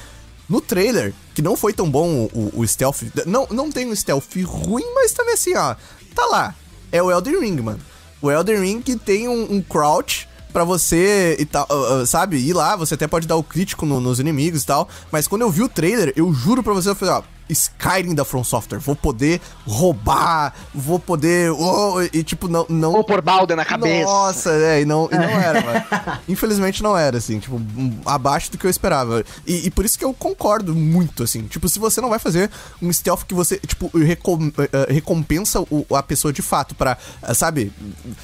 no 0.50 0.62
trailer, 0.62 1.14
que 1.34 1.42
não 1.42 1.56
foi 1.56 1.74
tão 1.74 1.90
bom 1.90 2.30
o, 2.34 2.52
o 2.62 2.68
stealth. 2.68 3.02
Não, 3.26 3.48
não 3.52 3.72
tem 3.72 3.90
um 3.90 3.96
stealth 3.96 4.26
ruim, 4.46 4.86
mas 4.96 5.12
também 5.12 5.34
assim, 5.34 5.56
ó. 5.56 5.76
Tá 6.14 6.26
lá. 6.28 6.56
É 6.92 7.02
o 7.02 7.12
Elden 7.12 7.40
Ring, 7.40 7.62
mano. 7.62 7.80
O 8.22 8.32
Elden 8.32 8.60
Ring 8.62 8.82
que 8.82 8.96
tem 8.96 9.28
um, 9.28 9.56
um 9.56 9.62
crouch 9.62 10.28
pra 10.54 10.64
você 10.64 11.36
e 11.38 11.46
tal, 11.46 11.68
ah, 11.70 12.02
ah, 12.02 12.06
sabe? 12.06 12.38
Ir 12.38 12.54
lá, 12.54 12.76
você 12.78 12.94
até 12.94 13.08
pode 13.08 13.28
dar 13.28 13.36
o 13.36 13.44
crítico 13.44 13.86
no- 13.86 14.00
nos 14.00 14.20
inimigos 14.20 14.64
e 14.64 14.66
tal. 14.66 14.88
Mas 15.12 15.28
quando 15.28 15.42
eu 15.42 15.52
vi 15.52 15.62
o 15.64 15.68
trailer, 15.70 16.14
eu 16.16 16.34
juro 16.34 16.64
pra 16.64 16.74
você, 16.74 16.90
eu 16.90 16.96
falei, 16.96 17.14
ó. 17.16 17.24
Skyrim 17.50 18.16
da 18.16 18.26
From 18.26 18.44
Software, 18.44 18.80
vou 18.80 18.96
poder 18.96 19.40
roubar, 19.66 20.54
vou 20.74 21.00
poder. 21.00 21.52
oh, 21.52 22.02
e 22.14 22.24
tipo, 22.24 22.48
não. 22.48 22.66
não 22.70 22.92
Vou 22.92 23.04
por 23.04 23.22
balda 23.22 23.56
na 23.56 23.66
cabeça. 23.66 24.06
nossa, 24.10 24.52
é, 24.52 24.82
e 24.82 24.86
não, 24.86 25.08
e 25.12 25.16
não 25.16 25.24
era, 25.24 25.62
mano. 25.62 25.86
Infelizmente 26.28 26.82
não 26.82 26.98
era, 26.98 27.18
assim, 27.18 27.40
tipo, 27.40 27.62
abaixo 28.06 28.52
do 28.52 28.58
que 28.58 28.66
eu 28.66 28.70
esperava. 28.70 29.24
E, 29.46 29.68
e 29.68 29.72
por 29.72 29.86
isso 29.86 29.98
que 29.98 30.06
eu 30.06 30.14
concordo 30.14 30.74
muito, 30.76 31.24
assim. 31.24 31.44
Tipo, 31.48 31.68
se 31.70 31.78
você 31.80 32.00
não 32.02 32.10
vai 32.10 32.20
fazer 32.20 32.50
um 32.82 32.92
stealth 32.92 33.24
que 33.24 33.34
você, 33.34 33.58
tipo, 33.58 33.90
recom- 33.98 34.52
eh, 34.58 34.70
eh, 34.90 34.94
recompensa 34.94 35.60
o- 35.62 35.86
a 35.96 36.02
pessoa 36.04 36.32
de 36.34 36.42
fato 36.42 36.74
pra, 36.76 36.98
eh, 37.22 37.34
sabe? 37.34 37.72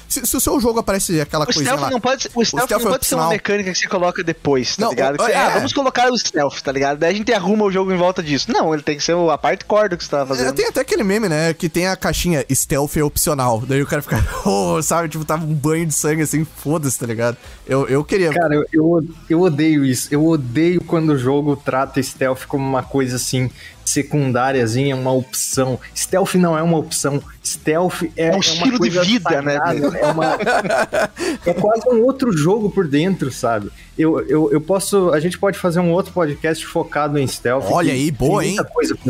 Se, 0.08 0.24
se 0.26 0.36
o 0.36 0.40
seu 0.40 0.60
jogo 0.60 0.78
aparece 0.80 1.20
aquela 1.20 1.44
O 1.44 1.46
coisinha 1.46 1.66
stealth 1.66 1.80
lá... 1.82 1.90
não 1.90 2.00
pode, 2.00 2.28
o 2.34 2.44
stealth 2.44 2.64
stealth 2.66 2.82
não 2.82 2.88
é 2.88 2.92
pode 2.94 3.06
ser 3.06 3.14
uma 3.14 3.28
mecânica 3.28 3.72
que 3.72 3.78
você 3.78 3.88
coloca 3.88 4.22
depois, 4.24 4.76
tá 4.76 4.82
Não, 4.84 4.90
ligado? 4.90 5.14
O- 5.20 5.24
você- 5.24 5.32
é. 5.32 5.36
Ah, 5.36 5.50
vamos 5.50 5.72
colocar 5.72 6.10
o 6.10 6.18
stealth, 6.18 6.60
tá 6.60 6.72
ligado? 6.72 6.98
Daí 6.98 7.12
a 7.12 7.16
gente 7.16 7.32
arruma 7.32 7.64
o 7.64 7.70
jogo 7.72 7.92
em 7.92 7.96
volta 7.96 8.22
disso. 8.22 8.50
Não, 8.52 8.72
ele 8.72 8.82
tem 8.82 8.96
que 8.96 9.02
ser 9.02 9.11
a 9.30 9.38
parte 9.38 9.64
core 9.64 9.88
do 9.90 9.96
que 9.96 10.04
você 10.04 10.10
tava 10.10 10.24
É, 10.34 10.36
fazendo. 10.36 10.54
tem 10.54 10.66
até 10.66 10.80
aquele 10.80 11.02
meme, 11.04 11.28
né? 11.28 11.52
Que 11.54 11.68
tem 11.68 11.86
a 11.86 11.96
caixinha 11.96 12.44
stealth 12.52 12.96
é 12.96 13.02
opcional. 13.04 13.62
Daí 13.66 13.82
o 13.82 13.86
cara 13.86 14.02
fica, 14.02 14.24
oh, 14.46 14.80
sabe? 14.82 15.08
Tipo, 15.08 15.24
tava 15.24 15.44
um 15.44 15.54
banho 15.54 15.86
de 15.86 15.94
sangue 15.94 16.22
assim, 16.22 16.44
foda-se, 16.44 16.98
tá 16.98 17.06
ligado? 17.06 17.36
Eu, 17.66 17.86
eu 17.88 18.04
queria. 18.04 18.30
Cara, 18.32 18.54
eu, 18.54 18.64
eu, 18.72 19.04
eu 19.28 19.40
odeio 19.40 19.84
isso. 19.84 20.08
Eu 20.10 20.26
odeio 20.26 20.82
quando 20.84 21.10
o 21.10 21.18
jogo 21.18 21.56
trata 21.56 22.02
stealth 22.02 22.46
como 22.46 22.66
uma 22.68 22.82
coisa 22.82 23.16
assim, 23.16 23.50
secundáriazinha, 23.84 24.96
uma 24.96 25.12
opção. 25.12 25.78
Stealth 25.94 26.34
não 26.34 26.56
é 26.56 26.62
uma 26.62 26.78
opção. 26.78 27.22
Stealth 27.44 28.04
é, 28.16 28.28
É 28.28 28.36
um 28.36 28.40
estilo 28.40 28.78
de 28.78 28.90
vida, 29.00 29.42
né, 29.42 29.58
sagrada, 29.58 29.98
É, 29.98 30.06
uma, 30.06 30.38
é 31.44 31.54
quase 31.54 31.88
um 31.88 32.04
outro 32.04 32.36
jogo 32.36 32.70
por 32.70 32.86
dentro, 32.86 33.32
sabe? 33.32 33.70
Eu, 33.98 34.20
eu, 34.26 34.52
eu 34.52 34.60
posso. 34.60 35.10
A 35.12 35.20
gente 35.20 35.38
pode 35.38 35.58
fazer 35.58 35.80
um 35.80 35.92
outro 35.92 36.12
podcast 36.12 36.64
focado 36.64 37.18
em 37.18 37.26
stealth. 37.26 37.64
Olha 37.68 37.92
aí, 37.92 38.10
boa, 38.10 38.44
hein? 38.44 38.56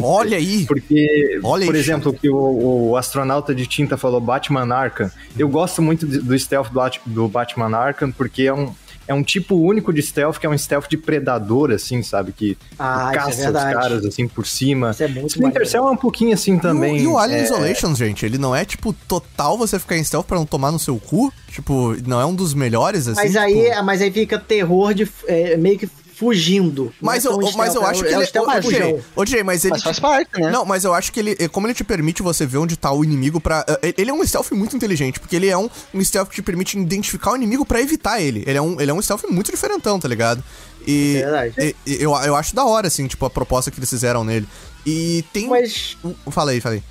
Olha 0.03 0.39
dizer. 0.39 0.59
aí. 0.59 0.67
Porque, 0.67 1.41
Olha 1.43 1.67
por 1.67 1.75
aí, 1.75 1.81
exemplo, 1.81 2.11
o 2.11 2.15
que 2.15 2.29
o, 2.29 2.91
o 2.91 2.97
astronauta 2.97 3.55
de 3.55 3.67
tinta 3.67 3.97
falou, 3.97 4.21
Batman 4.21 4.75
Arkham. 4.75 5.11
Eu 5.39 5.49
gosto 5.49 5.81
muito 5.81 6.07
do 6.07 6.39
stealth 6.39 6.71
do, 6.71 6.81
do 7.07 7.29
Batman 7.29 7.77
Arkham, 7.77 8.11
porque 8.11 8.43
é 8.45 8.55
um, 8.55 8.73
é 9.07 9.15
um 9.15 9.23
tipo 9.23 9.55
único 9.57 9.93
de 9.93 10.01
stealth, 10.03 10.39
que 10.39 10.47
é 10.47 10.49
um 10.49 10.57
stealth 10.57 10.89
de 10.89 10.97
predador, 10.97 11.71
assim, 11.71 12.03
sabe? 12.03 12.33
Que 12.33 12.57
Ah, 12.79 13.11
é 13.11 13.15
caça 13.15 13.31
os 13.31 13.37
verdade. 13.37 13.75
caras, 13.75 14.05
assim, 14.05 14.29
por 14.29 14.47
cima. 14.47 14.91
Isso 14.91 15.03
é 15.03 15.09
muito 15.09 15.29
Splinter. 15.29 15.67
Cell 15.69 15.87
é 15.89 15.91
um 15.91 15.97
pouquinho 15.97 16.33
assim 16.35 16.59
também. 16.59 16.99
E 16.99 17.01
o, 17.01 17.03
e 17.03 17.07
o 17.09 17.19
Alien 17.19 17.41
é, 17.41 17.45
Isolation, 17.45 17.95
gente, 17.95 18.25
ele 18.25 18.39
não 18.39 18.55
é, 18.55 18.65
tipo, 18.65 18.93
total 18.93 19.57
você 19.59 19.79
ficar 19.79 19.97
em 19.97 20.05
stealth 20.05 20.27
pra 20.27 20.37
não 20.39 20.47
tomar 20.47 20.71
no 20.73 20.79
seu 20.79 20.97
cu? 20.99 21.33
Tipo, 21.49 21.97
não 22.07 22.21
é 22.21 22.25
um 22.27 22.35
dos 22.35 22.55
melhores, 22.55 23.07
assim? 23.09 23.21
Mas 23.21 23.33
tipo- 23.33 23.43
aí, 23.45 23.83
mas 23.83 24.01
aí 24.01 24.11
fica 24.11 24.39
terror 24.39 24.95
de 24.95 25.07
é, 25.27 25.57
meio 25.57 25.79
que 25.79 25.89
fugindo. 26.23 26.95
Mas 27.01 27.25
eu, 27.25 27.33
é 27.33 27.53
mas 27.57 27.75
eu 27.75 27.85
acho 27.85 28.05
é 28.05 28.09
que 28.09 28.15
o 28.15 28.23
ele. 28.23 28.47
mais 28.47 28.65
Jay, 28.65 28.73
fujão. 28.81 29.01
ô, 29.17 29.27
Jay, 29.27 29.43
mas 29.43 29.65
ele. 29.65 29.73
Mas 29.73 29.83
faz 29.83 29.99
parte, 29.99 30.41
né? 30.41 30.51
Não, 30.51 30.65
mas 30.65 30.85
eu 30.85 30.95
acho 30.95 31.13
que 31.13 31.19
ele. 31.19 31.49
Como 31.49 31.67
ele 31.67 31.75
te 31.75 31.83
permite 31.83 32.23
você 32.23 32.47
ver 32.47 32.59
onde 32.59 32.77
tá 32.77 32.93
o 32.93 33.03
inimigo 33.03 33.41
pra. 33.41 33.65
eh, 33.83 33.93
Ele 33.99 34.11
é 34.11 34.15
um 34.15 34.25
stealth 34.25 34.53
muito 34.53 34.77
inteligente, 34.77 35.19
porque 35.19 35.35
ele 35.35 35.49
é 35.49 35.59
um, 35.59 35.69
um 35.93 36.05
stealth 36.05 36.29
que 36.29 36.37
te 36.37 36.43
permite 36.43 36.79
identificar 36.79 37.33
o 37.33 37.37
inimigo 37.37 37.67
pra 37.67 37.81
evitar 37.81 38.21
ele. 38.21 38.45
Ele 38.47 38.57
é 38.59 38.63
um, 38.63 38.81
ele 38.81 38.91
é 38.91 38.95
um 38.95 39.03
stealth 39.03 39.25
muito 39.29 39.51
diferentão, 39.51 39.99
tá 39.99 40.07
ligado? 40.07 40.43
E. 40.87 41.17
É 41.17 41.23
verdade. 41.23 41.77
e- 41.87 42.03
eu, 42.03 42.15
eu 42.15 42.37
acho 42.37 42.55
da 42.55 42.65
hora, 42.65 42.87
assim, 42.87 43.07
tipo, 43.09 43.27
a 43.27 43.31
proposta 43.31 43.71
que 43.71 43.79
eles 43.81 43.91
fizeram 43.91 44.23
nele. 44.23 44.47
E 44.87 45.25
tem. 45.33 45.49
Mas 45.49 45.97
Falei, 46.31 46.61
falei. 46.61 46.83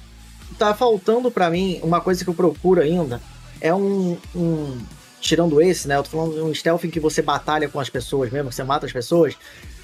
tá 0.60 0.74
faltando 0.74 1.32
pra 1.32 1.50
mim 1.50 1.80
uma 1.84 2.02
coisa 2.02 2.24
que 2.24 2.30
eu 2.30 2.34
procuro 2.34 2.82
ainda. 2.82 3.22
É 3.62 3.74
um, 3.74 4.18
um- 4.36 4.78
Tirando 5.22 5.62
esse, 5.62 5.88
né? 5.88 5.96
Eu 5.96 6.04
tô 6.04 6.10
falando 6.10 6.34
de 6.34 6.42
um 6.42 6.54
stealth 6.54 6.84
em 6.84 6.90
que 6.90 7.00
você 7.00 7.22
batalha 7.22 7.70
com 7.70 7.80
as 7.80 7.90
pessoas 7.90 8.30
mesmo, 8.32 8.50
que 8.50 8.56
você 8.56 8.64
mata 8.64 8.86
as 8.88 8.92
pessoas. 8.92 9.36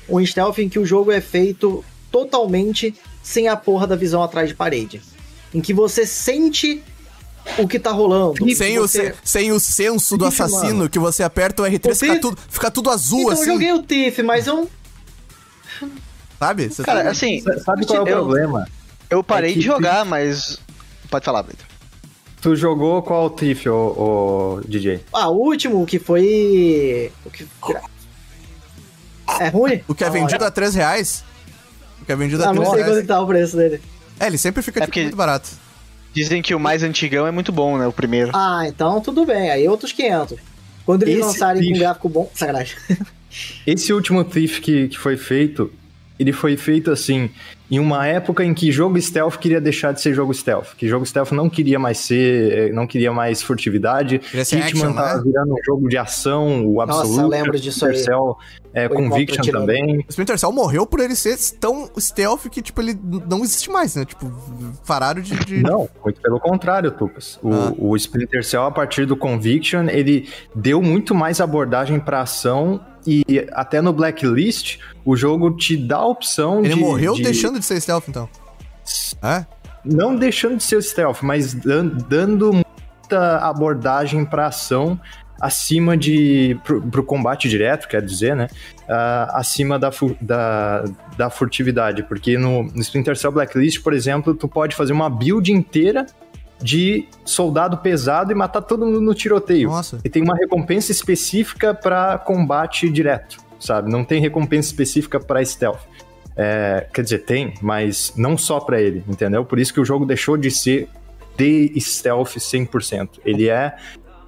Um 0.10 0.26
stealth 0.26 0.58
em 0.58 0.68
que 0.68 0.80
o 0.80 0.86
jogo 0.86 1.12
é 1.12 1.22
feito 1.22 1.86
totalmente 2.12 2.94
sem 3.22 3.48
a 3.48 3.56
porra 3.56 3.86
da 3.86 3.96
visão 3.96 4.24
atrás 4.24 4.50
de 4.50 4.56
parede. 4.56 5.02
Em 5.54 5.62
que 5.62 5.74
você 5.74 6.06
sente 6.06 6.84
o 7.58 7.68
que 7.68 7.78
tá 7.80 7.92
rolando. 7.92 8.36
Sem, 8.56 8.80
o, 8.80 8.82
você... 8.88 9.12
se- 9.12 9.16
sem 9.24 9.52
o 9.52 9.60
senso 9.60 10.18
do 10.18 10.26
assassino, 10.26 10.76
mano. 10.78 10.90
que 10.90 10.98
você 11.00 11.22
aperta 11.24 11.62
o 11.62 11.66
R3 11.66 11.92
O 11.92 11.96
fica 11.96 12.14
Thief- 12.14 12.22
tudo, 12.22 12.38
fica 12.50 12.72
tudo 12.72 12.90
azul, 12.90 13.20
Então 13.22 13.34
assim. 13.34 13.42
eu 13.44 13.54
joguei 13.54 13.72
o 13.74 13.84
Tiff, 13.84 14.24
mas 14.24 14.48
eu. 14.48 14.68
Sabe? 16.40 16.70
Você 16.70 16.84
Cara, 16.84 17.04
tá- 17.04 17.10
assim, 17.12 17.42
Sabe 17.64 17.86
qual 17.86 18.00
é 18.00 18.02
o 18.04 18.08
eu- 18.08 18.18
problema? 18.26 18.68
eu 19.10 19.24
parei 19.24 19.52
é 19.52 19.54
que- 19.54 19.60
de 19.60 19.66
jogar, 19.66 20.04
mas. 20.06 20.60
Pode 21.10 21.24
falar, 21.24 21.42
Vitor. 21.44 21.66
Tu 22.42 22.56
jogou 22.56 23.02
qual 23.02 23.30
Thief, 23.30 23.66
ô, 23.68 23.72
ô, 24.58 24.62
DJ? 24.68 25.02
Ah, 25.12 25.30
o 25.30 25.38
último 25.38 25.86
que 25.86 25.98
foi. 26.00 27.12
O 27.26 27.30
que... 27.32 27.46
É 29.40 29.50
ruim? 29.50 29.82
O 29.88 29.94
que 29.96 30.04
é 30.04 30.10
vendido 30.10 30.46
a 30.46 30.52
3 30.52 30.76
reais? 30.76 31.24
O 32.02 32.06
que 32.06 32.12
é 32.12 32.16
vendido 32.16 32.44
a 32.44 32.50
Ah, 32.50 32.54
não 32.54 32.62
3 32.64 32.70
sei 32.70 32.78
reais. 32.78 32.92
quanto 32.94 33.02
que 33.02 33.08
tá 33.08 33.22
o 33.22 33.28
preço 33.28 33.58
dele. 33.58 33.82
É, 34.20 34.28
ele 34.28 34.38
sempre 34.38 34.62
fica 34.62 34.80
É 34.80 34.82
tipo, 34.82 34.88
porque- 34.92 35.02
muito 35.04 35.16
barato. 35.16 35.50
Dizem 36.14 36.42
que 36.42 36.56
o 36.56 36.60
mais 36.60 36.82
antigão 36.84 37.28
é 37.28 37.32
muito 37.32 37.52
bom, 37.52 37.78
né? 37.78 37.86
O 37.86 37.92
primeiro. 37.92 38.32
Ah, 38.34 38.64
então 38.68 39.00
tudo 39.02 39.26
bem. 39.26 39.52
Aí 39.52 39.68
outros 39.68 39.92
500. 39.92 40.40
Quando 40.86 41.04
eles 41.04 41.16
Esse 41.18 41.26
lançarem 41.28 41.62
com 41.62 41.68
Thief- 41.68 41.80
gráfico 41.80 42.10
bom. 42.10 42.32
Sacanagem. 42.34 42.76
Esse 43.68 43.92
último 43.94 44.24
Thief 44.24 44.60
que, 44.62 44.88
que 44.88 44.98
foi 44.98 45.18
feito, 45.18 45.72
ele 46.20 46.32
foi 46.34 46.58
feito 46.58 46.92
assim, 46.92 47.30
em 47.70 47.80
uma 47.80 48.08
época 48.08 48.44
em 48.44 48.54
que 48.54 48.72
jogo 48.72 49.00
stealth 49.02 49.38
queria 49.38 49.60
deixar 49.62 49.92
de 49.92 50.02
ser 50.02 50.14
jogo 50.14 50.34
stealth. 50.34 50.76
Que 50.78 50.88
jogo 50.88 51.06
stealth 51.06 51.32
não 51.32 51.50
queria 51.50 51.78
mais 51.78 51.98
ser, 52.00 52.70
eh, 52.70 52.72
não 52.72 52.88
queria 52.88 53.12
mais 53.12 53.42
furtividade. 53.42 54.22
Hitman 54.34 54.94
tava 54.94 55.18
né? 55.18 55.24
virando 55.26 55.54
um 55.54 55.64
jogo 55.66 55.88
de 55.90 55.98
ação, 55.98 56.66
o 56.66 56.76
Nossa, 56.86 57.02
absoluto. 57.02 57.22
eu 57.22 57.28
lembro 57.28 57.60
disso 57.60 57.86
aí. 57.86 57.98
Cell, 57.98 58.38
é, 58.74 58.88
Foi 58.88 58.98
Conviction 58.98 59.44
também. 59.52 59.98
O 59.98 60.06
Splinter 60.10 60.38
Cell 60.40 60.52
morreu 60.52 60.86
por 60.88 61.00
ele 61.02 61.16
ser 61.16 61.38
tão 61.60 61.90
stealth 62.00 62.48
que, 62.50 62.62
tipo, 62.62 62.82
ele 62.82 62.98
não 63.30 63.44
existe 63.44 63.70
mais, 63.70 63.96
né? 63.96 64.06
Tipo, 64.06 64.32
pararam 64.88 65.22
de... 65.22 65.36
de- 65.46 65.62
Não, 65.62 65.90
muito 66.04 66.22
pelo 66.22 66.40
contrário, 66.40 66.90
Tupas. 66.92 67.38
O, 67.44 67.52
Ah. 67.54 67.74
o 67.78 67.96
Splinter 67.96 68.44
Cell, 68.46 68.64
a 68.64 68.72
partir 68.72 69.06
do 69.06 69.16
Conviction, 69.18 69.88
ele 69.90 70.28
deu 70.56 70.82
muito 70.82 71.14
mais 71.14 71.42
abordagem 71.42 72.00
pra 72.00 72.22
ação 72.22 72.80
e 73.08 73.48
até 73.54 73.82
no 73.82 73.94
Blacklist, 73.94 74.80
o 75.06 75.16
jogo 75.16 75.52
te 75.56 75.78
dá 75.78 75.98
a 75.98 76.06
opção 76.08 76.60
Ele 76.60 76.74
de... 76.74 76.80
morreu 76.80 77.14
de- 77.14 77.24
deixando 77.24 77.58
de 77.60 77.66
ser 77.66 77.80
stealth, 77.80 78.10
então. 78.10 78.28
É? 79.24 79.46
Não 79.86 80.16
deixando 80.16 80.58
de 80.58 80.64
ser 80.64 80.84
stealth, 80.84 81.22
mas 81.22 81.54
dan- 81.54 81.88
dando 81.88 82.52
muita 82.52 83.38
abordagem 83.40 84.26
pra 84.26 84.48
ação 84.48 85.00
acima 85.40 85.96
de... 85.96 86.60
Pro, 86.64 86.82
pro 86.82 87.04
combate 87.04 87.48
direto, 87.48 87.88
quer 87.88 88.02
dizer, 88.02 88.36
né? 88.36 88.48
Ah, 88.90 89.32
acima 89.36 89.78
da, 89.78 89.92
da, 90.20 90.84
da 91.16 91.30
furtividade. 91.30 92.04
Porque 92.04 92.38
no, 92.38 92.64
no 92.64 92.82
Splinter 92.82 93.16
Cell 93.16 93.32
Blacklist, 93.32 93.82
por 93.82 93.94
exemplo, 93.94 94.34
tu 94.34 94.48
pode 94.48 94.76
fazer 94.76 94.94
uma 94.94 95.10
build 95.10 95.52
inteira 95.52 96.06
de 96.62 97.08
soldado 97.24 97.78
pesado 97.78 98.32
e 98.32 98.36
matar 98.36 98.62
todo 98.62 98.86
mundo 98.86 99.00
no 99.02 99.14
tiroteio. 99.14 99.70
Nossa. 99.70 100.00
E 100.04 100.10
tem 100.10 100.24
uma 100.24 100.36
recompensa 100.36 100.92
específica 100.92 101.74
pra 101.74 102.18
combate 102.18 102.90
direto, 102.90 103.38
sabe? 103.60 103.92
Não 103.92 104.04
tem 104.04 104.20
recompensa 104.22 104.68
específica 104.70 105.20
pra 105.20 105.44
stealth. 105.46 105.80
É, 106.36 106.88
quer 106.94 107.02
dizer, 107.04 107.20
tem, 107.20 107.54
mas 107.62 108.14
não 108.16 108.38
só 108.38 108.60
pra 108.60 108.80
ele, 108.82 109.04
entendeu? 109.08 109.44
Por 109.44 109.60
isso 109.60 109.74
que 109.74 109.80
o 109.80 109.86
jogo 109.86 110.06
deixou 110.06 110.38
de 110.38 110.52
ser 110.52 110.88
de 111.36 111.74
stealth 111.80 112.36
100%. 112.38 113.10
Ele 113.26 113.50
é 113.50 113.76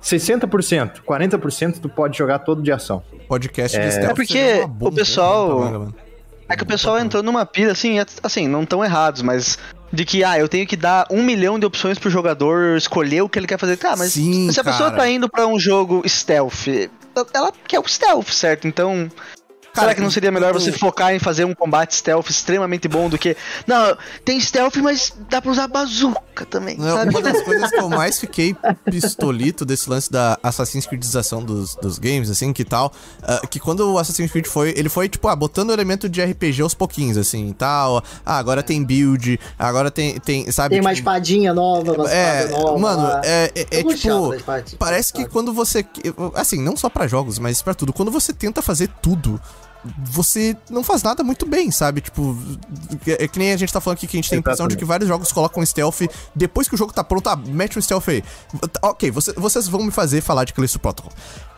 60%, 0.01 1.01
40% 1.07 1.79
tu 1.81 1.89
pode 1.89 2.17
jogar 2.17 2.39
todo 2.39 2.61
de 2.61 2.71
ação. 2.71 3.03
Podcast 3.27 3.77
de 3.79 3.91
stealth. 3.91 4.11
É 4.11 4.13
porque 4.13 4.65
o 4.79 4.91
pessoal- 4.91 5.59
mano. 5.59 5.95
É 6.47 6.55
que 6.55 6.63
o 6.63 6.65
pessoal 6.65 6.97
entrou 6.97 7.21
numa 7.21 7.45
pilha, 7.45 7.71
assim, 7.71 7.99
é- 7.99 8.05
assim, 8.23 8.47
não 8.47 8.65
tão 8.65 8.83
errados, 8.83 9.21
mas 9.21 9.59
de 9.91 10.05
que, 10.05 10.23
ah, 10.23 10.37
eu 10.37 10.47
tenho 10.47 10.67
que 10.67 10.75
dar 10.75 11.07
um 11.09 11.23
milhão 11.23 11.57
de 11.59 11.65
opções 11.65 11.97
pro 11.97 12.09
jogador 12.09 12.77
escolher 12.77 13.21
o 13.21 13.29
que 13.29 13.39
ele 13.39 13.47
quer 13.47 13.57
fazer. 13.57 13.77
Tá, 13.77 13.95
mas 13.95 14.13
Sim, 14.13 14.51
se 14.51 14.59
a 14.59 14.63
pessoa 14.63 14.89
cara. 14.91 15.03
tá 15.03 15.09
indo 15.09 15.29
pra 15.29 15.47
um 15.47 15.59
jogo 15.59 16.01
stealth, 16.07 16.67
ela 17.33 17.51
quer 17.67 17.79
o 17.79 17.87
stealth, 17.87 18.29
certo? 18.29 18.67
Então, 18.67 19.09
será 19.73 19.93
que 19.95 20.01
não 20.01 20.11
seria 20.11 20.31
melhor 20.31 20.53
você 20.53 20.71
focar 20.71 21.13
em 21.13 21.19
fazer 21.19 21.45
um 21.45 21.53
combate 21.53 21.95
stealth 21.95 22.29
extremamente 22.29 22.87
bom 22.87 23.09
do 23.09 23.17
que, 23.17 23.35
não, 23.67 23.97
tem 24.25 24.39
stealth, 24.39 24.75
mas 24.77 25.13
dá 25.29 25.41
pra 25.41 25.51
usar 25.51 25.67
bazuca 25.67 26.45
também, 26.45 26.77
Não, 26.77 26.95
sabe? 26.97 27.09
uma 27.11 27.21
das 27.21 27.41
coisas 27.43 27.69
que 27.69 27.79
eu 27.79 27.89
mais 27.89 28.19
fiquei 28.19 28.55
pistolito 28.85 29.65
desse 29.65 29.89
lance 29.89 30.11
da 30.11 30.37
Assassin's 30.41 30.85
Creedização 30.85 31.43
dos, 31.43 31.75
dos 31.75 31.99
games, 31.99 32.29
assim, 32.29 32.51
que 32.53 32.65
tal, 32.65 32.91
ah, 33.23 33.41
que 33.49 33.59
quando 33.59 33.93
o 33.93 33.97
Assassin's 33.97 34.31
Creed 34.31 34.45
foi, 34.47 34.73
ele 34.75 34.89
foi, 34.89 35.07
tipo, 35.09 35.27
ah, 35.27 35.35
botando 35.35 35.69
o 35.69 35.73
elemento 35.73 36.09
de 36.09 36.21
RPG 36.23 36.61
aos 36.61 36.73
pouquinhos, 36.73 37.17
assim, 37.17 37.53
tal, 37.57 38.03
ah, 38.25 38.37
agora 38.37 38.63
tem 38.63 38.83
build, 38.83 39.39
agora 39.57 39.91
tem, 39.91 40.19
tem 40.19 40.51
sabe? 40.51 40.75
Tem 40.75 40.81
uma 40.81 40.93
tipo, 40.93 41.09
espadinha 41.09 41.53
nova, 41.53 41.93
uma 41.93 42.11
É, 42.11 42.45
espada 42.45 42.61
nova. 42.63 42.79
mano, 42.79 43.21
é, 43.23 43.51
é, 43.55 43.79
é 43.79 43.95
chato 43.95 44.37
tipo. 44.65 44.77
Parece 44.77 45.13
que 45.13 45.25
quando 45.27 45.53
você. 45.53 45.85
Assim, 46.35 46.61
não 46.61 46.75
só 46.75 46.89
pra 46.89 47.07
jogos, 47.07 47.39
mas 47.39 47.61
pra 47.61 47.73
tudo. 47.73 47.93
Quando 47.93 48.11
você 48.11 48.33
tenta 48.33 48.61
fazer 48.61 48.89
tudo, 49.01 49.39
você 50.03 50.55
não 50.69 50.83
faz 50.83 51.03
nada 51.03 51.23
muito 51.23 51.45
bem, 51.45 51.71
sabe? 51.71 52.01
Tipo, 52.01 52.37
é, 53.07 53.23
é 53.23 53.27
que 53.27 53.39
nem 53.39 53.53
a 53.53 53.57
gente 53.57 53.71
tá 53.71 53.79
falando 53.79 53.97
aqui 53.97 54.07
que 54.07 54.17
a 54.17 54.19
gente 54.19 54.29
tem 54.29 54.37
a 54.37 54.39
impressão 54.39 54.67
de 54.67 54.75
que 54.75 54.85
vários 54.85 55.07
jogos 55.07 55.31
colocam 55.31 55.65
stealth 55.65 56.01
depois 56.35 56.67
que 56.67 56.75
o 56.75 56.77
jogo 56.77 56.91
tá 56.93 57.03
pronto, 57.03 57.27
ah, 57.29 57.35
mete 57.35 57.77
um 57.77 57.81
stealth 57.81 58.09
aí. 58.09 58.23
Ok, 58.81 59.09
você- 59.11 59.33
vocês 59.33 59.67
vão 59.67 59.83
me 59.83 59.91
fazer 59.91 60.21
falar 60.21 60.43
de 60.43 60.53
Callisto 60.53 60.79
Protocol. 60.79 61.11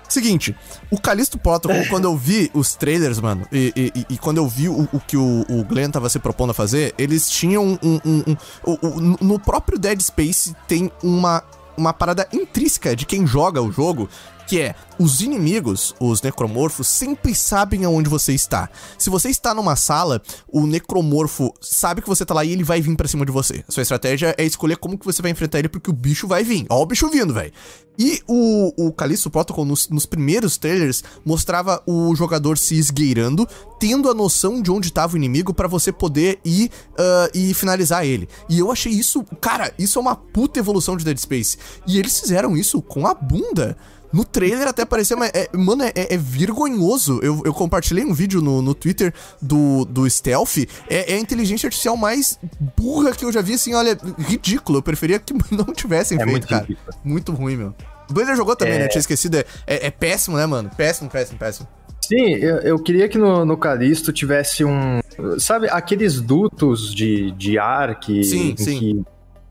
Seguinte, 0.07 0.53
o 0.91 0.99
Callisto 0.99 1.39
Protocol, 1.39 1.85
quando 1.87 2.03
eu 2.03 2.17
vi 2.17 2.51
os 2.53 2.75
trailers, 2.75 3.17
mano, 3.19 3.47
e, 3.51 3.71
e- 3.95 4.05
e- 4.09 4.17
quando 4.17 4.37
eu 4.39 4.47
vi 4.47 4.67
o, 4.67 4.87
o 4.91 4.99
que 4.99 5.15
o, 5.15 5.45
o 5.49 5.63
Glenn 5.63 5.89
tava 5.89 6.09
se 6.09 6.19
propondo 6.19 6.49
a 6.49 6.53
fazer, 6.53 6.93
eles 6.97 7.29
tinham 7.29 7.79
um. 7.81 7.99
um- 8.05 8.35
um- 8.67 8.99
no- 8.99 9.17
no 9.21 9.39
próprio 9.39 9.79
Dead 9.79 10.01
Space 10.01 10.53
tem 10.67 10.91
uma, 11.01 11.41
uma 11.77 11.93
parada 11.93 12.27
intrínseca 12.33 12.93
de 12.93 13.05
quem 13.05 13.25
joga 13.25 13.61
o 13.61 13.71
jogo. 13.71 14.09
Que 14.51 14.59
é, 14.59 14.75
os 14.99 15.21
inimigos, 15.21 15.95
os 15.97 16.21
necromorfos, 16.21 16.85
sempre 16.85 17.33
sabem 17.33 17.85
aonde 17.85 18.09
você 18.09 18.33
está. 18.33 18.69
Se 18.97 19.09
você 19.09 19.29
está 19.29 19.55
numa 19.55 19.77
sala, 19.77 20.21
o 20.45 20.67
necromorfo 20.67 21.53
sabe 21.61 22.01
que 22.01 22.09
você 22.09 22.25
tá 22.25 22.33
lá 22.33 22.43
e 22.43 22.51
ele 22.51 22.61
vai 22.61 22.81
vir 22.81 22.97
pra 22.97 23.07
cima 23.07 23.25
de 23.25 23.31
você. 23.31 23.63
A 23.65 23.71
sua 23.71 23.81
estratégia 23.81 24.35
é 24.37 24.43
escolher 24.43 24.75
como 24.75 24.97
que 24.97 25.05
você 25.05 25.21
vai 25.21 25.31
enfrentar 25.31 25.59
ele, 25.59 25.69
porque 25.69 25.89
o 25.89 25.93
bicho 25.93 26.27
vai 26.27 26.43
vir. 26.43 26.65
Ó 26.69 26.81
o 26.81 26.85
bicho 26.85 27.07
vindo, 27.09 27.33
velho. 27.33 27.53
E 27.97 28.21
o, 28.27 28.87
o 28.87 28.91
Callisto 28.91 29.29
Protocol, 29.29 29.63
nos, 29.63 29.87
nos 29.87 30.05
primeiros 30.05 30.57
trailers, 30.57 31.01
mostrava 31.23 31.81
o 31.85 32.13
jogador 32.13 32.57
se 32.57 32.75
esgueirando, 32.75 33.47
tendo 33.79 34.09
a 34.09 34.13
noção 34.13 34.61
de 34.61 34.69
onde 34.69 34.91
tava 34.91 35.13
o 35.13 35.17
inimigo 35.17 35.53
pra 35.53 35.67
você 35.69 35.93
poder 35.93 36.41
ir 36.43 36.69
ah, 36.97 37.29
e 37.33 37.53
finalizar 37.53 38.05
ele. 38.05 38.27
E 38.49 38.59
eu 38.59 38.69
achei 38.69 38.91
isso, 38.91 39.23
cara, 39.39 39.73
isso 39.79 39.97
é 39.97 40.01
uma 40.01 40.15
puta 40.15 40.59
evolução 40.59 40.97
de 40.97 41.05
Dead 41.05 41.17
Space. 41.17 41.57
E 41.87 41.97
eles 41.97 42.19
fizeram 42.19 42.57
isso 42.57 42.81
com 42.81 43.07
a 43.07 43.13
bunda. 43.13 43.77
No 44.13 44.25
trailer 44.25 44.67
até 44.67 44.83
parecia, 44.85 45.15
mas, 45.15 45.31
é, 45.33 45.49
mano, 45.55 45.83
é, 45.83 45.91
é 45.95 46.17
vergonhoso. 46.17 47.19
Eu, 47.23 47.41
eu 47.45 47.53
compartilhei 47.53 48.03
um 48.03 48.13
vídeo 48.13 48.41
no, 48.41 48.61
no 48.61 48.73
Twitter 48.75 49.13
do, 49.41 49.85
do 49.85 50.09
Stealth. 50.09 50.57
É, 50.89 51.13
é 51.13 51.15
a 51.15 51.19
inteligência 51.19 51.67
artificial 51.67 51.95
mais 51.95 52.37
burra 52.77 53.11
que 53.13 53.23
eu 53.23 53.31
já 53.31 53.41
vi, 53.41 53.53
assim, 53.53 53.73
olha, 53.73 53.97
ridículo. 54.19 54.79
Eu 54.79 54.83
preferia 54.83 55.19
que 55.19 55.33
não 55.51 55.73
tivessem 55.73 56.17
É 56.17 56.19
feito, 56.19 56.31
muito 56.31 56.47
cara. 56.47 56.61
ridículo. 56.63 56.95
Muito 57.03 57.31
ruim, 57.31 57.55
meu. 57.55 57.73
O 58.09 58.13
Blazer 58.13 58.35
jogou 58.35 58.55
também, 58.55 58.73
É. 58.75 58.79
né? 58.79 58.87
Tinha 58.87 58.99
esquecido. 58.99 59.37
É, 59.37 59.45
é- 59.65 59.87
é 59.87 59.91
péssimo, 59.91 60.35
né, 60.37 60.45
mano? 60.45 60.69
Péssimo, 60.75 61.09
péssimo, 61.09 61.37
péssimo. 61.39 61.67
Sim, 62.03 62.31
eu, 62.33 62.57
eu 62.57 62.79
queria 62.79 63.07
que 63.07 63.17
no, 63.17 63.45
no 63.45 63.55
Callisto 63.55 64.11
tivesse 64.11 64.65
um. 64.65 64.99
Sabe, 65.39 65.69
aqueles 65.69 66.19
dutos 66.19 66.93
de, 66.93 67.31
de 67.31 67.57
ar 67.57 67.97
que, 67.99 68.23
Sim, 68.23 68.55
sim. 68.57 68.79
que 68.79 69.01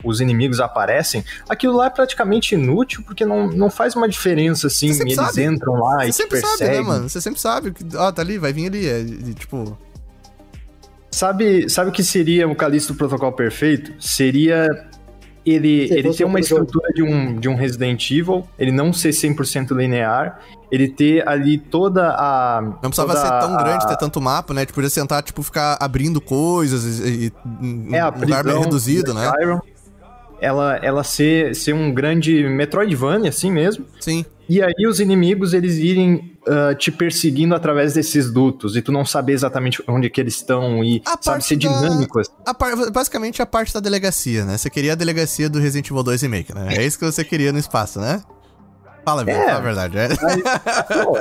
os 0.03 0.21
inimigos 0.21 0.59
aparecem. 0.59 1.23
Aquilo 1.49 1.75
lá 1.75 1.87
é 1.87 1.89
praticamente 1.89 2.55
inútil 2.55 3.03
porque 3.05 3.25
não, 3.25 3.47
não 3.47 3.69
faz 3.69 3.95
uma 3.95 4.07
diferença 4.07 4.67
assim. 4.67 4.89
Eles 4.99 5.15
sabe. 5.15 5.43
entram 5.43 5.73
lá 5.73 5.97
Você 5.99 6.07
e 6.07 6.11
te 6.11 6.15
sempre 6.15 6.39
sabe, 6.41 6.63
né, 6.71 6.81
mano? 6.81 7.09
Você 7.09 7.21
sempre 7.21 7.39
sabe. 7.39 7.71
que, 7.71 7.83
Ó, 7.95 8.11
tá 8.11 8.21
ali, 8.21 8.37
vai 8.37 8.53
vir 8.53 8.67
ali. 8.67 8.87
É, 8.87 8.99
e, 8.99 9.33
tipo. 9.33 9.77
Sabe, 11.09 11.69
sabe 11.69 11.89
o 11.89 11.93
que 11.93 12.03
seria 12.03 12.47
o 12.47 12.55
Callisto 12.55 12.95
Protocol 12.95 13.33
perfeito? 13.33 13.91
Seria 14.01 14.67
ele, 15.45 15.89
ele 15.91 16.13
ter 16.13 16.23
uma 16.23 16.41
jogo. 16.41 16.63
estrutura 16.63 16.93
de 16.93 17.03
um, 17.03 17.37
de 17.37 17.49
um 17.49 17.55
Resident 17.55 18.09
Evil, 18.11 18.47
ele 18.57 18.71
não 18.71 18.93
ser 18.93 19.09
100% 19.09 19.75
linear, 19.75 20.39
ele 20.71 20.87
ter 20.87 21.27
ali 21.27 21.57
toda 21.57 22.15
a. 22.17 22.61
Não 22.61 22.89
precisava 22.89 23.15
ser 23.17 23.27
tão 23.27 23.55
a- 23.55 23.63
grande, 23.63 23.87
ter 23.87 23.97
tanto 23.97 24.21
mapa, 24.21 24.53
né? 24.53 24.61
Tipo, 24.65 24.75
podia 24.75 24.89
sentar, 24.89 25.21
tipo, 25.21 25.43
ficar 25.43 25.77
abrindo 25.81 26.21
coisas 26.21 26.99
e, 26.99 27.25
e 27.25 27.33
em 27.61 27.93
É, 27.95 27.99
a 27.99 28.09
um 28.09 28.19
lugar 28.21 28.43
bem 28.43 28.57
reduzido, 28.59 29.13
né? 29.13 29.25
Skyrim, 29.27 29.59
ela, 30.41 30.75
ela 30.83 31.03
ser, 31.03 31.55
ser 31.55 31.73
um 31.73 31.93
grande 31.93 32.43
Metroidvania, 32.49 33.29
assim 33.29 33.51
mesmo. 33.51 33.85
Sim. 33.99 34.25
E 34.49 34.61
aí 34.61 34.85
os 34.85 34.99
inimigos, 34.99 35.53
eles 35.53 35.77
irem 35.77 36.35
ah, 36.45 36.75
te 36.75 36.91
perseguindo 36.91 37.55
através 37.55 37.93
desses 37.93 38.29
dutos, 38.33 38.75
e 38.75 38.81
tu 38.81 38.91
não 38.91 39.05
saber 39.05 39.31
exatamente 39.33 39.81
onde 39.87 40.09
que 40.09 40.19
eles 40.19 40.35
estão, 40.35 40.83
e 40.83 41.01
A 41.05 41.17
sabe, 41.21 41.43
ser 41.43 41.55
da- 41.55 41.69
dinâmico, 41.69 42.19
assim. 42.19 42.31
A 42.45 42.53
par- 42.53 42.91
basicamente 42.91 43.41
a 43.41 43.45
parte 43.45 43.73
da 43.73 43.79
delegacia, 43.79 44.43
né? 44.43 44.57
Você 44.57 44.69
queria 44.69 44.93
a 44.93 44.95
delegacia 44.95 45.47
do 45.49 45.59
Resident 45.59 45.89
Evil 45.89 46.03
2 46.03 46.21
Remake, 46.23 46.53
né? 46.53 46.75
É 46.75 46.83
isso 46.85 46.97
que 46.99 47.05
você 47.05 47.23
queria 47.23 47.53
no 47.53 47.59
espaço, 47.59 47.99
né? 48.01 48.21
Fala, 49.03 49.23
É. 49.29 49.33
fala 49.45 49.57
a 49.57 49.59
verdade. 49.59 49.97
É. 49.97 50.07
Pô, 51.03 51.17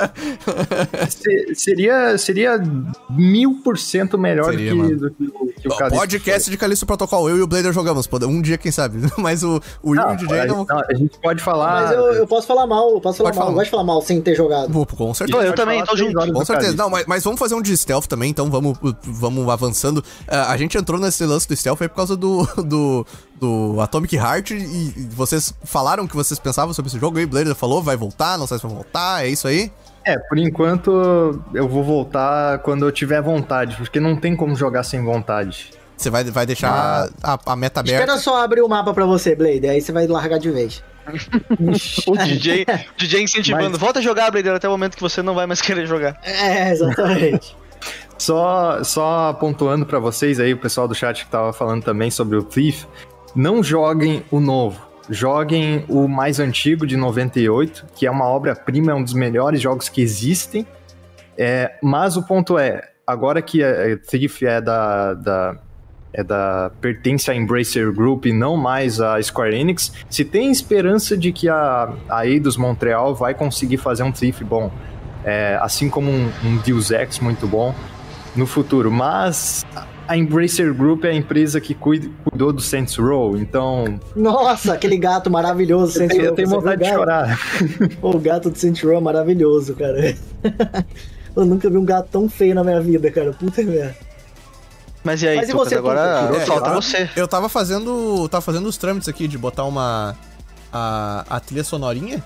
se- 1.09 1.55
seria, 1.55 2.19
seria 2.19 2.61
mil 3.09 3.61
por 3.65 3.79
cento 3.79 4.19
melhor 4.19 4.51
Seria, 4.51 4.75
do, 4.75 4.83
que, 4.89 4.95
do 4.95 5.11
que 5.11 5.25
o, 5.25 5.47
que 5.63 5.69
o 5.69 5.73
Ó, 5.73 5.77
Callisto 5.77 5.99
Podcast 6.01 6.51
de 6.51 6.57
Calixto 6.57 6.87
Protocol, 6.87 7.29
eu 7.29 7.39
e 7.39 7.43
o 7.43 7.47
Blader 7.47 7.73
jogamos, 7.73 8.07
pô, 8.07 8.19
um 8.27 8.41
dia, 8.43 8.59
quem 8.59 8.71
sabe. 8.71 8.99
Mas 9.17 9.43
o, 9.43 9.61
o 9.83 9.91
Will 9.91 10.01
Não, 10.01 10.11
e 10.13 10.15
o 10.15 10.17
DJ 10.19 10.41
a, 10.41 10.47
não. 10.47 10.65
não, 10.69 10.79
a 10.79 10.95
gente 10.95 11.19
pode 11.21 11.43
falar. 11.43 11.83
Mas 11.83 11.93
eu, 11.93 12.13
eu 12.15 12.27
posso 12.27 12.47
falar 12.47 12.67
mal, 12.67 12.91
eu 12.91 13.01
posso 13.01 13.19
falar 13.19 13.31
Pode 13.31 13.39
mal. 13.39 13.47
falar. 13.47 13.51
Eu 13.53 13.55
gosto 13.55 13.65
de 13.67 13.71
falar 13.71 13.85
mal 13.85 14.03
sem 14.03 14.21
ter 14.21 14.35
jogado. 14.35 14.71
Pô, 14.73 14.87
Com 14.87 15.15
certeza. 15.15 15.39
Pô, 15.39 15.45
eu 15.45 15.55
também, 15.55 15.81
tô 15.85 15.93
três 15.95 16.13
junto. 16.13 16.33
Com 16.33 16.45
certeza. 16.45 16.77
Não, 16.77 16.91
mas, 16.91 17.07
mas 17.07 17.25
vamos 17.25 17.39
fazer 17.39 17.55
um 17.55 17.63
de 17.63 17.77
stealth 17.77 18.07
também, 18.07 18.31
então 18.31 18.51
vamos, 18.51 18.77
vamos 19.03 19.49
avançando. 19.49 20.05
Ah, 20.29 20.53
a 20.53 20.57
gente 20.57 20.77
entrou 20.77 21.01
nesse 21.01 21.25
lance 21.25 21.49
do 21.49 21.57
stealth 21.57 21.81
aí 21.83 21.89
por 21.89 21.97
causa 21.97 22.17
do, 22.17 22.45
do, 22.63 23.07
do 23.41 23.81
Atomic 23.81 24.15
Heart 24.17 24.51
e, 24.51 24.55
e 24.55 25.09
vocês 25.13 25.55
falaram 25.65 26.05
o 26.05 26.09
que 26.09 26.15
vocês 26.15 26.39
pensavam 26.39 26.75
sobre 26.75 26.91
esse 26.91 26.99
jogo 26.99 27.19
aí. 27.19 27.27
Blader 27.27 27.55
falou, 27.55 27.83
vai 27.83 27.97
voltar, 27.97 28.37
não 28.39 28.47
sabe 28.47 28.61
se 28.61 28.67
vai 28.67 28.77
voltar, 28.77 29.25
é 29.25 29.29
isso 29.29 29.49
aí? 29.49 29.73
É, 30.07 30.19
por 30.19 30.39
enquanto 30.39 31.43
eu 31.55 31.69
vou 31.69 31.83
voltar 31.83 32.59
quando 32.61 32.85
eu 32.85 32.93
tiver 32.93 33.21
vontade, 33.23 33.77
porque 33.77 33.99
não 33.99 34.17
tem 34.17 34.37
como 34.37 34.55
jogar 34.55 34.83
sem 34.83 35.03
vontade. 35.03 35.71
Você 35.97 36.09
vai, 36.09 36.25
vai 36.25 36.47
deixar 36.47 37.09
a, 37.23 37.39
a 37.45 37.57
meta 37.57 37.81
aberta. 37.81 38.03
Espera 38.03 38.19
só 38.19 38.43
abrir 38.43 38.63
o 38.63 38.69
mapa 38.69 38.93
pra 38.95 39.05
você, 39.05 39.35
Blade, 39.35 39.67
aí 39.69 39.81
você 39.81 39.93
vai 39.93 40.07
largar 40.07 40.39
de 40.39 40.51
vez. 40.51 40.83
O 42.07 42.17
DJ, 42.17 42.63
o 42.63 42.97
DJ 42.97 43.23
incentivando. 43.25 43.71
Mas- 43.71 43.79
Volta 43.79 43.99
a 43.99 44.03
jogar, 44.03 44.31
Blader, 44.31 44.55
até 44.55 44.69
o 44.69 44.71
momento 44.71 44.97
que 44.97 45.03
você 45.03 45.23
não 45.23 45.35
vai 45.35 45.47
mais 45.47 45.61
querer 45.61 45.87
jogar. 45.87 46.19
É, 46.25 46.71
exatamente. 46.71 47.57
Só, 48.19 48.85
só 48.85 49.33
pontuando 49.33 49.87
pra 49.87 49.99
vocês 49.99 50.39
aí, 50.39 50.53
o 50.53 50.59
pessoal 50.59 50.87
do 50.87 50.95
chat 50.95 51.25
que 51.25 51.31
tava 51.31 51.53
falando 51.55 51.83
também 51.83 52.11
sobre 52.11 52.37
o 52.37 52.43
Thief, 52.43 52.85
não 53.35 53.63
joguem 53.63 54.23
o 54.31 54.41
novo. 54.41 54.89
Joguem 55.09 55.85
o 55.89 56.07
mais 56.07 56.39
antigo 56.39 56.87
de 56.87 56.97
98, 56.97 57.87
que 57.95 58.07
é 58.07 58.11
uma 58.11 58.27
obra-prima, 58.27 58.93
é 58.93 58.95
um 58.95 59.03
dos 59.03 59.13
melhores 59.13 59.61
jogos 59.61 59.89
que 59.89 60.01
existem. 60.01 60.67
É, 61.37 61.79
mas 61.83 62.17
o 62.17 62.23
ponto 62.23 62.59
é, 62.59 62.91
agora 63.07 63.43
que 63.43 63.63
a, 63.63 63.97
Thief 63.97 64.43
é 64.43 64.61
da, 64.61 65.15
da 65.15 65.57
é 66.13 66.25
da 66.25 66.71
pertence 66.81 67.31
à 67.31 67.35
Embracer 67.35 67.93
Group 67.93 68.27
e 68.27 68.33
não 68.33 68.57
mais 68.57 69.01
à 69.01 69.21
Square 69.23 69.55
Enix, 69.55 69.93
se 70.09 70.25
tem 70.25 70.51
esperança 70.51 71.17
de 71.17 71.33
que 71.33 71.49
a, 71.49 71.93
a 72.09 72.27
Eidos 72.27 72.57
Montreal 72.57 73.15
vai 73.15 73.33
conseguir 73.33 73.77
fazer 73.77 74.03
um 74.03 74.11
Thief 74.11 74.43
bom, 74.43 74.73
é, 75.25 75.59
assim 75.63 75.89
como 75.89 76.11
um, 76.11 76.31
um 76.45 76.57
Deus 76.59 76.91
Ex 76.91 77.21
muito 77.21 77.47
bom 77.47 77.75
no 78.35 78.47
futuro. 78.47 78.91
Mas 78.91 79.65
a 80.11 80.17
Embracer 80.17 80.75
Group 80.75 81.05
é 81.05 81.11
a 81.11 81.15
empresa 81.15 81.61
que 81.61 81.73
cuida, 81.73 82.11
cuidou 82.25 82.53
do 82.53 82.61
Saints 82.61 82.97
Row, 82.97 83.37
então 83.37 84.01
Nossa, 84.17 84.75
aquele 84.75 84.97
gato 84.99 85.31
maravilhoso. 85.31 85.93
eu 85.93 85.99
Saints 85.99 86.17
tenho, 86.17 86.25
eu 86.25 86.29
Row, 86.31 86.37
tenho 86.37 86.49
vontade 86.49 86.83
de 86.83 86.91
viu 86.91 87.01
o 87.01 87.07
gato? 87.07 87.29
chorar. 87.29 87.39
O 88.03 88.19
gato 88.19 88.51
do 88.51 88.59
Saints 88.59 88.83
Row 88.83 88.97
é 88.97 89.01
maravilhoso, 89.01 89.75
cara. 89.77 90.17
Eu 91.37 91.45
nunca 91.47 91.71
vi 91.71 91.77
um 91.77 91.85
gato 91.85 92.09
tão 92.11 92.29
feio 92.29 92.57
na 92.57 92.65
minha 92.65 92.81
vida, 92.81 93.09
cara. 93.09 93.33
Puta 93.33 93.63
merda. 93.63 93.95
Mas 95.05 95.23
e 95.23 95.29
aí, 95.29 95.37
Mas 95.37 95.49
e 95.49 95.53
você, 95.53 95.77
agora? 95.77 96.29
É, 96.37 96.41
falta 96.41 96.71
eu- 96.71 96.75
você. 96.83 97.09
Eu 97.15 97.29
tava 97.29 97.49
fazendo. 97.49 98.29
Tava 98.29 98.43
fazendo 98.43 98.67
os 98.69 98.77
trâmites 98.77 99.09
aqui 99.09 99.29
de 99.29 99.39
botar 99.39 99.63
uma. 99.65 100.17
A, 100.73 101.25
a 101.31 101.39
trilha 101.41 101.63
sonorinha 101.63 102.23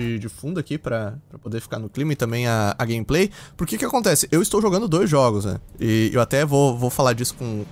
de, 0.00 0.18
de 0.18 0.28
fundo 0.28 0.58
aqui 0.58 0.78
pra 0.78 1.14
poder 1.42 1.60
ficar 1.60 1.78
no 1.78 1.88
clima 1.88 2.12
e 2.12 2.16
também 2.16 2.46
a, 2.46 2.74
a 2.78 2.84
gameplay. 2.84 3.30
Porque 3.56 3.76
que 3.76 3.84
acontece? 3.84 4.26
Eu 4.32 4.40
estou 4.40 4.62
jogando 4.62 4.88
dois 4.88 5.10
jogos, 5.10 5.44
né? 5.44 5.58
E 5.78 6.10
eu 6.12 6.20
até 6.20 6.44
vou, 6.44 6.76
vou 6.76 6.88
falar 6.88 7.12
disso 7.12 7.34
com, 7.34 7.64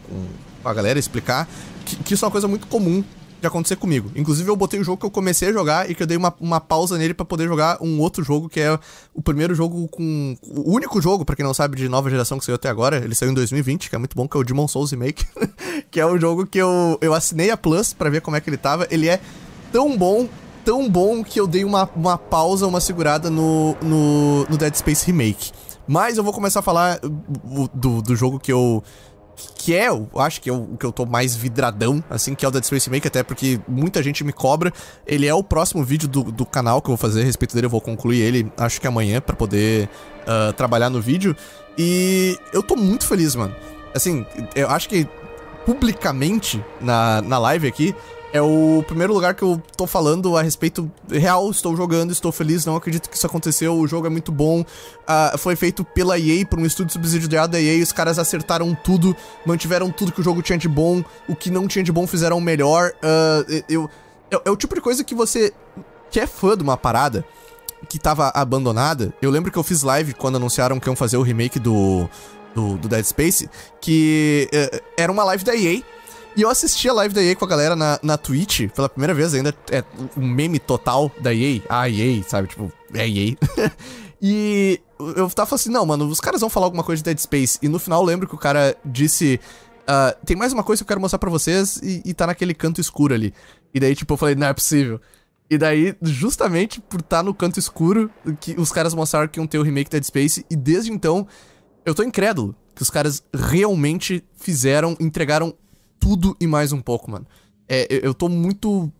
com 0.63 0.69
a 0.69 0.75
galera, 0.75 0.99
explicar. 0.99 1.49
Que, 1.85 1.97
que 1.97 2.15
isso 2.15 2.25
é 2.25 2.27
uma 2.27 2.33
coisa 2.33 2.47
muito 2.47 2.67
comum 2.67 3.03
de 3.41 3.47
acontecer 3.47 3.77
comigo. 3.77 4.11
Inclusive, 4.15 4.51
eu 4.51 4.57
botei 4.57 4.81
o 4.81 4.85
jogo 4.85 4.99
que 4.99 5.07
eu 5.07 5.11
comecei 5.11 5.49
a 5.49 5.53
jogar 5.53 5.89
e 5.89 5.95
que 5.95 6.03
eu 6.03 6.07
dei 6.07 6.17
uma, 6.17 6.35
uma 6.41 6.61
pausa 6.61 6.99
nele 6.99 7.15
pra 7.15 7.25
poder 7.25 7.47
jogar 7.47 7.79
um 7.81 8.01
outro 8.01 8.23
jogo, 8.23 8.49
que 8.49 8.61
é 8.61 8.79
o 9.15 9.23
primeiro 9.23 9.55
jogo 9.55 9.89
com. 9.89 10.37
O 10.43 10.75
único 10.75 11.01
jogo, 11.01 11.25
pra 11.25 11.37
quem 11.37 11.45
não 11.45 11.55
sabe, 11.55 11.77
de 11.77 11.89
nova 11.89 12.11
geração 12.11 12.39
que 12.39 12.45
saiu 12.45 12.57
até 12.57 12.69
agora. 12.69 12.97
Ele 12.97 13.15
saiu 13.15 13.31
em 13.31 13.35
2020, 13.35 13.89
que 13.89 13.95
é 13.95 13.99
muito 13.99 14.17
bom, 14.17 14.29
que 14.29 14.37
é 14.37 14.41
o 14.41 14.45
Demon 14.45 14.69
Souls 14.69 14.91
Remake. 14.91 15.25
que 15.91 16.01
é 16.01 16.07
um 16.07 16.19
jogo 16.19 16.47
que 16.47 16.59
eu, 16.59 16.99
eu 17.01 17.15
assinei 17.15 17.51
a 17.51 17.57
Plus 17.57 17.93
pra 17.93 18.11
ver 18.11 18.21
como 18.21 18.37
é 18.37 18.41
que 18.41 18.51
ele 18.51 18.57
tava. 18.57 18.87
Ele 18.91 19.09
é 19.09 19.21
tão 19.73 19.97
bom, 19.97 20.29
tão 20.69 20.87
bom 20.87 21.25
que 21.25 21.41
eu 21.41 21.47
dei 21.47 21.65
uma, 21.65 21.89
uma 21.97 22.19
pausa, 22.19 22.67
uma 22.67 22.79
segurada 22.79 23.31
no, 23.31 23.75
no, 23.81 24.45
no 24.45 24.59
Dead 24.59 24.75
Space 24.75 25.07
Remake. 25.07 25.51
Mas 25.87 26.19
eu 26.19 26.23
vou 26.23 26.31
começar 26.31 26.61
a 26.61 26.63
falar 26.63 27.01
uh, 27.03 27.71
do, 27.73 28.03
do 28.03 28.15
jogo 28.15 28.39
que 28.39 28.53
eu. 28.53 28.85
Que 29.57 29.75
é, 29.75 29.89
eu 29.89 30.11
acho 30.17 30.43
que 30.43 30.51
é 30.51 30.53
o 30.53 30.77
que 30.79 30.85
eu 30.85 30.93
tô 30.93 31.07
mais 31.07 31.35
vidradão, 31.35 32.05
assim, 32.11 32.35
que 32.35 32.45
é 32.45 32.49
o 32.49 32.51
Dead 32.51 32.63
Space 32.63 32.87
Remake, 32.87 33.07
até 33.07 33.23
porque 33.23 33.59
muita 33.67 34.03
gente 34.03 34.23
me 34.23 34.33
cobra. 34.33 34.71
Ele 35.07 35.27
é 35.27 35.33
o 35.33 35.43
próximo 35.43 35.83
vídeo 35.83 36.07
do, 36.07 36.25
do 36.25 36.45
canal 36.45 36.83
que 36.83 36.89
eu 36.89 36.97
vou 36.97 36.99
fazer 36.99 37.23
a 37.23 37.25
respeito 37.25 37.55
dele. 37.55 37.65
Eu 37.65 37.71
vou 37.71 37.81
concluir 37.81 38.21
ele, 38.21 38.53
acho 38.59 38.79
que 38.79 38.87
amanhã, 38.87 39.23
pra 39.23 39.35
poder 39.35 39.89
ah, 40.27 40.53
trabalhar 40.53 40.91
no 40.91 41.01
vídeo. 41.01 41.35
E 41.79 42.37
eu 42.53 42.63
tô 42.63 42.77
muito 42.77 43.07
feliz, 43.07 43.35
mano. 43.35 43.57
Assim, 43.95 44.27
eu 44.55 44.69
acho 44.69 44.87
que 44.87 45.09
publicamente 45.65 46.63
na, 46.79 47.23
na 47.23 47.39
live 47.39 47.69
aqui, 47.69 47.95
é 48.33 48.43
o 48.43 48.85
primeiro 48.87 49.15
lugar 49.15 49.35
que 49.35 49.43
eu 49.43 49.61
tô 49.77 49.87
falando 49.87 50.37
a 50.37 50.43
respeito 50.43 50.91
real. 51.11 51.51
Estou 51.51 51.75
jogando, 51.77 52.11
estou 52.11 52.31
feliz, 52.31 52.67
não 52.67 52.77
acredito 52.77 53.09
que 53.09 53.17
isso 53.17 53.27
aconteceu. 53.27 53.75
O 53.75 53.87
jogo 53.87 54.07
é 54.07 54.11
muito 54.11 54.31
bom. 54.31 54.65
Ah, 55.07 55.35
foi 55.39 55.57
feito 55.57 55.83
pela 55.85 56.19
EA, 56.19 56.45
por 56.45 56.59
um 56.59 56.67
estúdio 56.67 56.93
subsidiado 56.93 57.53
da 57.53 57.61
EA. 57.61 57.83
Os 57.83 57.93
caras 57.93 58.19
acertaram 58.19 58.77
tudo, 58.85 59.17
mantiveram 59.47 59.91
tudo 59.91 60.13
que 60.13 60.21
o 60.21 60.25
jogo 60.25 60.43
tinha 60.43 60.59
de 60.59 60.69
bom. 60.69 61.03
O 61.27 61.35
que 61.35 61.51
não 61.51 61.67
tinha 61.67 61.83
de 61.83 61.91
bom 61.91 62.07
fizeram 62.07 62.41
melhor. 62.41 62.93
Ah, 63.03 63.45
eu, 63.69 63.89
é, 64.31 64.41
é 64.45 64.51
o 64.51 64.57
tipo 64.57 64.75
de 64.75 64.81
coisa 64.81 65.03
que 65.03 65.15
você 65.15 65.53
que 66.11 66.21
é 66.21 66.27
fã 66.27 66.57
de 66.57 66.63
uma 66.63 66.77
parada 66.77 67.25
que 67.89 67.99
tava 67.99 68.31
abandonada. 68.35 69.13
Eu 69.23 69.31
lembro 69.31 69.51
que 69.51 69.59
eu 69.59 69.63
fiz 69.63 69.83
live 69.83 70.13
quando 70.15 70.37
anunciaram 70.37 70.79
que 70.79 70.89
iam 70.89 70.97
fazer 70.97 71.17
o 71.17 71.23
remake 71.23 71.59
do, 71.59 72.09
do, 72.55 72.77
do 72.77 72.89
Dead 72.89 73.05
Space, 73.05 73.49
que 73.81 74.49
eh, 74.53 74.83
era 74.97 75.13
uma 75.13 75.25
live 75.25 75.45
da 75.45 75.55
EA. 75.55 75.83
E 76.37 76.43
eu 76.43 76.51
assisti 76.51 76.89
a 76.89 76.93
live 76.93 77.15
da 77.15 77.23
EA 77.23 77.35
com 77.35 77.45
a 77.45 77.49
galera 77.49 77.75
na, 77.75 77.99
na 78.03 78.17
Twitch 78.17 78.69
pela 78.75 78.89
primeira 78.89 79.13
vez, 79.13 79.35
ainda 79.35 79.55
é 79.71 79.83
um 80.17 80.27
meme 80.27 80.59
total 80.59 81.11
da 81.21 81.35
EA. 81.35 81.61
Ah, 81.69 81.89
EA, 81.89 82.23
sabe? 82.23 82.49
Tipo, 82.49 82.73
é 82.95 83.09
EA. 83.09 83.37
e 84.23 84.81
eu 85.17 85.29
tava 85.31 85.55
assim, 85.55 85.71
não, 85.71 85.85
mano, 85.85 86.07
os 86.07 86.21
caras 86.21 86.41
vão 86.41 86.51
falar 86.51 86.67
alguma 86.67 86.85
coisa 86.85 87.01
de 87.03 87.05
Dead 87.05 87.19
Space. 87.19 87.59
E 87.63 87.69
no 87.69 87.79
final 87.79 88.03
eu 88.03 88.07
lembro 88.07 88.29
que 88.29 88.35
o 88.35 88.39
cara 88.39 88.77
disse. 88.85 89.41
"Ah, 89.87 90.15
tem 90.25 90.37
mais 90.37 90.53
uma 90.53 90.63
coisa 90.63 90.81
que 90.81 90.85
eu 90.85 90.89
quero 90.89 91.01
mostrar 91.01 91.19
pra 91.19 91.31
vocês 91.31 91.79
e, 91.83 92.03
e 92.05 92.15
tá 92.15 92.27
naquele 92.27 92.55
canto 92.55 92.81
escuro 92.81 93.15
ali. 93.15 93.35
E 93.75 93.81
daí, 93.81 93.95
tipo, 93.95 94.13
eu 94.15 94.17
falei, 94.19 94.35
não 94.35 94.47
é 94.47 94.55
possível. 94.55 95.01
E 95.51 95.57
daí, 95.57 95.97
justamente 96.03 96.81
por 96.81 97.01
estar 97.01 97.23
no 97.23 97.33
canto 97.33 97.59
escuro, 97.59 98.11
que 98.41 98.55
os 98.59 98.71
caras 98.71 98.93
mostraram 98.93 99.29
que 99.29 99.41
iam 99.41 99.47
ter 99.47 99.59
o 99.59 99.63
remake 99.63 99.91
Dead 99.91 100.05
Space, 100.05 100.45
e 100.51 100.55
desde 100.55 100.93
então, 100.93 101.27
eu 101.87 101.95
tô 101.95 102.03
incrédulo 102.03 102.55
que 102.75 102.83
os 102.83 102.91
caras 102.91 103.23
realmente 103.35 104.23
fizeram, 104.37 104.95
entregaram 105.01 105.55
tudo 105.99 106.37
e 106.41 106.47
mais 106.47 106.73
um 106.73 106.81
pouco, 106.81 107.11
mano. 107.11 107.27
É, 107.69 107.87
eu, 107.91 108.01
eu 108.01 108.15
tô 108.15 108.29
muito 108.29 108.91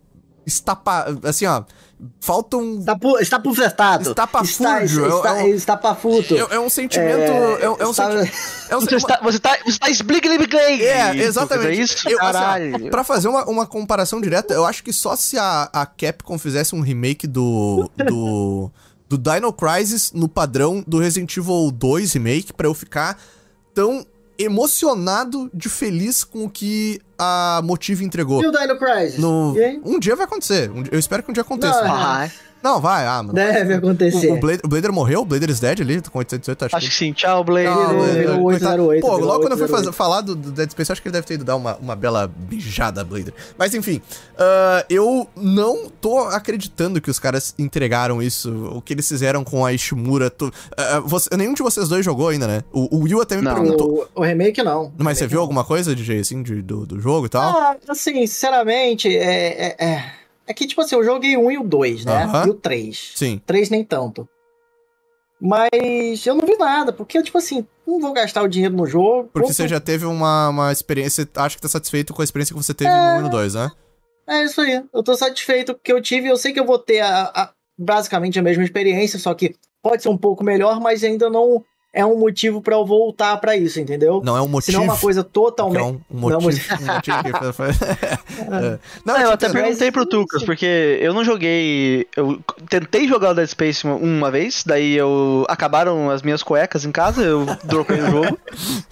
estapa... 0.45 1.05
Assim, 1.23 1.45
ó, 1.45 1.63
faltam... 2.21 2.79
Está, 2.79 2.97
pu 2.97 3.17
está 3.19 3.39
pufetado. 3.39 4.09
Estapafúrdio, 4.09 4.65
Está, 4.65 4.79
é- 4.81 4.85
está, 4.85 5.39
é 5.39 5.43
um- 5.43 5.47
estapafúto. 5.53 6.35
É, 6.35 6.55
é 6.55 6.59
um 6.59 6.69
sentimento... 6.69 7.21
É, 7.21 7.63
é 7.63 7.69
um 7.87 7.91
está- 7.91 8.11
senti- 8.23 8.33
é 8.69 8.77
um 8.77 8.79
Você 8.81 8.95
está, 8.95 9.19
você 9.21 9.39
tá, 9.39 9.57
você 9.65 9.79
tá. 9.79 9.89
É, 10.83 11.15
exatamente. 11.17 11.79
É 11.79 11.83
isso? 11.83 12.09
Eu, 12.09 12.19
assim, 12.23 12.87
ó, 12.87 12.89
pra 12.89 13.03
fazer 13.03 13.27
uma, 13.27 13.45
uma 13.45 13.65
comparação 13.67 14.19
direta, 14.21 14.53
eu 14.53 14.65
acho 14.65 14.83
que 14.83 14.91
só 14.93 15.15
se 15.15 15.37
a, 15.37 15.69
a 15.71 15.85
Capcom 15.85 16.37
fizesse 16.39 16.73
um 16.75 16.81
remake 16.81 17.27
do. 17.27 17.89
do. 17.97 18.71
do 19.07 19.17
Dino 19.17 19.51
Crisis 19.51 20.11
no 20.13 20.27
padrão 20.29 20.83
do 20.87 20.99
Resident 20.99 21.35
Evil 21.35 21.71
2 21.71 22.13
Remake, 22.13 22.53
pra 22.53 22.67
eu 22.67 22.73
ficar 22.73 23.17
tão 23.73 24.05
emocionado 24.39 25.49
de 25.53 25.67
feliz 25.69 26.23
com 26.23 26.45
o 26.45 26.49
que 26.49 26.99
a 27.17 27.61
Motive 27.63 28.05
entregou. 28.05 28.41
E 28.41 28.47
o 28.47 28.51
Dino 28.51 28.77
Crisis? 28.79 29.19
No... 29.19 29.53
E? 29.57 29.81
Um 29.83 29.99
dia 29.99 30.15
vai 30.15 30.25
acontecer. 30.25 30.71
um 30.71 30.81
dia- 30.83 30.93
Eu 30.93 30.99
espero 30.99 31.21
que 31.21 31.29
um 31.29 31.33
dia 31.33 31.41
aconteça. 31.43 31.83
Não, 31.83 31.91
Ah, 31.95 32.29
Não, 32.61 32.81
vai, 32.81 33.05
ah, 33.05 33.21
mano. 33.23 33.33
Deve 33.33 33.73
acontecer. 33.75 34.31
O, 34.31 34.35
o, 34.35 34.39
Blade- 34.39 34.61
o 34.63 34.67
Blader 34.67 34.91
morreu, 34.91 35.21
o 35.21 35.25
Blader 35.25 35.49
is 35.49 35.59
dead 35.59 35.79
ali, 35.81 36.01
com 36.01 36.19
818, 36.19 36.65
acho, 36.65 36.75
acho 36.75 36.89
que 36.89 36.93
sim. 36.95 37.13
Tchau, 37.13 37.43
Blade. 37.43 37.67
não, 37.69 38.05
é, 38.05 38.31
808, 38.37 39.01
Pô, 39.01 39.17
logo 39.17 39.39
quando 39.41 39.51
eu 39.53 39.57
fui 39.57 39.65
808. 39.65 39.69
fazer- 39.71 39.91
falar 39.93 40.21
do, 40.21 40.35
do 40.35 40.51
Dead 40.51 40.69
Space, 40.71 40.89
eu 40.89 40.93
acho 40.93 41.01
que 41.01 41.07
ele 41.07 41.13
deve 41.13 41.25
ter 41.27 41.35
ido 41.35 41.43
dar 41.45 41.55
uma, 41.55 41.75
uma 41.77 41.95
bela 41.95 42.29
beijada 42.35 43.03
Blader. 43.03 43.33
Mas 43.57 43.73
enfim, 43.73 44.01
ah, 44.37 44.85
eu 44.89 45.27
não 45.35 45.89
tô 46.01 46.19
acreditando 46.19 46.99
que 47.01 47.09
os 47.09 47.17
caras 47.19 47.53
entregaram 47.57 48.21
isso, 48.21 48.51
o 48.75 48.81
que 48.81 48.93
eles 48.93 49.07
fizeram 49.07 49.43
com 49.43 49.65
a 49.65 49.71
Ishimura. 49.73 50.29
tu- 50.29 50.51
ah, 50.77 50.97
ah, 50.97 50.99
você- 50.99 51.29
nenhum 51.37 51.53
de 51.53 51.63
vocês 51.63 51.87
dois 51.87 52.03
jogou 52.03 52.27
ainda, 52.29 52.47
né? 52.47 52.61
O, 52.73 52.97
o 52.97 53.03
Will 53.03 53.21
até 53.21 53.35
me 53.37 53.41
Não. 53.43 53.53
perguntou. 53.53 54.07
O, 54.15 54.21
o 54.21 54.23
remake 54.23 54.61
não. 54.63 54.91
Mas 54.97 55.17
você 55.17 55.23
Remake 55.23 55.29
viu 55.29 55.37
não. 55.37 55.43
alguma 55.43 55.63
coisa, 55.63 55.95
DJ, 55.95 56.19
assim, 56.19 56.43
de- 56.43 56.61
do, 56.61 56.85
do 56.85 56.99
jogo 56.99 57.25
e 57.25 57.29
tal? 57.29 57.41
Ah, 57.43 57.75
assim, 57.87 58.25
sinceramente, 58.27 59.07
é, 59.07 59.75
é, 59.79 59.85
é, 59.85 60.05
é 60.49 60.53
que, 60.53 60.65
tipo 60.67 60.81
assim, 60.81 60.95
eu 60.95 61.03
joguei 61.03 61.37
o 61.37 61.45
1 61.45 61.51
e 61.51 61.57
o 61.59 61.63
2, 61.63 62.03
né? 62.05 62.23
Aham. 62.23 62.47
E 62.47 62.49
o 62.49 62.53
3. 62.55 63.13
Sim. 63.15 63.41
3 63.45 63.69
nem 63.69 63.83
tanto. 63.83 64.27
Mas 65.41 66.25
eu 66.25 66.35
não 66.35 66.45
vi 66.45 66.57
nada, 66.57 66.91
porque, 66.91 67.21
tipo 67.23 67.37
assim, 67.37 67.65
não 67.87 67.99
vou 67.99 68.11
gastar 68.11 68.43
o 68.43 68.47
dinheiro 68.47 68.75
no 68.75 68.85
jogo. 68.85 69.29
Porque 69.31 69.53
você 69.53 69.67
já 69.67 69.79
teve 69.79 70.05
uma, 70.05 70.49
uma 70.49 70.71
experiência, 70.71 71.27
acho 71.37 71.55
que 71.55 71.61
tá 71.61 71.69
satisfeito 71.69 72.13
com 72.13 72.21
a 72.21 72.25
experiência 72.25 72.53
que 72.53 72.61
você 72.61 72.73
teve 72.73 72.91
É. 72.91 72.93
no 73.13 73.17
1 73.17 73.19
e 73.19 73.21
no 73.23 73.29
2, 73.29 73.53
né? 73.55 73.71
É 74.27 74.43
isso 74.43 74.59
aí. 74.61 74.83
Eu 74.93 75.01
tô 75.01 75.15
satisfeito 75.15 75.73
com 75.73 75.79
o 75.79 75.81
que 75.81 75.93
eu 75.93 76.01
tive. 76.01 76.27
Eu 76.27 76.35
sei 76.37 76.51
que 76.51 76.59
eu 76.59 76.65
vou 76.65 76.77
ter 76.77 76.99
a, 76.99 77.31
a- 77.33 77.53
basicamente 77.77 78.37
a 78.37 78.43
mesma 78.43 78.63
experiência, 78.63 79.17
só 79.17 79.33
que 79.33 79.55
pode 79.81 80.03
ser 80.03 80.09
um 80.09 80.17
pouco 80.17 80.43
melhor, 80.43 80.79
mas 80.81 81.03
ainda 81.03 81.29
não 81.29 81.63
é 81.91 82.05
um 82.05 82.17
motivo 82.19 82.61
pra 82.61 82.75
eu 82.75 82.85
voltar 82.85 83.35
pra 83.37 83.55
isso, 83.57 83.79
entendeu? 83.79 84.21
Não 84.23 84.37
é 84.37 84.41
um 84.41 84.45
Se 84.45 84.51
motivo. 84.51 84.77
não 84.77 84.83
é 84.83 84.89
uma 84.89 84.97
coisa 84.97 85.23
que 85.23 85.29
é 85.29 85.31
totalmente. 85.31 85.81
um, 85.81 86.01
um 86.11 86.29
Não, 86.29 86.39
motivo. 86.41 86.75
um 86.81 86.85
motivo 86.85 87.17
É. 88.39 88.79
Não, 89.03 89.15
Ah, 89.15 89.21
eu 89.21 89.27
te 89.29 89.33
até 89.33 89.49
perguntei 89.49 89.91
pro 89.91 90.05
Tucas, 90.05 90.43
porque 90.43 90.99
eu 91.01 91.13
não 91.13 91.23
joguei. 91.23 92.05
Eu 92.15 92.39
tentei 92.69 93.07
jogar 93.07 93.31
o 93.31 93.33
Dead 93.33 93.47
Space 93.47 93.83
uma, 93.85 93.95
uma 93.95 94.31
vez, 94.31 94.63
daí 94.65 94.95
eu. 94.95 95.45
Acabaram 95.49 96.09
as 96.11 96.21
minhas 96.21 96.43
cuecas 96.43 96.85
em 96.85 96.91
casa, 96.91 97.23
eu 97.23 97.45
dropei 97.63 97.99
o 98.01 98.11
jogo. 98.11 98.39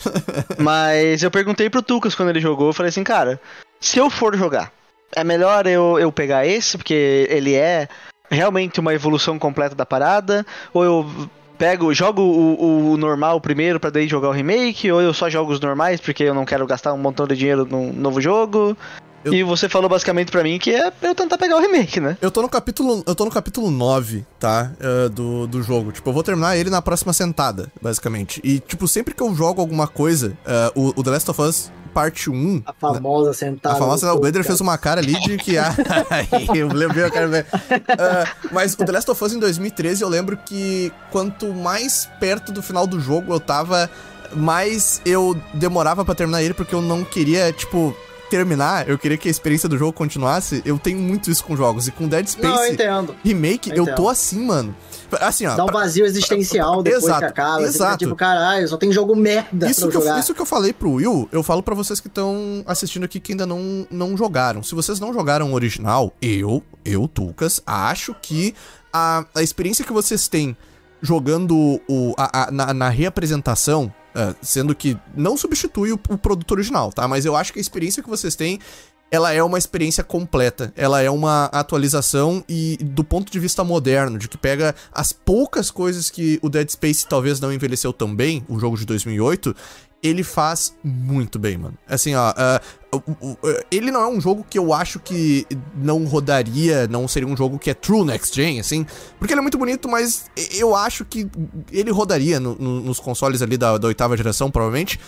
Mas 0.57 1.23
eu 1.23 1.31
perguntei 1.31 1.69
pro 1.69 1.81
Tucas 1.81 2.15
quando 2.15 2.30
ele 2.30 2.39
jogou, 2.41 2.67
eu 2.67 2.73
falei 2.73 2.89
assim, 2.89 3.03
cara, 3.03 3.39
se 3.80 3.99
eu 3.99 4.09
for 4.09 4.35
jogar, 4.35 4.71
é 5.15 5.23
melhor 5.23 5.67
eu, 5.67 5.99
eu 5.99 6.11
pegar 6.11 6.45
esse, 6.45 6.77
porque 6.77 7.27
ele 7.30 7.53
é 7.53 7.88
realmente 8.30 8.80
uma 8.80 8.93
evolução 8.93 9.39
completa 9.39 9.73
da 9.76 9.85
parada, 9.85 10.45
ou 10.73 10.84
eu 10.84 11.30
pego, 11.57 11.93
jogo 11.93 12.21
o, 12.21 12.91
o 12.93 12.97
normal 12.97 13.39
primeiro 13.41 13.79
pra 13.79 13.89
daí 13.89 14.07
jogar 14.07 14.29
o 14.29 14.31
remake, 14.34 14.91
ou 14.91 15.01
eu 15.01 15.13
só 15.13 15.29
jogo 15.29 15.51
os 15.51 15.59
normais 15.59 15.99
porque 15.99 16.23
eu 16.23 16.34
não 16.34 16.45
quero 16.45 16.65
gastar 16.67 16.93
um 16.93 16.97
montão 16.97 17.27
de 17.27 17.35
dinheiro 17.35 17.65
num 17.69 17.91
novo 17.93 18.21
jogo. 18.21 18.77
Eu- 19.25 19.34
E 19.34 19.43
você 19.43 19.67
falou 19.67 19.89
basicamente 19.89 20.31
pra 20.31 20.43
mim 20.43 20.57
que 20.59 20.71
é 20.71 20.91
eu 21.01 21.15
tentar 21.15 21.38
pegar 21.38 21.57
o 21.57 21.59
remake, 21.59 21.99
né? 21.99 22.15
Eu 22.21 22.29
tô 22.31 22.41
no 22.41 22.47
capítulo. 22.47 23.03
Eu 23.05 23.15
tô 23.15 23.25
no 23.25 23.31
capítulo 23.31 23.69
9, 23.71 24.23
tá? 24.39 24.71
eh, 24.79 25.09
do, 25.09 25.47
do 25.47 25.61
jogo. 25.63 25.91
Tipo, 25.91 26.09
eu 26.09 26.13
vou 26.13 26.23
terminar 26.23 26.55
ele 26.55 26.69
na 26.69 26.81
próxima 26.81 27.11
sentada, 27.11 27.69
basicamente. 27.81 28.39
E, 28.43 28.59
tipo, 28.59 28.88
sempre 28.88 29.13
que 29.15 29.21
eu 29.21 29.34
jogo 29.35 29.59
alguma 29.59 29.88
coisa, 29.88 30.38
eh, 30.45 30.71
o, 30.75 30.93
o 30.95 31.03
The 31.03 31.09
Last 31.09 31.31
of 31.31 31.41
Us 31.41 31.71
parte 31.97 32.29
1. 32.29 32.61
A 32.63 32.73
famosa 32.73 33.33
sentada. 33.33 33.75
A 33.75 33.79
famosa, 33.79 34.13
o 34.13 34.19
podcast. 34.19 34.45
fez 34.45 34.61
uma 34.61 34.77
cara 34.77 35.01
ali 35.01 35.19
de 35.19 35.35
que. 35.37 35.57
Ah, 35.57 36.55
eu 36.55 36.67
lembrei, 36.67 37.03
eu 37.03 37.11
quero 37.11 37.27
ver. 37.29 37.47
Ah, 37.51 38.31
mas 38.51 38.75
o 38.75 38.77
The 38.85 38.91
Last 38.91 39.09
of 39.09 39.23
Us 39.23 39.33
em 39.33 39.39
2013, 39.39 40.03
eu 40.03 40.07
lembro 40.09 40.37
que 40.37 40.91
quanto 41.11 41.51
mais 41.53 42.07
perto 42.19 42.51
do 42.51 42.61
final 42.61 42.85
do 42.85 42.99
jogo 42.99 43.33
eu 43.33 43.39
tava, 43.39 43.89
mais 44.35 45.01
eu 45.05 45.35
demorava 45.55 46.05
pra 46.05 46.13
terminar 46.13 46.43
ele, 46.43 46.53
porque 46.53 46.75
eu 46.75 46.81
não 46.81 47.03
queria, 47.03 47.51
tipo, 47.51 47.95
terminar. 48.29 48.87
Eu 48.87 48.97
queria 48.99 49.17
que 49.17 49.27
a 49.27 49.31
experiência 49.31 49.67
do 49.67 49.77
jogo 49.77 49.91
continuasse. 49.93 50.61
Eu 50.63 50.77
tenho 50.77 50.99
muito 50.99 51.31
isso 51.31 51.43
com 51.43 51.55
jogos. 51.57 51.87
E 51.87 51.91
com 51.91 52.07
Dead 52.07 52.27
Space 52.27 52.47
Não, 52.47 52.63
eu 52.63 52.73
entendo. 52.73 53.15
Remake, 53.23 53.69
Eu 53.71 53.77
eu 53.77 53.83
entendo. 53.83 53.95
tô 53.95 54.07
assim, 54.07 54.45
mano. 54.45 54.75
Assim, 55.21 55.45
ó. 55.45 55.55
Dá 55.55 55.63
um 55.65 55.67
vazio 55.67 56.05
existencial 56.05 56.84
depois 56.84 57.03
Exato, 57.05 57.19
que 57.19 57.25
acaba. 57.25 57.57
Fica 57.57 57.69
exato. 57.69 57.97
tipo, 57.97 58.15
caralho, 58.15 58.67
só 58.67 58.77
tem 58.77 58.91
jogo 58.91 59.15
merda 59.15 59.69
Isso 59.69 59.81
pra 59.81 59.91
que, 59.91 59.97
eu, 59.97 60.01
jogar. 60.01 60.19
isso 60.19 60.34
que 60.34 60.41
eu 60.41 60.45
falei 60.45 60.73
pro 60.73 60.91
Will, 60.93 61.27
eu 61.31 61.41
falo 61.43 61.61
pra 61.63 61.73
vocês 61.75 61.99
que 61.99 62.07
estão 62.07 62.63
assistindo 62.67 63.03
aqui 63.05 63.19
que 63.19 63.31
ainda 63.34 63.45
não, 63.45 63.88
não 63.89 64.17
jogaram. 64.17 64.61
Se 64.63 64.75
vocês 64.75 64.99
não 64.99 65.13
jogaram 65.13 65.51
o 65.51 65.55
original, 65.55 66.13
eu, 66.21 66.61
eu, 66.84 67.07
Tucas, 67.07 67.61
acho 67.65 68.15
que 68.21 68.53
a, 68.91 69.25
a 69.35 69.41
experiência 69.43 69.85
que 69.85 69.93
vocês 69.93 70.27
têm 70.27 70.55
jogando 71.01 71.79
o, 71.88 72.13
a- 72.17 72.47
a- 72.47 72.51
na, 72.51 72.73
na 72.73 72.89
reapresentação, 72.89 73.93
é, 74.15 74.34
sendo 74.41 74.73
que 74.73 74.97
não 75.15 75.38
substitui 75.38 75.91
o, 75.91 75.99
o 76.09 76.17
produto 76.17 76.51
original, 76.51 76.91
tá? 76.91 77.07
Mas 77.07 77.23
eu 77.25 77.35
acho 77.35 77.53
que 77.53 77.59
a 77.59 77.61
experiência 77.61 78.01
que 78.01 78.09
vocês 78.09 78.35
têm 78.35 78.59
ela 79.09 79.31
é 79.34 79.41
uma 79.41 79.57
experiência 79.57 80.03
completa. 80.03 80.73
Ela 80.75 81.01
é 81.01 81.09
uma 81.09 81.45
atualização 81.45 82.43
e 82.47 82.77
do 82.81 83.03
ponto 83.03 83.31
de 83.31 83.39
vista 83.39 83.63
moderno, 83.63 84.17
de 84.17 84.27
que 84.27 84.38
pega 84.38 84.75
as 84.91 85.11
poucas 85.11 85.71
coisas 85.71 86.09
que 86.09 86.39
o 86.41 86.49
Dead 86.49 86.69
Space 86.69 87.05
talvez 87.07 87.39
não 87.39 87.51
envelheceu 87.53 87.93
tão 87.93 88.13
bem, 88.15 88.45
o 88.49 88.59
jogo 88.59 88.77
de 88.77 88.85
2008, 88.85 89.55
ele 90.03 90.23
faz 90.23 90.75
muito 90.84 91.39
bem, 91.39 91.57
mano. 91.57 91.77
Assim, 91.88 92.13
ó, 92.15 92.31
o- 92.91 93.38
ele 93.71 93.89
não 93.91 94.01
é 94.01 94.07
um 94.07 94.21
jogo 94.21 94.45
que 94.47 94.57
eu 94.57 94.71
acho 94.73 94.99
que 94.99 95.45
não 95.75 96.05
rodaria, 96.05 96.88
não 96.88 97.07
seria 97.07 97.27
um 97.27 97.35
jogo 97.35 97.57
que 97.57 97.69
é 97.69 97.73
true 97.73 98.03
next 98.05 98.35
gen, 98.35 98.59
assim, 98.59 98.85
porque 99.17 99.34
ele 99.34 99.39
é 99.39 99.41
muito 99.41 99.57
bonito, 99.57 99.89
mas 99.89 100.25
eu 100.53 100.75
acho 100.75 101.03
que 101.03 101.27
ele 101.71 101.91
rodaria 101.91 102.39
no- 102.39 102.55
no- 102.55 102.81
nos 102.81 102.99
consoles 102.99 103.41
ali 103.41 103.57
da, 103.57 103.77
da 103.77 103.88
oitava 103.88 104.15
geração, 104.15 104.51
provavelmente. 104.51 104.99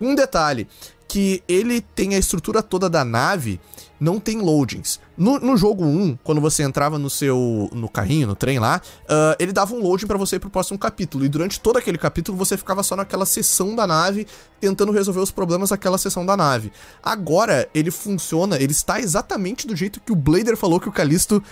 Um 0.00 0.14
detalhe, 0.14 0.68
que 1.16 1.42
ele 1.48 1.80
tem 1.80 2.14
a 2.14 2.18
estrutura 2.18 2.62
toda 2.62 2.90
da 2.90 3.02
nave, 3.02 3.58
não 3.98 4.20
tem 4.20 4.38
loadings. 4.38 5.00
No, 5.16 5.40
no 5.40 5.56
jogo 5.56 5.82
1, 5.82 6.18
quando 6.22 6.42
você 6.42 6.62
entrava 6.62 6.98
no 6.98 7.08
seu 7.08 7.70
no 7.72 7.88
carrinho, 7.88 8.26
no 8.26 8.36
trem 8.36 8.58
lá, 8.58 8.82
ah, 9.08 9.34
ele 9.38 9.50
dava 9.50 9.74
um 9.74 9.80
loading 9.80 10.06
pra 10.06 10.18
você 10.18 10.36
ir 10.36 10.40
pro 10.40 10.50
próximo 10.50 10.78
capítulo. 10.78 11.24
E 11.24 11.28
durante 11.30 11.58
todo 11.58 11.78
aquele 11.78 11.96
capítulo 11.96 12.36
você 12.36 12.54
ficava 12.58 12.82
só 12.82 12.94
naquela 12.94 13.24
seção 13.24 13.74
da 13.74 13.86
nave, 13.86 14.26
tentando 14.60 14.92
resolver 14.92 15.20
os 15.20 15.30
problemas 15.30 15.70
daquela 15.70 15.96
seção 15.96 16.26
da 16.26 16.36
nave. 16.36 16.70
Agora, 17.02 17.66
ele 17.74 17.90
funciona, 17.90 18.56
ele 18.56 18.72
está 18.72 19.00
exatamente 19.00 19.66
do 19.66 19.74
jeito 19.74 20.00
que 20.00 20.12
o 20.12 20.16
Blader 20.16 20.54
falou 20.54 20.78
que 20.78 20.90
o 20.90 20.92
Calisto 20.92 21.42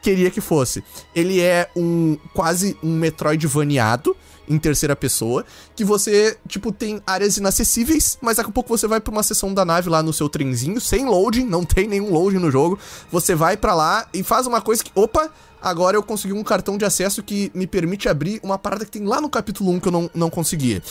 queria 0.00 0.30
que 0.30 0.40
fosse. 0.40 0.82
Ele 1.14 1.42
é 1.42 1.68
um 1.76 2.16
quase 2.32 2.74
um 2.82 2.96
Metroidvaniado 2.96 4.16
em 4.50 4.58
terceira 4.58 4.96
pessoa, 4.96 5.44
que 5.76 5.84
você, 5.84 6.36
tipo, 6.48 6.72
tem 6.72 7.00
áreas 7.06 7.36
inacessíveis, 7.36 8.18
mas 8.20 8.36
daqui 8.36 8.50
a 8.50 8.52
pouco 8.52 8.68
você 8.68 8.88
vai 8.88 9.00
pra 9.00 9.12
uma 9.12 9.22
seção 9.22 9.54
da 9.54 9.64
nave 9.64 9.88
lá 9.88 10.02
no 10.02 10.12
seu 10.12 10.28
trenzinho, 10.28 10.80
sem 10.80 11.06
loading, 11.06 11.44
não 11.44 11.64
tem 11.64 11.86
nenhum 11.86 12.12
loading 12.12 12.38
no 12.38 12.50
jogo. 12.50 12.78
Você 13.12 13.34
vai 13.34 13.56
pra 13.56 13.74
lá 13.74 14.08
e 14.12 14.24
faz 14.24 14.48
uma 14.48 14.60
coisa 14.60 14.82
que, 14.82 14.90
opa, 14.94 15.30
agora 15.62 15.96
eu 15.96 16.02
consegui 16.02 16.34
um 16.34 16.42
cartão 16.42 16.76
de 16.76 16.84
acesso 16.84 17.22
que 17.22 17.52
me 17.54 17.66
permite 17.66 18.08
abrir 18.08 18.40
uma 18.42 18.58
parada 18.58 18.84
que 18.84 18.90
tem 18.90 19.06
lá 19.06 19.20
no 19.20 19.30
capítulo 19.30 19.70
1 19.70 19.80
que 19.80 19.88
eu 19.88 19.92
não, 19.92 20.10
não 20.12 20.28
conseguia. 20.28 20.82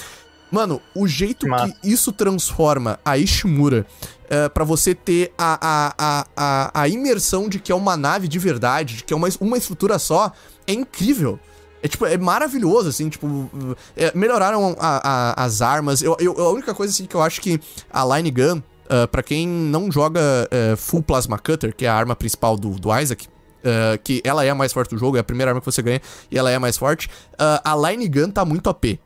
Mano, 0.49 0.81
o 0.95 1.05
jeito 1.05 1.47
Massa. 1.47 1.67
que 1.67 1.91
isso 1.91 2.11
transforma 2.11 2.99
a 3.05 3.17
Ishimura 3.17 3.85
é, 4.29 4.49
para 4.49 4.63
você 4.63 4.95
ter 4.95 5.31
a, 5.37 5.59
a, 5.61 5.93
a, 5.97 6.27
a, 6.35 6.81
a 6.81 6.87
imersão 6.87 7.47
de 7.47 7.59
que 7.59 7.71
é 7.71 7.75
uma 7.75 7.95
nave 7.95 8.27
de 8.27 8.39
verdade, 8.39 8.97
de 8.97 9.03
que 9.03 9.13
é 9.13 9.15
uma, 9.15 9.27
uma 9.39 9.57
estrutura 9.57 9.99
só, 9.99 10.31
é 10.65 10.73
incrível. 10.73 11.39
É 11.81 11.87
tipo, 11.87 12.05
é 12.05 12.17
maravilhoso, 12.17 12.89
assim, 12.89 13.07
tipo, 13.09 13.49
é, 13.95 14.11
melhoraram 14.15 14.75
a- 14.79 15.33
a- 15.37 15.43
as 15.45 15.61
armas. 15.61 16.01
Eu, 16.01 16.17
eu- 16.19 16.33
a 16.37 16.51
única 16.51 16.73
coisa, 16.73 16.91
assim, 16.91 17.05
que 17.05 17.15
eu 17.15 17.21
acho 17.21 17.39
que 17.41 17.59
a 17.91 18.17
Line 18.17 18.31
Gun, 18.31 18.61
ah, 18.89 19.07
pra 19.07 19.23
quem 19.23 19.47
não 19.47 19.89
joga 19.91 20.19
eh, 20.51 20.75
Full 20.75 21.03
Plasma 21.03 21.37
Cutter, 21.39 21.73
que 21.75 21.85
é 21.85 21.89
a 21.89 21.95
arma 21.95 22.15
principal 22.15 22.57
do, 22.57 22.71
do 22.71 22.97
Isaac, 22.99 23.27
ah, 23.63 23.97
que 24.03 24.21
ela 24.25 24.43
é 24.43 24.49
a 24.49 24.55
mais 24.55 24.73
forte 24.73 24.89
do 24.93 24.97
jogo, 24.97 25.15
é 25.15 25.21
a 25.21 25.23
primeira 25.23 25.51
arma 25.51 25.61
que 25.61 25.65
você 25.65 25.81
ganha 25.81 26.01
e 26.29 26.37
ela 26.37 26.51
é 26.51 26.55
a 26.55 26.59
mais 26.59 26.77
forte, 26.77 27.09
ah, 27.37 27.61
a 27.63 27.89
Line 27.91 28.07
Gun 28.09 28.29
tá 28.29 28.43
muito 28.43 28.67
OP. 28.69 28.99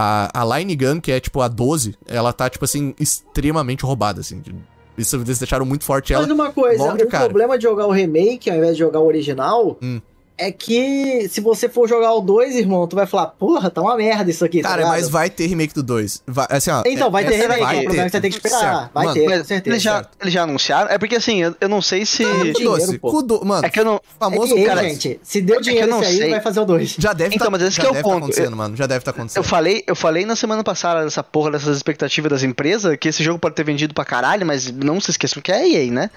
A, 0.00 0.42
a 0.42 0.58
Line 0.58 0.76
Gun, 0.76 1.00
que 1.00 1.10
é 1.10 1.18
tipo 1.18 1.40
a 1.40 1.48
12, 1.48 1.96
ela 2.06 2.32
tá, 2.32 2.48
tipo 2.48 2.64
assim, 2.64 2.94
extremamente 3.00 3.84
roubada, 3.84 4.20
assim. 4.20 4.42
Isso 4.96 5.16
eles 5.16 5.38
deixaram 5.38 5.64
muito 5.66 5.84
forte 5.84 6.12
ela. 6.12 6.22
Mas 6.24 6.32
uma 6.32 6.52
coisa, 6.52 6.92
o 6.94 7.08
cara. 7.08 7.24
problema 7.24 7.56
de 7.58 7.64
jogar 7.64 7.86
o 7.86 7.90
remake 7.90 8.48
ao 8.50 8.56
invés 8.56 8.74
de 8.74 8.80
jogar 8.80 9.00
o 9.00 9.06
original 9.06 9.76
Hum. 9.82 10.00
É 10.38 10.52
que 10.52 11.28
se 11.28 11.40
você 11.40 11.68
for 11.68 11.88
jogar 11.88 12.12
o 12.14 12.20
2, 12.20 12.54
irmão, 12.56 12.86
tu 12.86 12.94
vai 12.96 13.06
falar, 13.06 13.26
porra, 13.26 13.68
tá 13.70 13.82
uma 13.82 13.96
merda 13.96 14.30
isso 14.30 14.44
aqui. 14.44 14.62
tá 14.62 14.68
Cara, 14.68 14.82
ligado? 14.82 14.94
mas 14.96 15.08
vai 15.08 15.28
ter 15.28 15.46
remake 15.46 15.74
do 15.74 15.82
2. 15.82 16.22
Vai, 16.26 16.46
assim, 16.50 16.70
ó, 16.70 16.82
Então, 16.86 17.10
vai 17.10 17.24
é- 17.24 17.28
ter 17.28 17.36
remake, 17.36 17.62
o 17.62 17.66
problema 17.66 18.02
é 18.02 18.04
que 18.06 18.10
você 18.10 18.20
tem 18.20 18.30
que 18.30 18.36
esperar. 18.36 18.58
Certo. 18.60 18.90
Vai 18.94 19.04
Mano, 19.06 19.14
ter, 19.14 19.24
com 19.38 19.44
certeza. 19.44 19.62
eles 19.74 19.82
já, 19.82 20.06
eles 20.20 20.32
já 20.32 20.42
anunciaram? 20.44 20.90
É 20.90 20.96
porque 20.98 21.16
assim, 21.16 21.42
eu, 21.42 21.54
eu 21.60 21.68
não 21.68 21.82
sei 21.82 22.06
se. 22.06 22.24
Dinheiro, 22.24 22.60
doce, 22.64 22.98
pô. 22.98 23.20
do... 23.22 23.44
Mano, 23.44 23.66
É 23.66 23.70
que 23.70 23.80
eu 23.80 23.84
não. 23.84 24.00
famoso 24.18 24.54
é 24.54 24.60
que, 24.60 24.64
cara. 24.64 24.82
gente, 24.88 25.20
se 25.22 25.40
deu 25.42 25.56
É 25.56 25.58
que 25.60 25.68
eu 25.68 25.72
dinheiro 25.72 25.90
não 25.90 26.02
esse 26.02 26.22
aí, 26.22 26.30
vai 26.30 26.40
fazer 26.40 26.60
o 26.60 26.64
2. 26.64 26.96
Já 26.98 27.12
deve 27.12 27.34
Então, 27.34 27.46
tá, 27.46 27.50
mas 27.50 27.62
esse 27.62 27.76
já 27.76 27.82
que 27.82 27.86
é 27.88 27.90
o 27.90 27.92
deve 27.94 28.02
tá 28.04 28.08
ponto. 28.08 28.18
acontecendo, 28.24 28.56
mano. 28.56 28.76
Já 28.76 28.86
deve 28.86 28.98
estar 29.00 29.12
tá 29.12 29.18
acontecendo. 29.18 29.42
Eu 29.42 29.48
falei, 29.48 29.82
eu 29.86 29.96
falei 29.96 30.24
na 30.24 30.36
semana 30.36 30.62
passada 30.62 31.02
dessa 31.04 31.22
porra 31.22 31.50
dessas 31.50 31.76
expectativas 31.76 32.30
das 32.30 32.42
empresas, 32.42 32.96
que 32.96 33.08
esse 33.08 33.22
jogo 33.24 33.38
pode 33.38 33.54
ter 33.56 33.64
vendido 33.64 33.92
pra 33.92 34.04
caralho, 34.04 34.46
mas 34.46 34.70
não 34.70 35.00
se 35.00 35.10
esqueçam 35.10 35.42
que 35.42 35.50
é 35.50 35.56
a 35.56 35.66
EA, 35.68 35.90
né? 35.90 36.10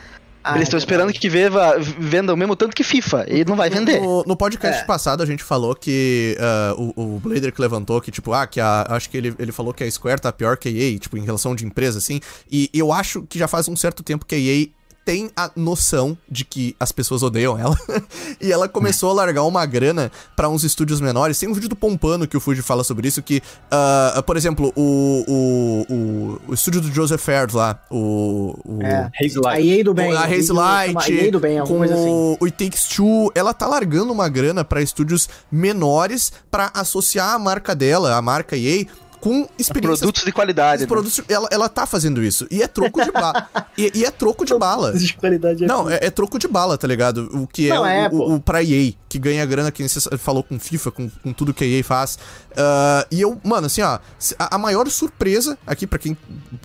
Ah, 0.44 0.56
Eles 0.56 0.64
estão 0.68 0.78
esperando 0.78 1.14
que 1.14 1.30
veva, 1.30 1.76
venda 1.80 2.34
o 2.34 2.38
mesmo 2.38 2.56
tanto 2.56 2.76
que 2.76 2.84
FIFA, 2.84 3.26
e 3.30 3.46
não 3.46 3.56
vai 3.56 3.70
vender. 3.70 4.02
No, 4.02 4.24
no 4.24 4.36
podcast 4.36 4.82
É. 4.82 4.86
passado 4.86 5.22
a 5.22 5.26
gente 5.26 5.44
falou 5.44 5.76
que 5.76 6.36
ah, 6.40 6.74
o, 6.78 7.16
o 7.16 7.20
Blader 7.20 7.52
que 7.54 7.62
levantou 7.62 8.02
que, 8.02 8.12
tipo, 8.12 8.34
ah, 8.34 8.48
que 8.48 8.60
a. 8.60 8.86
Acho 8.90 9.10
que 9.10 9.18
ele, 9.18 9.36
ele 9.38 9.52
falou 9.52 9.74
que 9.74 9.84
a 9.84 9.92
Square 9.92 10.20
tá 10.22 10.32
pior 10.32 10.58
que 10.58 10.68
a 10.68 10.72
EA, 10.72 10.98
tipo, 10.98 11.18
em 11.18 11.24
relação 11.26 11.56
de 11.56 11.66
empresa, 11.66 11.98
assim. 12.00 12.20
E 12.52 12.70
eu 12.74 12.92
acho 12.92 13.22
que 13.24 13.38
já 13.38 13.48
faz 13.48 13.68
um 13.68 13.76
certo 13.76 14.02
tempo 14.04 14.26
que 14.26 14.36
a 14.36 14.38
EA 14.40 14.68
tem 15.04 15.32
a 15.36 15.50
noção 15.56 16.18
de 16.30 16.46
que 16.46 16.76
as 16.80 16.92
pessoas 16.92 17.24
odeiam 17.24 17.58
ela. 17.58 17.78
e 18.40 18.52
ela 18.52 18.68
começou 18.70 19.10
a 19.10 19.14
largar 19.14 19.44
uma 19.44 19.66
grana 19.66 20.12
pra 20.36 20.48
uns 20.48 20.64
estúdios 20.64 21.02
menores. 21.02 21.40
Tem 21.40 21.50
um 21.50 21.54
vídeo 21.54 21.70
do 21.70 21.76
Pompano 21.76 22.28
que 22.28 22.38
o 22.38 22.40
Fuji 22.40 22.62
fala 22.62 22.84
sobre 22.84 23.08
isso, 23.08 23.22
que, 23.22 23.42
ah, 23.70 24.24
por 24.26 24.38
exemplo, 24.38 24.72
o, 24.76 25.26
o, 25.28 25.94
o, 25.94 26.42
o 26.50 26.54
estúdio 26.54 26.82
do 26.82 26.92
Joseph 26.92 27.22
Faird 27.22 27.56
lá, 27.56 27.80
o. 27.90 28.56
o 28.66 28.82
É. 28.84 29.10
Haze 29.20 29.40
A. 29.46 29.60
EA 29.60 29.84
do 29.84 29.94
bem. 29.94 30.16
a 30.16 30.24
Haze 30.26 30.52
Light, 30.52 30.96
A 30.98 31.10
EA 31.10 31.32
do 31.32 31.40
bem, 31.40 31.60
alguma 31.60 31.80
coisa 31.80 31.94
assim. 31.94 32.10
o, 32.10 32.38
o 32.40 32.46
It 32.46 32.58
Takes 32.64 32.88
Two, 32.88 33.32
ela 33.36 33.54
tá 33.54 33.68
largando 33.68 34.12
uma 34.12 34.30
grana 34.30 34.64
pra 34.64 34.82
estúdios 34.82 35.28
menores 35.52 36.32
pra 36.50 36.72
associar 36.74 37.34
a 37.34 37.40
marca 37.40 37.76
dela, 37.76 38.16
a 38.16 38.22
marca 38.22 38.56
EA, 38.56 38.86
com 39.22 39.48
experiências 39.58 40.00
Produtos 40.00 40.26
de 40.26 40.32
qualidade. 40.32 40.82
né? 40.82 40.88
produtos, 40.88 41.22
ela, 41.30 41.48
ela 41.52 41.70
tá 41.70 41.86
fazendo 41.86 42.24
isso. 42.24 42.48
E 42.50 42.62
é 42.62 42.68
troco 42.68 43.02
de 43.04 43.12
bala. 43.12 43.48
e, 43.78 43.92
e 43.94 44.04
é 44.04 44.10
troco 44.12 44.44
de 44.44 44.58
bala. 44.58 44.94
De 44.94 45.14
qualidade 45.14 45.64
é 45.64 45.68
Não, 45.68 45.90
é, 45.90 46.00
é 46.02 46.10
troco 46.10 46.40
de 46.40 46.48
bala, 46.48 46.78
tá 46.78 46.88
ligado? 46.88 47.30
O 47.32 47.48
que 47.48 47.72
é, 47.72 47.76
Não, 47.76 47.86
é, 47.86 48.10
o, 48.10 48.16
o, 48.16 48.36
o 48.36 48.42
pra 48.42 48.64
EA, 48.64 48.94
que 49.08 49.20
ganha 49.20 49.46
grana, 49.46 49.72
que 49.72 49.88
você 49.88 50.18
falou 50.18 50.44
com 50.44 50.60
FIFA, 50.60 50.92
com, 50.92 51.10
com 51.10 51.32
tudo 51.32 51.54
que 51.54 51.64
a 51.64 51.68
EA 51.68 51.84
faz. 51.84 52.18
Ah, 52.58 53.06
e 53.12 53.22
eu, 53.22 53.40
mano, 53.44 53.68
assim, 53.68 53.82
ó, 53.82 54.00
a, 54.40 54.56
a 54.56 54.58
maior 54.58 54.90
surpresa, 54.90 55.58
aqui 55.68 55.86
pra 55.86 56.00
quem. 56.00 56.18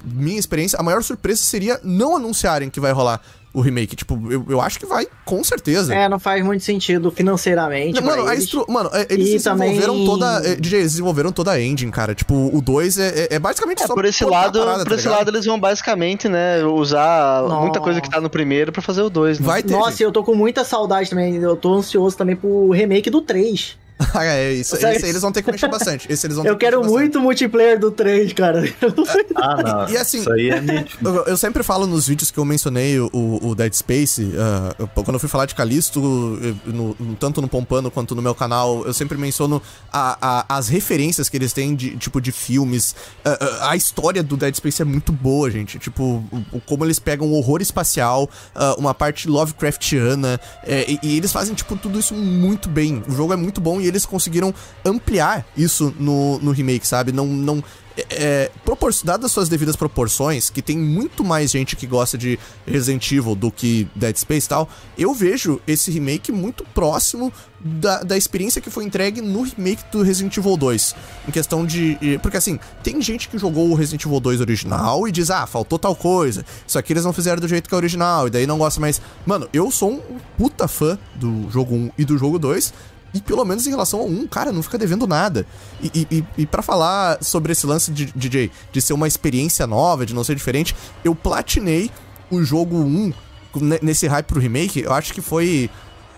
Minha 0.05 0.39
experiência, 0.39 0.79
a 0.79 0.83
maior 0.83 1.03
surpresa 1.03 1.43
seria 1.43 1.79
não 1.85 2.17
anunciarem 2.17 2.71
que 2.71 2.81
vai 2.81 2.93
rolar 2.93 3.21
o 3.57 3.61
remake. 3.63 3.97
Tipo, 3.97 4.21
eu, 4.31 4.45
eu 4.49 4.61
acho 4.61 4.79
que 4.79 4.85
vai, 4.87 5.07
com 5.25 5.43
certeza. 5.43 5.95
É, 5.95 6.09
não 6.09 6.19
faz 6.19 6.45
muito 6.45 6.63
sentido 6.63 7.11
financeiramente. 7.11 8.01
Não, 8.01 8.07
mano, 8.07 8.31
eles. 8.31 8.45
estru... 8.45 8.67
mano, 8.69 8.91
é, 8.93 9.07
eles 9.09 9.31
desenvolveram 9.31 9.95
também- 9.95 10.07
toda. 10.07 10.27
é, 10.49 10.55
DJ, 10.57 10.79
eles 10.81 10.93
desenvolveram 10.93 11.33
toda 11.33 11.51
a 11.53 11.61
engine, 11.63 11.91
cara. 11.91 12.15
Tipo, 12.15 12.35
o 12.55 12.61
2 12.61 12.99
é, 12.99 13.09
é, 13.09 13.35
é 13.37 13.39
basicamente 13.39 13.83
É, 13.83 13.87
só. 13.87 13.95
por 13.95 14.05
esse 14.05 14.25
lado, 14.25 14.59
parada, 14.59 14.79
por 14.85 14.91
tá 14.91 14.95
esse 14.97 15.05
ligado? 15.05 15.19
lado 15.19 15.31
eles 15.31 15.45
vão 15.47 15.59
basicamente, 15.59 16.29
né, 16.29 16.63
usar 16.65 17.43
Nossa. 17.43 17.61
muita 17.63 17.81
coisa 17.81 18.01
que 18.01 18.11
tá 18.11 18.21
no 18.21 18.29
primeiro 18.29 18.71
pra 18.73 18.83
fazer 18.83 19.03
o 19.03 19.09
2, 19.11 19.41
né? 19.41 19.47
Vai 19.47 19.63
ter. 19.63 19.73
Nossa, 19.73 19.91
gente. 19.93 20.03
eu 20.03 20.13
tô 20.13 20.23
com 20.23 20.35
muita 20.35 20.63
saudade 20.65 21.09
também. 21.11 21.37
Eu 21.37 21.57
tô 21.57 21.75
ansioso 21.75 22.17
também 22.17 22.37
pro 22.37 22.71
remake 22.71 23.09
do 23.11 23.21
3. 23.23 23.77
Ah, 24.15 24.25
é, 24.25 24.53
isso, 24.53 24.75
esse 24.77 24.87
aí 24.87 24.97
eles 25.11 25.21
vão 25.23 25.31
ter 25.33 25.43
que 25.43 25.51
mexer 25.51 25.69
bastante. 25.69 26.11
Esse 26.11 26.27
eles 26.27 26.37
vão 26.37 26.47
Eu 26.47 26.57
quero 26.57 26.83
muito 26.85 27.21
multiplayer 27.21 27.79
do 27.79 27.91
3, 27.91 28.33
cara. 28.33 28.63
Ah, 29.37 29.63
não. 29.63 29.89
E 29.91 29.97
assim- 29.97 30.21
Isso 30.21 30.33
aí 30.33 30.51
é. 30.51 30.57
Eu, 31.05 31.25
eu 31.27 31.37
sempre 31.37 31.63
falo 31.63 31.87
nos 31.87 32.07
vídeos 32.07 32.31
que 32.31 32.39
eu 32.39 32.45
mencionei 32.45 32.99
o, 32.99 33.11
o 33.13 33.55
Dead 33.55 33.73
Space, 33.75 34.33
ah, 34.39 34.75
eu- 34.79 34.89
quando 34.89 35.15
eu 35.15 35.19
fui 35.21 35.29
falar 35.29 35.47
de 35.47 35.55
Calisto, 35.55 36.01
no- 36.01 36.97
no- 36.99 37.17
tanto 37.17 37.41
no 37.43 37.49
Pompano 37.49 37.91
quanto 37.91 38.15
no 38.15 38.23
meu 38.23 38.35
canal, 38.35 38.85
eu 38.87 38.93
sempre 38.95 39.17
menciono 39.19 39.61
a- 39.93 40.19
a- 40.49 40.57
as 40.57 40.69
referências 40.69 41.29
que 41.29 41.37
eles 41.37 41.53
têm 41.53 41.75
de 41.75 41.97
tipo 41.97 42.21
de 42.21 42.33
filmes. 42.33 42.95
Ah, 43.25 43.71
a 43.71 43.77
história 43.77 44.23
do 44.23 44.37
Dead 44.37 44.55
Space 44.55 44.81
é 44.81 44.85
muito 44.85 45.13
boa, 45.13 45.51
gente. 45.51 45.79
Tipo, 45.79 46.23
como 46.67 46.85
eles 46.85 46.99
pegam 46.99 47.29
o 47.29 47.33
horror 47.35 47.61
espacial, 47.63 48.29
ah, 48.55 48.75
uma 48.79 48.93
parte 48.95 49.29
Lovecraftiana, 49.29 50.41
é, 50.65 50.85
e, 50.91 50.99
e 51.03 51.17
eles 51.17 51.33
fazem, 51.33 51.55
tipo, 51.55 51.77
tudo 51.77 51.99
isso 51.99 52.15
muito 52.15 52.69
bem. 52.69 53.03
O 53.09 53.13
jogo 53.13 53.33
é 53.33 53.37
muito 53.37 53.61
bom 53.61 53.81
e 53.81 53.86
eles 53.87 54.05
conseguiram 54.07 54.53
ampliar 54.85 55.47
isso 55.57 55.95
no, 55.99 56.39
no 56.41 56.51
remake, 56.53 56.87
sabe? 56.87 57.13
Não. 57.13 57.27
não 57.27 57.65
é, 58.11 58.51
propor- 58.63 58.93
dadas 59.03 59.33
suas 59.33 59.49
devidas 59.49 59.75
proporções, 59.75 60.51
que 60.51 60.61
tem 60.61 60.77
muito 60.77 61.25
mais 61.25 61.51
gente 61.51 61.75
que 61.75 61.87
gosta 61.87 62.19
de 62.19 62.39
Resident 62.67 63.11
Evil 63.11 63.35
do 63.35 63.51
que 63.51 63.89
Dead 63.95 64.15
Space 64.19 64.45
e 64.47 64.49
tal, 64.51 64.69
eu 64.99 65.15
vejo 65.15 65.59
esse 65.67 65.91
remake 65.91 66.31
muito 66.31 66.63
próximo 66.75 67.33
da, 67.59 68.03
da 68.03 68.15
experiência 68.15 68.61
que 68.61 68.69
foi 68.69 68.85
entregue 68.85 69.23
no 69.23 69.41
remake 69.45 69.83
do 69.91 70.03
Resident 70.03 70.37
Evil 70.37 70.59
2. 70.59 70.95
Em 71.27 71.31
questão 71.31 71.65
de. 71.65 71.97
e- 72.03 72.19
Porque 72.19 72.37
assim, 72.37 72.61
tem 72.83 73.01
gente 73.01 73.31
que 73.31 73.39
jogou 73.39 73.71
o 73.71 73.75
Resident 73.75 74.05
Evil 74.05 74.21
2 74.21 74.43
original 74.43 75.09
e 75.09 75.11
diz, 75.11 75.31
ah, 75.31 75.47
faltou 75.47 75.79
tal 75.79 75.97
coisa. 75.97 76.45
Isso 76.69 76.79
aqui 76.79 76.93
eles 76.93 77.03
não 77.05 77.15
fizeram 77.15 77.41
do 77.41 77.49
jeito 77.49 77.67
que 77.67 77.75
é 77.75 77.79
original, 77.79 78.27
e 78.27 78.31
daí 78.31 78.47
não 78.47 78.59
gosta 78.59 78.79
mais. 78.79 79.01
Mano, 79.25 79.49
eu 79.55 79.71
sou 79.71 79.91
um 79.91 80.19
puta 80.37 80.69
fã 80.69 80.99
do 81.15 81.51
jogo 81.51 81.75
1 81.75 81.91
e 81.97 82.05
do 82.05 82.19
jogo 82.19 82.39
2. 82.39 82.75
E 83.15 83.21
pelo 83.21 83.45
menos 83.45 83.67
em 83.67 83.71
relação 83.71 84.01
ao 84.01 84.07
1, 84.07 84.27
cara, 84.27 84.53
não 84.53 84.63
fica 84.63 84.77
devendo 84.77 85.07
nada. 85.07 85.47
E, 85.83 86.07
e, 86.11 86.25
e, 86.39 86.47
para 86.47 86.63
falar 86.63 87.23
sobre 87.23 87.53
esse 87.53 87.67
lance 87.67 87.91
de 87.91 88.07
DJ, 88.15 88.51
de 88.73 88.81
ser 88.83 88.93
uma 88.93 89.09
experiência 89.09 89.67
nova, 89.67 90.05
de 90.05 90.15
não 90.15 90.23
ser 90.25 90.35
diferente, 90.35 90.77
eu 91.03 91.15
platinei 91.15 91.91
o 92.31 92.43
jogo 92.43 92.77
1 92.77 93.13
ne- 93.57 93.79
nesse 93.81 94.07
hype 94.07 94.27
pro 94.27 94.41
remake, 94.41 94.81
eu 94.83 94.93
acho 94.93 95.15
que 95.15 95.23
foi 95.23 95.71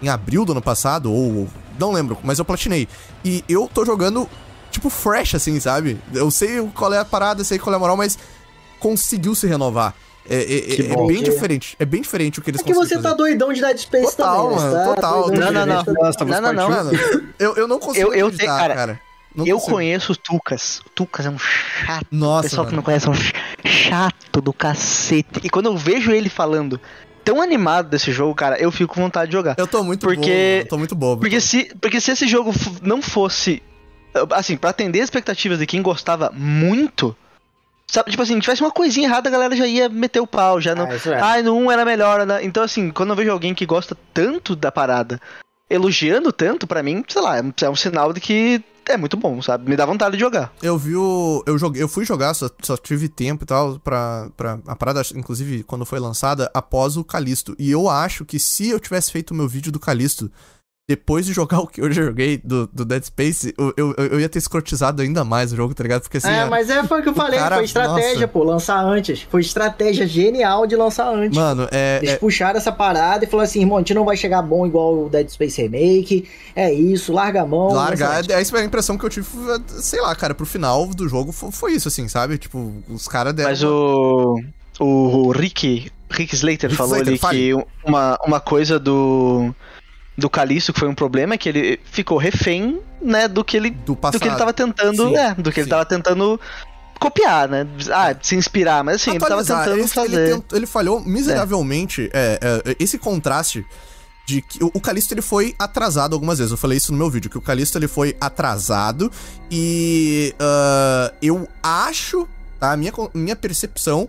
em 0.03 0.09
abril 0.09 0.45
do 0.45 0.53
ano 0.53 0.63
passado, 0.63 1.13
ou. 1.13 1.49
Não 1.79 1.93
lembro, 1.93 2.19
mas 2.25 2.39
eu 2.41 2.45
platinei. 2.45 2.89
E 3.25 3.45
eu 3.49 3.71
tô 3.73 3.85
jogando, 3.85 4.29
tipo, 4.71 4.91
fresh, 4.91 5.37
assim, 5.37 5.61
sabe? 5.61 6.01
Eu 6.13 6.29
sei 6.31 6.61
qual 6.75 6.93
é 6.93 6.99
a 6.99 7.05
parada, 7.05 7.45
sei 7.45 7.59
qual 7.59 7.73
é 7.73 7.77
a 7.77 7.79
moral, 7.79 7.97
mas 7.97 8.19
conseguiu 8.81 9.35
se 9.35 9.47
renovar. 9.47 9.95
É, 10.29 10.37
é- 10.43 10.61
Que 10.61 10.83
é- 10.83 10.93
é 10.93 11.07
bem 11.07 11.23
diferente. 11.23 11.77
É 11.79 11.85
bem 11.85 12.03
diferente 12.03 12.39
o 12.39 12.43
que 12.43 12.51
eles 12.51 12.61
É 12.61 12.65
que 12.65 12.75
você 12.75 12.97
tá 12.97 13.03
fazer. 13.03 13.17
doidão 13.17 13.53
de 13.53 13.61
Dead 13.61 13.79
Space 13.79 14.17
Total, 14.17 14.49
também, 14.51 14.57
né? 14.57 14.63
mano, 14.63 14.75
tá 14.85 14.95
total. 14.95 15.31
Não, 15.31 15.53
não, 15.53 15.67
não. 15.67 16.11
Estamos 16.11 16.41
Não, 16.41 16.53
não, 16.53 16.69
não. 16.71 16.91
eu, 17.39 17.57
eu 17.57 17.69
não 17.69 17.79
consigo 17.79 18.09
Eu- 18.09 18.15
eu 18.15 18.27
acreditar, 18.27 18.57
tenho- 18.65 18.75
cara, 18.77 19.01
Não 19.35 19.47
eu 19.47 19.57
consigo. 19.57 19.73
conheço 19.77 20.13
o 20.13 20.17
Tucas. 20.17 20.81
O 20.81 20.91
Tucas 20.91 21.27
é 21.27 21.31
um 21.31 21.39
chato. 21.39 22.07
Nossa, 22.11 22.41
o 22.41 22.43
pessoal 22.51 22.67
que 22.67 22.73
mano. 22.73 22.77
não 22.77 22.83
conhece 22.85 23.07
é 23.07 23.11
um 23.11 23.15
ch- 23.15 23.33
chato 23.65 24.41
do 24.41 24.53
cacete. 24.53 25.41
E 25.43 25.49
quando 25.49 25.67
eu 25.67 25.77
vejo 25.77 26.11
ele 26.13 26.29
falando 26.29 26.81
tão 27.25 27.41
animado 27.43 27.89
desse 27.89 28.11
jogo, 28.13 28.35
cara, 28.35 28.59
eu 28.61 28.71
fico 28.71 28.95
com 28.95 29.01
vontade 29.03 29.31
de 29.31 29.37
jogar. 29.37 29.55
Eu 29.59 29.67
tô 29.67 29.83
muito 29.83 30.07
Porque- 30.07 30.21
bobo, 30.21 30.65
eu 30.65 30.69
tô 30.69 30.79
muito 30.79 30.95
bobo. 30.95 31.21
Porque 31.21 31.41
se, 31.41 31.71
porque 31.81 32.01
se 32.01 32.11
esse 32.11 32.27
jogo 32.27 32.53
não 32.83 33.01
fosse. 33.01 33.63
Assim, 34.33 34.57
pra 34.57 34.71
atender 34.71 34.99
as 35.01 35.05
expectativas 35.05 35.59
de 35.59 35.67
quem 35.67 35.81
gostava 35.83 36.31
muito. 36.35 37.15
Sabe, 37.91 38.11
tipo 38.11 38.23
assim, 38.23 38.39
tivesse 38.39 38.61
uma 38.63 38.71
coisinha 38.71 39.09
errada, 39.09 39.29
a 39.29 39.33
galera 39.33 39.57
já 39.57 39.67
ia 39.67 39.89
meter 39.89 40.21
o 40.21 40.27
pau, 40.27 40.61
já 40.61 40.75
não. 40.75 40.85
Ah, 40.87 40.95
é. 41.11 41.21
Ai, 41.21 41.43
no 41.43 41.55
1 41.57 41.71
era 41.71 41.85
melhor, 41.87 42.27
né? 42.27 42.45
Então, 42.45 42.63
assim, 42.63 42.91
quando 42.91 43.11
eu 43.11 43.17
vejo 43.17 43.31
alguém 43.33 43.55
que 43.55 43.65
gosta 43.65 43.97
tanto 44.13 44.55
da 44.55 44.71
parada, 44.71 45.19
elogiando 45.71 46.33
tanto, 46.33 46.67
pra 46.67 46.83
mim, 46.83 47.05
sei 47.09 47.23
lá, 47.23 47.39
é 47.39 47.43
um- 47.43 47.53
é 47.63 47.71
um 47.71 47.77
sinal 47.77 48.13
de 48.13 48.21
que 48.21 48.63
é 48.87 48.97
muito 48.97 49.17
bom, 49.17 49.41
sabe? 49.43 49.69
Me 49.69 49.77
dá 49.77 49.85
vontade 49.85 50.17
de 50.17 50.21
jogar. 50.21 50.53
Eu 50.63 50.79
vi 50.79 50.97
o. 50.97 51.43
Eu, 51.47 51.59
joguei, 51.59 51.83
eu 51.83 51.89
fui 51.89 52.05
jogar, 52.07 52.33
só, 52.35 52.49
só 52.63 52.77
tive 52.77 53.07
tempo 53.09 53.45
e 53.45 53.47
tal, 53.47 53.79
pra, 53.79 54.29
pra. 54.37 54.59
A 54.67 54.75
parada, 54.75 55.03
inclusive, 55.15 55.63
quando 55.63 55.85
foi 55.85 55.99
lançada, 55.99 56.51
após 56.55 56.97
o 56.97 57.05
Calisto. 57.05 57.55
E 57.59 57.71
eu 57.71 57.89
acho 57.89 58.25
que 58.25 58.39
se 58.39 58.69
eu 58.71 58.81
tivesse 58.81 59.13
feito 59.13 59.33
o 59.33 59.35
meu 59.35 59.47
vídeo 59.49 59.71
do 59.73 59.79
Calisto. 59.81 60.31
Depois 60.89 61.27
de 61.27 61.35
jogar 61.35 61.61
o 61.61 61.67
que 61.67 61.83
eu 61.83 61.93
joguei 61.93 62.39
do, 62.43 62.67
do 62.73 62.83
Dead 62.83 63.03
Space, 63.05 63.55
eu, 63.59 63.75
eu, 63.77 63.93
eu 64.07 64.19
ia 64.21 64.29
ter 64.29 64.39
escrotizado 64.39 65.03
ainda 65.03 65.23
mais 65.23 65.53
o 65.53 65.57
jogo, 65.57 65.75
tá 65.75 65.83
ligado? 65.83 66.01
Porque 66.01 66.17
assim. 66.17 66.31
é, 66.31 66.47
ó, 66.47 66.49
mas 66.49 66.71
é 66.71 66.83
foi 66.83 67.01
o 67.01 67.03
que 67.03 67.11
eu 67.11 67.15
falei, 67.15 67.39
cara- 67.39 67.57
foi 67.57 67.65
estratégia, 67.67 68.15
nossa. 68.15 68.29
pô, 68.29 68.43
lançar 68.43 68.83
antes. 68.83 69.21
Foi 69.31 69.43
estratégia 69.43 70.07
genial 70.07 70.67
de 70.67 70.75
lançar 70.77 71.13
antes. 71.15 71.37
Mano, 71.37 71.69
é. 71.71 71.99
Eles 71.99 72.15
é- 72.15 72.17
puxaram 72.17 72.57
essa 72.57 72.73
parada 72.73 73.23
e 73.25 73.29
falaram 73.29 73.47
assim, 73.47 73.61
irmão, 73.61 73.77
a 73.77 73.81
gente 73.81 73.93
não 73.93 74.07
vai 74.07 74.17
chegar 74.17 74.41
bom 74.41 74.67
igual 74.67 75.05
o 75.05 75.09
Dead 75.11 75.29
Space 75.29 75.61
Remake. 75.61 76.27
É 76.57 76.73
isso, 76.73 77.13
larga 77.13 77.43
a 77.43 77.47
mão. 77.47 77.69
Largar, 77.69 78.09
lança 78.09 78.35
antes. 78.39 78.55
é 78.55 78.59
a 78.59 78.65
impressão 78.65 78.97
que 78.97 79.05
eu 79.05 79.11
tive, 79.11 79.27
sei 79.69 80.01
lá, 80.01 80.15
cara, 80.17 80.35
pro 80.35 80.47
final 80.47 80.87
do 80.87 81.07
jogo 81.07 81.33
foi, 81.33 81.53
foi 81.53 81.73
isso, 81.73 81.89
assim, 81.89 82.09
sabe? 82.09 82.39
Tipo, 82.39 82.73
os 82.89 83.07
caras 83.07 83.35
deram. 83.35 83.51
Mas 83.51 83.63
o. 83.63 84.41
O 84.81 85.33
Rick. 85.33 85.91
Rick 86.11 86.35
Slater 86.35 86.71
Rick 86.71 86.77
falou 86.77 86.95
Slater, 86.95 87.09
ali 87.13 87.19
fale. 87.19 87.39
que 87.39 87.67
uma, 87.85 88.19
uma 88.25 88.41
coisa 88.41 88.79
do. 88.79 89.55
Do 90.19 90.29
Calixto 90.29 90.73
que 90.73 90.81
foi 90.81 90.89
um 90.89 90.95
problema 90.95 91.35
é 91.35 91.39
que 91.39 91.49
ele 91.49 91.81
ficou 91.93 92.19
refém, 92.19 92.81
né, 93.01 93.29
do 93.29 93.45
que 93.45 93.57
ele 93.57 93.71
do 93.71 93.85
do 93.93 93.97
passado. 93.97 94.21
que 94.21 94.27
ele 94.29 94.37
tava 94.37 94.53
tentando, 94.53 95.09
Sim, 95.09 95.17
é, 95.17 95.33
do 95.35 95.53
que 95.53 95.61
ele 95.61 95.65
sim. 95.67 95.71
tava 95.71 95.85
tentando 95.85 96.41
copiar, 96.99 97.49
né? 97.49 97.65
Ah, 97.93 98.13
se 98.21 98.35
inspirar, 98.35 98.83
mas 98.83 98.97
assim, 98.97 99.11
ele 99.11 99.21
tava 99.21 99.35
Atualizar. 99.41 99.65
tentando 99.65 99.85
Esse- 99.85 99.95
fazer. 99.95 100.17
Ele, 100.21 100.35
tent- 100.35 100.53
ele 100.53 100.67
falhou 100.67 101.01
miseravelmente. 101.01 102.11
é, 102.13 102.41
é, 102.67 102.77
esse 102.81 102.99
contraste 102.99 103.65
de 104.27 104.43
que 104.43 104.63
o, 104.63 104.71
o 104.75 104.81
Calixto 104.81 105.15
ele 105.15 105.23
foi 105.23 105.55
atrasado 105.57 106.15
algumas 106.15 106.39
vezes. 106.39 106.51
Eu 106.51 106.59
falei 106.59 106.77
isso 106.79 106.91
no 106.91 106.99
meu 106.99 107.09
vídeo, 107.09 107.31
que 107.31 107.39
o 107.39 107.41
Calixto 107.41 107.79
ele 107.79 107.87
foi 107.89 108.17
atrasado 108.21 109.11
e 109.51 110.35
ah, 110.41 111.13
eu 111.23 111.49
acho, 111.63 112.29
tá? 112.59 112.73
A 112.73 112.77
minha, 112.77 112.93
minha 113.15 113.37
percepção 113.37 114.09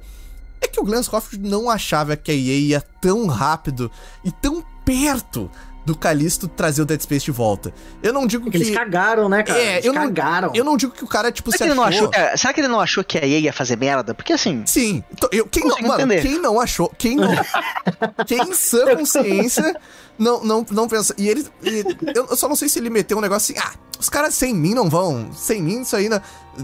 é 0.60 0.68
que 0.68 0.80
o 0.80 0.84
Glenn 0.84 1.04
Scofield 1.04 1.48
não 1.48 1.70
achava 1.70 2.18
que 2.18 2.32
a 2.32 2.34
EA 2.34 2.58
ia 2.60 2.82
tão 3.00 3.28
rápido 3.28 3.90
e 4.26 4.32
tão 4.32 4.64
perto 4.84 5.50
do 5.86 5.96
Calixto 5.96 6.48
trazer 6.48 6.82
o 6.82 6.86
Dead 6.86 7.02
Space 7.02 7.26
de 7.26 7.32
volta. 7.32 7.74
Eu 8.04 8.14
não 8.14 8.28
digo 8.28 8.44
Porque 8.44 8.58
que... 8.60 8.64
eles 8.66 8.76
cagaram, 8.78 9.28
né, 9.28 9.44
cara? 9.44 9.60
É, 9.60 9.74
eles 9.74 9.86
eu 9.86 9.94
não- 9.94 10.02
cagaram. 10.04 10.52
Eu 10.54 10.64
não 10.64 10.78
digo 10.78 10.92
que 10.92 11.04
o 11.04 11.08
cara, 11.08 11.32
tipo, 11.32 11.52
se 11.52 11.58
Será 11.58 11.68
que, 11.68 11.72
ele 11.72 11.80
não 11.80 11.84
achou... 11.88 12.10
achou, 12.10 12.24
é, 12.24 12.38
será 12.38 12.54
que 12.54 12.62
ele 12.62 12.68
não 12.68 12.80
achou 12.80 13.04
que 13.04 13.18
a 13.18 13.26
EA 13.26 13.40
ia 13.40 13.54
fazer 13.54 13.76
merda? 13.78 14.14
Porque 14.14 14.34
assim, 14.34 14.64
Sim. 14.66 15.04
Eu, 15.32 15.48
quem, 15.48 15.64
não, 15.64 15.78
mano, 15.82 15.96
entender. 16.04 16.22
quem 16.22 16.40
não 16.40 16.60
achou, 16.60 16.92
quem 16.98 17.16
não, 17.16 17.30
quem 18.28 18.40
em 18.42 18.54
sã 18.54 18.96
consciência 18.96 19.76
não, 20.18 20.44
não, 20.44 20.66
não 20.70 20.88
pensa. 20.88 21.16
E 21.18 21.28
ele, 21.28 21.46
e 21.64 21.84
eu 22.16 22.36
só 22.36 22.48
não 22.48 22.56
sei 22.56 22.70
se 22.70 22.78
ele 22.78 22.90
meteu 22.90 23.18
um 23.18 23.22
negócio 23.22 23.56
assim, 23.56 23.68
ah, 23.68 23.74
os 24.00 24.08
caras 24.10 24.34
sem 24.34 24.54
mim 24.54 24.74
não 24.74 24.90
vão, 24.90 25.28
sem 25.34 25.62
mim 25.62 25.82
isso 25.82 25.96
aí 25.96 26.08
não, 26.08 26.22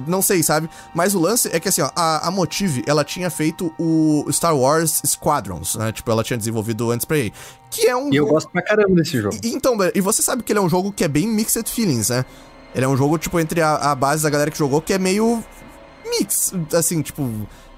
não 0.08 0.22
sei, 0.22 0.42
sabe? 0.42 0.70
Mas 0.94 1.14
o 1.14 1.20
lance 1.20 1.50
é 1.52 1.60
que 1.60 1.68
assim, 1.70 1.82
ó, 1.82 1.90
a, 1.96 2.28
a 2.28 2.32
Motive, 2.32 2.82
ela 2.88 3.04
tinha 3.04 3.30
feito 3.30 3.74
o 3.78 4.26
Star 4.32 4.56
Wars 4.56 5.02
Squadrons, 5.06 5.76
né? 5.76 5.92
Tipo, 5.92 6.10
ela 6.12 6.24
tinha 6.24 6.38
desenvolvido 6.38 6.90
antes 6.92 7.06
pra 7.06 7.18
EA, 7.18 7.32
que 7.70 7.86
é 7.88 7.96
um 7.96 8.12
E 8.12 8.16
eu 8.16 8.26
gosto 8.26 8.50
pra 8.50 8.62
caramba 8.62 8.96
desse 8.96 9.22
jogo. 9.22 9.36
e, 9.44 9.54
então, 9.54 9.76
e 9.94 10.00
você 10.02 10.22
sabe 10.22 10.42
que 10.44 10.52
ele 10.52 10.60
é 10.60 10.62
um 10.62 10.70
jogo 10.70 10.92
que 10.94 11.04
é 11.04 11.08
bem 11.08 11.28
mixed 11.28 11.70
feelings, 11.70 12.10
né? 12.10 12.24
Ele 12.74 12.86
é 12.86 12.88
um 12.88 12.96
jogo, 12.98 13.18
tipo, 13.18 13.40
entre 13.40 13.62
a, 13.62 13.76
a 13.76 13.96
base 13.96 14.24
da 14.24 14.30
galera 14.30 14.50
que 14.50 14.58
jogou, 14.58 14.82
que 14.82 14.94
é 14.94 14.98
meio 14.98 15.44
mix, 16.20 16.54
assim, 16.74 17.02
tipo, 17.02 17.30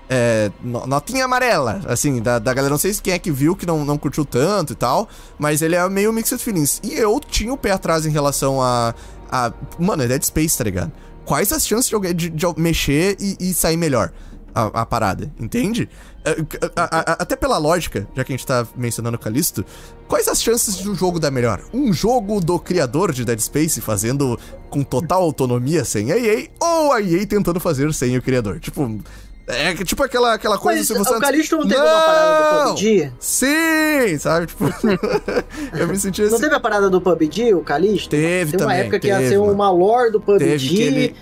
é, 0.09 0.51
no- 0.61 0.85
notinha 0.87 1.25
amarela, 1.25 1.81
assim, 1.87 2.21
da, 2.21 2.39
da 2.39 2.53
galera, 2.53 2.71
não 2.71 2.77
sei 2.77 2.93
se 2.93 3.01
quem 3.01 3.13
é 3.13 3.19
que 3.19 3.31
viu, 3.31 3.55
que 3.55 3.65
não, 3.65 3.83
não 3.85 3.97
curtiu 3.97 4.25
tanto 4.25 4.73
e 4.73 4.75
tal, 4.75 5.07
mas 5.37 5.61
ele 5.61 5.75
é 5.75 5.89
meio 5.89 6.11
mixed 6.13 6.39
feelings. 6.41 6.79
E 6.83 6.93
eu 6.93 7.19
tinha 7.19 7.53
o 7.53 7.57
pé 7.57 7.71
atrás 7.71 8.05
em 8.05 8.09
relação 8.09 8.61
a, 8.61 8.93
a 9.31 9.51
mano, 9.79 10.03
é 10.03 10.07
Dead 10.07 10.23
Space, 10.23 10.57
tá 10.57 10.63
ligado? 10.63 10.91
Quais 11.25 11.51
as 11.51 11.67
chances 11.67 11.89
de, 11.89 12.13
de, 12.13 12.29
de 12.29 12.45
mexer 12.57 13.17
e, 13.19 13.37
e 13.39 13.53
sair 13.53 13.77
melhor? 13.77 14.11
A, 14.55 14.81
a 14.81 14.85
parada, 14.87 15.31
entende? 15.39 15.87
É, 16.25 16.31
a- 16.75 17.11
a- 17.11 17.11
até 17.21 17.35
pela 17.35 17.59
lógica, 17.59 18.07
já 18.15 18.23
que 18.23 18.33
a 18.33 18.35
gente 18.35 18.45
tá 18.47 18.65
mencionando 18.75 19.15
o 19.15 19.19
Calisto, 19.19 19.63
quais 20.07 20.27
as 20.27 20.41
chances 20.41 20.77
de 20.77 20.89
um 20.89 20.95
jogo 20.95 21.19
dar 21.19 21.29
melhor? 21.29 21.61
Um 21.71 21.93
jogo 21.93 22.39
do 22.39 22.57
criador 22.57 23.11
de 23.13 23.23
Dead 23.23 23.39
Space 23.39 23.79
fazendo 23.81 24.39
com 24.71 24.83
total 24.83 25.21
autonomia 25.21 25.85
sem 25.85 26.11
a 26.11 26.17
EA, 26.17 26.47
ou 26.59 26.91
a 26.91 26.99
EA 27.01 27.23
tentando 27.27 27.59
fazer 27.59 27.93
sem 27.93 28.17
o 28.17 28.21
criador? 28.21 28.59
Tipo, 28.59 28.99
é 29.47 29.73
tipo 29.75 30.03
aquela, 30.03 30.33
aquela 30.33 30.57
coisa 30.57 30.79
Mas 30.79 30.87
se 30.87 30.93
você 30.93 31.13
o 31.15 31.19
Calixto 31.19 31.57
não 31.57 31.67
teve 31.67 31.79
uma 31.81 32.01
parada 32.01 32.37
do 32.41 32.59
Não! 32.65 32.75
PUBG? 32.75 33.11
Sim, 33.19 34.17
sabe? 34.19 34.47
Tipo, 34.47 34.65
eu 35.79 35.87
me 35.87 35.97
senti 35.97 36.21
Não 36.21 36.27
assim. 36.27 36.39
teve 36.41 36.55
a 36.55 36.59
parada 36.59 36.89
do 36.89 36.99
PUBG, 37.01 37.53
o 37.53 37.61
Calixto? 37.61 38.09
Teve 38.09 38.51
Teve 38.51 38.57
uma 38.57 38.71
também, 38.71 38.79
época 38.81 38.99
que 38.99 39.07
ia 39.07 39.17
teve, 39.17 39.29
ser 39.29 39.37
uma 39.39 39.71
lore 39.71 40.11
do 40.11 40.19
PUBG. 40.19 40.45
Teve 40.45 40.67
que 40.67 40.81
ele- 40.81 41.15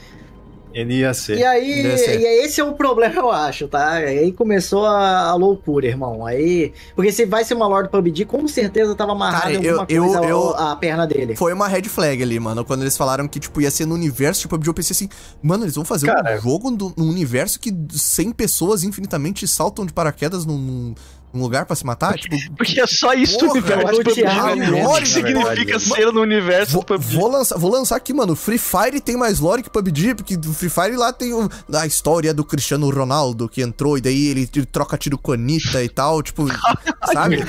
Ele 0.75 0.95
ia 0.95 1.13
ser. 1.13 1.37
E 1.37 1.43
aí, 1.45 1.83
e 1.85 2.27
aí 2.27 2.39
esse 2.45 2.59
é 2.59 2.63
o 2.63 2.73
problema, 2.73 3.15
eu 3.15 3.31
acho, 3.31 3.65
tá? 3.65 3.91
Aí 3.93 4.33
começou 4.33 4.85
a, 4.85 5.29
a 5.29 5.35
loucura, 5.35 5.87
irmão. 5.87 6.25
Aí. 6.25 6.73
Porque 6.93 7.13
se 7.13 7.25
vai 7.25 7.45
ser 7.45 7.53
uma 7.53 7.65
lore 7.65 7.83
do 7.87 7.89
PUBG, 7.91 8.25
com 8.25 8.45
certeza 8.45 8.93
tava 8.93 9.13
amarrado 9.13 9.43
Cara, 9.43 9.53
em 9.53 9.57
alguma 9.69 9.85
eu- 9.89 10.03
coisa 10.03 10.25
eu- 10.27 10.49
a, 10.55 10.73
a 10.73 10.75
perna 10.75 11.07
dele. 11.07 11.33
Foi 11.37 11.53
uma 11.53 11.69
red 11.69 11.83
flag 11.83 12.21
ali, 12.21 12.37
mano. 12.41 12.65
Quando 12.65 12.81
eles 12.81 12.97
falaram 12.97 13.25
que, 13.25 13.39
tipo, 13.39 13.61
ia 13.61 13.71
ser 13.71 13.85
no 13.85 13.95
universo 13.95 14.41
de 14.41 14.47
PUBG, 14.49 14.67
eu 14.67 14.73
pensei 14.73 14.93
assim, 14.93 15.07
mano, 15.41 15.63
eles 15.63 15.75
vão 15.75 15.85
fazer 15.85 16.07
Cara, 16.07 16.37
um 16.37 16.41
jogo 16.41 16.69
do- 16.71 16.93
num 16.97 17.07
universo 17.09 17.57
que 17.57 17.73
100 17.93 18.33
pessoas 18.33 18.83
infinitamente 18.83 19.47
saltam 19.47 19.85
de 19.85 19.93
paraquedas 19.93 20.45
num, 20.45 20.57
num- 20.57 20.95
Um 21.35 21.41
lugar 21.41 21.65
pra 21.65 21.75
se 21.75 21.85
matar? 21.85 22.17
Tipo, 22.17 22.35
Porque 22.55 22.79
é 22.79 22.87
só 22.87 23.13
isso 23.13 23.37
Porra, 23.39 23.49
o 23.49 23.51
universo 23.51 23.89
é 23.91 24.85
O 24.85 24.95
que 24.95 25.05
significa 25.05 25.79
ser 25.79 26.11
no 26.13 26.21
universo 26.21 26.71
Vou, 26.71 26.81
do 26.81 26.85
PUBG? 26.87 27.15
vou 27.15 27.29
lançar, 27.29 27.57
vou 27.57 27.71
lançar 27.71 27.95
aqui, 27.97 28.13
mano. 28.13 28.35
Free 28.35 28.57
Fire 28.57 29.01
tem 29.01 29.17
mais 29.17 29.39
lore 29.39 29.61
que 29.61 29.69
PUBG, 29.69 30.15
porque 30.15 30.35
o 30.35 30.53
Free 30.53 30.69
Fire 30.69 30.95
lá 30.95 31.11
tem 31.11 31.33
o- 31.33 31.49
a 31.73 31.85
história 31.85 32.33
do 32.33 32.45
Cristiano 32.45 32.89
Ronaldo 32.89 33.49
que 33.49 33.61
entrou 33.61 33.97
e 33.97 34.01
daí 34.01 34.27
ele, 34.27 34.47
troca 34.71 34.97
tiro 34.97 35.17
com 35.17 35.31
a 35.31 35.35
Anitta 35.35 35.83
e 35.83 35.89
tal, 35.89 36.23
tipo, 36.23 36.45
sabe? 37.13 37.43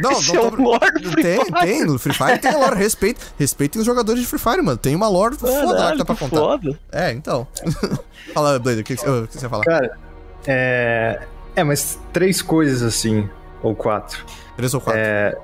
Não, 0.00 0.10
não 0.10 0.18
é 0.20 0.22
tô- 0.22 0.48
o 0.56 0.62
lore 0.62 0.92
do 1.00 1.10
Free 1.12 1.22
Tem, 1.22 1.44
Fire. 1.44 1.60
tem. 1.60 1.84
No 1.86 1.98
Free 1.98 2.14
Fire 2.14 2.38
tem 2.38 2.52
lore. 2.52 2.76
Respeito, 2.76 3.20
respeitem 3.38 3.80
os 3.80 3.86
jogadores 3.86 4.20
de 4.20 4.26
Free 4.26 4.38
Fire, 4.38 4.60
mano. 4.62 4.76
Tem 4.76 4.94
uma 4.94 5.08
lore 5.08 5.36
foda 5.36 5.52
lá 5.52 5.60
que 5.70 5.76
Caralho, 5.76 5.98
dá 5.98 6.04
pra 6.04 6.14
que 6.14 6.20
contar. 6.20 6.36
foda. 6.36 6.78
É, 6.92 7.10
então. 7.12 7.46
Fala, 8.34 8.58
Blader, 8.58 8.82
o 8.82 8.84
que, 8.84 8.96
que 8.96 9.02
você 9.04 9.38
ia 9.44 9.48
falar? 9.48 9.64
Cara, 9.64 9.98
é. 10.46 11.20
É, 11.60 11.64
mas 11.64 12.00
três 12.10 12.40
coisas 12.40 12.82
assim, 12.82 13.28
ou 13.62 13.74
quatro. 13.74 14.24
Três 14.56 14.72
ou 14.72 14.80
quatro? 14.80 14.98
É, 15.00 15.36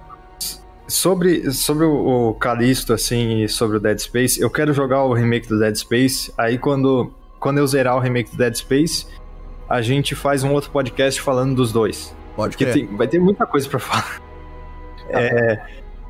sobre 0.88 1.50
sobre 1.52 1.84
o, 1.84 2.30
o 2.30 2.34
Callisto, 2.34 2.92
assim, 2.94 3.42
e 3.42 3.48
sobre 3.48 3.76
o 3.76 3.80
Dead 3.80 3.98
Space, 3.98 4.40
eu 4.40 4.48
quero 4.48 4.72
jogar 4.72 5.02
o 5.02 5.12
remake 5.12 5.46
do 5.46 5.58
Dead 5.58 5.74
Space. 5.76 6.32
Aí 6.38 6.56
quando, 6.56 7.12
quando 7.38 7.58
eu 7.58 7.66
zerar 7.66 7.96
o 7.96 8.00
remake 8.00 8.30
do 8.30 8.36
Dead 8.38 8.54
Space, 8.54 9.06
a 9.68 9.82
gente 9.82 10.14
faz 10.14 10.42
um 10.42 10.52
outro 10.52 10.70
podcast 10.70 11.20
falando 11.20 11.54
dos 11.54 11.70
dois. 11.70 12.14
Pode 12.34 12.56
Porque 12.56 12.72
tem- 12.72 12.86
vai 12.96 13.08
ter 13.08 13.18
muita 13.18 13.44
coisa 13.46 13.68
pra 13.68 13.78
falar. 13.78 14.20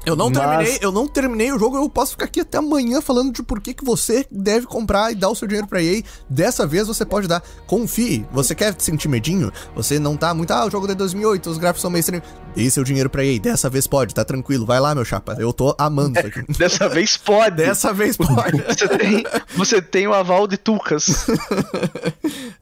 Eu 0.07 0.15
não 0.15 0.31
Mas- 0.31 0.39
terminei, 0.39 0.79
eu 0.81 0.93
não 0.93 1.09
terminei 1.09 1.53
o 1.53 1.59
jogo, 1.59 1.77
eu 1.77 1.91
posso 1.91 2.13
ficar 2.13 2.27
aqui 2.27 2.39
até 2.41 2.59
amanhã 2.59 3.01
falando 3.01 3.33
de 3.33 3.43
por 3.43 3.61
que, 3.61 3.75
que 3.75 3.85
você 3.85 4.25
deve 4.31 4.65
comprar 4.67 5.11
e 5.11 5.17
dar 5.17 5.29
o 5.29 5.35
seu 5.35 5.49
dinheiro 5.49 5.67
pra 5.67 5.83
EA. 5.83 6.01
Dessa 6.31 6.65
vez 6.65 6.87
você 6.87 7.05
pode 7.05 7.27
dar. 7.27 7.43
Confie. 7.67 8.25
Você 8.33 8.55
quer 8.55 8.73
sentir 8.79 9.09
medinho? 9.09 9.53
Você 9.75 9.99
não 9.99 10.17
tá 10.17 10.33
muito, 10.33 10.53
ah, 10.53 10.65
o 10.65 10.71
jogo 10.71 10.87
é 10.87 10.91
de 10.91 10.95
2008, 10.95 11.51
os 11.51 11.59
gráficos 11.59 11.83
são 11.83 11.91
meio 11.91 12.01
estranhos. 12.01 12.25
Dê 12.55 12.71
seu 12.71 12.85
dinheiro 12.85 13.11
pra 13.11 13.25
EA. 13.25 13.41
Dessa 13.41 13.69
vez 13.69 13.87
pode, 13.89 14.15
tá 14.15 14.25
tranquilo. 14.25 14.65
Vai 14.65 14.79
lá, 14.79 14.95
meu 14.95 15.05
chapa. 15.05 15.37
Eu 15.41 15.53
tô 15.53 15.75
amando 15.77 16.19
isso 16.21 16.29
aqui. 16.29 16.45
Dessa 16.57 16.89
vez 16.89 17.17
pode. 17.17 17.57
Dessa 17.57 17.93
vez 17.93 18.17
pode. 18.17 18.63
Você 18.63 18.89
tem, 18.89 19.25
você 19.57 19.83
tem 19.83 20.07
o 20.07 20.15
aval 20.15 20.47
de 20.47 20.57
Tucas. 20.57 21.27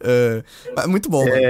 É, 0.07 0.43
muito 0.87 1.09
bom. 1.09 1.25
mano. 1.25 1.41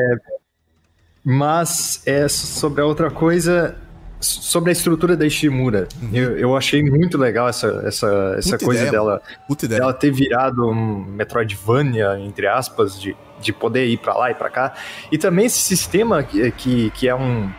Mas 1.25 2.03
é 2.07 2.29
sobre 2.29 2.83
a 2.83 2.85
outra 2.87 3.11
coisa, 3.11 3.77
sobre 4.24 4.70
a 4.70 4.72
estrutura 4.72 5.16
da 5.16 5.26
Ishimura. 5.26 5.86
Eu, 6.12 6.36
eu 6.38 6.56
achei 6.56 6.82
muito 6.82 7.16
legal 7.18 7.48
essa, 7.48 7.82
essa, 7.86 8.34
essa 8.38 8.52
Puta 8.52 8.64
coisa 8.64 8.80
ideia, 8.80 8.92
dela. 8.92 9.22
Puta 9.46 9.64
ideia. 9.66 9.80
Ela 9.80 9.92
ter 9.92 10.10
virado 10.10 10.66
um 10.68 11.05
Metroidvania, 11.05 12.18
entre 12.20 12.46
aspas, 12.46 13.01
de, 13.01 13.16
de 13.40 13.52
poder 13.52 13.86
ir 13.86 13.98
pra 13.98 14.16
lá 14.16 14.30
e 14.30 14.34
pra 14.34 14.48
cá. 14.51 14.74
E 15.12 15.18
também 15.18 15.46
esse 15.46 15.59
sistema 15.60 16.22
que, 16.22 16.51
que, 16.52 16.90
que 16.90 17.09
é 17.09 17.14
um. 17.14 17.51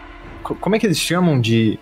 co- 0.43 0.55
Como 0.55 0.75
é 0.75 0.79
que 0.79 0.85
eles 0.85 0.99
chamam 0.99 1.39
de. 1.39 1.79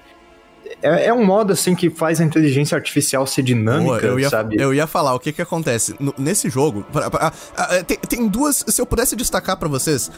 É, 0.81 1.05
é 1.07 1.13
um 1.13 1.23
modo 1.23 1.53
assim 1.53 1.75
que 1.75 1.89
faz 1.89 2.19
a 2.19 2.23
inteligência 2.23 2.75
artificial 2.75 3.25
ser 3.27 3.43
dinâmica, 3.43 3.99
Boa, 3.99 4.01
eu, 4.01 4.19
ia, 4.19 4.29
sabe? 4.29 4.55
eu 4.59 4.73
ia 4.73 4.87
falar, 4.87 5.13
o 5.13 5.19
que 5.19 5.31
que 5.31 5.41
acontece? 5.41 5.95
No- 5.99 6.13
nesse 6.17 6.49
jogo, 6.49 6.83
pra- 6.91 7.09
pra- 7.11 7.27
ah, 7.27 7.33
ah, 7.77 7.83
tem, 7.83 7.97
tem 7.97 8.27
duas, 8.27 8.65
se 8.67 8.81
eu 8.81 8.85
pudesse 8.85 9.15
destacar 9.15 9.55
pra 9.57 9.69
vocês, 9.69 10.09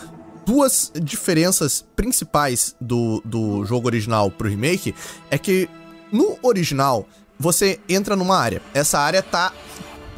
duas 0.45 0.91
diferenças 1.01 1.85
principais 1.95 2.75
do, 2.79 3.21
do 3.25 3.65
jogo 3.65 3.87
original 3.87 4.29
pro 4.29 4.49
remake, 4.49 4.93
é 5.29 5.37
que 5.37 5.69
no 6.11 6.37
original, 6.41 7.07
você 7.37 7.79
entra 7.89 8.15
numa 8.15 8.37
área, 8.37 8.61
essa 8.73 8.99
área 8.99 9.21
tá 9.21 9.51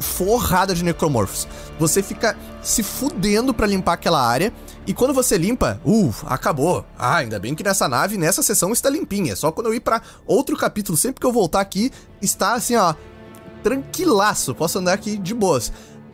forrada 0.00 0.74
de 0.74 0.84
necromorphs. 0.84 1.48
Você 1.78 2.02
fica 2.02 2.36
se 2.62 2.82
fudendo 2.82 3.52
pra 3.52 3.66
limpar 3.66 3.94
aquela 3.94 4.24
área. 4.24 4.52
E 4.86 4.94
quando 4.94 5.12
você 5.12 5.36
limpa, 5.36 5.80
uh, 5.84 6.14
acabou. 6.26 6.84
Ah, 6.96 7.16
ainda 7.16 7.38
bem 7.38 7.54
que 7.54 7.62
nessa 7.62 7.88
nave, 7.88 8.16
nessa 8.16 8.42
sessão 8.42 8.72
está 8.72 8.88
limpinha. 8.88 9.36
Só 9.36 9.52
quando 9.52 9.66
eu 9.66 9.74
ir 9.74 9.80
pra 9.80 10.02
outro 10.26 10.56
capítulo, 10.56 10.96
sempre 10.96 11.20
que 11.20 11.26
eu 11.26 11.32
voltar 11.32 11.60
aqui, 11.60 11.90
está 12.22 12.54
assim, 12.54 12.76
ó, 12.76 12.94
tranquilaço. 13.62 14.54
Posso 14.54 14.78
andar 14.78 14.94
aqui 14.94 15.16
de 15.18 15.34
boas. 15.34 15.72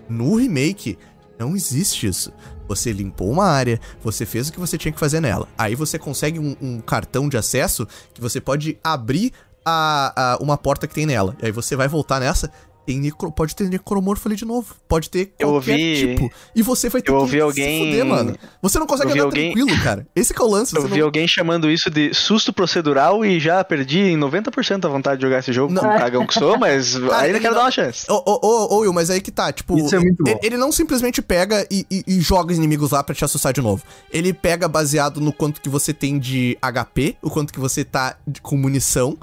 No 0.09 0.36
remake, 0.36 0.99
não 1.39 1.55
existe 1.55 2.07
isso. 2.07 2.32
Você 2.69 2.93
limpou 2.93 3.31
uma 3.31 3.45
área, 3.47 3.81
você 4.03 4.24
fez 4.24 4.49
o 4.49 4.53
que 4.53 4.61
você 4.61 4.78
tinha 4.78 4.93
que 4.93 4.99
fazer 4.99 5.20
nela. 5.20 5.47
Aí 5.59 5.74
você 5.74 5.99
consegue 5.99 6.39
um, 6.39 6.57
um 6.61 6.81
cartão 6.81 7.28
de 7.28 7.36
acesso 7.36 7.86
que 8.12 8.20
você 8.20 8.41
pode 8.41 8.78
abrir 8.82 9.32
a, 9.65 10.35
a- 10.35 10.39
uma 10.41 10.57
porta 10.57 10.86
que 10.86 10.95
tem 10.95 11.07
nela. 11.07 11.36
E 11.43 11.47
aí 11.47 11.53
você 11.53 11.77
vai 11.77 11.89
voltar 11.89 12.20
nessa. 12.20 12.51
Tem 12.86 13.01
necro, 13.01 13.32
pode 13.32 13.56
ter 13.56 13.69
necromorfo 13.69 14.28
ali 14.28 14.36
de 14.36 14.44
novo. 14.44 14.74
Pode 14.86 15.09
ter 15.09 15.32
Eu 15.39 15.48
qualquer 15.52 15.73
ouvi- 15.73 15.97
tipo. 16.16 16.32
E 16.55 16.62
você 16.62 16.89
vai 16.90 17.01
ter 17.01 17.11
eu 17.11 17.15
que 17.16 17.20
ouvi 17.23 17.40
alguém- 17.40 17.85
se 17.85 17.90
fuder, 17.90 18.05
mano. 18.05 18.36
Você 18.61 18.78
não 18.78 18.86
consegue 18.86 19.12
andar 19.12 19.23
alguém- 19.24 19.52
tranquilo, 19.55 19.82
cara. 19.82 20.06
Esse 20.15 20.35
que 20.35 20.43
é 20.43 20.44
o 20.44 20.48
lance. 20.48 20.77
Eu 20.77 20.86
vi 20.86 20.98
não- 20.98 21.06
alguém 21.06 21.27
chamando 21.27 21.70
isso 21.70 21.89
de 21.90 22.12
susto 22.12 22.52
procedural 22.52 23.24
e 23.24 23.40
já 23.40 23.65
perdi 23.65 24.01
em 24.01 24.16
90% 24.16 24.85
a 24.86 24.90
vontade 24.90 25.16
de 25.19 25.23
jogar 25.27 25.39
esse 25.39 25.52
jogo 25.52 25.73
Não. 25.73 25.82
como 25.82 25.98
cagão 25.98 26.27
que 26.27 26.35
sou, 26.35 26.59
mas 26.59 26.94
ainda 27.24 27.28
ele 27.28 27.40
quero 27.40 27.55
não- 27.55 27.61
dar 27.61 27.65
uma 27.66 27.70
chance. 27.70 28.05
Ô, 28.11 28.15
ô, 28.27 28.40
ô, 28.43 28.74
ô, 28.74 28.78
Will, 28.81 28.93
mas 28.93 29.09
aí 29.09 29.20
que 29.20 29.31
tá, 29.31 29.51
tipo. 29.51 29.78
Isso 29.78 29.94
é 29.94 29.98
muito 29.98 30.23
bom. 30.23 30.39
Ele, 30.43 30.56
não 30.59 30.70
simplesmente 30.70 31.23
pega 31.23 31.66
e, 31.70 31.86
e- 31.90 32.05
e 32.06 32.20
joga 32.20 32.52
os 32.52 32.59
inimigos 32.59 32.90
lá 32.90 33.02
pra 33.02 33.15
te 33.15 33.24
assustar 33.24 33.52
de 33.52 33.62
novo. 33.62 33.82
Ele 34.12 34.32
pega 34.32 34.69
baseado 34.69 35.20
no 35.20 35.32
quanto 35.32 35.61
que 35.61 35.69
você 35.70 35.93
tem 35.94 36.19
de 36.19 36.59
HP, 36.61 37.16
o 37.23 37.31
quanto 37.31 37.52
que 37.52 37.59
você 37.61 37.82
tá 37.85 38.16
de- 38.27 38.40
com 38.43 38.56
munição. 38.59 39.16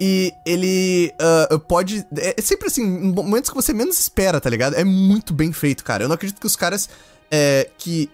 E 0.00 0.32
ele 0.44 1.12
ah, 1.18 1.58
pode. 1.66 2.06
É 2.16 2.40
sempre 2.40 2.68
assim, 2.68 2.82
em 2.82 3.12
momentos 3.12 3.50
que 3.50 3.56
você 3.56 3.72
menos 3.72 3.98
espera, 3.98 4.40
tá 4.40 4.48
ligado? 4.48 4.74
É 4.74 4.84
muito 4.84 5.34
bem 5.34 5.52
feito, 5.52 5.84
cara. 5.84 6.04
Eu 6.04 6.08
não 6.08 6.14
acredito 6.14 6.40
que 6.40 6.46
os 6.46 6.54
caras 6.56 6.88
é, 7.30 7.68
que 7.76 8.08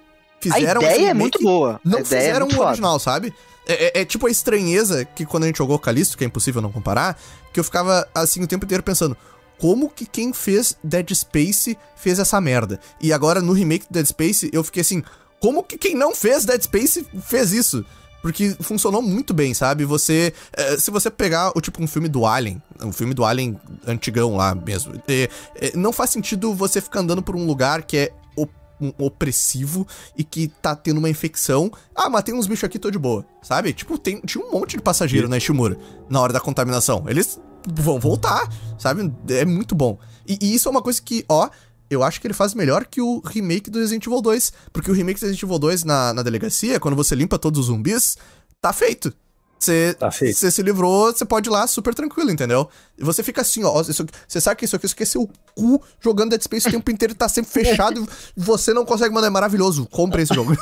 A 0.51 0.55
fizeram 0.55 0.83
ideia 0.83 0.97
esse 0.97 1.05
é 1.05 1.15
muito 1.15 1.43
boa. 1.43 1.81
Não 1.85 1.99
a 1.99 2.01
ideia 2.01 2.21
é 2.21 2.25
fizeram 2.27 2.47
muito 2.47 2.55
o 2.55 2.57
foda. 2.57 2.69
original, 2.69 2.99
sabe? 2.99 3.35
É, 3.67 3.99
é- 3.99 4.03
é 4.03 4.05
tipo 4.05 4.27
a 4.27 4.31
estranheza 4.31 5.05
que 5.05 5.25
quando 5.25 5.45
a 5.45 5.47
gente 5.47 5.59
jogou 5.59 5.79
Callisto, 5.79 6.17
que 6.17 6.25
é 6.25 6.27
impossível 6.27 6.61
não 6.61 6.73
comparar, 6.73 7.19
que 7.53 7.61
eu 7.61 7.65
ficava 7.65 8.07
assim 8.15 8.43
o 8.43 8.47
tempo 8.47 8.65
inteiro 8.65 8.83
pensando. 8.83 9.17
Como 9.59 9.89
que 9.89 10.05
quem 10.05 10.33
fez 10.33 10.77
Dead 10.83 11.15
Space 11.15 11.79
fez 11.97 12.19
essa 12.19 12.41
merda? 12.41 12.81
E 13.01 13.13
agora 13.13 13.41
no 13.41 13.53
remake 13.53 13.87
do 13.89 13.93
Dead 13.93 14.07
Space 14.07 14.51
eu 14.53 14.65
fiquei 14.65 14.81
assim, 14.81 15.03
como 15.39 15.63
que 15.63 15.79
quem 15.79 15.95
não 15.95 16.15
fez 16.15 16.45
Dead 16.45 16.61
Space 16.63 17.07
fez 17.23 17.53
isso? 17.53 17.85
Porque 18.25 18.57
funcionou 18.59 19.03
muito 19.03 19.35
bem, 19.35 19.53
sabe? 19.53 19.85
Você. 19.85 20.33
eh, 20.57 20.79
se 20.79 20.91
você 20.91 21.11
pegar 21.11 21.53
o 21.55 21.61
tipo 21.61 21.83
um 21.85 21.87
filme 21.87 22.09
do 22.09 22.25
Alien, 22.25 22.63
um 22.83 22.91
filme 22.91 23.13
do 23.13 23.23
Alien 23.23 23.61
antigão 23.87 24.35
lá 24.35 24.55
mesmo, 24.55 24.95
eh, 25.07 25.29
eh, 25.57 25.73
não 25.75 25.93
faz 25.93 26.09
sentido 26.09 26.55
você 26.55 26.81
ficar 26.81 27.01
andando 27.01 27.23
por 27.23 27.37
um 27.37 27.45
lugar 27.45 27.83
que 27.83 27.99
é 27.99 28.13
op- 28.35 28.51
um 28.81 28.95
opressivo 28.97 29.87
e 30.17 30.25
que 30.25 30.49
tá 30.49 30.75
tendo 30.75 30.97
uma 30.97 31.11
infecção. 31.11 31.71
Ah, 31.95 32.09
matei 32.09 32.35
uns 32.35 32.47
bichos 32.47 32.65
aqui, 32.65 32.79
tô 32.79 32.91
de 32.91 32.99
boa. 32.99 33.27
Sabe? 33.43 33.75
Tipo, 33.75 33.99
tem, 33.99 34.23
tinha 34.23 34.43
um 34.43 34.51
monte 34.53 34.79
de 34.79 34.83
passageiro 34.83 35.29
na 35.29 35.37
Ishimura 35.37 35.77
na 36.09 36.19
hora 36.19 36.33
da 36.33 36.41
contaminação. 36.41 37.05
Eles 37.07 37.39
vão 37.75 38.01
voltar, 38.01 38.49
sabe? 38.79 39.13
É 39.29 39.45
muito 39.45 39.75
bom. 39.75 39.99
E, 40.27 40.39
e 40.41 40.55
isso 40.55 40.67
é 40.67 40.71
uma 40.71 40.81
coisa 40.81 41.03
que, 41.03 41.27
ó, 41.29 41.51
eu 41.91 42.03
acho 42.03 42.21
que 42.21 42.27
ele 42.27 42.35
faz 42.35 42.55
melhor 42.55 42.85
que 42.87 43.01
o 43.01 43.21
remake 43.25 43.71
do 43.71 43.79
Resident 43.79 44.07
Evil 44.07 44.21
2. 44.23 44.53
Porque 44.73 44.91
o 44.91 44.95
remake 44.95 45.21
do 45.21 45.27
Resident 45.27 45.43
Evil 45.43 45.59
2 45.59 45.85
na, 45.85 46.13
na 46.13 46.23
delegacia, 46.23 46.81
quando 46.81 46.97
você 46.97 47.15
limpa 47.15 47.39
todos 47.39 47.61
os 47.61 47.67
zumbis, 47.67 48.17
tá 48.61 48.73
feito. 48.73 49.13
Você 49.59 49.95
Tá 49.95 50.11
feito. 50.11 50.37
você 50.37 50.51
se 50.51 50.63
livrou, 50.63 51.13
você 51.13 51.25
pode 51.25 51.49
ir 51.49 51.53
lá 51.53 51.67
super 51.67 51.95
tranquilo, 51.95 52.31
entendeu? 52.31 52.69
E 52.99 53.05
você 53.05 53.23
fica 53.23 53.41
assim, 53.41 53.65
ó. 53.65 53.83
Você 53.83 54.41
sabe 54.41 54.59
que 54.59 54.65
isso 54.67 54.77
aqui, 54.77 54.85
isso 54.85 54.95
aqui 54.95 55.03
é 55.03 55.07
seu 55.07 55.29
cu 55.55 55.83
jogando 56.01 56.31
Dead 56.31 56.43
Space 56.43 56.69
o 56.69 56.71
tempo 56.71 56.91
inteiro 56.91 57.15
e 57.15 57.17
tá 57.17 57.29
sempre 57.29 57.51
fechado 57.51 58.03
e 58.03 58.07
você 58.37 58.75
não 58.75 58.85
consegue 58.85 59.15
mandar. 59.15 59.29
É 59.29 59.31
maravilhoso. 59.31 59.87
Compre 59.87 60.23
esse 60.23 60.35
jogo. 60.35 60.53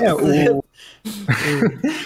É, 0.00 0.14
o, 0.14 0.64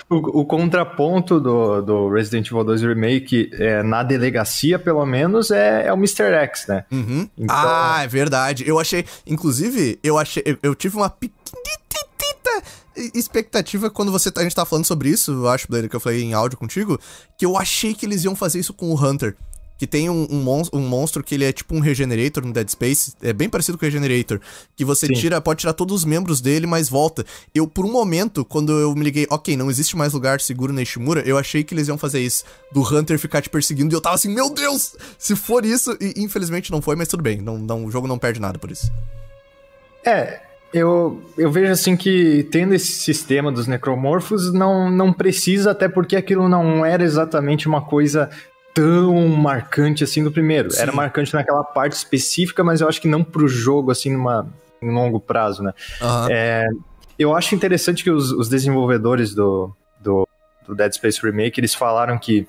o, 0.09 0.41
o 0.41 0.45
contraponto 0.47 1.41
do, 1.41 1.81
do 1.83 2.09
Resident 2.09 2.47
Evil 2.49 2.65
2 2.65 2.83
Remake 2.83 3.51
é, 3.55 3.83
na 3.83 4.03
delegacia, 4.03 4.79
pelo 4.79 5.05
menos, 5.07 5.51
é, 5.51 5.87
é 5.87 5.93
o 5.93 5.97
Mr. 5.97 6.25
X, 6.35 6.67
né? 6.69 6.85
Uhum. 6.91 7.29
Então- 7.37 7.57
Ah, 7.57 8.01
é 8.03 8.07
verdade. 8.09 8.65
Eu 8.67 8.79
achei. 8.79 9.05
Inclusive, 9.27 9.99
eu 10.03 10.19
achei. 10.19 10.43
Eu, 10.47 10.57
eu 10.63 10.75
tive 10.75 10.97
uma 10.97 11.11
pequenita 11.11 11.43
expectativa 13.15 13.91
quando 13.91 14.13
você, 14.13 14.31
tá- 14.31 14.41
a 14.41 14.45
gente 14.45 14.55
tava 14.55 14.69
falando 14.69 14.85
sobre 14.85 15.09
isso, 15.09 15.33
eu 15.33 15.49
acho, 15.49 15.67
Blair, 15.69 15.89
que 15.89 15.97
eu 15.97 16.01
falei 16.01 16.23
em 16.23 16.35
áudio 16.35 16.59
contigo, 16.59 16.99
que 17.39 17.47
eu 17.47 17.57
achei 17.57 17.95
que 17.95 18.05
eles 18.05 18.23
iam 18.25 18.37
fazer 18.37 18.59
isso 18.59 18.75
com 18.75 18.91
o 18.91 18.95
Hunter. 19.03 19.35
Que 19.83 19.87
tem 19.89 20.09
um, 20.09 20.29
um, 20.31 20.41
mon- 20.45 20.63
um 20.73 20.79
monstro 20.79 21.25
que 21.25 21.35
ele 21.35 21.45
é 21.45 21.53
tipo 21.53 21.75
um 21.75 21.81
Regenerator 21.81 22.47
no 22.47 22.53
Dead 22.53 22.69
Space. 22.69 23.15
É 23.21 23.33
bem 23.33 23.49
parecido 23.49 23.77
com 23.77 23.85
o 23.85 23.89
Regenerator. 23.89 24.41
Que 24.77 24.85
você 24.85 25.09
Sim. 25.09 25.15
tira, 25.15 25.41
pode 25.41 25.59
tirar 25.59 25.73
todos 25.73 25.97
os 25.97 26.05
membros 26.05 26.41
dele, 26.41 26.69
mas 26.69 26.89
volta. 26.89 27.27
Eu, 27.53 27.67
por 27.67 27.85
um 27.85 27.91
momento, 27.91 28.45
quando 28.45 28.71
eu 28.79 28.95
me 28.95 29.03
liguei, 29.03 29.27
ok, 29.29 29.57
não 29.57 29.69
existe 29.69 29.97
mais 29.97 30.13
lugar 30.13 30.41
seguro 30.41 30.73
na 30.73 30.83
Ishimura, 30.83 31.23
eu 31.23 31.37
achei 31.37 31.65
que 31.65 31.75
eles 31.75 31.89
iam 31.89 31.99
fazer 31.99 32.21
isso. 32.21 32.45
Do 32.71 32.81
Hunter 32.81 33.19
ficar 33.19 33.43
te 33.43 33.51
perseguindo. 33.51 33.93
E 33.93 33.97
eu 33.97 34.01
tava 34.01 34.15
assim, 34.15 34.33
meu 34.33 34.51
Deus! 34.51 34.95
Se 35.19 35.35
for 35.35 35.65
isso, 35.65 35.99
e 36.01 36.15
infelizmente 36.23 36.71
não 36.71 36.81
foi, 36.81 36.95
mas 36.95 37.09
tudo 37.09 37.25
bem. 37.25 37.43
Não, 37.43 37.59
não, 37.59 37.85
o 37.85 37.91
jogo 37.91 38.07
não 38.07 38.21
perde 38.21 38.41
nada 38.41 38.61
por 38.61 38.71
isso. 38.71 38.89
É, 40.07 40.43
eu, 40.73 41.21
eu 41.37 41.51
vejo 41.51 41.73
assim 41.73 41.97
que 41.97 42.47
tendo 42.53 42.73
esse 42.73 42.93
sistema 42.93 43.51
dos 43.51 43.67
necromorfos 43.67 44.53
não, 44.53 44.89
não 44.93 45.13
precisa, 45.13 45.73
até 45.73 45.89
porque 45.89 46.15
aquilo 46.15 46.49
não 46.49 46.87
era 46.87 47.03
exatamente 47.03 47.67
uma 47.67 47.83
coisa 47.83 48.31
tão 48.75 49.29
marcante 49.29 50.05
assim 50.05 50.23
no 50.23 50.31
primeiro. 50.31 50.71
Sim. 50.71 50.83
Era 50.83 50.93
marcante 50.93 51.33
naquela 51.35 51.63
parte 51.63 51.93
específica, 51.93 52.65
mas 52.65 52.81
eu 52.81 52.89
acho 52.89 53.01
que 53.01 53.09
não 53.09 53.23
pro 53.23 53.47
jogo 53.47 53.91
assim 53.91 54.13
numa, 54.13 54.47
em 54.81 54.91
longo 54.91 55.21
prazo, 55.21 55.63
né? 55.63 55.73
Aham. 56.01 56.29
É, 56.31 56.67
eu 57.19 57.35
acho 57.35 57.55
interessante 57.55 58.03
que 58.03 58.11
os, 58.11 58.33
os 58.33 58.49
desenvolvedores 58.49 59.35
do, 59.35 59.75
do 60.01 60.27
Dead 60.75 60.93
Space 60.93 61.21
Remake, 61.23 61.61
eles 61.61 61.75
falaram 61.75 62.19
que 62.19 62.47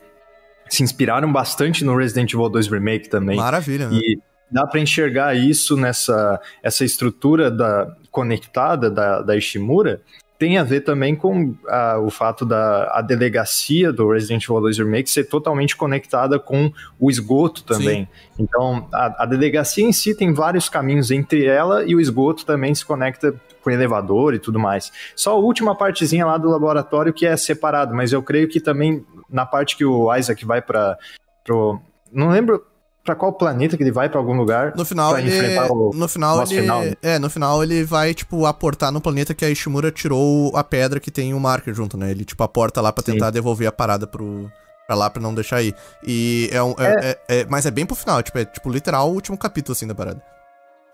se 0.70 0.82
inspiraram 0.82 1.32
bastante 1.32 1.84
no 1.84 1.96
Resident 1.96 2.34
Evil 2.34 2.50
2 2.50 2.68
Remake 2.68 3.10
também. 3.10 3.38
Maravilha, 3.38 3.90
né? 3.90 3.98
E 3.98 4.20
dá 4.50 4.66
para 4.66 4.80
enxergar 4.80 5.36
isso 5.36 5.76
nessa 5.76 6.40
essa 6.62 6.86
estrutura 6.86 7.52
da, 7.52 7.96
conectada 8.12 8.90
da, 8.90 9.22
da 9.22 9.36
Ishimura. 9.36 10.02
Tem 10.44 10.58
a 10.58 10.64
ver 10.66 10.82
também 10.82 11.16
com 11.16 11.56
ah, 11.70 12.00
o 12.00 12.10
fato 12.10 12.46
da 12.46 12.92
a 12.94 13.02
delegacia 13.02 13.94
do 13.94 14.12
Resident 14.12 14.44
Evil 14.44 14.60
2 14.60 14.78
Remake 14.80 15.10
ser 15.10 15.24
totalmente 15.24 15.74
conectada 15.74 16.38
com 16.38 16.70
o 17.00 17.10
esgoto 17.10 17.64
também. 17.64 18.10
Então, 18.38 18.86
a, 18.92 19.24
a 19.24 19.26
delegacia 19.26 19.86
em 19.86 19.94
si 19.94 20.14
tem 20.14 20.34
vários 20.34 20.68
caminhos 20.68 21.12
entre 21.12 21.46
ela 21.46 21.86
e 21.86 21.96
o 21.96 22.02
esgoto 22.02 22.46
também 22.46 22.76
se 22.76 22.86
conecta 22.86 23.34
com 23.62 23.72
elevador 23.72 24.34
e 24.34 24.40
tudo 24.40 24.60
mais. 24.60 24.92
Só 25.16 25.32
a 25.32 25.40
última 25.40 25.78
partezinha 25.78 26.26
lá 26.26 26.38
do 26.38 26.50
laboratório 26.50 27.14
que 27.14 27.26
é 27.26 27.38
separado, 27.38 27.96
mas 27.96 28.12
eu 28.12 28.22
creio 28.22 28.50
que 28.50 28.60
também 28.60 29.06
na 29.30 29.46
parte 29.46 29.78
que 29.78 29.86
o 29.86 30.14
Isaac 30.14 30.44
vai 30.44 30.62
para 30.62 30.98
pro 31.46 31.80
não 32.12 32.32
lembro 32.32 32.62
pra 33.04 33.16
qual 33.16 33.34
planeta 33.34 33.76
que 33.76 33.84
ele 33.84 33.92
vai 33.92 34.10
pra 34.10 34.20
algum 34.20 34.34
lugar. 34.36 34.74
No 34.76 34.86
final, 34.86 35.12
pra 35.12 35.22
ele, 35.22 35.36
enfrentar 35.36 35.72
o 35.72 35.92
no 35.94 36.08
final 36.08 36.42
ele, 36.44 36.62
final, 36.62 36.82
né? 36.84 36.94
é, 37.02 37.20
no 37.20 37.30
final 37.30 37.64
ele 37.64 37.84
vai 37.84 38.14
tipo 38.14 38.46
aportar 38.46 38.92
no 38.92 39.02
planeta 39.02 39.34
que 39.34 39.44
a 39.44 39.50
Ishimura 39.50 39.92
tirou 39.92 40.56
a 40.56 40.64
pedra 40.64 41.00
que 41.00 41.12
tem 41.12 41.34
o 41.34 41.40
marker 41.40 41.74
junto, 41.74 41.98
né? 41.98 42.12
Ele 42.12 42.24
tipo 42.24 42.42
aporta 42.44 42.80
lá 42.82 42.92
pra 42.94 43.04
Sim. 43.04 43.14
tentar 43.14 43.30
devolver 43.32 43.68
a 43.68 43.72
parada 43.72 44.08
pro 44.08 44.50
para 44.88 44.96
lá 44.96 45.10
pra 45.10 45.22
não 45.22 45.34
deixar 45.34 45.62
ir. 45.62 45.74
E 46.06 46.50
é 46.52 46.62
um 46.62 46.76
é, 46.78 47.18
é- 47.28 47.40
é- 47.40 47.46
mas 47.50 47.66
é 47.66 47.72
bem 47.72 47.86
pro 47.86 47.96
final, 47.96 48.22
tipo, 48.22 48.38
é 48.38 48.46
tipo 48.46 48.70
literal 48.70 49.10
o 49.10 49.14
último 49.14 49.38
capítulo 49.38 49.74
assim 49.74 49.88
da 49.88 49.96
parada. 49.96 50.22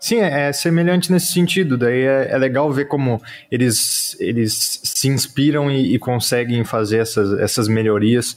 Sim, 0.00 0.16
é, 0.20 0.48
é 0.48 0.52
semelhante 0.52 1.12
nesse 1.12 1.32
sentido. 1.32 1.76
Daí 1.76 2.02
é, 2.02 2.28
é 2.30 2.38
legal 2.38 2.72
ver 2.72 2.86
como 2.86 3.20
eles, 3.50 4.16
eles 4.18 4.80
se 4.82 5.08
inspiram 5.08 5.70
e, 5.70 5.94
e 5.94 5.98
conseguem 5.98 6.64
fazer 6.64 6.98
essas, 6.98 7.38
essas 7.38 7.68
melhorias. 7.68 8.34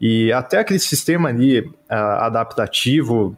E 0.00 0.32
até 0.32 0.58
aquele 0.58 0.78
sistema 0.78 1.28
ali 1.28 1.68
ah, 1.88 2.26
adaptativo, 2.26 3.36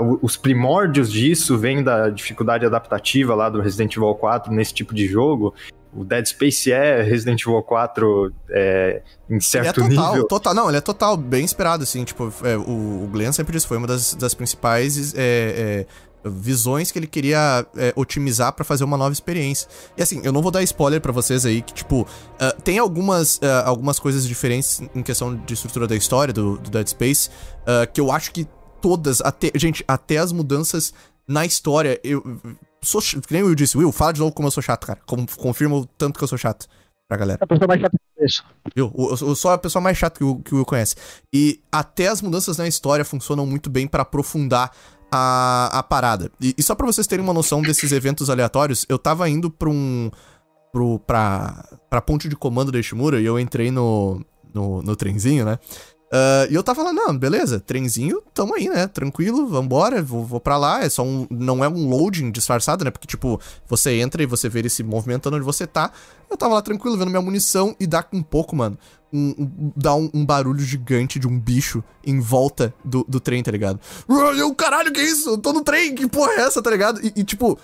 o- 0.00 0.18
os 0.22 0.36
primórdios 0.36 1.10
disso 1.10 1.56
vêm 1.58 1.82
da 1.82 2.08
dificuldade 2.10 2.66
adaptativa 2.66 3.34
lá 3.34 3.48
do 3.48 3.60
Resident 3.60 3.96
Evil 3.96 4.14
4 4.14 4.52
nesse 4.52 4.74
tipo 4.74 4.94
de 4.94 5.06
jogo. 5.06 5.54
O 5.96 6.02
Dead 6.04 6.26
Space 6.26 6.72
é 6.72 7.02
Resident 7.02 7.40
Evil 7.42 7.62
4 7.62 8.32
é, 8.50 9.02
em 9.30 9.38
certo 9.40 9.80
ele 9.80 9.86
é 9.86 9.96
total, 9.96 10.12
nível. 10.12 10.28
total, 10.28 10.54
não, 10.54 10.68
ele 10.68 10.78
é 10.78 10.80
total, 10.80 11.16
bem 11.16 11.44
inspirado, 11.44 11.84
assim, 11.84 12.02
tipo, 12.04 12.32
é, 12.42 12.56
o, 12.56 13.04
o 13.04 13.08
Glenn 13.12 13.30
sempre 13.32 13.52
disse, 13.52 13.66
foi 13.66 13.76
uma 13.76 13.86
das, 13.86 14.14
das 14.14 14.34
principais 14.34 15.14
é, 15.14 15.18
é, 15.18 15.86
visões 16.24 16.90
que 16.90 16.98
ele 16.98 17.06
queria 17.06 17.66
é, 17.76 17.92
otimizar 17.96 18.52
pra 18.52 18.64
fazer 18.64 18.84
uma 18.84 18.96
nova 18.96 19.12
experiência. 19.12 19.68
E 19.96 20.02
assim, 20.02 20.20
eu 20.24 20.32
não 20.32 20.40
vou 20.42 20.50
dar 20.50 20.62
spoiler 20.62 21.00
pra 21.00 21.12
vocês 21.12 21.44
aí, 21.46 21.62
que 21.62 21.72
tipo, 21.74 22.06
ah, 22.40 22.52
tem 22.64 22.78
algumas, 22.78 23.40
ah, 23.42 23.68
algumas 23.68 23.98
coisas 23.98 24.26
diferentes 24.26 24.80
em 24.94 25.02
questão 25.02 25.36
de 25.36 25.54
estrutura 25.54 25.86
da 25.86 25.96
história 25.96 26.32
do, 26.32 26.56
do 26.58 26.70
Dead 26.70 26.86
Space, 26.88 27.30
ah, 27.66 27.86
que 27.86 28.00
eu 28.00 28.10
acho 28.12 28.32
que 28.32 28.46
todas, 28.80 29.20
até, 29.20 29.50
gente, 29.54 29.84
até 29.88 30.18
as 30.18 30.32
mudanças 30.32 30.92
na 31.26 31.44
história, 31.46 31.98
eu 32.04 32.22
sou, 32.82 33.00
que 33.00 33.32
nem 33.32 33.42
o 33.42 33.46
Will 33.46 33.54
disse, 33.54 33.76
Will, 33.78 33.90
fala 33.92 34.12
de 34.12 34.20
novo 34.20 34.32
como 34.32 34.46
eu 34.48 34.50
sou 34.52 34.62
chato, 34.62 34.86
cara, 34.86 35.00
como, 35.06 35.26
confirma 35.36 35.76
o 35.76 35.86
tanto 35.86 36.18
que 36.18 36.24
eu 36.24 36.28
sou 36.28 36.36
chato 36.36 36.66
pra 37.08 37.16
galera. 37.16 37.38
A 37.42 37.46
pessoa 37.46 37.66
mais 37.68 37.80
chata 37.80 37.96
que 37.96 38.24
isso. 38.24 38.44
Viu? 38.76 38.92
Eu, 38.96 39.16
eu- 39.20 39.28
eu 39.28 39.34
sou 39.34 39.50
a 39.50 39.58
pessoa 39.58 39.82
mais 39.82 39.96
chata 39.96 40.18
que 40.18 40.24
o, 40.24 40.36
que 40.40 40.52
o 40.54 40.58
Will 40.58 40.64
conhece. 40.66 40.96
E 41.32 41.60
até 41.72 42.08
as 42.08 42.20
mudanças 42.20 42.56
na 42.58 42.68
história 42.68 43.04
funcionam 43.04 43.46
muito 43.46 43.68
bem 43.70 43.86
pra 43.86 44.02
aprofundar 44.02 44.70
a, 45.14 45.78
a 45.78 45.82
parada. 45.82 46.30
E, 46.40 46.54
e 46.58 46.62
só 46.62 46.74
pra 46.74 46.86
vocês 46.86 47.06
terem 47.06 47.24
uma 47.24 47.32
noção 47.32 47.62
desses 47.62 47.92
eventos 47.92 48.28
aleatórios, 48.28 48.84
eu 48.88 48.98
tava 48.98 49.28
indo 49.28 49.50
pra 49.50 49.68
um. 49.68 50.10
Pro, 50.72 50.98
pra, 50.98 51.64
pra 51.88 52.00
ponte 52.00 52.28
de 52.28 52.34
comando 52.34 52.72
da 52.72 52.80
Ishimura 52.80 53.20
e 53.20 53.24
eu 53.24 53.38
entrei 53.38 53.70
no, 53.70 54.20
no, 54.52 54.82
no 54.82 54.96
trenzinho, 54.96 55.44
né? 55.44 55.56
Ah, 56.16 56.46
e 56.48 56.54
eu 56.54 56.62
tava 56.62 56.80
lá, 56.84 56.92
não, 56.92 57.18
beleza, 57.18 57.58
trenzinho, 57.58 58.22
tamo 58.32 58.54
aí, 58.54 58.68
né? 58.68 58.86
Tranquilo, 58.86 59.48
vambora, 59.48 60.00
vou, 60.00 60.24
vou 60.24 60.38
pra 60.38 60.56
lá. 60.56 60.84
É 60.84 60.88
só 60.88 61.02
um. 61.02 61.26
Não 61.28 61.64
é 61.64 61.68
um 61.68 61.88
loading 61.88 62.30
disfarçado, 62.30 62.84
né? 62.84 62.90
Porque, 62.92 63.08
tipo, 63.08 63.40
você 63.66 63.94
entra 63.98 64.22
e 64.22 64.26
você 64.26 64.48
vê 64.48 64.60
ele 64.60 64.70
se 64.70 64.84
movimentando 64.84 65.34
onde 65.34 65.44
você 65.44 65.66
tá. 65.66 65.90
Eu 66.30 66.36
tava 66.36 66.54
lá 66.54 66.62
tranquilo, 66.62 66.96
vendo 66.96 67.10
minha 67.10 67.20
munição 67.20 67.74
e 67.80 67.86
dá 67.86 68.00
com 68.00 68.18
um 68.18 68.22
pouco, 68.22 68.54
mano. 68.54 68.78
Um, 69.12 69.34
um- 69.38 69.72
dá 69.76 69.92
um, 69.96 70.08
um 70.14 70.24
barulho 70.24 70.60
gigante 70.60 71.18
de 71.18 71.26
um 71.26 71.36
bicho 71.36 71.82
em 72.06 72.20
volta 72.20 72.72
do, 72.84 73.04
do 73.08 73.18
trem, 73.18 73.42
tá 73.42 73.50
ligado? 73.50 73.80
Eu, 74.08 74.54
caralho, 74.54 74.92
que 74.92 75.00
isso? 75.02 75.30
Eu 75.30 75.38
tô 75.38 75.52
no 75.52 75.62
trem, 75.62 75.96
que 75.96 76.06
porra 76.08 76.30
é 76.34 76.40
essa, 76.42 76.62
tá 76.62 76.70
ligado? 76.70 77.00
E, 77.04 77.12
e, 77.16 77.24
tipo, 77.24 77.58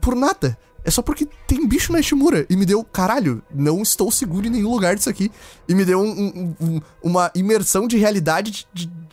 por 0.00 0.14
nada. 0.14 0.56
É 0.84 0.90
só 0.90 1.02
porque 1.02 1.26
tem 1.46 1.66
bicho 1.66 1.92
na 1.92 2.00
Ishimura. 2.00 2.46
E 2.48 2.56
me 2.56 2.64
deu, 2.64 2.82
caralho, 2.84 3.42
não 3.54 3.82
estou 3.82 4.10
seguro 4.10 4.46
em 4.46 4.50
nenhum 4.50 4.70
lugar 4.70 4.94
disso 4.96 5.10
aqui. 5.10 5.30
E 5.68 5.74
me 5.74 5.84
deu 5.84 6.00
um- 6.00 6.04
um- 6.60 6.66
um- 6.66 6.80
uma 7.02 7.30
imersão 7.34 7.86
de 7.86 7.98
realidade 7.98 8.66
de, 8.72 8.86
de- 8.86 9.08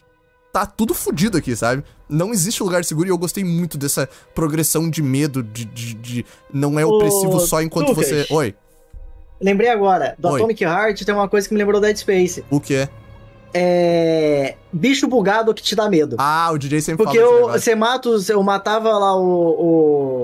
Tá 0.53 0.65
tudo 0.65 0.93
fudido 0.93 1.37
aqui, 1.37 1.53
sabe? 1.53 1.83
Não 2.07 2.31
existe 2.31 2.63
lugar 2.63 2.85
seguro 2.85 3.09
e 3.09 3.11
eu 3.11 3.17
gostei 3.17 3.43
muito 3.43 3.77
dessa 3.77 4.07
progressão 4.33 4.89
de 4.89 5.01
medo, 5.03 5.43
de. 5.43 5.65
de, 5.65 5.93
de- 5.95 6.25
não 6.53 6.79
é 6.79 6.85
Ô, 6.85 6.91
opressivo 6.95 7.41
só 7.41 7.61
enquanto 7.61 7.89
Lucas. 7.89 8.07
você. 8.07 8.25
Oi, 8.29 8.55
Lembrei 9.41 9.67
agora, 9.67 10.15
do 10.17 10.29
Oi. 10.29 10.39
Atomic 10.39 10.63
Heart 10.63 11.03
tem 11.03 11.13
uma 11.13 11.27
coisa 11.27 11.45
que 11.45 11.53
me 11.53 11.57
lembrou 11.59 11.81
Dead 11.81 11.97
Space. 11.97 12.41
o 12.49 12.61
que 12.61 12.73
é? 12.73 12.89
É. 13.53 14.55
Bicho 14.71 15.07
bugado 15.07 15.53
que 15.53 15.61
te 15.63 15.75
dá 15.75 15.89
medo. 15.89 16.15
Ah, 16.19 16.49
o 16.53 16.57
DJ 16.57 16.79
sempre 16.81 17.03
Porque 17.03 17.19
fala 17.19 17.31
eu, 17.31 17.47
você 17.49 17.73
mata 17.75 18.09
os. 18.09 18.29
Eu 18.29 18.41
matava 18.43 18.97
lá 18.97 19.15
o. 19.17 19.25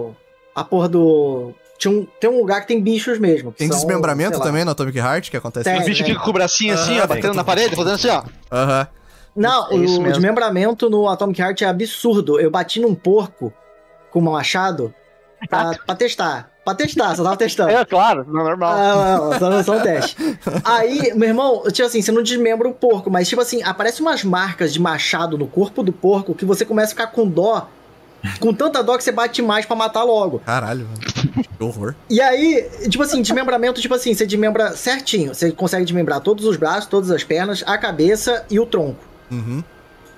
o- 0.09 0.15
a 0.55 0.63
porra 0.63 0.89
do. 0.89 1.53
Tinha 1.77 1.91
um, 1.91 2.07
tem 2.19 2.29
um 2.29 2.37
lugar 2.37 2.61
que 2.61 2.67
tem 2.67 2.81
bichos 2.81 3.17
mesmo. 3.17 3.51
Tem 3.51 3.67
são, 3.67 3.77
desmembramento 3.77 4.39
também 4.39 4.63
no 4.63 4.71
Atomic 4.71 4.97
Heart 4.97 5.31
que 5.31 5.37
acontece. 5.37 5.63
Tem. 5.63 5.81
O 5.81 5.85
bicho 5.85 6.03
fica 6.03 6.19
com 6.19 6.29
o 6.29 6.33
bracinho 6.33 6.73
assim, 6.73 6.95
Aham, 6.97 7.03
ó, 7.03 7.07
batendo 7.07 7.33
na 7.33 7.43
parede, 7.43 7.75
fazendo 7.75 7.95
assim, 7.95 8.09
ó. 8.09 8.23
Aham. 8.51 8.87
Não, 9.35 9.71
É 9.71 9.75
o 9.75 10.03
desmembramento 10.03 10.89
no 10.89 11.07
Atomic 11.07 11.41
Heart 11.41 11.61
é 11.61 11.65
absurdo. 11.65 12.39
Eu 12.39 12.51
bati 12.51 12.79
num 12.79 12.93
porco 12.93 13.51
com 14.11 14.19
uma 14.19 14.31
machado 14.31 14.93
pra, 15.49 15.71
pra 15.85 15.95
testar. 15.95 16.51
Pra 16.63 16.75
testar, 16.75 17.15
só 17.15 17.23
tava 17.23 17.37
testando. 17.37 17.71
É, 17.73 17.83
claro, 17.83 18.25
não 18.27 18.41
é 18.41 18.43
normal. 18.43 18.73
Ah, 18.75 19.17
não, 19.17 19.39
só, 19.39 19.63
só 19.63 19.77
um 19.77 19.81
teste. 19.81 20.15
Aí, 20.63 21.11
meu 21.15 21.29
irmão, 21.29 21.63
tipo 21.71 21.87
assim, 21.87 22.01
você 22.01 22.11
não 22.11 22.21
desmembra 22.21 22.67
o 22.67 22.73
porco, 22.73 23.09
mas 23.09 23.27
tipo 23.27 23.41
assim, 23.41 23.63
aparecem 23.63 24.05
umas 24.05 24.23
marcas 24.23 24.71
de 24.71 24.79
machado 24.79 25.37
no 25.37 25.47
corpo 25.47 25.81
do 25.81 25.91
porco 25.91 26.35
que 26.35 26.45
você 26.45 26.63
começa 26.63 26.89
a 26.89 26.95
ficar 26.95 27.07
com 27.07 27.27
dó. 27.27 27.67
Com 28.39 28.53
tanta 28.53 28.83
dó 28.83 28.97
que 28.97 29.03
você 29.03 29.11
bate 29.11 29.41
mais 29.41 29.65
pra 29.65 29.75
matar 29.75 30.03
logo. 30.03 30.39
Caralho, 30.39 30.85
mano. 30.85 31.45
Que 31.57 31.63
horror. 31.63 31.95
E 32.09 32.21
aí, 32.21 32.69
tipo 32.89 33.03
assim, 33.03 33.21
desmembramento, 33.21 33.81
tipo 33.81 33.93
assim, 33.93 34.13
você 34.13 34.25
desmembra 34.25 34.75
certinho. 34.75 35.33
Você 35.33 35.51
consegue 35.51 35.83
desmembrar 35.85 36.19
todos 36.21 36.45
os 36.45 36.57
braços, 36.57 36.87
todas 36.87 37.09
as 37.11 37.23
pernas, 37.23 37.63
a 37.65 37.77
cabeça 37.77 38.45
e 38.49 38.59
o 38.59 38.65
tronco. 38.65 39.03
Uhum. 39.31 39.63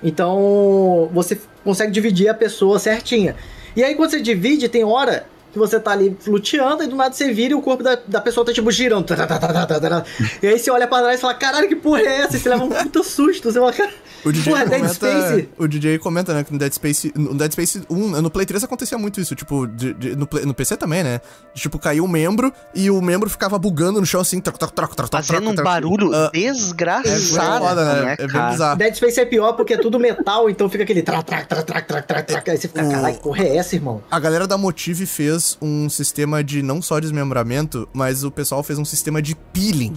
Então, 0.02 1.08
você 1.12 1.40
consegue 1.62 1.92
dividir 1.92 2.28
a 2.28 2.34
pessoa 2.34 2.78
certinha. 2.78 3.36
E 3.74 3.82
aí, 3.82 3.94
quando 3.94 4.10
você 4.10 4.20
divide, 4.20 4.68
tem 4.68 4.84
hora 4.84 5.26
que 5.54 5.58
você 5.58 5.80
tá 5.80 5.92
ali 5.92 6.14
luteando 6.26 6.82
e 6.82 6.86
do 6.86 6.96
nada 6.96 7.14
você 7.14 7.32
vira 7.32 7.52
e 7.52 7.54
o 7.54 7.62
corpo 7.62 7.82
da, 7.82 7.96
da 8.06 8.20
pessoa 8.20 8.44
tá 8.44 8.52
tipo 8.52 8.70
girando. 8.70 9.04
Tá, 9.06 9.16
tá, 9.16 9.26
tá, 9.26 9.38
tá, 9.38 9.66
tá, 9.66 9.80
tá, 9.80 9.80
tá. 9.80 10.04
E 10.42 10.46
aí 10.46 10.58
você 10.58 10.70
olha 10.70 10.86
pra 10.86 10.98
trás 11.00 11.18
e 11.18 11.20
fala: 11.20 11.34
caralho, 11.34 11.68
que 11.68 11.76
porra 11.76 12.00
é 12.02 12.20
essa? 12.22 12.36
E 12.36 12.40
você 12.40 12.48
leva 12.48 12.64
um 12.64 12.68
puta 12.68 13.02
susto. 13.02 13.50
Você 13.50 13.58
fala: 13.58 13.72
"Cara, 13.72 13.90
O 14.24 14.32
DJ, 14.32 14.52
Porra, 14.52 14.64
Dead 14.66 14.80
comenta, 14.80 14.94
Space. 14.94 15.48
o 15.58 15.68
DJ 15.68 15.98
comenta, 15.98 16.34
né, 16.34 16.44
que 16.44 16.52
no 16.52 16.58
Dead 16.58 16.72
Space, 16.72 17.12
no 17.14 17.34
Dead 17.34 17.52
Space 17.52 17.82
1, 17.88 18.22
no 18.22 18.30
Play 18.30 18.46
3 18.46 18.64
acontecia 18.64 18.98
muito 18.98 19.20
isso, 19.20 19.34
tipo, 19.34 19.66
de- 19.66 19.92
de- 19.94 20.16
no, 20.16 20.26
Play- 20.26 20.44
no 20.44 20.52
PC 20.54 20.76
também, 20.76 21.02
né? 21.04 21.20
De, 21.54 21.60
tipo, 21.62 21.78
caiu 21.78 22.04
um 22.04 22.08
membro 22.08 22.52
e 22.74 22.90
o 22.90 23.00
membro 23.02 23.28
ficava 23.30 23.58
bugando 23.58 24.00
no 24.00 24.06
chão 24.06 24.20
assim, 24.20 24.40
troc, 24.40 24.56
troc, 24.58 24.72
troc, 24.72 24.94
troc, 24.94 25.08
troc, 25.10 25.24
Fazendo 25.24 25.50
um 25.50 25.54
barulho 25.54 26.10
Ah, 26.14 26.30
É 26.34 26.38
desgraçado, 26.52 27.64
foda, 27.66 27.84
né? 27.84 28.02
né, 28.02 28.16
É 28.18 28.26
bem 28.26 28.48
bizarro. 28.50 28.78
Dead 28.78 28.94
Space 28.94 29.20
é 29.20 29.24
pior 29.26 29.52
porque 29.52 29.74
é 29.74 29.76
tudo 29.78 29.98
metal, 30.00 30.48
então 30.48 30.68
fica 30.68 30.84
aquele 30.84 31.02
tra, 31.02 31.22
tra, 31.22 31.44
tra, 31.44 31.62
tra, 31.62 31.82
tra, 31.82 32.02
tra, 32.02 32.22
tra. 32.22 32.42
Aí 32.52 32.56
você 32.58 32.68
fica: 32.68 32.82
caralho, 32.88 33.14
que 33.16 33.22
porra 33.22 33.44
é 33.44 33.56
essa, 33.56 33.74
irmão? 33.74 34.02
A 34.10 34.18
galera 34.18 34.46
da 34.46 34.56
Motive 34.56 35.06
fez 35.06 35.43
um 35.60 35.88
sistema 35.88 36.42
de 36.42 36.62
não 36.62 36.80
só 36.80 37.00
desmembramento, 37.00 37.88
mas 37.92 38.24
o 38.24 38.30
pessoal 38.30 38.62
fez 38.62 38.78
um 38.78 38.84
sistema 38.84 39.20
de 39.20 39.34
peeling. 39.34 39.94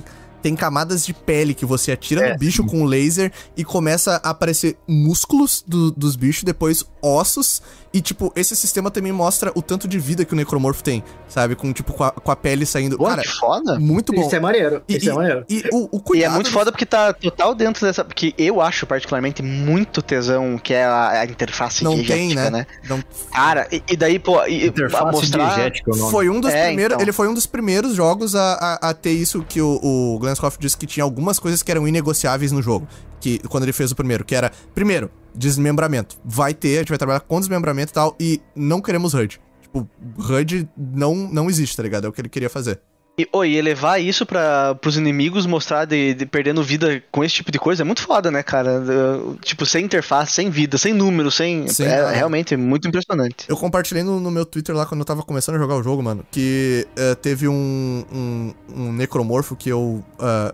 Tem 0.47 0.55
camadas 0.55 1.05
de 1.05 1.13
pele 1.13 1.53
que 1.53 1.65
você 1.65 1.91
atira 1.91 2.21
É, 2.25 2.31
no 2.31 2.39
bicho 2.39 2.65
com 2.65 2.85
laser 2.85 3.33
e 3.57 3.65
começa 3.65 4.21
a 4.23 4.29
aparecer 4.29 4.77
músculos 4.87 5.61
do- 5.67 5.91
dos 5.91 6.15
bichos, 6.15 6.43
depois 6.43 6.85
ossos. 7.01 7.61
E, 7.93 8.01
tipo, 8.01 8.31
esse 8.35 8.55
sistema 8.55 8.91
também 8.91 9.11
mostra 9.13 9.51
o 9.55 9.61
tanto 9.61 9.87
de 9.87 9.97
vida 9.97 10.23
que 10.25 10.33
o 10.33 10.35
necromorfo 10.35 10.83
tem, 10.83 11.03
sabe? 11.27 11.55
Com, 11.55 11.71
tipo, 11.73 11.93
com 11.93 12.03
a, 12.03 12.11
com 12.11 12.31
a 12.31 12.35
pele 12.35 12.65
saindo. 12.65 12.97
Pô, 12.97 13.05
Cara, 13.05 13.21
que 13.23 13.27
foda. 13.29 13.79
muito 13.79 14.13
bom. 14.13 14.21
Isso 14.27 14.35
é 14.35 14.39
maneiro. 14.39 14.83
E, 14.87 14.97
Isso 14.97 15.09
é 15.09 15.13
e- 15.13 15.15
maneiro. 15.15 15.45
e 15.49 15.63
o, 15.71 15.89
o 15.93 15.97
E 15.97 15.99
cuidado. 16.01 16.31
é 16.31 16.35
muito 16.35 16.51
foda 16.51 16.71
porque 16.71 16.85
tá 16.85 17.13
total 17.13 17.55
dentro 17.55 17.85
dessa. 17.87 18.03
Porque 18.03 18.35
eu 18.37 18.61
acho, 18.61 18.85
particularmente, 18.85 19.41
muito 19.41 20.01
tesão 20.01 20.57
que 20.61 20.73
é 20.73 20.83
a, 20.85 21.21
a 21.21 21.25
interface 21.25 21.83
Não 21.83 21.93
tem, 21.95 22.03
diegética, 22.27 22.51
né? 22.51 22.67
Não- 22.87 23.03
Cara, 23.31 23.67
e, 23.71 23.81
e 23.89 23.95
daí, 23.97 24.19
pô, 24.19 24.45
e, 24.45 24.63
a 24.63 24.67
Interface 24.67 25.11
mostrar. 25.11 25.45
diegética 25.55 25.89
é 25.89 25.93
o 25.93 25.97
nome. 25.97 26.11
Foi 26.11 26.29
um 26.29 26.39
dos 26.41 26.51
É, 26.51 26.67
primeiros. 26.67 26.93
então. 26.95 27.01
Ele 27.03 27.11
foi 27.13 27.27
um 27.29 27.33
dos 27.33 27.45
primeiros 27.47 27.95
jogos 27.95 28.35
a, 28.35 28.53
a, 28.81 28.89
a 28.89 28.93
ter 28.93 29.11
isso 29.13 29.43
que 29.47 29.61
o, 29.61 29.79
o 29.81 30.19
Glanscoff 30.37 30.57
disse 30.59 30.77
que 30.77 30.85
tinha 30.85 31.03
algumas 31.03 31.39
coisas 31.39 31.63
que 31.63 31.71
eram 31.71 31.87
inegociáveis 31.87 32.51
no 32.51 32.61
jogo. 32.61 32.87
Que 33.19 33.39
quando 33.49 33.63
ele 33.63 33.73
fez 33.73 33.91
o 33.91 33.95
primeiro, 33.95 34.23
que 34.23 34.35
era, 34.35 34.51
primeiro, 34.73 35.11
desmembramento. 35.35 36.17
Vai 36.23 36.53
ter, 36.53 36.77
a 36.77 36.79
gente 36.79 36.89
vai 36.89 36.97
trabalhar 36.97 37.21
com 37.21 37.39
desmembramento 37.39 37.91
e 37.91 37.93
tal, 37.93 38.15
e 38.19 38.41
não 38.55 38.81
queremos 38.81 39.13
HUD. 39.13 39.39
Tipo, 39.61 39.89
HUD 40.17 40.69
não, 40.77 41.15
não 41.15 41.49
existe, 41.49 41.75
tá 41.75 41.83
ligado? 41.83 42.05
É 42.05 42.09
o 42.09 42.13
que 42.13 42.21
ele 42.21 42.29
queria 42.29 42.49
fazer. 42.49 42.79
E, 43.19 43.27
oh, 43.31 43.43
e 43.43 43.57
elevar 43.57 43.99
isso 43.99 44.27
para 44.27 44.75
pros 44.75 44.95
inimigos, 44.95 45.47
mostrar 45.47 45.85
de, 45.85 46.13
de 46.13 46.23
perdendo 46.27 46.61
vida 46.61 47.01
com 47.11 47.23
esse 47.23 47.33
tipo 47.33 47.51
de 47.51 47.57
coisa 47.57 47.81
é 47.81 47.83
muito 47.83 48.03
foda, 48.03 48.29
né, 48.29 48.43
cara? 48.43 48.79
Uh, 48.79 49.35
tipo, 49.41 49.65
sem 49.65 49.85
interface, 49.85 50.33
sem 50.33 50.51
vida, 50.51 50.77
sem 50.77 50.93
número, 50.93 51.31
sem. 51.31 51.67
Sim, 51.67 51.85
é, 51.85 51.97
é. 51.97 52.11
realmente 52.13 52.55
muito 52.55 52.87
impressionante. 52.87 53.47
Eu 53.47 53.57
compartilhei 53.57 54.03
no, 54.03 54.19
no 54.19 54.29
meu 54.29 54.45
Twitter 54.45 54.75
lá 54.75 54.85
quando 54.85 54.99
eu 54.99 55.05
tava 55.05 55.23
começando 55.23 55.55
a 55.55 55.57
jogar 55.57 55.77
o 55.77 55.81
jogo, 55.81 56.03
mano, 56.03 56.23
que 56.29 56.87
eh, 56.95 57.15
teve 57.15 57.47
um, 57.47 58.05
um, 58.13 58.53
um 58.75 58.93
necromorfo 58.93 59.55
que 59.55 59.69
eu. 59.69 60.05
ah, 60.19 60.53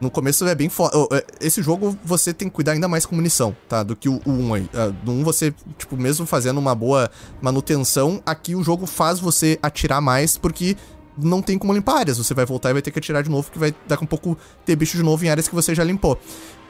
no 0.00 0.10
começo 0.10 0.44
é 0.48 0.54
bem 0.54 0.70
foda. 0.70 0.96
Esse 1.40 1.62
jogo 1.62 1.96
você 2.02 2.32
tem 2.32 2.48
que 2.48 2.54
cuidar 2.54 2.72
ainda 2.72 2.88
mais 2.88 3.04
com 3.04 3.14
munição, 3.14 3.54
tá? 3.68 3.82
Do 3.82 3.94
que 3.94 4.08
o, 4.08 4.20
o 4.24 4.30
1 4.30 4.54
aí. 4.54 4.70
No 5.04 5.12
1 5.12 5.22
você, 5.22 5.54
tipo, 5.76 5.94
mesmo 5.94 6.24
fazendo 6.24 6.56
uma 6.58 6.74
boa 6.74 7.10
manutenção, 7.40 8.20
aqui 8.24 8.54
o 8.54 8.64
jogo 8.64 8.86
faz 8.86 9.20
você 9.20 9.58
atirar 9.62 10.00
mais 10.00 10.38
porque 10.38 10.74
não 11.22 11.42
tem 11.42 11.58
como 11.58 11.72
limpar 11.72 11.98
áreas. 11.98 12.18
Você 12.18 12.34
vai 12.34 12.46
voltar 12.46 12.70
e 12.70 12.72
vai 12.72 12.82
ter 12.82 12.90
que 12.90 12.98
atirar 12.98 13.22
de 13.22 13.30
novo, 13.30 13.44
porque 13.44 13.58
vai 13.58 13.74
daqui 13.86 14.02
a 14.02 14.04
um 14.04 14.08
pouco 14.08 14.36
ter 14.64 14.76
bicho 14.76 14.96
de 14.96 15.02
novo 15.02 15.24
em 15.24 15.28
áreas 15.28 15.48
que 15.48 15.54
você 15.54 15.74
já 15.74 15.84
limpou. 15.84 16.18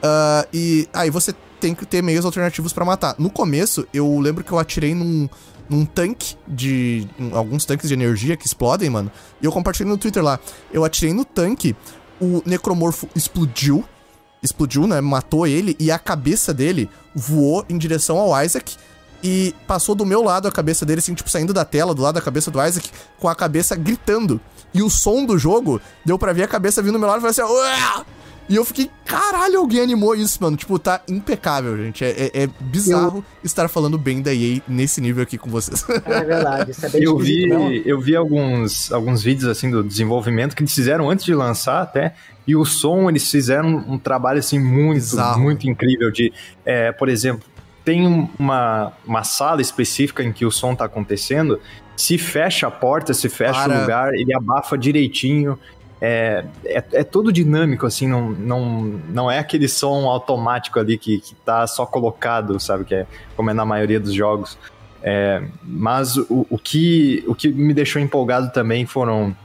Ah, 0.01 0.47
e 0.53 0.87
aí 0.93 1.09
você 1.09 1.33
tem 1.59 1.75
que 1.75 1.85
ter 1.85 2.01
meios 2.01 2.25
alternativos 2.25 2.73
pra 2.73 2.83
matar. 2.83 3.15
No 3.19 3.29
começo, 3.29 3.87
eu 3.93 4.19
lembro 4.19 4.43
que 4.43 4.51
eu 4.51 4.57
atirei 4.57 4.95
num, 4.95 5.29
num 5.69 5.85
tanque 5.85 6.35
de. 6.47 7.07
em 7.19 7.31
alguns 7.33 7.65
tanques 7.65 7.87
de 7.87 7.93
energia 7.93 8.35
que 8.35 8.45
explodem, 8.45 8.89
mano. 8.89 9.11
E 9.41 9.45
eu 9.45 9.51
compartilhei 9.51 9.91
no 9.91 9.97
Twitter 9.97 10.23
lá. 10.23 10.39
Eu 10.73 10.83
atirei 10.83 11.13
no 11.13 11.23
tanque, 11.23 11.75
o 12.19 12.41
necromorfo 12.45 13.07
explodiu. 13.15 13.85
Explodiu, 14.43 14.87
né? 14.87 14.99
Matou 15.01 15.45
ele 15.45 15.75
e 15.79 15.91
a 15.91 15.99
cabeça 15.99 16.51
dele 16.51 16.89
voou 17.13 17.63
em 17.69 17.77
direção 17.77 18.17
ao 18.17 18.43
Isaac. 18.43 18.75
E 19.23 19.53
passou 19.67 19.93
do 19.95 20.05
meu 20.05 20.23
lado 20.23 20.47
a 20.47 20.51
cabeça 20.51 20.85
dele, 20.85 20.99
assim, 20.99 21.13
tipo, 21.13 21.29
saindo 21.29 21.53
da 21.53 21.63
tela, 21.65 21.93
do 21.93 22.01
lado 22.01 22.15
da 22.15 22.21
cabeça 22.21 22.49
do 22.49 22.61
Isaac, 22.65 22.89
com 23.19 23.27
a 23.27 23.35
cabeça 23.35 23.75
gritando. 23.75 24.39
E 24.73 24.81
o 24.81 24.89
som 24.89 25.25
do 25.25 25.37
jogo 25.37 25.79
deu 26.05 26.17
pra 26.17 26.33
ver 26.33 26.43
a 26.43 26.47
cabeça 26.47 26.81
vindo 26.81 26.93
do 26.93 26.99
meu 26.99 27.07
lado 27.07 27.19
e 27.19 27.21
falei 27.21 27.31
assim, 27.31 27.41
Uah! 27.41 28.05
E 28.49 28.55
eu 28.55 28.65
fiquei, 28.65 28.89
caralho, 29.05 29.59
alguém 29.59 29.79
animou 29.79 30.13
isso, 30.13 30.37
mano. 30.41 30.57
Tipo, 30.57 30.77
tá 30.77 30.99
impecável, 31.07 31.77
gente. 31.77 32.03
É, 32.03 32.09
é- 32.33 32.43
é 32.43 32.49
bizarro 32.59 33.23
estar 33.43 33.69
falando 33.69 33.97
bem 33.97 34.21
da 34.21 34.33
EA 34.33 34.59
nesse 34.67 34.99
nível 34.99 35.23
aqui 35.23 35.37
com 35.37 35.49
vocês. 35.49 35.85
É 36.05 36.23
verdade, 36.23 36.71
isso 36.71 36.85
é 36.85 36.89
bem 36.89 37.03
Eu 37.05 37.17
vi, 37.17 37.47
mesmo. 37.47 37.71
eu 37.85 38.01
vi 38.01 38.13
alguns, 38.13 38.91
alguns 38.91 39.21
vídeos 39.23 39.49
assim 39.49 39.69
do 39.71 39.81
desenvolvimento 39.81 40.53
que 40.53 40.63
eles 40.63 40.73
fizeram 40.73 41.09
antes 41.09 41.23
de 41.23 41.33
lançar 41.33 41.81
até, 41.81 42.13
e 42.45 42.53
o 42.55 42.65
som 42.65 43.09
eles 43.09 43.29
fizeram 43.31 43.69
um 43.87 43.97
trabalho 43.97 44.39
assim 44.39 44.59
muito, 44.59 44.95
Bizarro. 44.95 45.41
muito 45.41 45.69
incrível 45.69 46.11
de, 46.11 46.33
é, 46.65 46.91
por 46.91 47.07
exemplo, 47.07 47.45
tem 47.83 48.07
um- 48.07 48.29
uma, 48.37 48.93
uma 49.05 49.23
sala 49.23 49.61
específica 49.61 50.23
em 50.23 50.31
que 50.31 50.45
o 50.45 50.51
som 50.51 50.75
tá 50.75 50.85
acontecendo, 50.85 51.59
se 51.95 52.17
fecha 52.17 52.67
a 52.67 52.71
porta, 52.71 53.13
se 53.13 53.29
fecha 53.29 53.53
Para. 53.67 53.77
o 53.77 53.81
lugar, 53.81 54.13
ele 54.13 54.33
abafa 54.33 54.77
direitinho. 54.77 55.57
É, 56.03 56.45
é, 56.65 56.83
é 56.93 57.03
todo 57.03 57.31
dinâmico, 57.31 57.85
assim, 57.85 58.07
não, 58.07 58.31
não, 58.31 58.81
não 59.09 59.29
é 59.29 59.37
aquele 59.37 59.67
som 59.67 60.07
automático 60.09 60.79
ali 60.79 60.97
que, 60.97 61.19
que 61.19 61.35
tá 61.35 61.67
só 61.67 61.85
colocado, 61.85 62.59
sabe? 62.59 62.85
Que 62.85 62.95
é 62.95 63.07
como 63.35 63.51
é 63.51 63.53
na 63.53 63.65
maioria 63.65 63.99
dos 63.99 64.13
jogos. 64.13 64.57
É, 65.03 65.43
mas 65.63 66.17
o, 66.17 66.45
o, 66.49 66.57
que, 66.57 67.23
o 67.27 67.35
que 67.35 67.49
me 67.49 67.73
deixou 67.73 68.01
empolgado 68.01 68.51
também 68.51 68.85
foram 68.85 69.35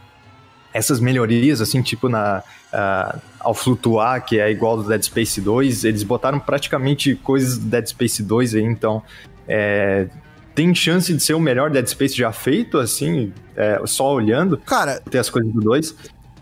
essas 0.72 0.98
melhorias, 1.00 1.60
assim, 1.60 1.82
tipo 1.82 2.08
na, 2.08 2.42
ah, 2.76 3.18
ao 3.40 3.54
flutuar, 3.54 4.24
que 4.24 4.38
é 4.38 4.50
igual 4.50 4.76
do 4.76 4.88
Dead 4.88 5.02
Space 5.02 5.40
2, 5.40 5.84
eles 5.84 6.02
botaram 6.02 6.38
praticamente 6.38 7.14
coisas 7.14 7.56
do 7.58 7.66
Dead 7.66 7.86
Space 7.86 8.22
2 8.22 8.54
aí, 8.54 8.62
então 8.64 9.02
é, 9.48 10.08
tem 10.54 10.74
chance 10.74 11.12
de 11.12 11.22
ser 11.22 11.34
o 11.34 11.40
melhor 11.40 11.70
Dead 11.70 11.86
Space 11.86 12.14
já 12.16 12.32
feito, 12.32 12.78
assim, 12.78 13.32
é, 13.56 13.80
só 13.86 14.12
olhando, 14.12 14.58
Cara, 14.58 15.00
ter 15.10 15.18
as 15.18 15.30
coisas 15.30 15.52
do 15.52 15.60
2. 15.60 15.94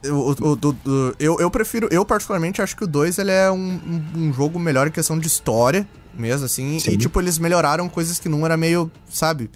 o, 0.06 0.30
o- 0.50 0.56
do- 0.56 0.72
do- 0.72 1.16
eu, 1.20 1.38
eu 1.38 1.50
prefiro, 1.50 1.88
eu 1.90 2.04
particularmente 2.04 2.60
acho 2.62 2.76
que 2.76 2.84
o 2.84 2.86
2 2.86 3.18
ele 3.18 3.30
é 3.30 3.50
um, 3.50 3.56
um- 4.14 4.28
um 4.28 4.32
jogo 4.32 4.58
melhor 4.58 4.86
em 4.86 4.90
questão 4.90 5.18
de 5.18 5.26
história, 5.26 5.86
mesmo 6.16 6.46
assim. 6.46 6.78
Sim. 6.78 6.92
E 6.92 6.96
tipo, 6.96 7.20
eles 7.20 7.38
melhoraram 7.38 7.88
coisas 7.88 8.18
que 8.18 8.28
não 8.28 8.44
era 8.44 8.56
meio, 8.56 8.90
sabe? 9.08 9.50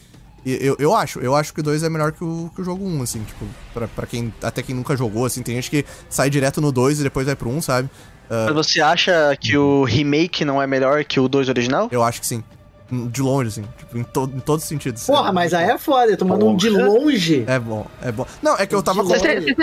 Eu, 0.46 0.76
eu 0.78 0.94
acho, 0.94 1.18
eu 1.20 1.34
acho 1.34 1.52
que 1.52 1.60
o 1.60 1.62
2 1.62 1.82
é 1.82 1.88
melhor 1.88 2.12
que 2.12 2.24
o, 2.24 2.50
que 2.54 2.60
o 2.60 2.64
jogo 2.64 2.86
1, 2.86 3.02
assim, 3.02 3.22
tipo, 3.24 3.44
pra, 3.74 3.86
pra 3.88 4.06
quem, 4.06 4.32
até 4.42 4.62
quem 4.62 4.74
nunca 4.74 4.96
jogou, 4.96 5.26
assim, 5.26 5.42
tem 5.42 5.54
gente 5.56 5.70
que 5.70 5.84
sai 6.08 6.30
direto 6.30 6.60
no 6.60 6.72
2 6.72 7.00
e 7.00 7.02
depois 7.02 7.26
vai 7.26 7.36
pro 7.36 7.50
1, 7.50 7.62
sabe? 7.62 7.90
Mas 8.30 8.54
você 8.54 8.80
acha 8.80 9.36
que 9.40 9.56
o 9.56 9.84
remake 9.84 10.44
não 10.44 10.60
é 10.60 10.66
melhor 10.66 11.02
que 11.04 11.18
o 11.18 11.28
2 11.28 11.48
original? 11.48 11.88
Eu 11.90 12.02
acho 12.02 12.20
que 12.20 12.26
sim. 12.26 12.42
De 12.90 13.20
longe, 13.20 13.48
assim, 13.48 13.64
tipo, 13.76 13.98
em, 13.98 14.02
to, 14.02 14.30
em 14.34 14.40
todos 14.40 14.62
os 14.62 14.68
sentidos. 14.68 15.04
Porra, 15.04 15.30
mas 15.30 15.52
aí 15.52 15.68
é 15.68 15.76
foda, 15.76 16.16
tu 16.16 16.24
manda 16.24 16.42
um 16.42 16.56
de 16.56 16.70
longe. 16.70 17.44
É 17.46 17.58
bom, 17.58 17.86
é 18.00 18.10
bom. 18.10 18.26
Não, 18.42 18.56
é 18.56 18.66
que 18.66 18.74
eu 18.74 18.82
tava. 18.82 19.04
Com-. 19.04 19.14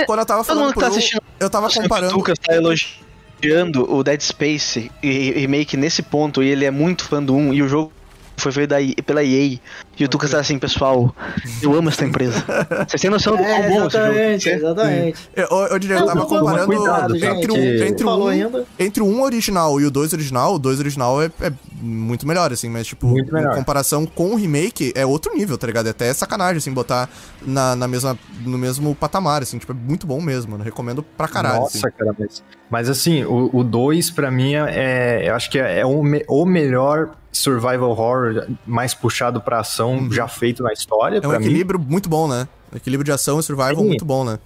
Quando 0.06 0.20
eu 0.20 0.26
tava 0.26 0.44
falando 0.44 0.68
que 0.68 0.74
por 0.76 0.84
tá 0.84 0.92
um, 0.92 1.20
eu 1.40 1.50
tava 1.50 1.68
comparando. 1.72 2.14
O 2.14 2.18
Lucas 2.18 2.38
tá 2.38 2.54
elogiando 2.54 3.92
o 3.92 4.04
Dead 4.04 4.22
Space 4.22 4.92
e 5.02 5.32
remake 5.32 5.76
nesse 5.76 6.04
ponto, 6.04 6.44
e 6.44 6.50
ele 6.50 6.66
é 6.66 6.72
muito 6.72 7.06
fã 7.06 7.22
do 7.22 7.34
1, 7.34 7.56
e 7.56 7.64
o 7.64 7.68
jogo 7.68 7.92
foi 8.38 8.52
feito 8.52 8.70
da, 8.70 8.78
pela 9.06 9.24
EA. 9.24 9.60
E 9.98 10.04
o 10.06 10.10
Lucas 10.12 10.32
tá 10.32 10.40
assim, 10.40 10.60
pessoal, 10.60 11.16
eu 11.62 11.74
amo 11.74 11.90
essa 11.90 12.04
empresa. 12.04 12.44
Vocês 12.88 13.02
têm 13.02 13.10
noção 13.10 13.34
do 13.38 13.44
quão 13.44 13.48
É, 13.50 13.70
bom 13.70 13.88
esse 13.88 13.98
jogo? 13.98 14.06
exatamente, 14.10 14.50
exatamente. 14.50 15.30
Eu, 15.36 15.48
eu 15.48 15.80
diria, 15.80 15.98
eu 15.98 16.06
tava 16.06 16.26
comparando 16.26 16.66
cuidado, 16.66 17.16
entre, 17.16 17.52
o, 17.52 17.84
entre, 17.86 18.06
um, 18.06 18.28
ainda. 18.28 18.66
entre 18.78 19.02
1 19.04 19.22
original 19.22 19.80
e 19.80 19.86
o 19.86 19.92
2 19.92 20.14
original, 20.14 20.56
o 20.56 20.60
2 20.60 20.80
original 20.80 21.22
é, 21.22 21.32
é 21.42 21.52
muito 21.82 22.28
melhor, 22.28 22.52
assim, 22.52 22.70
mas, 22.70 22.88
tipo, 22.88 23.08
Muito 23.08 23.34
melhor. 23.34 23.54
em 23.54 23.56
comparação 23.56 24.06
com 24.06 24.32
o 24.32 24.36
remake, 24.36 24.92
é 24.96 25.06
outro 25.06 25.34
nível, 25.36 25.58
tá 25.58 25.68
ligado? 25.68 25.88
É 25.88 25.92
até 25.92 26.14
sacanagem, 26.14 26.58
assim, 26.58 26.72
botar 26.74 27.10
na, 27.46 27.76
na 27.76 27.88
mesma, 27.88 28.18
no 28.42 28.58
mesmo 28.58 28.94
patamar, 28.96 29.44
assim, 29.44 29.58
tipo, 29.58 29.72
é 29.72 29.76
muito 29.76 30.06
bom 30.08 30.20
mesmo, 30.22 30.52
mano. 30.52 30.64
Recomendo 30.64 31.04
pra 31.04 31.28
caralho, 31.28 31.62
Nossa, 31.62 31.78
assim. 31.88 31.98
cara, 31.98 32.14
mas, 32.18 32.44
mas 32.70 32.90
assim, 32.90 33.24
o 33.26 33.64
2 33.64 34.10
pra 34.12 34.30
mim 34.32 34.56
é, 34.56 35.30
eu 35.30 35.36
acho 35.36 35.50
que 35.50 35.60
é, 35.60 35.80
é 35.80 35.86
o, 35.86 36.04
me- 36.04 36.26
o 36.28 36.46
melhor 36.46 37.12
survival 37.38 37.90
horror 37.90 38.48
mais 38.66 38.94
puxado 38.94 39.40
pra 39.42 39.60
ação 39.60 40.12
já 40.12 40.28
feito 40.28 40.64
na 40.64 40.72
história, 40.74 41.18
É 41.18 41.20
um 41.28 41.30
pra 41.30 41.40
mim. 41.40 41.46
equilíbrio 41.46 41.80
muito 41.80 42.08
bom, 42.10 42.28
né? 42.28 42.48
Equilíbrio 42.76 43.06
de 43.06 43.12
ação 43.12 43.40
e 43.40 43.44
survival 43.44 43.78
Sim. 43.84 43.88
muito 43.88 44.06
bom, 44.06 44.24
né? 44.24 44.40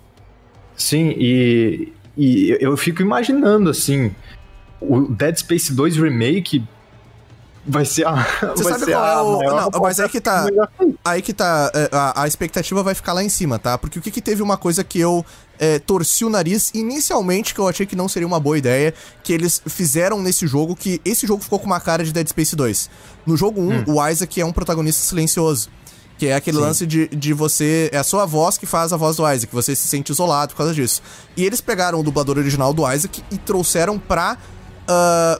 Sim, 0.76 1.14
e, 1.18 1.92
e 2.18 2.58
eu 2.60 2.76
fico 2.78 3.02
imaginando, 3.02 3.70
assim, 3.70 4.14
o 4.80 5.02
Dead 5.02 5.36
Space 5.38 5.74
2 5.74 5.98
Remake 5.98 6.64
vai 7.66 7.86
ser 7.86 8.06
a. 8.08 8.16
Você 8.56 8.64
vai 8.64 8.74
sabe 8.74 8.86
ser 8.86 8.92
qual 8.92 9.06
é 9.06 9.14
a 9.14 9.22
o- 9.24 9.38
maior 9.38 9.72
não, 9.72 9.82
mas 9.82 10.00
é 10.00 10.08
que 10.10 10.20
tá-. 10.22 10.48
Aí 11.04 11.22
que 11.22 11.34
tá. 11.34 11.72
é, 11.74 11.90
A, 11.92 12.24
a 12.24 12.28
expectativa 12.28 12.82
vai 12.84 12.94
ficar 12.96 13.14
lá 13.14 13.24
em 13.24 13.30
cima, 13.30 13.58
tá? 13.60 13.78
Porque 13.78 14.00
o 14.00 14.02
que, 14.02 14.12
que 14.12 14.22
teve 14.22 14.42
uma 14.42 14.58
coisa 14.58 14.84
que 14.84 15.00
eu 15.00 15.26
é, 15.60 15.78
torci 15.80 16.24
o 16.26 16.30
nariz 16.30 16.72
inicialmente, 16.74 17.54
que 17.54 17.60
eu 17.60 17.68
achei 17.68 17.86
que 17.86 17.96
não 17.96 18.08
seria 18.08 18.28
uma 18.28 18.40
boa 18.40 18.58
ideia, 18.58 18.94
que 19.24 19.34
eles 19.34 19.62
fizeram 19.68 20.22
nesse 20.22 20.48
jogo, 20.48 20.76
que 20.76 21.02
esse 21.04 21.28
jogo 21.28 21.44
ficou 21.44 21.60
com 21.60 21.66
uma 21.66 21.80
cara 21.80 22.04
de 22.04 22.12
Dead 22.14 22.28
Space 22.28 22.56
2. 22.56 22.90
No 23.26 23.36
jogo 23.38 23.62
1, 23.62 23.84
o 23.88 24.08
Isaac 24.08 24.40
é 24.42 24.46
um 24.46 24.52
protagonista 24.54 25.02
silencioso. 25.06 25.70
Que 26.18 26.28
é 26.28 26.36
aquele 26.36 26.58
lance 26.58 26.86
de, 26.86 27.08
de 27.08 27.32
você. 27.32 27.90
É 27.94 27.98
a 27.98 28.04
sua 28.04 28.26
voz 28.26 28.58
que 28.58 28.66
faz 28.66 28.92
a 28.92 28.98
voz 28.98 29.16
do 29.16 29.24
Isaac. 29.32 29.54
Você 29.54 29.74
se 29.74 29.88
sente 29.88 30.12
isolado 30.12 30.52
por 30.52 30.58
causa 30.58 30.74
disso. 30.74 31.02
E 31.38 31.46
eles 31.46 31.62
pegaram 31.62 31.98
o 31.98 32.04
dublador 32.04 32.38
original 32.38 32.74
do 32.74 32.82
Isaac 32.92 33.24
e 33.32 33.38
trouxeram 33.38 33.98
pra 33.98 34.38
ah, 34.92 35.40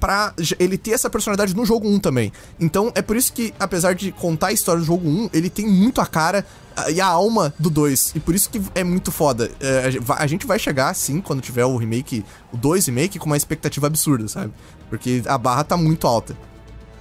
pra 0.00 0.34
ele 0.58 0.76
ter 0.76 0.90
essa 0.90 1.08
personalidade 1.08 1.54
no 1.54 1.64
jogo 1.64 1.88
1 1.88 2.00
também. 2.00 2.32
Então 2.58 2.90
é 2.92 3.00
por 3.00 3.16
isso 3.16 3.32
que, 3.32 3.54
apesar 3.56 3.94
de 3.94 4.10
contar 4.10 4.48
a 4.48 4.52
história 4.52 4.80
do 4.80 4.86
jogo 4.86 5.08
1, 5.08 5.30
ele 5.32 5.48
tem 5.48 5.64
muito 5.64 6.00
a 6.00 6.06
cara 6.06 6.44
ah, 6.76 6.90
e 6.90 7.00
a 7.00 7.06
alma 7.06 7.54
do 7.56 7.70
2. 7.70 8.16
E 8.16 8.20
por 8.20 8.34
isso 8.34 8.50
que 8.50 8.60
é 8.74 8.82
muito 8.82 9.12
foda. 9.12 9.48
É, 9.60 9.92
a 10.18 10.26
gente 10.26 10.44
vai 10.44 10.58
chegar, 10.58 10.92
sim, 10.94 11.20
quando 11.20 11.40
tiver 11.40 11.64
o 11.64 11.76
remake, 11.76 12.24
o 12.52 12.56
2 12.56 12.86
remake, 12.86 13.20
com 13.20 13.26
uma 13.26 13.36
expectativa 13.36 13.86
absurda, 13.86 14.26
sabe? 14.26 14.52
Porque 14.88 15.22
a 15.24 15.38
barra 15.38 15.62
tá 15.62 15.76
muito 15.76 16.04
alta. 16.08 16.36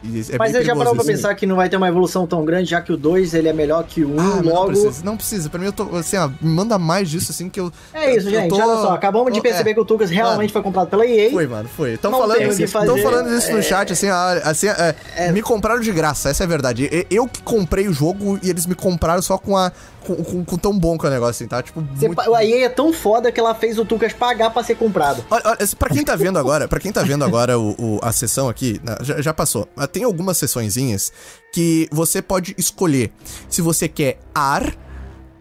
É 0.02 0.38
Mas 0.38 0.54
você 0.54 0.64
já 0.64 0.74
parou 0.76 0.94
pra 0.94 1.04
isso. 1.04 1.12
pensar 1.12 1.36
que 1.36 1.46
não 1.46 1.58
vai 1.58 1.68
ter 1.68 1.76
uma 1.76 1.88
evolução 1.90 2.26
tão 2.26 2.46
grande, 2.46 2.70
já 2.70 2.80
que 2.82 2.92
o 2.92 2.96
2 2.96 3.34
ele 3.34 3.50
é 3.50 3.54
melhor 3.54 3.84
que 3.84 4.04
o 4.06 4.16
1, 4.16 4.20
Ah, 4.20 4.24
mas 4.38 4.46
não 4.46 4.54
logo. 4.54 4.68
precisa, 4.68 5.04
não 5.04 5.18
precisa. 5.18 5.50
Pra 5.50 5.60
mim, 5.60 5.66
eu 5.66 5.74
tô, 5.74 5.96
assim, 5.98 6.16
ó, 6.16 6.28
me 6.28 6.50
manda 6.50 6.80
mais 6.80 7.10
disso, 7.10 7.32
assim, 7.32 7.50
que 7.50 7.60
eu... 7.60 7.70
É 7.94 8.16
isso, 8.16 8.28
eu 8.28 8.32
gente. 8.32 8.50
tô- 8.50 8.56
Olha 8.56 8.82
só, 8.82 8.94
acabamos 8.94 9.34
de 9.34 9.40
é. 9.40 9.42
perceber 9.42 9.74
que 9.74 9.80
o 9.80 9.84
Tucas 9.86 10.10
realmente 10.10 10.54
foi 10.54 10.62
comprado 10.62 10.88
pela 10.90 11.06
EA. 11.06 11.32
Foi, 11.32 11.48
mano, 11.48 11.68
foi. 11.76 11.94
Estão 11.96 12.12
falando, 12.12 12.42
fazer, 12.46 12.68
falando 12.68 13.34
isso 13.38 13.52
no 13.52 13.60
é- 13.60 13.62
chat, 13.62 13.92
assim, 13.92 14.08
assim 14.08 14.68
é, 14.68 15.32
me 15.34 15.42
compraram 15.42 15.82
de 15.82 15.92
graça, 15.92 16.30
essa 16.30 16.44
é 16.44 16.46
a 16.46 16.48
verdade. 16.48 16.90
Eu 17.10 17.28
que 17.28 17.42
comprei 17.42 17.88
o 17.90 17.94
jogo 17.94 18.40
e 18.42 18.50
eles 18.50 18.66
me 18.66 18.76
compraram 18.76 19.22
só 19.22 19.38
com 19.38 19.58
a. 19.58 19.70
com, 20.06 20.16
com- 20.24 20.46
com 20.46 20.58
tão 20.58 20.78
bom 20.78 20.98
que 20.98 21.06
é 21.06 21.10
o 21.10 21.12
negócio, 21.12 21.32
assim, 21.32 21.48
tá? 21.48 21.62
Tipo, 21.62 21.82
Você 21.96 22.08
muito- 22.08 22.34
A 22.36 22.44
EA 22.46 22.66
é 22.66 22.70
tão 22.70 22.92
foda 22.94 23.32
que 23.32 23.40
ela 23.40 23.54
fez 23.56 23.78
o 23.78 23.86
Tucas 23.86 24.14
pagar 24.14 24.50
pra 24.52 24.64
ser 24.64 24.76
comprado. 24.76 25.24
Olha, 25.30 25.42
olha, 25.46 25.58
pra 25.78 25.90
quem 25.90 26.04
tá 26.04 26.16
vendo 26.16 26.38
agora, 26.40 26.68
para 26.68 26.80
quem 26.80 26.92
tá 26.92 27.04
vendo 27.04 27.24
agora 27.26 27.58
o, 27.60 27.72
o- 27.78 28.00
a 28.02 28.12
sessão 28.12 28.48
aqui, 28.50 28.80
né, 28.84 28.96
já, 29.02 29.22
já 29.22 29.34
passou. 29.34 29.68
Mas 29.76 29.88
Tem 29.88 30.04
algumas 30.04 30.38
sessõezinhas 30.38 31.12
que 31.54 31.88
você 31.92 32.22
pode 32.22 32.54
escolher 32.58 33.12
se 33.50 33.62
você 33.62 33.88
quer 33.88 34.20
ar 34.34 34.74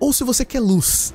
ou 0.00 0.12
se 0.12 0.24
você 0.24 0.44
quer 0.44 0.60
luz. 0.60 1.12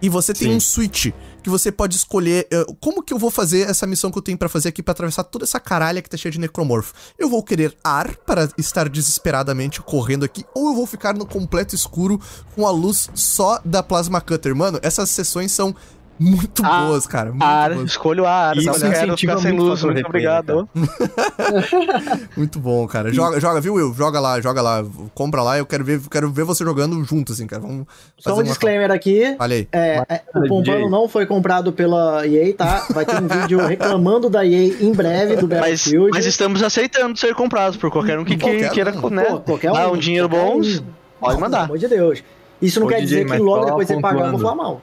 E 0.00 0.08
você 0.08 0.32
tem 0.34 0.48
Sim. 0.48 0.56
um 0.56 0.60
switch 0.60 1.12
que 1.42 1.50
você 1.50 1.72
pode 1.72 1.96
escolher 1.96 2.46
uh, 2.52 2.74
como 2.76 3.02
que 3.02 3.12
eu 3.12 3.18
vou 3.18 3.30
fazer 3.30 3.68
essa 3.68 3.86
missão 3.86 4.10
que 4.10 4.18
eu 4.18 4.22
tenho 4.22 4.38
para 4.38 4.48
fazer 4.48 4.68
aqui 4.68 4.82
para 4.82 4.92
atravessar 4.92 5.24
toda 5.24 5.44
essa 5.44 5.58
caralha 5.58 6.00
que 6.00 6.08
tá 6.08 6.16
cheia 6.16 6.32
de 6.32 6.38
necromorfo. 6.38 6.94
Eu 7.18 7.28
vou 7.28 7.42
querer 7.42 7.76
ar 7.82 8.16
para 8.16 8.48
estar 8.56 8.88
desesperadamente 8.88 9.80
correndo 9.82 10.24
aqui, 10.24 10.44
ou 10.54 10.68
eu 10.68 10.74
vou 10.74 10.86
ficar 10.86 11.14
no 11.14 11.26
completo 11.26 11.74
escuro 11.74 12.20
com 12.54 12.66
a 12.66 12.70
luz 12.70 13.10
só 13.14 13.60
da 13.64 13.82
plasma 13.82 14.20
cutter. 14.20 14.54
Mano, 14.54 14.78
essas 14.82 15.10
sessões 15.10 15.52
são 15.52 15.74
muito 16.22 16.62
Ah, 16.64 16.86
boas, 16.86 17.06
cara. 17.06 17.30
Muito 17.30 17.42
Ar, 17.42 17.74
boas. 17.74 17.90
escolho 17.90 18.24
a 18.26 18.30
ar, 18.50 18.56
Isso 18.56 18.66
não 18.70 18.90
quero 18.90 19.16
ficar 19.16 19.38
sem 19.38 19.52
muito 19.52 19.68
luz, 19.68 19.82
muito 19.82 20.06
obrigado. 20.06 20.68
Muito 22.36 22.58
bom, 22.58 22.86
cara. 22.86 23.12
Joga, 23.12 23.40
joga, 23.40 23.60
viu, 23.60 23.74
Will? 23.74 23.94
Joga 23.94 24.20
lá, 24.20 24.40
joga 24.40 24.62
lá. 24.62 24.84
Compra 25.14 25.42
lá, 25.42 25.58
eu 25.58 25.66
quero 25.66 25.84
ver, 25.84 26.00
quero 26.10 26.30
ver 26.30 26.44
você 26.44 26.64
jogando 26.64 27.02
junto, 27.04 27.32
assim, 27.32 27.46
cara. 27.46 27.62
Vamos 27.62 27.86
Só 28.18 28.32
um 28.32 28.34
uma... 28.36 28.44
disclaimer 28.44 28.90
aqui. 28.90 29.36
Olha 29.38 29.56
aí. 29.56 29.68
É, 29.72 30.04
é, 30.08 30.22
o. 30.34 30.48
Pompano 30.48 30.88
não 30.88 31.08
foi 31.08 31.26
comprado 31.26 31.72
pela 31.72 32.26
EA, 32.26 32.54
tá? 32.54 32.86
Vai 32.90 33.04
ter 33.04 33.20
um 33.22 33.28
vídeo 33.28 33.58
reclamando 33.66 34.28
da 34.30 34.44
EA 34.46 34.74
em 34.80 34.92
breve 34.92 35.36
do 35.36 35.48
Mas, 35.48 35.58
Battlefield. 35.60 36.10
mas 36.12 36.26
estamos 36.26 36.62
aceitando 36.62 37.16
ser 37.18 37.34
comprados 37.34 37.76
por 37.76 37.90
qualquer 37.90 38.18
um 38.18 38.24
que, 38.24 38.36
que 38.36 38.42
Qualquer 38.42 38.70
queira, 38.70 38.92
um. 38.96 39.10
né? 39.10 39.24
Pô, 39.24 39.40
qualquer 39.40 39.68
Ah, 39.68 39.88
um, 39.88 39.94
um 39.94 39.96
dinheiro 39.96 40.28
bom, 40.28 40.60
pode 40.60 40.82
Pelo 41.20 41.40
mandar. 41.40 41.64
amor 41.64 41.78
de 41.78 41.88
Deus. 41.88 42.22
Isso 42.60 42.78
não 42.80 42.86
Ô, 42.86 42.90
quer 42.90 43.00
DJ, 43.00 43.06
dizer 43.08 43.24
que 43.24 43.30
mas 43.30 43.40
logo 43.40 43.64
depois 43.64 43.86
de 43.88 43.94
você 43.94 44.00
pagar 44.00 44.26
eu 44.26 44.30
vou 44.32 44.40
falar 44.40 44.54
mal. 44.54 44.80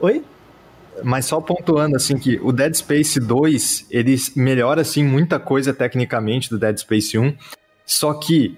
Oi? 0.00 0.22
Mas 1.02 1.26
só 1.26 1.40
pontuando, 1.40 1.96
assim, 1.96 2.16
que 2.18 2.38
o 2.42 2.52
Dead 2.52 2.74
Space 2.74 3.18
2, 3.20 3.86
ele 3.90 4.16
melhora, 4.34 4.80
assim, 4.82 5.04
muita 5.04 5.38
coisa 5.38 5.72
tecnicamente 5.74 6.48
do 6.50 6.58
Dead 6.58 6.76
Space 6.78 7.18
1, 7.18 7.34
só 7.84 8.14
que 8.14 8.56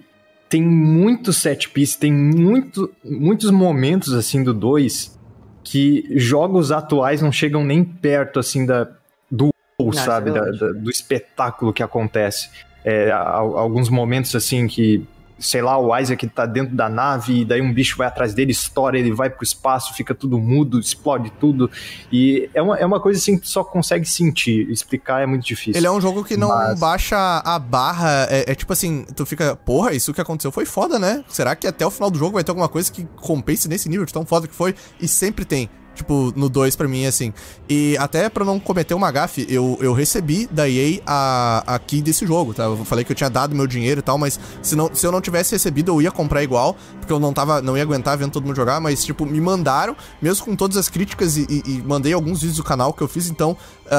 tem 0.48 0.62
muito 0.62 1.32
set 1.32 1.69
piece, 1.69 1.98
tem 1.98 2.12
muito, 2.12 2.90
muitos 3.05 3.51
momentos, 3.51 4.12
assim, 4.15 4.43
do 4.43 4.55
2 4.55 5.19
que 5.62 6.05
jogos 6.16 6.73
atuais 6.73 7.20
não 7.20 7.31
chegam 7.31 7.62
nem 7.65 7.85
perto, 7.85 8.39
assim, 8.39 8.65
da, 8.65 8.89
do 9.31 9.51
isso 9.93 10.01
é 10.01 10.05
sabe, 10.05 10.31
da- 10.31 10.40
verdade. 10.43 10.59
da- 10.60 10.73
do 10.81 10.90
espetáculo 10.90 11.73
que 11.73 11.82
acontece. 11.82 12.48
É, 12.85 13.10
há- 13.10 13.19
alguns 13.28 13.90
momentos, 13.90 14.35
assim, 14.35 14.66
que 14.66 15.06
sei 15.39 15.62
lá, 15.62 15.78
o 15.78 15.97
Isaac 15.97 16.27
tá 16.28 16.44
dentro 16.47 16.74
da 16.74 16.89
nave 16.89 17.40
e 17.40 17.44
daí 17.44 17.60
um 17.60 17.73
bicho 17.73 17.97
vai 17.97 18.06
atrás 18.06 18.35
dele, 18.35 18.51
estoura, 18.52 18.98
ele 18.98 19.12
vai 19.12 19.31
pro 19.31 19.44
espaço, 19.44 19.94
fica 19.94 20.15
tudo 20.15 20.39
mudo, 20.39 20.78
explode 20.78 21.31
tudo. 21.39 21.70
E 22.12 22.51
é 22.52 22.60
uma, 22.60 22.77
é 22.77 22.85
uma 22.85 23.01
coisa 23.01 23.19
assim 23.19 23.36
que 23.36 23.43
tu 23.43 23.48
só 23.48 23.62
consegue 23.62 24.05
sentir, 24.05 24.69
explicar 24.70 25.23
é 25.23 25.27
muito 25.27 25.44
difícil. 25.44 25.78
Ele 25.78 25.86
é 25.86 25.90
um 25.90 26.01
jogo 26.01 26.24
que 26.24 26.36
não 26.36 26.48
Mas- 26.48 26.78
baixa 26.78 27.16
a 27.44 27.59
barra. 27.59 28.27
É, 28.31 28.52
é 28.52 28.55
tipo 28.55 28.73
assim, 28.73 29.05
tu 29.15 29.24
fica, 29.24 29.55
porra, 29.56 29.93
isso 29.93 30.12
que 30.12 30.20
aconteceu 30.20 30.51
foi 30.51 30.66
foda, 30.66 30.98
né? 30.98 31.24
Será 31.28 31.55
que 31.55 31.66
até 31.66 31.86
o 31.86 31.90
final 31.90 32.10
do 32.10 32.19
jogo 32.19 32.35
vai 32.35 32.44
ter 32.44 32.51
alguma 32.51 32.69
coisa 32.69 32.90
que 32.90 33.05
compense 33.16 33.69
nesse 33.69 33.89
nível 33.89 34.05
de 34.05 34.12
tão 34.12 34.27
foda 34.27 34.48
que 34.48 34.55
foi? 34.55 34.74
E 35.01 35.06
sempre 35.06 35.44
tem. 35.44 35.69
Tipo, 35.98 36.32
no 36.36 36.48
2 36.48 36.76
pra 36.76 36.86
mim, 36.86 37.06
assim. 37.06 37.32
E 37.68 37.96
até 37.98 38.28
pra 38.28 38.44
não 38.44 38.60
cometer 38.60 38.94
uma 38.94 39.10
gafe, 39.10 39.44
eu, 39.50 39.76
eu 39.80 39.92
recebi 39.92 40.46
da 40.50 40.68
EA 40.68 41.00
a, 41.04 41.64
a 41.74 41.78
key 41.80 42.00
desse 42.00 42.24
jogo, 42.24 42.54
tá? 42.54 42.62
Eu 42.62 42.84
falei 42.84 43.04
que 43.04 43.10
eu 43.10 43.16
tinha 43.16 43.28
dado 43.28 43.52
meu 43.52 43.66
dinheiro 43.66 43.98
e 43.98 44.02
tal, 44.02 44.16
mas 44.16 44.38
se, 44.62 44.76
não, 44.76 44.88
se 44.94 45.04
eu 45.04 45.10
não 45.10 45.20
tivesse 45.20 45.52
recebido, 45.56 45.90
eu 45.90 46.00
ia 46.00 46.12
comprar 46.12 46.40
igual, 46.44 46.76
porque 47.00 47.12
eu 47.12 47.18
não 47.18 47.32
tava, 47.32 47.60
não 47.60 47.76
ia 47.76 47.82
aguentar 47.82 48.16
vendo 48.16 48.30
todo 48.30 48.46
mundo 48.46 48.54
jogar, 48.54 48.80
mas, 48.80 49.04
tipo, 49.04 49.26
me 49.26 49.40
mandaram, 49.40 49.96
mesmo 50.22 50.44
com 50.44 50.54
todas 50.54 50.76
as 50.76 50.88
críticas 50.88 51.36
e, 51.36 51.46
e- 51.50 51.62
e 51.66 51.82
mandei 51.84 52.12
alguns 52.12 52.38
vídeos 52.42 52.58
do 52.58 52.62
canal 52.64 52.92
que 52.92 53.02
eu 53.02 53.08
fiz, 53.08 53.28
então, 53.28 53.56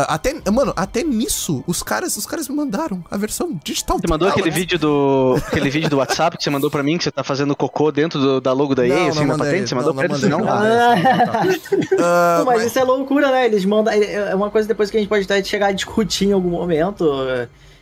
até, 0.08 0.34
mano, 0.52 0.74
até 0.76 1.04
nisso, 1.04 1.64
os 1.68 1.82
caras, 1.84 2.16
os 2.18 2.26
caras 2.26 2.48
me 2.48 2.56
mandaram 2.56 3.04
a 3.10 3.18
versão 3.18 3.60
digital. 3.64 3.98
Você 4.00 4.08
mandou 4.08 4.28
aquele 4.28 4.50
né? 4.50 4.56
vídeo 4.56 4.78
do 4.80 5.36
aquele 5.48 5.70
vídeo 5.70 5.90
do 5.90 5.98
WhatsApp 5.98 6.38
que 6.38 6.44
você 6.44 6.50
mandou 6.50 6.70
pra 6.70 6.84
mim, 6.84 6.98
que 6.98 7.04
você 7.04 7.12
tá 7.12 7.24
fazendo 7.24 7.56
cocô 7.56 7.92
dentro 7.92 8.20
do- 8.20 8.42
da 8.42 8.54
logo 8.54 8.76
da 8.76 8.88
EA, 8.88 9.08
assim, 9.10 9.20
na 9.22 9.26
mandei, 9.26 9.46
patente? 9.52 9.70
Você 9.70 9.76
mandou 9.76 9.94
pra 9.94 10.06
eles? 10.06 10.22
mandei, 10.22 10.30
Não? 10.30 10.40
não 10.46 10.50
Ah, 10.50 10.96
não. 10.96 12.06
Ah, 12.06 12.44
mas, 12.46 12.58
mas- 12.58 12.66
isso 12.68 12.80
é 12.80 12.84
loucura, 12.84 13.32
né? 13.32 13.46
Eles 13.46 13.66
mandam. 13.66 13.94
É 13.94 14.34
uma 14.36 14.50
coisa 14.50 14.68
depois 14.68 14.90
que 14.92 14.98
a 14.98 15.00
gente 15.00 15.10
pode 15.10 15.26
até 15.26 15.44
chegar 15.44 15.68
a 15.68 15.72
discutir 15.72 16.26
em 16.26 16.32
algum 16.34 16.50
momento. 16.50 17.06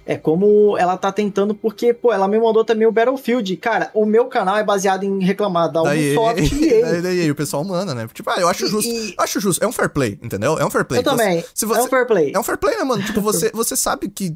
É 0.09 0.15
como 0.15 0.77
ela 0.77 0.95
tá 0.95 1.11
tentando, 1.11 1.53
porque, 1.53 1.93
pô, 1.93 2.13
ela 2.13 2.29
me 2.29 2.39
mandou 2.39 2.63
também 2.63 2.87
o 2.87 2.91
Battlefield. 2.93 3.57
Cara, 3.57 3.91
o 3.93 4.05
meu 4.05 4.25
canal 4.27 4.55
é 4.57 4.63
baseado 4.63 5.03
em 5.03 5.21
reclamar 5.21 5.69
da 5.69 5.81
Ubisoft 5.83 6.55
e 6.55 7.23
EA, 7.25 7.31
o 7.31 7.35
pessoal 7.35 7.61
manda, 7.65 7.93
né? 7.93 8.07
Tipo, 8.13 8.29
ah, 8.29 8.39
eu 8.39 8.47
acho 8.47 8.67
justo. 8.67 8.89
e- 8.89 9.13
Acho 9.17 9.39
justo. 9.41 9.61
É 9.61 9.67
um 9.67 9.71
fair 9.73 9.89
play, 9.89 10.17
entendeu? 10.23 10.57
É 10.57 10.65
um 10.65 10.69
fair 10.69 10.85
play. 10.85 11.01
Eu 11.01 11.03
também. 11.03 11.43
Se 11.53 11.65
você, 11.65 11.81
É 11.81 11.83
um 11.83 11.87
fair 11.89 12.07
play. 12.07 12.31
É 12.33 12.39
um 12.39 12.43
fair 12.43 12.57
play, 12.57 12.77
né, 12.77 12.83
mano? 12.85 13.03
Tipo, 13.03 13.19
você, 13.21 13.51
você 13.53 13.75
sabe 13.75 14.07
que 14.07 14.33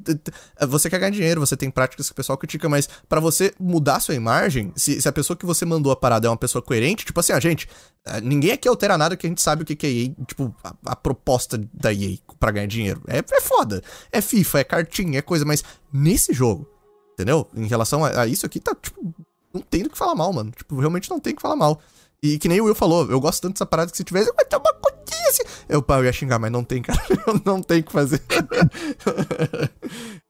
você 0.67 0.89
quer 0.89 0.99
ganhar 0.99 1.11
dinheiro, 1.11 1.39
você 1.39 1.55
tem 1.55 1.71
práticas 1.71 2.07
que 2.07 2.11
o 2.11 2.15
pessoal 2.15 2.37
critica, 2.37 2.67
mas 2.67 2.89
pra 3.07 3.21
você 3.21 3.53
mudar 3.57 4.01
sua 4.01 4.13
imagem, 4.13 4.73
se, 4.75 5.01
se 5.01 5.07
a 5.07 5.11
pessoa 5.11 5.37
que 5.37 5.45
você 5.45 5.63
mandou 5.63 5.91
a 5.91 5.95
parada 5.95 6.27
é 6.27 6.29
uma 6.29 6.35
pessoa 6.37 6.61
coerente, 6.61 7.05
tipo 7.05 7.19
assim, 7.19 7.31
a 7.31 7.39
gente, 7.39 7.67
eh, 7.67 7.90
ninguém 8.23 8.51
aqui 8.51 8.67
altera 8.67 8.97
nada 8.97 9.15
que 9.15 9.27
a 9.27 9.29
gente 9.29 9.41
sabe 9.41 9.63
o 9.63 9.65
que 9.65 9.75
que 9.75 9.85
é 9.85 9.89
EA, 9.89 10.25
tipo, 10.25 10.55
a, 10.63 10.73
a 10.85 10.95
proposta 10.95 11.57
da 11.73 11.93
EA 11.93 12.17
pra 12.39 12.51
ganhar 12.51 12.67
dinheiro. 12.67 13.01
É, 13.07 13.19
é 13.19 13.41
foda. 13.41 13.83
É 14.11 14.21
FIFA, 14.21 14.59
é 14.59 14.63
cartinha, 14.63 15.19
é 15.19 15.21
coisa, 15.21 15.45
mas 15.45 15.63
nesse 15.93 16.33
jogo, 16.33 16.67
entendeu? 17.13 17.47
Em 17.55 17.67
relação 17.67 18.03
a, 18.03 18.21
a 18.21 18.27
isso 18.27 18.45
aqui, 18.45 18.59
tá, 18.59 18.75
tipo, 18.75 19.13
não 19.53 19.61
tem 19.61 19.83
do 19.83 19.89
que 19.89 19.97
falar 19.97 20.15
mal, 20.15 20.31
mano. 20.33 20.51
Tipo, 20.51 20.79
realmente 20.79 21.09
não 21.09 21.19
tem 21.19 21.33
o 21.33 21.35
que 21.35 21.41
falar 21.41 21.55
mal. 21.55 21.79
E 22.23 22.37
que 22.37 22.47
nem 22.47 22.61
o 22.61 22.65
Will 22.65 22.75
falou, 22.75 23.09
eu 23.09 23.19
gosto 23.19 23.41
tanto 23.41 23.53
dessa 23.53 23.65
parada 23.65 23.89
que 23.89 23.97
se 23.97 24.03
tivesse, 24.03 24.31
vai 24.35 24.45
ter 24.45 24.55
uma 24.55 24.73
coisinha 24.73 25.29
assim. 25.29 25.41
Eu, 25.67 25.81
pá, 25.81 25.97
eu 25.97 26.05
ia 26.05 26.13
xingar, 26.13 26.37
mas 26.37 26.51
não 26.51 26.63
tem, 26.63 26.81
cara. 26.81 27.01
Eu 27.25 27.41
não 27.45 27.61
tem 27.61 27.79
o 27.79 27.83
que 27.83 27.91
fazer. 27.91 28.21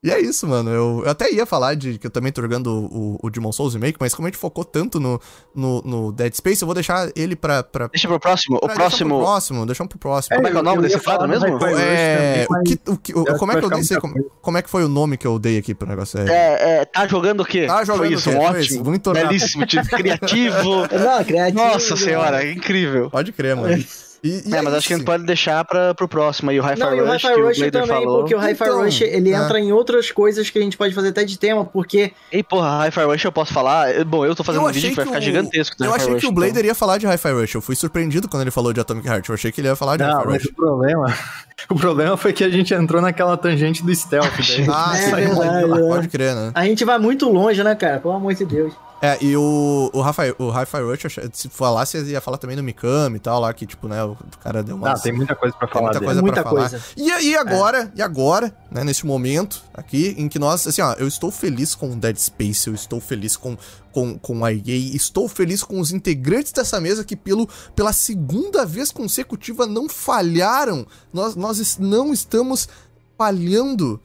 e 0.04 0.12
é 0.12 0.20
isso, 0.20 0.48
mano. 0.48 0.70
Eu, 0.70 1.02
eu 1.06 1.10
até 1.12 1.32
ia 1.32 1.46
falar 1.46 1.76
de 1.76 1.98
que 1.98 2.08
eu 2.08 2.12
também 2.12 2.32
tô 2.32 2.42
jogando 2.42 2.68
o, 2.92 3.20
o 3.22 3.30
Demon 3.30 3.52
Souls 3.52 3.74
Remake, 3.74 3.98
mas 4.00 4.14
como 4.14 4.28
a 4.28 4.32
gente 4.32 4.40
focou 4.40 4.64
tanto 4.64 5.00
no, 5.00 5.20
no, 5.56 5.82
no 5.82 6.12
Dead 6.12 6.34
Space, 6.34 6.62
eu 6.62 6.66
vou 6.66 6.76
deixar 6.76 7.10
ele 7.16 7.36
pra. 7.36 7.64
pra 7.64 7.88
Deixa 7.88 8.08
pro 8.08 8.20
próximo. 8.20 8.58
O 8.58 8.60
pra- 8.60 8.68
deixar 8.68 8.78
pro 8.78 8.88
próximo. 9.08 9.20
próximo, 9.20 9.66
deixar 9.66 9.88
pro 9.88 9.98
próximo. 9.98 10.36
Como 10.36 10.48
é 10.48 10.52
que 10.52 10.58
é 10.58 10.60
o 10.60 10.64
nome 10.64 10.78
eu 10.78 10.82
desse 10.84 11.00
quadro 11.00 11.28
mesmo? 11.28 11.46
É, 11.78 12.46
o 12.50 12.64
que, 12.64 12.80
o 12.88 12.98
que, 12.98 13.14
o- 13.18 13.38
como 13.38 13.52
é 13.52 13.60
que 13.60 13.66
eu 13.66 13.84
ficar 13.84 14.02
como, 14.02 14.24
como 14.42 14.58
é 14.58 14.62
que 14.62 14.70
foi 14.70 14.84
o 14.84 14.88
nome 14.90 15.18
que 15.18 15.26
eu 15.28 15.40
dei 15.40 15.58
aqui 15.58 15.74
pro 15.74 15.88
negócio? 15.88 16.20
É, 16.20 16.30
É, 16.30 16.82
é, 16.82 16.86
tá 16.86 17.08
jogando 17.08 17.42
o 17.42 17.46
quê? 17.46 17.66
Tá 17.68 17.84
jogando 17.84 18.06
Foi 18.06 18.14
isso, 18.14 18.30
o 18.30 18.34
quê? 18.34 18.40
um 18.40 18.48
Foi 18.52 18.62
isso, 18.62 18.74
ótimo. 18.76 18.90
muito. 18.90 19.12
Belíssimo, 19.14 19.66
tipo, 19.66 19.88
criativo. 19.88 20.88
Não, 20.92 21.24
criativo. 21.24 21.64
Nossa 21.64 21.81
senhora, 21.82 22.46
incrível. 22.50 23.10
Pode 23.10 23.32
crer, 23.32 23.56
mano. 23.56 23.84
E, 24.24 24.44
e 24.48 24.56
É, 24.56 24.62
mas 24.62 24.76
acho 24.76 24.88
que 24.88 24.94
a 24.94 24.98
gente 24.98 25.06
pode 25.08 25.26
deixar 25.26 25.66
pra, 25.66 25.96
pro 25.96 26.08
próximo 26.08 26.52
aí, 26.52 26.60
o 26.60 26.64
Hi-Fi 26.64 26.80
Não, 26.80 26.94
e 26.96 27.02
o 27.02 27.06
Rush, 27.08 27.24
Hi-Fi 27.24 27.34
que 27.34 27.42
o 27.42 27.48
Rush 27.48 27.58
Blader 27.58 27.82
também, 27.82 27.88
falou. 28.04 28.20
porque 28.20 28.36
o 28.36 28.38
Hi-Fi 28.40 28.64
Então, 28.66 28.84
Rush 28.84 29.02
ele 29.02 29.32
é. 29.32 29.36
entra 29.36 29.60
em 29.60 29.72
outras 29.72 30.12
coisas 30.12 30.48
que 30.48 30.60
a 30.60 30.62
gente 30.62 30.78
pode 30.78 30.94
fazer 30.94 31.08
até 31.08 31.24
de 31.24 31.40
tema, 31.40 31.66
porque 31.66 32.14
Ei, 32.32 32.44
porra, 32.44 32.86
Hi-Fi 32.86 33.04
Rush 33.04 33.24
eu 33.26 33.32
posso 33.32 33.52
falar? 33.52 33.88
Bom, 34.06 34.24
eu 34.24 34.36
tô 34.36 34.44
fazendo 34.44 34.62
Eu 34.62 34.70
um 34.70 34.72
vídeo 34.72 34.90
que 34.92 34.96
vai 34.96 35.06
que 35.06 35.10
ficar 35.10 35.20
o- 35.20 35.24
gigantesco 35.26 35.76
Eu 35.84 35.92
achei 35.92 36.12
Rush, 36.14 36.20
que 36.22 36.28
o 36.28 36.30
então. 36.30 36.34
Blader 36.36 36.66
ia 36.66 36.76
falar 36.76 37.00
de 37.00 37.08
Hi-Fi 37.08 37.32
Rush. 37.32 37.56
Eu 37.56 37.62
fui 37.62 37.76
surpreendido 37.76 38.30
quando 38.30 38.44
ele 38.44 38.52
falou 38.52 38.72
de 38.72 38.80
Atomic 38.80 39.08
Heart. 39.08 39.28
Eu 39.28 39.34
achei 39.34 39.52
que 39.52 39.60
ele 39.60 39.70
ia 39.70 39.76
falar 39.76 39.98
de 39.98 40.04
Não, 40.04 40.12
Hi-Fi 40.20 40.28
mas 40.28 40.44
Rush. 40.44 40.52
o 40.52 40.54
problema, 40.56 41.18
o 41.72 41.76
problema 41.76 42.16
foi 42.16 42.32
que 42.32 42.44
a 42.44 42.50
gente 42.52 42.72
entrou 42.76 43.02
naquela 43.02 43.36
tangente 43.36 43.84
do 43.84 43.96
stealth. 43.96 44.30
Daí 44.38 44.68
Ah, 44.72 44.92
É 44.96 45.02
sim, 45.02 45.16
verdade, 45.16 45.68
pode, 45.68 45.82
é. 45.84 45.88
pode 45.88 46.08
crer, 46.10 46.36
né? 46.36 46.52
a 46.54 46.64
gente 46.64 46.86
vai 46.86 47.00
muito 47.00 47.28
longe, 47.28 47.64
né, 47.64 47.74
cara? 47.74 48.00
Pelo 48.00 48.14
amor 48.14 48.36
de 48.36 48.46
Deus. 48.46 48.72
É, 49.02 49.18
e 49.24 49.36
o, 49.36 49.90
o 49.92 50.00
Hi-Fi 50.02 50.36
o 50.38 50.50
Hi-Fi 50.52 50.82
Rush, 50.84 51.16
se 51.34 51.50
falasse, 51.50 51.98
ia 52.04 52.22
falar 52.22 52.38
também 52.38 52.56
do 52.56 52.62
Mikami 52.62 53.16
e 53.16 53.20
tal, 53.20 53.40
lá, 53.40 53.52
que, 53.52 53.66
tipo, 53.66 53.88
né, 53.88 54.04
o 54.04 54.16
cara 54.44 54.62
deu 54.62 54.76
uma. 54.76 54.92
Ah, 54.92 55.00
tem 55.00 55.12
muita 55.12 55.36
coisa 55.36 55.56
pra 55.58 55.68
Tem 55.68 55.74
falar 55.74 55.86
muita 55.86 56.00
dele. 56.00 56.06
coisa 56.06 56.22
Muita 56.22 56.42
pra 56.44 56.52
falar. 56.52 56.70
coisa. 56.70 56.86
E, 56.96 57.12
aí 57.12 57.36
agora, 57.36 57.92
e 57.96 58.02
agora, 58.02 58.56
né, 58.70 58.84
nesse 58.84 59.04
momento 59.06 59.64
aqui, 59.74 60.14
em 60.20 60.30
que 60.30 60.38
nós, 60.38 60.68
assim, 60.68 60.82
ó, 60.84 60.94
eu 60.94 61.08
estou 61.08 61.32
feliz 61.32 61.74
com 61.74 61.92
o 61.94 61.96
Dead 61.96 62.16
Space, 62.18 62.68
eu 62.68 62.76
estou 62.76 63.02
feliz 63.02 63.36
com, 63.36 63.58
com, 63.92 64.20
com 64.20 64.46
a 64.46 64.54
EA, 64.54 64.62
estou 64.68 65.28
feliz 65.28 65.64
com 65.64 65.80
os 65.80 65.92
integrantes 65.92 66.52
dessa 66.52 66.80
mesa 66.80 67.04
que 67.04 67.16
pelo, 67.16 67.50
pela 67.76 67.94
segunda 67.94 68.68
vez 68.68 68.92
consecutiva 68.92 69.66
não 69.66 69.90
falharam. 69.90 70.86
Nós, 71.12 71.36
nós 71.36 71.78
não 71.80 72.14
estamos 72.14 72.70
falhando 73.18 74.00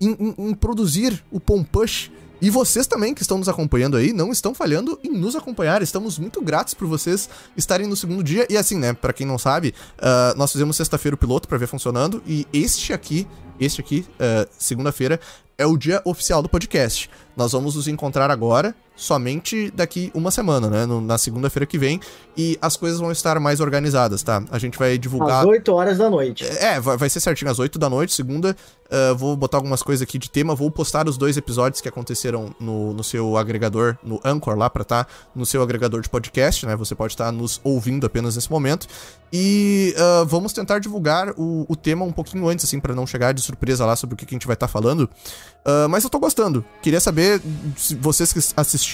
em, 0.00 0.10
em- 0.12 0.34
em 0.50 0.54
produzir 0.54 1.22
o 1.30 1.38
Pompush. 1.38 2.10
E 2.40 2.48
vocês 2.48 2.86
também 2.86 3.14
que 3.14 3.22
estão 3.22 3.38
nos 3.38 3.48
acompanhando 3.48 3.96
aí 3.96 4.12
não 4.12 4.32
estão 4.32 4.54
falhando 4.54 4.98
em 5.04 5.10
nos 5.10 5.36
acompanhar. 5.36 5.82
Estamos 5.82 6.18
muito 6.18 6.40
gratos 6.40 6.74
por 6.74 6.86
vocês 6.86 7.28
estarem 7.56 7.86
no 7.86 7.96
segundo 7.96 8.24
dia. 8.24 8.46
E 8.48 8.56
assim, 8.56 8.78
né, 8.78 8.92
Pra 8.92 9.12
quem 9.12 9.26
não 9.26 9.38
sabe, 9.38 9.74
ah, 9.98 10.34
nós 10.36 10.52
fizemos 10.52 10.76
sexta-feira 10.76 11.14
o 11.14 11.18
piloto 11.18 11.46
pra 11.48 11.58
ver 11.58 11.66
funcionando 11.66 12.22
e 12.26 12.46
este 12.52 12.92
aqui, 12.92 13.26
este 13.58 13.80
aqui, 13.80 14.06
ah, 14.18 14.46
segunda-feira 14.58 15.20
é 15.58 15.66
o 15.66 15.76
dia 15.76 16.00
oficial 16.04 16.42
do 16.42 16.48
podcast. 16.48 17.10
Nós 17.36 17.52
vamos 17.52 17.76
nos 17.76 17.86
encontrar 17.86 18.30
agora, 18.30 18.74
somente 19.00 19.70
daqui 19.74 20.10
uma 20.14 20.30
semana, 20.30 20.68
né? 20.68 20.84
no- 20.86 21.00
na 21.00 21.16
segunda-feira 21.16 21.64
que 21.66 21.78
vem. 21.78 21.98
E 22.36 22.56
as 22.62 22.76
coisas 22.76 23.00
vão 23.00 23.10
estar 23.10 23.38
mais 23.40 23.60
organizadas, 23.60 24.22
tá? 24.22 24.42
A 24.50 24.58
gente 24.58 24.78
vai 24.78 24.96
divulgar. 24.98 25.40
Às 25.42 25.46
8 25.48 25.72
horas 25.72 25.98
da 25.98 26.08
noite. 26.08 26.44
É, 26.44 26.78
vai, 26.80 26.96
vai 26.96 27.08
ser 27.10 27.20
certinho 27.20 27.50
às 27.50 27.58
8 27.58 27.78
da 27.78 27.88
noite, 27.90 28.12
segunda. 28.14 28.56
ah, 28.90 29.12
vou 29.14 29.36
botar 29.36 29.58
algumas 29.58 29.82
coisas 29.82 30.02
aqui 30.02 30.18
de 30.18 30.30
tema. 30.30 30.54
Vou 30.54 30.70
postar 30.70 31.08
os 31.08 31.16
dois 31.18 31.36
episódios 31.36 31.80
que 31.80 31.88
aconteceram 31.88 32.54
no, 32.60 32.92
no 32.92 33.02
seu 33.02 33.36
agregador, 33.36 33.96
no 34.02 34.20
Anchor 34.24 34.54
lá 34.56 34.68
pra 34.70 34.84
tá 34.84 35.06
no 35.34 35.44
seu 35.46 35.62
agregador 35.62 36.00
de 36.02 36.08
podcast, 36.08 36.66
né? 36.66 36.76
Você 36.76 36.94
pode 36.94 37.12
estar 37.14 37.32
nos 37.32 37.60
ouvindo 37.64 38.06
apenas 38.06 38.36
nesse 38.36 38.50
momento. 38.50 38.86
E 39.32 39.94
ah, 39.98 40.24
vamos 40.26 40.52
tentar 40.52 40.78
divulgar 40.78 41.30
o, 41.36 41.64
o 41.68 41.76
tema 41.76 42.04
um 42.04 42.12
pouquinho 42.12 42.48
antes, 42.48 42.64
assim, 42.64 42.80
pra 42.80 42.94
não 42.94 43.06
chegar 43.06 43.32
de 43.32 43.40
surpresa 43.40 43.84
lá 43.86 43.96
sobre 43.96 44.14
o 44.14 44.16
que, 44.16 44.26
que 44.26 44.34
a 44.34 44.36
gente 44.36 44.46
vai 44.46 44.54
estar 44.54 44.68
falando. 44.68 45.08
Ah, 45.64 45.86
mas 45.88 46.04
eu 46.04 46.10
tô 46.10 46.18
gostando. 46.18 46.64
Queria 46.82 47.00
saber 47.00 47.40
se 47.76 47.94
vocês 47.96 48.32
que 48.32 48.40
assistiram 48.56 48.89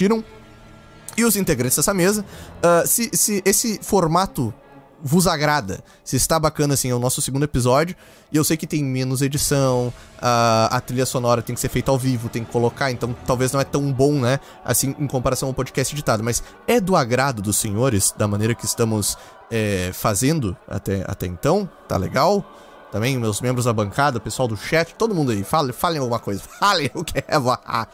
e 1.17 1.25
os 1.25 1.35
integrantes 1.35 1.75
dessa 1.75 1.93
mesa, 1.93 2.23
ah, 2.61 2.83
se, 2.85 3.09
se 3.13 3.41
esse 3.43 3.79
formato 3.81 4.53
vos 5.01 5.27
agrada. 5.27 5.83
Se 6.03 6.15
está 6.15 6.39
bacana, 6.39 6.73
assim, 6.73 6.89
é 6.89 6.95
o 6.95 6.99
nosso 6.99 7.21
segundo 7.21 7.43
episódio. 7.43 7.95
E 8.31 8.37
eu 8.37 8.43
sei 8.43 8.57
que 8.57 8.67
tem 8.67 8.83
menos 8.83 9.21
edição, 9.21 9.93
a, 10.21 10.75
a 10.75 10.81
trilha 10.81 11.05
sonora 11.05 11.41
tem 11.41 11.55
que 11.55 11.61
ser 11.61 11.69
feita 11.69 11.91
ao 11.91 11.97
vivo, 11.97 12.29
tem 12.29 12.43
que 12.43 12.51
colocar, 12.51 12.91
então 12.91 13.15
talvez 13.25 13.51
não 13.51 13.59
é 13.59 13.63
tão 13.63 13.91
bom, 13.91 14.19
né? 14.19 14.39
Assim, 14.65 14.95
em 14.99 15.07
comparação 15.07 15.49
ao 15.49 15.53
podcast 15.53 15.93
editado. 15.93 16.23
Mas 16.23 16.43
é 16.67 16.79
do 16.79 16.95
agrado 16.95 17.41
dos 17.41 17.57
senhores, 17.57 18.13
da 18.17 18.27
maneira 18.27 18.53
que 18.53 18.65
estamos 18.65 19.17
é, 19.51 19.91
fazendo 19.93 20.57
até, 20.67 21.03
até 21.07 21.25
então? 21.25 21.69
Tá 21.87 21.97
legal? 21.97 22.45
Também 22.91 23.17
meus 23.17 23.41
membros 23.41 23.65
da 23.65 23.73
bancada, 23.73 24.19
pessoal 24.19 24.47
do 24.47 24.57
chat, 24.57 24.95
todo 24.95 25.13
mundo 25.13 25.31
aí, 25.31 25.43
falem, 25.43 25.73
falem 25.73 25.99
alguma 25.99 26.19
coisa. 26.19 26.41
Falem 26.59 26.89
o 26.93 27.03
que 27.03 27.19
é. 27.19 27.25
Ah, 27.65 27.87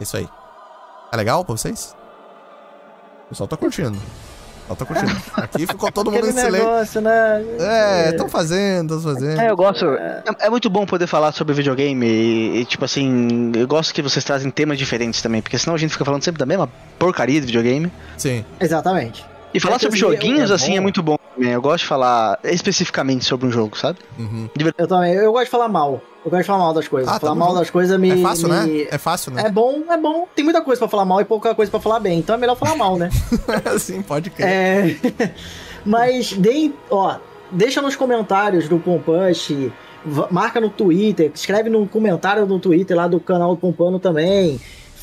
isso 0.00 0.16
aí. 0.16 0.28
Tá 1.10 1.16
legal 1.16 1.44
pra 1.44 1.56
vocês? 1.56 1.94
O 3.26 3.28
pessoal 3.30 3.48
tá 3.48 3.56
curtindo. 3.56 3.96
O 3.96 4.74
pessoal 4.74 4.76
tá 4.76 4.84
curtindo. 4.86 5.22
Aqui 5.36 5.66
ficou 5.66 5.90
todo 5.90 6.10
mundo 6.10 6.26
em 6.28 6.32
silêncio. 6.32 6.52
negócio, 6.52 7.00
né? 7.00 7.42
É, 7.58 8.10
estão 8.10 8.28
fazendo, 8.28 8.96
estão 8.96 9.14
fazendo. 9.14 9.40
É, 9.40 9.50
eu 9.50 9.56
gosto. 9.56 9.84
É, 9.86 10.22
é 10.40 10.50
muito 10.50 10.70
bom 10.70 10.86
poder 10.86 11.06
falar 11.06 11.32
sobre 11.32 11.52
videogame 11.54 12.06
e, 12.06 12.60
e, 12.60 12.64
tipo 12.64 12.84
assim, 12.84 13.52
eu 13.56 13.66
gosto 13.66 13.92
que 13.92 14.02
vocês 14.02 14.24
trazem 14.24 14.50
temas 14.50 14.78
diferentes 14.78 15.20
também, 15.20 15.42
porque 15.42 15.58
senão 15.58 15.74
a 15.74 15.78
gente 15.78 15.90
fica 15.92 16.04
falando 16.04 16.22
sempre 16.22 16.38
da 16.38 16.46
mesma 16.46 16.68
porcaria 16.98 17.40
de 17.40 17.46
videogame. 17.46 17.90
Sim. 18.16 18.44
Exatamente. 18.60 19.24
E 19.52 19.58
falar 19.58 19.76
É 19.76 19.78
sobre 19.80 19.96
assim, 19.96 20.06
joguinhos 20.06 20.50
é 20.50 20.54
assim 20.54 20.76
é 20.76 20.80
muito 20.80 21.02
bom 21.02 21.16
também. 21.34 21.50
Eu 21.50 21.60
gosto 21.60 21.82
de 21.82 21.88
falar 21.88 22.38
especificamente 22.44 23.24
sobre 23.24 23.48
um 23.48 23.50
jogo, 23.50 23.76
sabe? 23.76 23.98
Uhum. 24.16 24.48
Eu 24.78 24.86
também. 24.86 25.12
Eu 25.14 25.32
gosto 25.32 25.46
de 25.46 25.50
falar 25.50 25.68
mal. 25.68 26.00
Eu 26.24 26.30
gosto 26.30 26.42
de 26.42 26.46
falar 26.46 26.58
mal 26.58 26.74
das 26.74 26.86
coisas. 26.86 27.08
Ah, 27.08 27.18
falar 27.18 27.32
tamo 27.32 27.44
mal 27.46 27.54
das 27.54 27.70
coisas 27.70 27.98
me. 27.98 28.10
É 28.10 28.16
fácil, 28.22 28.48
me- 28.48 28.54
né? 28.54 28.86
É 28.90 28.98
fácil, 28.98 29.32
né? 29.32 29.42
É 29.46 29.50
bom, 29.50 29.82
é 29.90 29.96
bom. 29.96 30.28
Tem 30.36 30.44
muita 30.44 30.60
coisa 30.60 30.78
pra 30.78 30.88
falar 30.88 31.04
mal 31.06 31.20
e 31.20 31.24
pouca 31.24 31.54
coisa 31.54 31.70
pra 31.70 31.80
falar 31.80 31.98
bem. 32.00 32.18
Então 32.18 32.34
é 32.34 32.38
melhor 32.38 32.56
falar 32.56 32.76
mal, 32.76 32.96
né? 32.98 33.08
Sim, 33.80 34.02
pode 34.02 34.28
crer. 34.30 34.46
É. 34.48 34.96
Mas 35.84 36.32
deem, 36.34 36.74
ó, 36.90 37.16
deixa 37.50 37.80
nos 37.80 37.96
comentários 37.96 38.68
do 38.68 38.78
Pompush, 38.78 39.70
marca 40.30 40.60
no 40.60 40.68
Twitter, 40.68 41.30
escreve 41.34 41.70
no 41.70 41.86
comentário 41.86 42.44
no 42.44 42.58
Twitter 42.58 42.94
lá 42.96 43.08
do 43.08 43.18
canal 43.18 43.54
do 43.54 43.60
Pompano 43.60 43.98
também. 43.98 44.60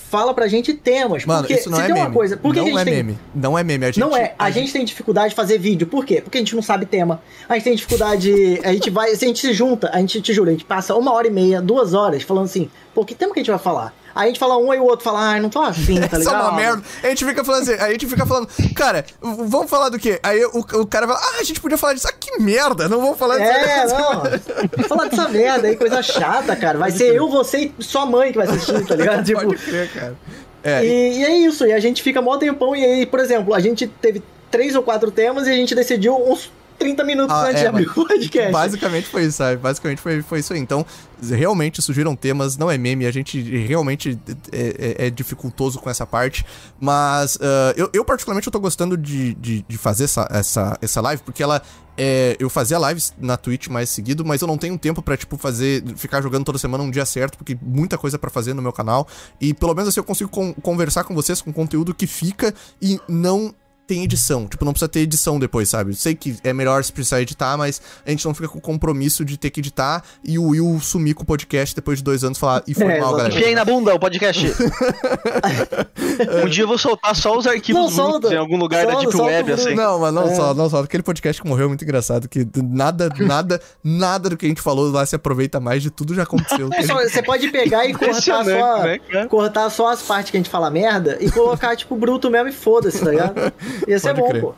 Fala 0.10 0.34
pra 0.34 0.48
gente 0.48 0.74
temas. 0.74 1.26
Mano, 1.26 1.42
porque 1.42 1.56
isso 1.56 1.70
não 1.70 1.82
é 1.82 1.88
meme. 1.90 2.14
coisa, 2.14 2.40
não 2.42 2.52
a 2.52 2.54
gente 2.54 2.78
é 2.78 2.84
tem 2.86 2.94
meme. 2.96 3.20
Não 3.36 3.58
é 3.58 3.64
meme. 3.64 3.86
A 3.86 3.88
gente, 3.88 4.00
não 4.00 4.16
é, 4.16 4.34
a, 4.40 4.50
gente, 4.50 4.72
tem 4.72 4.86
dificuldade 4.86 5.30
de 5.30 5.36
fazer 5.36 5.58
vídeo. 5.58 5.86
Por 5.86 6.06
quê? 6.06 6.22
Porque 6.22 6.38
a 6.38 6.42
gente 6.42 6.56
não 6.56 6.62
sabe 6.62 6.86
tema. 6.86 7.22
A 7.50 7.56
gente 7.56 7.64
tem 7.66 7.76
dificuldade. 7.76 8.62
A 8.64 8.72
gente 8.72 8.90
vai. 8.90 9.14
Se 9.16 9.26
a 9.26 9.28
gente 9.28 9.40
se 9.40 9.52
junta, 9.52 9.90
a 9.94 10.00
gente 10.00 10.22
te 10.22 10.34
jura, 10.34 10.50
a 10.50 10.54
gente 10.54 10.64
passa 10.64 10.96
uma 10.96 11.12
hora 11.12 11.28
e 11.28 11.32
meia, 11.32 11.62
duas 11.62 11.94
horas 11.94 12.24
falando 12.24 12.46
assim, 12.46 12.70
pô, 12.96 13.04
que 13.04 13.14
tema 13.14 13.34
que 13.34 13.40
a 13.40 13.44
gente 13.44 13.50
vai 13.50 13.60
falar? 13.60 13.94
Aí 14.18 14.24
a 14.24 14.28
gente 14.28 14.40
fala 14.40 14.58
um 14.58 14.74
e 14.74 14.80
o 14.80 14.84
outro 14.84 15.04
fala, 15.04 15.20
ai, 15.20 15.40
não 15.40 15.48
tô 15.48 15.62
afim, 15.62 16.02
tá 16.02 16.06
Essa 16.08 16.16
é 16.16 16.20
ligado? 16.20 16.42
uma 16.42 16.52
merda. 16.54 16.82
A 17.04 17.08
gente 17.08 17.24
fica 17.24 17.46
falando 17.46 17.62
assim, 17.62 17.74
a 17.74 17.92
gente 17.92 18.08
fica 18.08 18.26
falando, 18.26 18.48
cara, 18.76 19.06
vamos 19.22 19.70
falar 19.70 19.90
do 19.90 20.00
quê? 20.00 20.20
Aí 20.24 20.44
o, 20.44 20.60
o 20.60 20.88
cara 20.88 21.06
fala, 21.06 21.20
ah, 21.22 21.40
a 21.40 21.44
gente 21.44 21.62
podia 21.62 21.78
falar 21.78 21.94
disso. 21.94 22.08
Ah, 22.10 22.14
que 22.20 22.42
merda, 22.42 22.90
não 22.90 23.00
vamos 23.00 23.20
falar 23.20 23.38
disso. 23.38 23.52
É, 23.52 23.86
não. 23.94 24.84
Falar 24.86 25.06
dessa 25.08 25.30
merda 25.30 25.68
aí, 25.68 25.76
coisa 25.76 26.02
chata, 26.02 26.56
cara. 26.56 26.80
Vai 26.80 26.90
ser 26.90 27.16
eu, 27.16 27.30
você 27.30 27.72
e 27.78 27.84
sua 27.84 28.08
mãe 28.08 28.32
que 28.32 28.40
vai 28.40 28.48
assistir, 28.48 28.84
tá 28.88 28.96
ligado? 28.96 29.24
Tipo, 29.24 29.42
Pode 29.42 29.58
crer, 29.58 29.94
cara. 29.94 30.16
É, 30.64 30.84
e, 30.84 31.20
e 31.20 31.24
é 31.24 31.38
isso, 31.38 31.66
e 31.66 31.72
a 31.72 31.80
gente 31.80 32.02
fica 32.02 32.22
mó 32.22 32.38
tempão, 32.38 32.76
e 32.76 32.84
aí, 32.84 33.06
por 33.06 33.20
exemplo, 33.20 33.54
a 33.54 33.60
gente 33.60 33.86
teve 33.88 34.24
três 34.50 34.76
ou 34.76 34.82
quatro 34.82 35.12
temas 35.12 35.48
e 35.48 35.52
a 35.52 35.54
gente 35.54 35.76
decidiu 35.76 36.16
uns 36.16 36.52
30 36.78 37.04
minutos 37.04 37.36
Ah, 37.36 37.44
antes 37.46 37.56
é, 37.56 37.64
de 37.64 37.68
abrir 37.68 37.88
o 37.90 37.94
podcast. 37.94 38.52
Basicamente 38.52 39.08
foi 39.08 39.24
isso, 39.26 39.38
sabe? 39.38 39.58
Basicamente 39.58 40.00
foi, 40.02 40.22
foi 40.22 40.40
isso 40.40 40.54
aí. 40.54 40.60
Então, 40.60 40.86
realmente 41.30 41.82
surgiram 41.82 42.16
temas, 42.16 42.56
não 42.58 42.70
é 42.70 42.78
meme, 42.78 43.06
a 43.06 43.12
gente 43.12 43.40
realmente 43.66 44.18
é, 44.52 44.96
é- 45.02 45.08
é 45.08 45.10
dificultoso 45.10 45.80
com 45.80 45.90
essa 45.90 46.06
parte. 46.06 46.46
Mas 46.80 47.38
ah, 47.42 47.74
eu, 47.76 47.90
eu, 47.94 48.06
particularmente, 48.06 48.48
eu 48.48 48.52
tô 48.52 48.60
gostando 48.60 48.96
de, 48.98 49.34
de, 49.36 49.66
de 49.68 49.78
fazer 49.78 50.04
essa, 50.06 50.28
essa, 50.32 50.78
essa 50.82 51.02
live, 51.02 51.22
porque 51.24 51.42
ela. 51.44 51.62
É, 52.00 52.38
eu 52.40 52.48
fazia 52.48 52.78
lives 52.78 53.12
na 53.18 53.38
Twitch 53.38 53.70
mais 53.70 53.90
seguido, 53.90 54.24
mas 54.24 54.40
eu 54.44 54.48
não 54.48 54.56
tenho 54.56 54.78
tempo 54.78 55.02
pra, 55.02 55.18
tipo, 55.18 55.36
fazer. 55.36 55.84
ficar 55.96 56.22
jogando 56.22 56.46
toda 56.46 56.60
semana 56.60 56.84
um 56.84 56.92
dia 56.92 57.08
certo, 57.08 57.40
porque 57.40 57.58
muita 57.60 57.98
coisa 57.98 58.20
pra 58.20 58.30
fazer 58.30 58.54
no 58.54 58.62
meu 58.62 58.72
canal. 58.72 59.08
E 59.42 59.52
pelo 59.52 59.74
menos 59.74 59.90
assim 59.90 60.00
eu 60.00 60.04
consigo 60.04 60.30
con- 60.30 60.54
conversar 60.62 61.06
com 61.06 61.16
vocês 61.16 61.42
com 61.42 61.52
conteúdo 61.52 61.96
que 61.96 62.06
fica 62.06 62.54
e 62.80 63.00
não 63.10 63.52
tem 63.88 64.04
edição. 64.04 64.46
Tipo, 64.48 64.66
não 64.66 64.74
precisa 64.74 64.90
ter 64.90 65.00
edição 65.00 65.40
depois, 65.40 65.70
sabe? 65.70 65.96
Sei 65.96 66.14
que 66.14 66.36
é 66.44 66.52
melhor 66.54 66.84
se 66.84 66.92
precisar 66.92 67.22
editar, 67.22 67.58
mas 67.58 67.82
a 68.06 68.10
gente 68.10 68.26
não 68.26 68.34
fica 68.34 68.50
com 68.50 68.58
o 68.58 68.62
compromisso 68.62 69.24
de 69.24 69.38
ter 69.38 69.50
que 69.50 69.62
editar 69.62 70.04
e 70.24 70.38
o 70.38 70.48
Will 70.50 70.80
sumir 70.82 71.14
com 71.16 71.24
o 71.24 71.26
podcast 71.26 71.74
depois 71.76 72.00
de 72.00 72.04
dois 72.04 72.24
anos 72.24 72.38
e 72.38 72.42
falar, 72.42 72.64
e 72.68 72.74
foi 72.74 72.84
É, 72.86 73.00
mal, 73.00 73.12
galera. 73.16 73.34
Enfia 73.34 73.48
aí 73.48 73.56
na 73.56 73.64
bunda 73.66 73.94
o 73.96 74.00
podcast. 74.00 74.46
um 76.44 76.50
dia 76.50 76.64
eu 76.64 76.68
vou 76.68 76.78
soltar 76.78 77.16
só 77.16 77.38
os 77.38 77.48
arquivos 77.48 77.94
solta. 77.94 78.34
em 78.34 78.38
algum 78.38 78.58
lugar 78.58 78.86
da 78.86 78.92
Solta, 78.94 79.06
Deep 79.08 79.18
solta 79.18 79.32
Web, 79.34 79.52
assim. 79.54 79.76
Não, 79.76 80.00
mas 80.00 80.14
não 80.14 80.24
É. 80.30 80.36
só, 80.36 80.54
não 80.54 80.70
só. 80.70 80.80
Aquele 80.80 81.04
podcast 81.04 81.42
que 81.42 81.48
morreu 81.48 81.66
é 81.66 81.68
muito 81.70 81.84
engraçado, 81.84 82.28
que 82.28 82.46
nada, 82.64 83.10
nada, 83.20 83.62
nada 83.84 84.30
do 84.30 84.38
que 84.38 84.46
a 84.46 84.50
gente 84.50 84.62
falou 84.62 84.92
lá 84.92 85.06
se 85.06 85.16
aproveita 85.16 85.60
mais 85.60 85.82
de 85.82 85.90
tudo 85.90 86.14
já 86.14 86.24
aconteceu. 86.24 86.70
É 86.74 86.82
só- 86.84 86.96
você 86.98 87.22
pode 87.24 87.50
pegar 87.50 87.86
e 87.86 87.94
cortar 87.94 88.22
só, 88.22 88.44
né, 88.44 89.00
cortar 89.30 89.70
só 89.70 89.88
as 89.92 90.02
partes 90.02 90.32
que 90.32 90.38
a 90.38 90.40
gente 90.40 90.50
fala 90.50 90.70
merda 90.70 91.18
e 91.22 91.30
colocar, 91.32 91.76
tipo, 91.76 91.96
bruto 91.96 92.30
mesmo 92.30 92.50
e 92.50 92.52
foda-se, 92.52 93.00
tá 93.04 93.12
ligado? 93.12 93.34
Ia 93.88 94.00
ser 94.00 94.10
Pode 94.10 94.22
bom, 94.22 94.30
crer. 94.30 94.42
pô. 94.42 94.56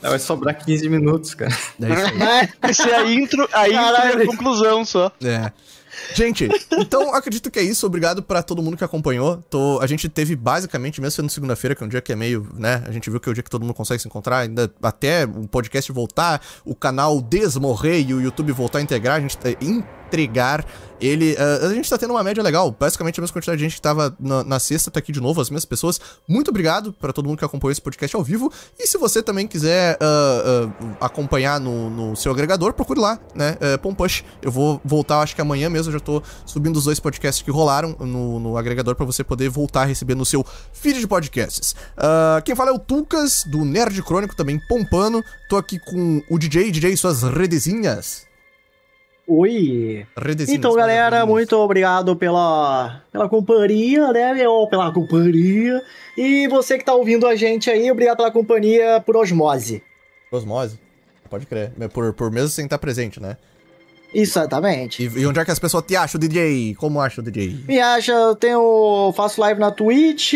Vai 0.00 0.18
sobrar 0.18 0.56
15 0.56 0.88
minutos, 0.88 1.34
cara. 1.34 1.52
É 1.80 1.92
isso 1.92 2.06
aí. 2.06 2.48
Vai 2.62 2.74
ser 2.74 2.94
a 2.94 3.10
intro, 3.10 3.48
a 3.52 3.68
intro 3.68 4.18
e 4.18 4.22
a 4.22 4.26
conclusão 4.26 4.84
só. 4.84 5.12
É. 5.22 5.52
Gente, 6.14 6.48
então 6.72 7.14
acredito 7.14 7.50
que 7.50 7.58
é 7.58 7.62
isso. 7.62 7.86
Obrigado 7.86 8.22
pra 8.22 8.42
todo 8.42 8.62
mundo 8.62 8.76
que 8.76 8.84
acompanhou. 8.84 9.38
Tô, 9.50 9.78
a 9.80 9.86
gente 9.86 10.08
teve 10.08 10.36
basicamente, 10.36 11.00
mesmo 11.00 11.10
sendo 11.16 11.30
segunda-feira, 11.30 11.74
que 11.74 11.82
é 11.82 11.86
um 11.86 11.88
dia 11.88 12.00
que 12.02 12.12
é 12.12 12.16
meio, 12.16 12.46
né? 12.54 12.82
A 12.86 12.92
gente 12.92 13.08
viu 13.10 13.18
que 13.18 13.28
é 13.28 13.32
o 13.32 13.34
dia 13.34 13.42
que 13.42 13.50
todo 13.50 13.62
mundo 13.62 13.74
consegue 13.74 14.00
se 14.00 14.06
encontrar, 14.06 14.38
ainda 14.40 14.70
até 14.82 15.24
o 15.24 15.48
podcast 15.48 15.90
voltar, 15.92 16.40
o 16.64 16.74
canal 16.74 17.20
desmorrer 17.20 18.06
e 18.08 18.14
o 18.14 18.20
YouTube 18.20 18.52
voltar 18.52 18.78
a 18.78 18.82
integrar, 18.82 19.16
a 19.16 19.20
gente 19.20 19.36
tá- 19.38 19.48
entregar 20.06 20.64
ele. 21.00 21.36
ah, 21.38 21.66
a 21.66 21.74
gente 21.74 21.88
tá 21.88 21.98
tendo 21.98 22.10
uma 22.12 22.22
média 22.22 22.42
legal. 22.42 22.74
Basicamente 22.78 23.20
a 23.20 23.22
mesma 23.22 23.34
quantidade 23.34 23.58
de 23.58 23.64
gente 23.64 23.74
que 23.76 23.82
tava 23.82 24.16
na, 24.18 24.44
na 24.44 24.58
sexta 24.58 24.90
tá 24.90 24.98
aqui 24.98 25.12
de 25.12 25.20
novo, 25.20 25.40
as 25.40 25.50
mesmas 25.50 25.64
pessoas. 25.64 26.00
Muito 26.28 26.48
obrigado 26.48 26.92
pra 26.92 27.12
todo 27.12 27.26
mundo 27.26 27.38
que 27.38 27.44
acompanhou 27.44 27.72
esse 27.72 27.80
podcast 27.80 28.14
ao 28.16 28.22
vivo. 28.22 28.52
E 28.78 28.86
se 28.86 28.96
você 28.98 29.22
também 29.22 29.46
quiser 29.46 29.98
ah, 30.00 30.70
ah, 31.00 31.06
acompanhar 31.06 31.60
no, 31.60 31.90
no 31.90 32.16
seu 32.16 32.32
agregador, 32.32 32.72
procure 32.72 33.00
lá, 33.00 33.18
né? 33.34 33.56
Pompush. 33.82 34.24
Eu 34.42 34.50
vou 34.50 34.80
voltar, 34.84 35.20
acho 35.20 35.34
que 35.34 35.40
amanhã 35.40 35.68
mesmo, 35.68 35.90
eu 35.90 35.98
já 35.98 36.00
tô 36.00 36.22
subindo 36.44 36.76
os 36.76 36.84
dois 36.84 37.00
podcasts 37.00 37.42
que 37.42 37.50
rolaram 37.50 37.96
no, 38.00 38.40
no 38.40 38.56
agregador 38.56 38.94
pra 38.94 39.04
você 39.04 39.22
poder 39.22 39.48
voltar 39.48 39.82
a 39.82 39.84
receber 39.84 40.14
no 40.14 40.24
seu 40.24 40.44
feed 40.72 41.00
de 41.00 41.06
podcasts. 41.06 41.74
Ah, 41.96 42.40
quem 42.44 42.54
fala 42.54 42.70
é 42.70 42.72
o 42.72 42.78
Tucas, 42.78 43.44
do 43.46 43.64
Nerd 43.64 44.02
Crônico, 44.02 44.34
também 44.34 44.58
pompano. 44.68 45.22
Tô 45.48 45.56
aqui 45.56 45.78
com 45.78 46.22
o 46.30 46.38
DJ, 46.38 46.70
DJ 46.70 46.92
e 46.92 46.96
suas 46.96 47.22
redezinhas. 47.22 48.25
Oi. 49.28 50.06
Então, 50.48 50.74
galera, 50.74 51.26
muito 51.26 51.56
obrigado 51.56 52.14
pela, 52.14 53.02
pela 53.10 53.28
companhia, 53.28 54.12
né, 54.12 54.32
meu? 54.32 54.68
Pela 54.70 54.92
companhia. 54.92 55.82
E 56.16 56.46
você 56.46 56.78
que 56.78 56.84
tá 56.84 56.94
ouvindo 56.94 57.26
a 57.26 57.34
gente 57.34 57.68
aí, 57.68 57.90
obrigado 57.90 58.18
pela 58.18 58.30
companhia 58.30 59.02
por 59.04 59.16
osmose. 59.16 59.82
Osmose. 60.30 60.78
Pode 61.28 61.44
crer. 61.46 61.72
Por, 61.92 62.12
por 62.12 62.30
mesmo 62.30 62.50
sem 62.50 62.66
estar 62.66 62.78
presente, 62.78 63.20
né? 63.20 63.36
Exatamente. 64.14 65.02
E, 65.02 65.20
e 65.20 65.26
onde 65.26 65.40
é 65.40 65.44
que 65.44 65.50
as 65.50 65.58
pessoas 65.58 65.84
te 65.84 65.96
acham, 65.96 66.18
DJ? 66.20 66.74
Como 66.76 67.00
acham, 67.00 67.22
DJ? 67.22 67.64
Me 67.66 67.80
acha, 67.80 68.12
eu 68.12 68.36
tenho. 68.36 69.12
faço 69.16 69.40
live 69.40 69.60
na 69.60 69.70
Twitch, 69.70 70.34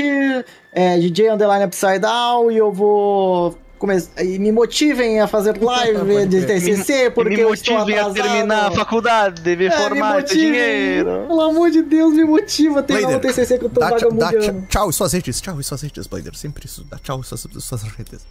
é, 0.73 0.99
DJ 0.99 1.31
Underline 1.31 1.65
Upside 1.65 2.01
Down, 2.01 2.51
e 2.51 2.57
eu 2.57 2.73
vou. 2.73 3.57
Come- 3.81 4.01
e 4.23 4.39
me 4.39 4.53
motivem 4.53 5.19
a 5.21 5.27
fazer 5.27 5.61
live 5.61 6.27
de. 6.27 6.47
TCC, 6.47 7.11
porque 7.11 7.35
me 7.35 7.41
eu 7.41 7.53
estou 7.53 7.75
motivem 7.79 7.99
a 7.99 8.07
atrasado. 8.07 8.23
terminar 8.33 8.67
a 8.69 8.71
faculdade, 8.71 9.51
É, 9.51 9.57
me 9.57 9.71
formar, 9.73 10.13
ter 10.17 10.21
motivem. 10.21 10.45
dinheiro. 10.53 11.25
Pelo 11.27 11.41
amor 11.41 11.71
de 11.73 11.83
Deus, 11.83 12.15
me 12.15 12.25
motiva 12.25 12.79
a 12.79 12.83
terminar 12.85 13.17
o 13.17 13.21
TCC 13.21 13.59
que 13.59 13.65
eu 13.65 13.71
tô 13.71 13.81
vagabundando. 13.81 14.67
tchau, 14.69 14.89
e 14.89 14.93
suas 14.93 15.13
redes. 15.13 15.41
Tchau 15.41 15.59
e 15.59 15.65
suas 15.65 15.83
redes, 15.83 16.07
Blader. 16.07 16.37
Sempre 16.37 16.67
isso. 16.67 16.87
Dá 16.89 16.99
tchau 16.99 17.21
e 17.21 17.25
suas, 17.25 17.45
suas 17.59 17.83
redes. 17.83 18.25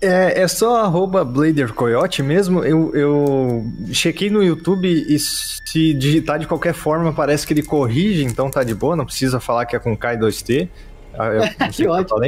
É, 0.00 0.42
é 0.42 0.48
só 0.48 0.76
arroba 0.82 1.24
Blader 1.24 1.72
Coyote 1.72 2.22
mesmo. 2.22 2.62
Eu, 2.62 2.94
eu 2.94 3.64
chequei 3.92 4.28
no 4.30 4.42
YouTube 4.42 4.86
e 4.86 5.18
se 5.18 5.94
digitar 5.94 6.38
de 6.38 6.46
qualquer 6.46 6.74
forma 6.74 7.12
parece 7.12 7.46
que 7.46 7.52
ele 7.54 7.62
corrige, 7.62 8.22
então 8.22 8.50
tá 8.50 8.62
de 8.62 8.74
boa, 8.74 8.94
não 8.94 9.06
precisa 9.06 9.40
falar 9.40 9.64
que 9.64 9.74
é 9.74 9.78
com 9.78 9.96
K 9.96 10.14
e 10.14 10.18
2T. 10.18 10.68
Ah, 11.18 11.26
eu 11.28 11.40
não 11.58 11.72
sei 11.72 11.86
Que 11.86 11.88
ótimo. 11.88 12.20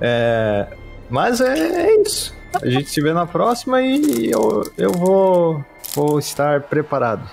É, 0.00 0.66
mas 1.10 1.40
é, 1.40 1.58
é 1.58 2.02
isso. 2.02 2.34
A 2.60 2.68
gente 2.68 2.90
se 2.90 3.00
vê 3.00 3.12
na 3.12 3.26
próxima 3.26 3.80
e 3.82 4.30
eu, 4.30 4.70
eu 4.76 4.92
vou, 4.92 5.64
vou 5.94 6.18
estar 6.18 6.62
preparado. 6.62 7.28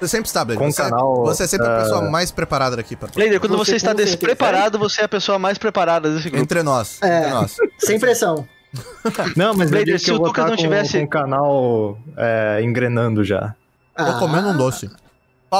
Você 0.00 0.08
sempre 0.08 0.26
está, 0.26 0.44
Blader. 0.44 0.58
Com 0.58 0.72
Você, 0.72 0.82
canal, 0.82 1.24
você 1.24 1.44
é 1.44 1.46
sempre 1.46 1.66
a 1.66 1.76
ah, 1.76 1.82
pessoa 1.82 2.10
mais 2.10 2.32
preparada 2.32 2.76
daqui. 2.76 2.96
Pra... 2.96 3.08
Blader, 3.14 3.38
quando 3.38 3.56
Você 3.56 3.72
você, 3.72 3.76
está 3.76 3.92
despreparado, 3.92 4.78
você 4.78 5.02
é 5.02 5.04
a 5.04 5.08
pessoa 5.08 5.38
mais 5.38 5.58
preparada 5.58 6.10
desse 6.10 6.28
grupo. 6.28 6.42
Entre 6.42 6.62
nós. 6.62 7.00
É. 7.02 7.18
Entre 7.18 7.30
nós. 7.30 7.56
Sem 7.78 8.00
pressão. 8.00 8.46
Não, 9.36 9.54
mas 9.54 9.70
Blader, 9.70 9.98
se 9.98 10.06
que 10.06 10.10
eu 10.10 10.16
o 10.16 10.18
vou 10.18 10.28
Tucas 10.28 10.44
estar 10.44 10.50
não 10.50 10.56
tivesse- 10.56 10.98
com 10.98 11.04
o 11.04 11.08
canal 11.08 11.98
é, 12.16 12.60
engrenando 12.62 13.22
já. 13.22 13.54
Tô 13.96 14.18
comendo 14.18 14.48
um 14.48 14.56
doce. 14.56 14.90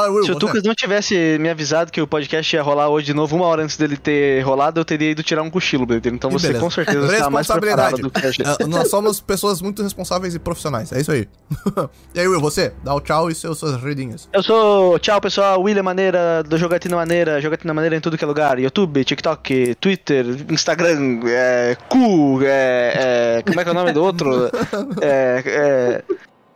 Will. 0.08 0.24
Se 0.24 0.32
o. 0.32 0.38
Tucas 0.38 0.62
não 0.62 0.74
tivesse 0.74 1.38
me 1.38 1.48
avisado 1.48 1.92
que 1.92 2.00
o 2.00 2.06
podcast 2.06 2.54
ia 2.54 2.62
rolar 2.62 2.88
hoje 2.88 3.06
de 3.06 3.14
novo, 3.14 3.36
uma 3.36 3.46
hora 3.46 3.62
antes 3.62 3.76
dele 3.76 3.96
ter 3.96 4.40
rolado, 4.42 4.80
eu 4.80 4.84
teria 4.84 5.10
ido 5.10 5.22
tirar 5.22 5.42
um 5.42 5.50
cochilo 5.50 5.86
dele. 5.86 6.00
Então 6.06 6.30
Que 6.30 6.38
você 6.38 6.48
beleza. 6.48 6.64
com 6.64 6.70
certeza 6.70 7.12
está 7.12 7.30
mais 7.30 7.46
preparado 7.46 7.98
do 7.98 8.10
que 8.10 8.26
a 8.26 8.30
gente. 8.30 8.48
Ah, 8.48 8.56
nós 8.66 8.88
somos 8.88 9.20
pessoas 9.20 9.60
muito 9.60 9.82
responsáveis 9.82 10.34
e 10.34 10.38
profissionais. 10.38 10.92
É 10.92 11.00
isso 11.00 11.12
aí. 11.12 11.28
e 12.14 12.20
aí, 12.20 12.26
Will, 12.26 12.40
você? 12.40 12.72
Dá 12.82 12.94
o 12.94 13.00
tchau 13.00 13.30
e 13.30 13.34
seus, 13.34 13.58
suas 13.58 13.80
redinhas. 13.82 14.28
Eu 14.32 14.42
sou, 14.42 14.98
tchau 14.98 15.20
pessoal, 15.20 15.60
William 15.60 15.82
Maneira, 15.82 16.42
do 16.42 16.56
Jogatina 16.56 16.96
Maneira, 16.96 17.40
Jogatina 17.40 17.74
Maneira 17.74 17.96
em 17.96 18.00
tudo 18.00 18.16
que 18.16 18.24
é 18.24 18.26
lugar, 18.26 18.58
YouTube, 18.58 19.04
TikTok, 19.04 19.74
Twitter, 19.76 20.26
Instagram, 20.50 21.20
é, 21.26 21.76
cu, 21.88 22.40
é, 22.42 23.38
é, 23.38 23.42
como 23.42 23.60
é 23.60 23.62
que 23.62 23.68
é 23.68 23.72
o 23.72 23.74
nome 23.74 23.92
do 23.92 24.02
outro? 24.02 24.50
É, 25.00 25.42
é, 25.44 26.02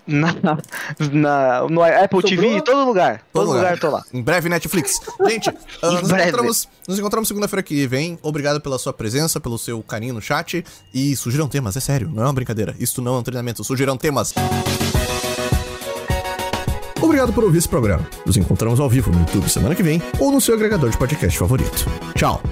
na, 0.06 0.34
na, 1.12 1.68
no 1.68 1.82
Apple 1.82 2.22
TV, 2.22 2.42
Sobrou? 2.42 2.62
todo 2.62 2.86
lugar, 2.86 3.22
todo, 3.32 3.44
Todo 3.44 3.56
lugar. 3.56 3.62
lugar. 3.74 3.78
tô 3.78 3.90
lá. 3.90 4.04
Em 4.12 4.22
breve, 4.22 4.48
Netflix. 4.48 5.00
Gente, 5.28 5.48
ah, 5.82 5.90
nos, 5.90 6.08
breve. 6.08 6.28
encontramos, 6.28 6.68
nos 6.86 6.98
encontramos 6.98 7.28
segunda-feira 7.28 7.62
que 7.62 7.86
vem. 7.86 8.18
Obrigado 8.22 8.60
pela 8.60 8.78
sua 8.78 8.92
presença, 8.92 9.40
pelo 9.40 9.58
seu 9.58 9.82
carinho 9.82 10.14
no 10.14 10.22
chat. 10.22 10.64
E 10.94 11.16
sugiram 11.16 11.48
temas, 11.48 11.76
é 11.76 11.80
sério, 11.80 12.10
não 12.12 12.22
é 12.22 12.26
uma 12.26 12.32
brincadeira. 12.32 12.74
Isto 12.78 13.02
não 13.02 13.16
é 13.16 13.18
um 13.18 13.22
treinamento, 13.22 13.62
sugiram 13.64 13.96
temas. 13.96 14.32
Obrigado 17.00 17.32
por 17.32 17.44
ouvir 17.44 17.58
esse 17.58 17.68
programa. 17.68 18.06
Nos 18.24 18.36
encontramos 18.36 18.80
ao 18.80 18.88
vivo 18.88 19.10
no 19.10 19.20
YouTube 19.20 19.48
semana 19.48 19.74
que 19.74 19.82
vem 19.82 20.02
ou 20.18 20.30
no 20.32 20.40
seu 20.40 20.54
agregador 20.54 20.90
de 20.90 20.98
podcast 20.98 21.38
favorito. 21.38 21.86
Tchau. 22.14 22.42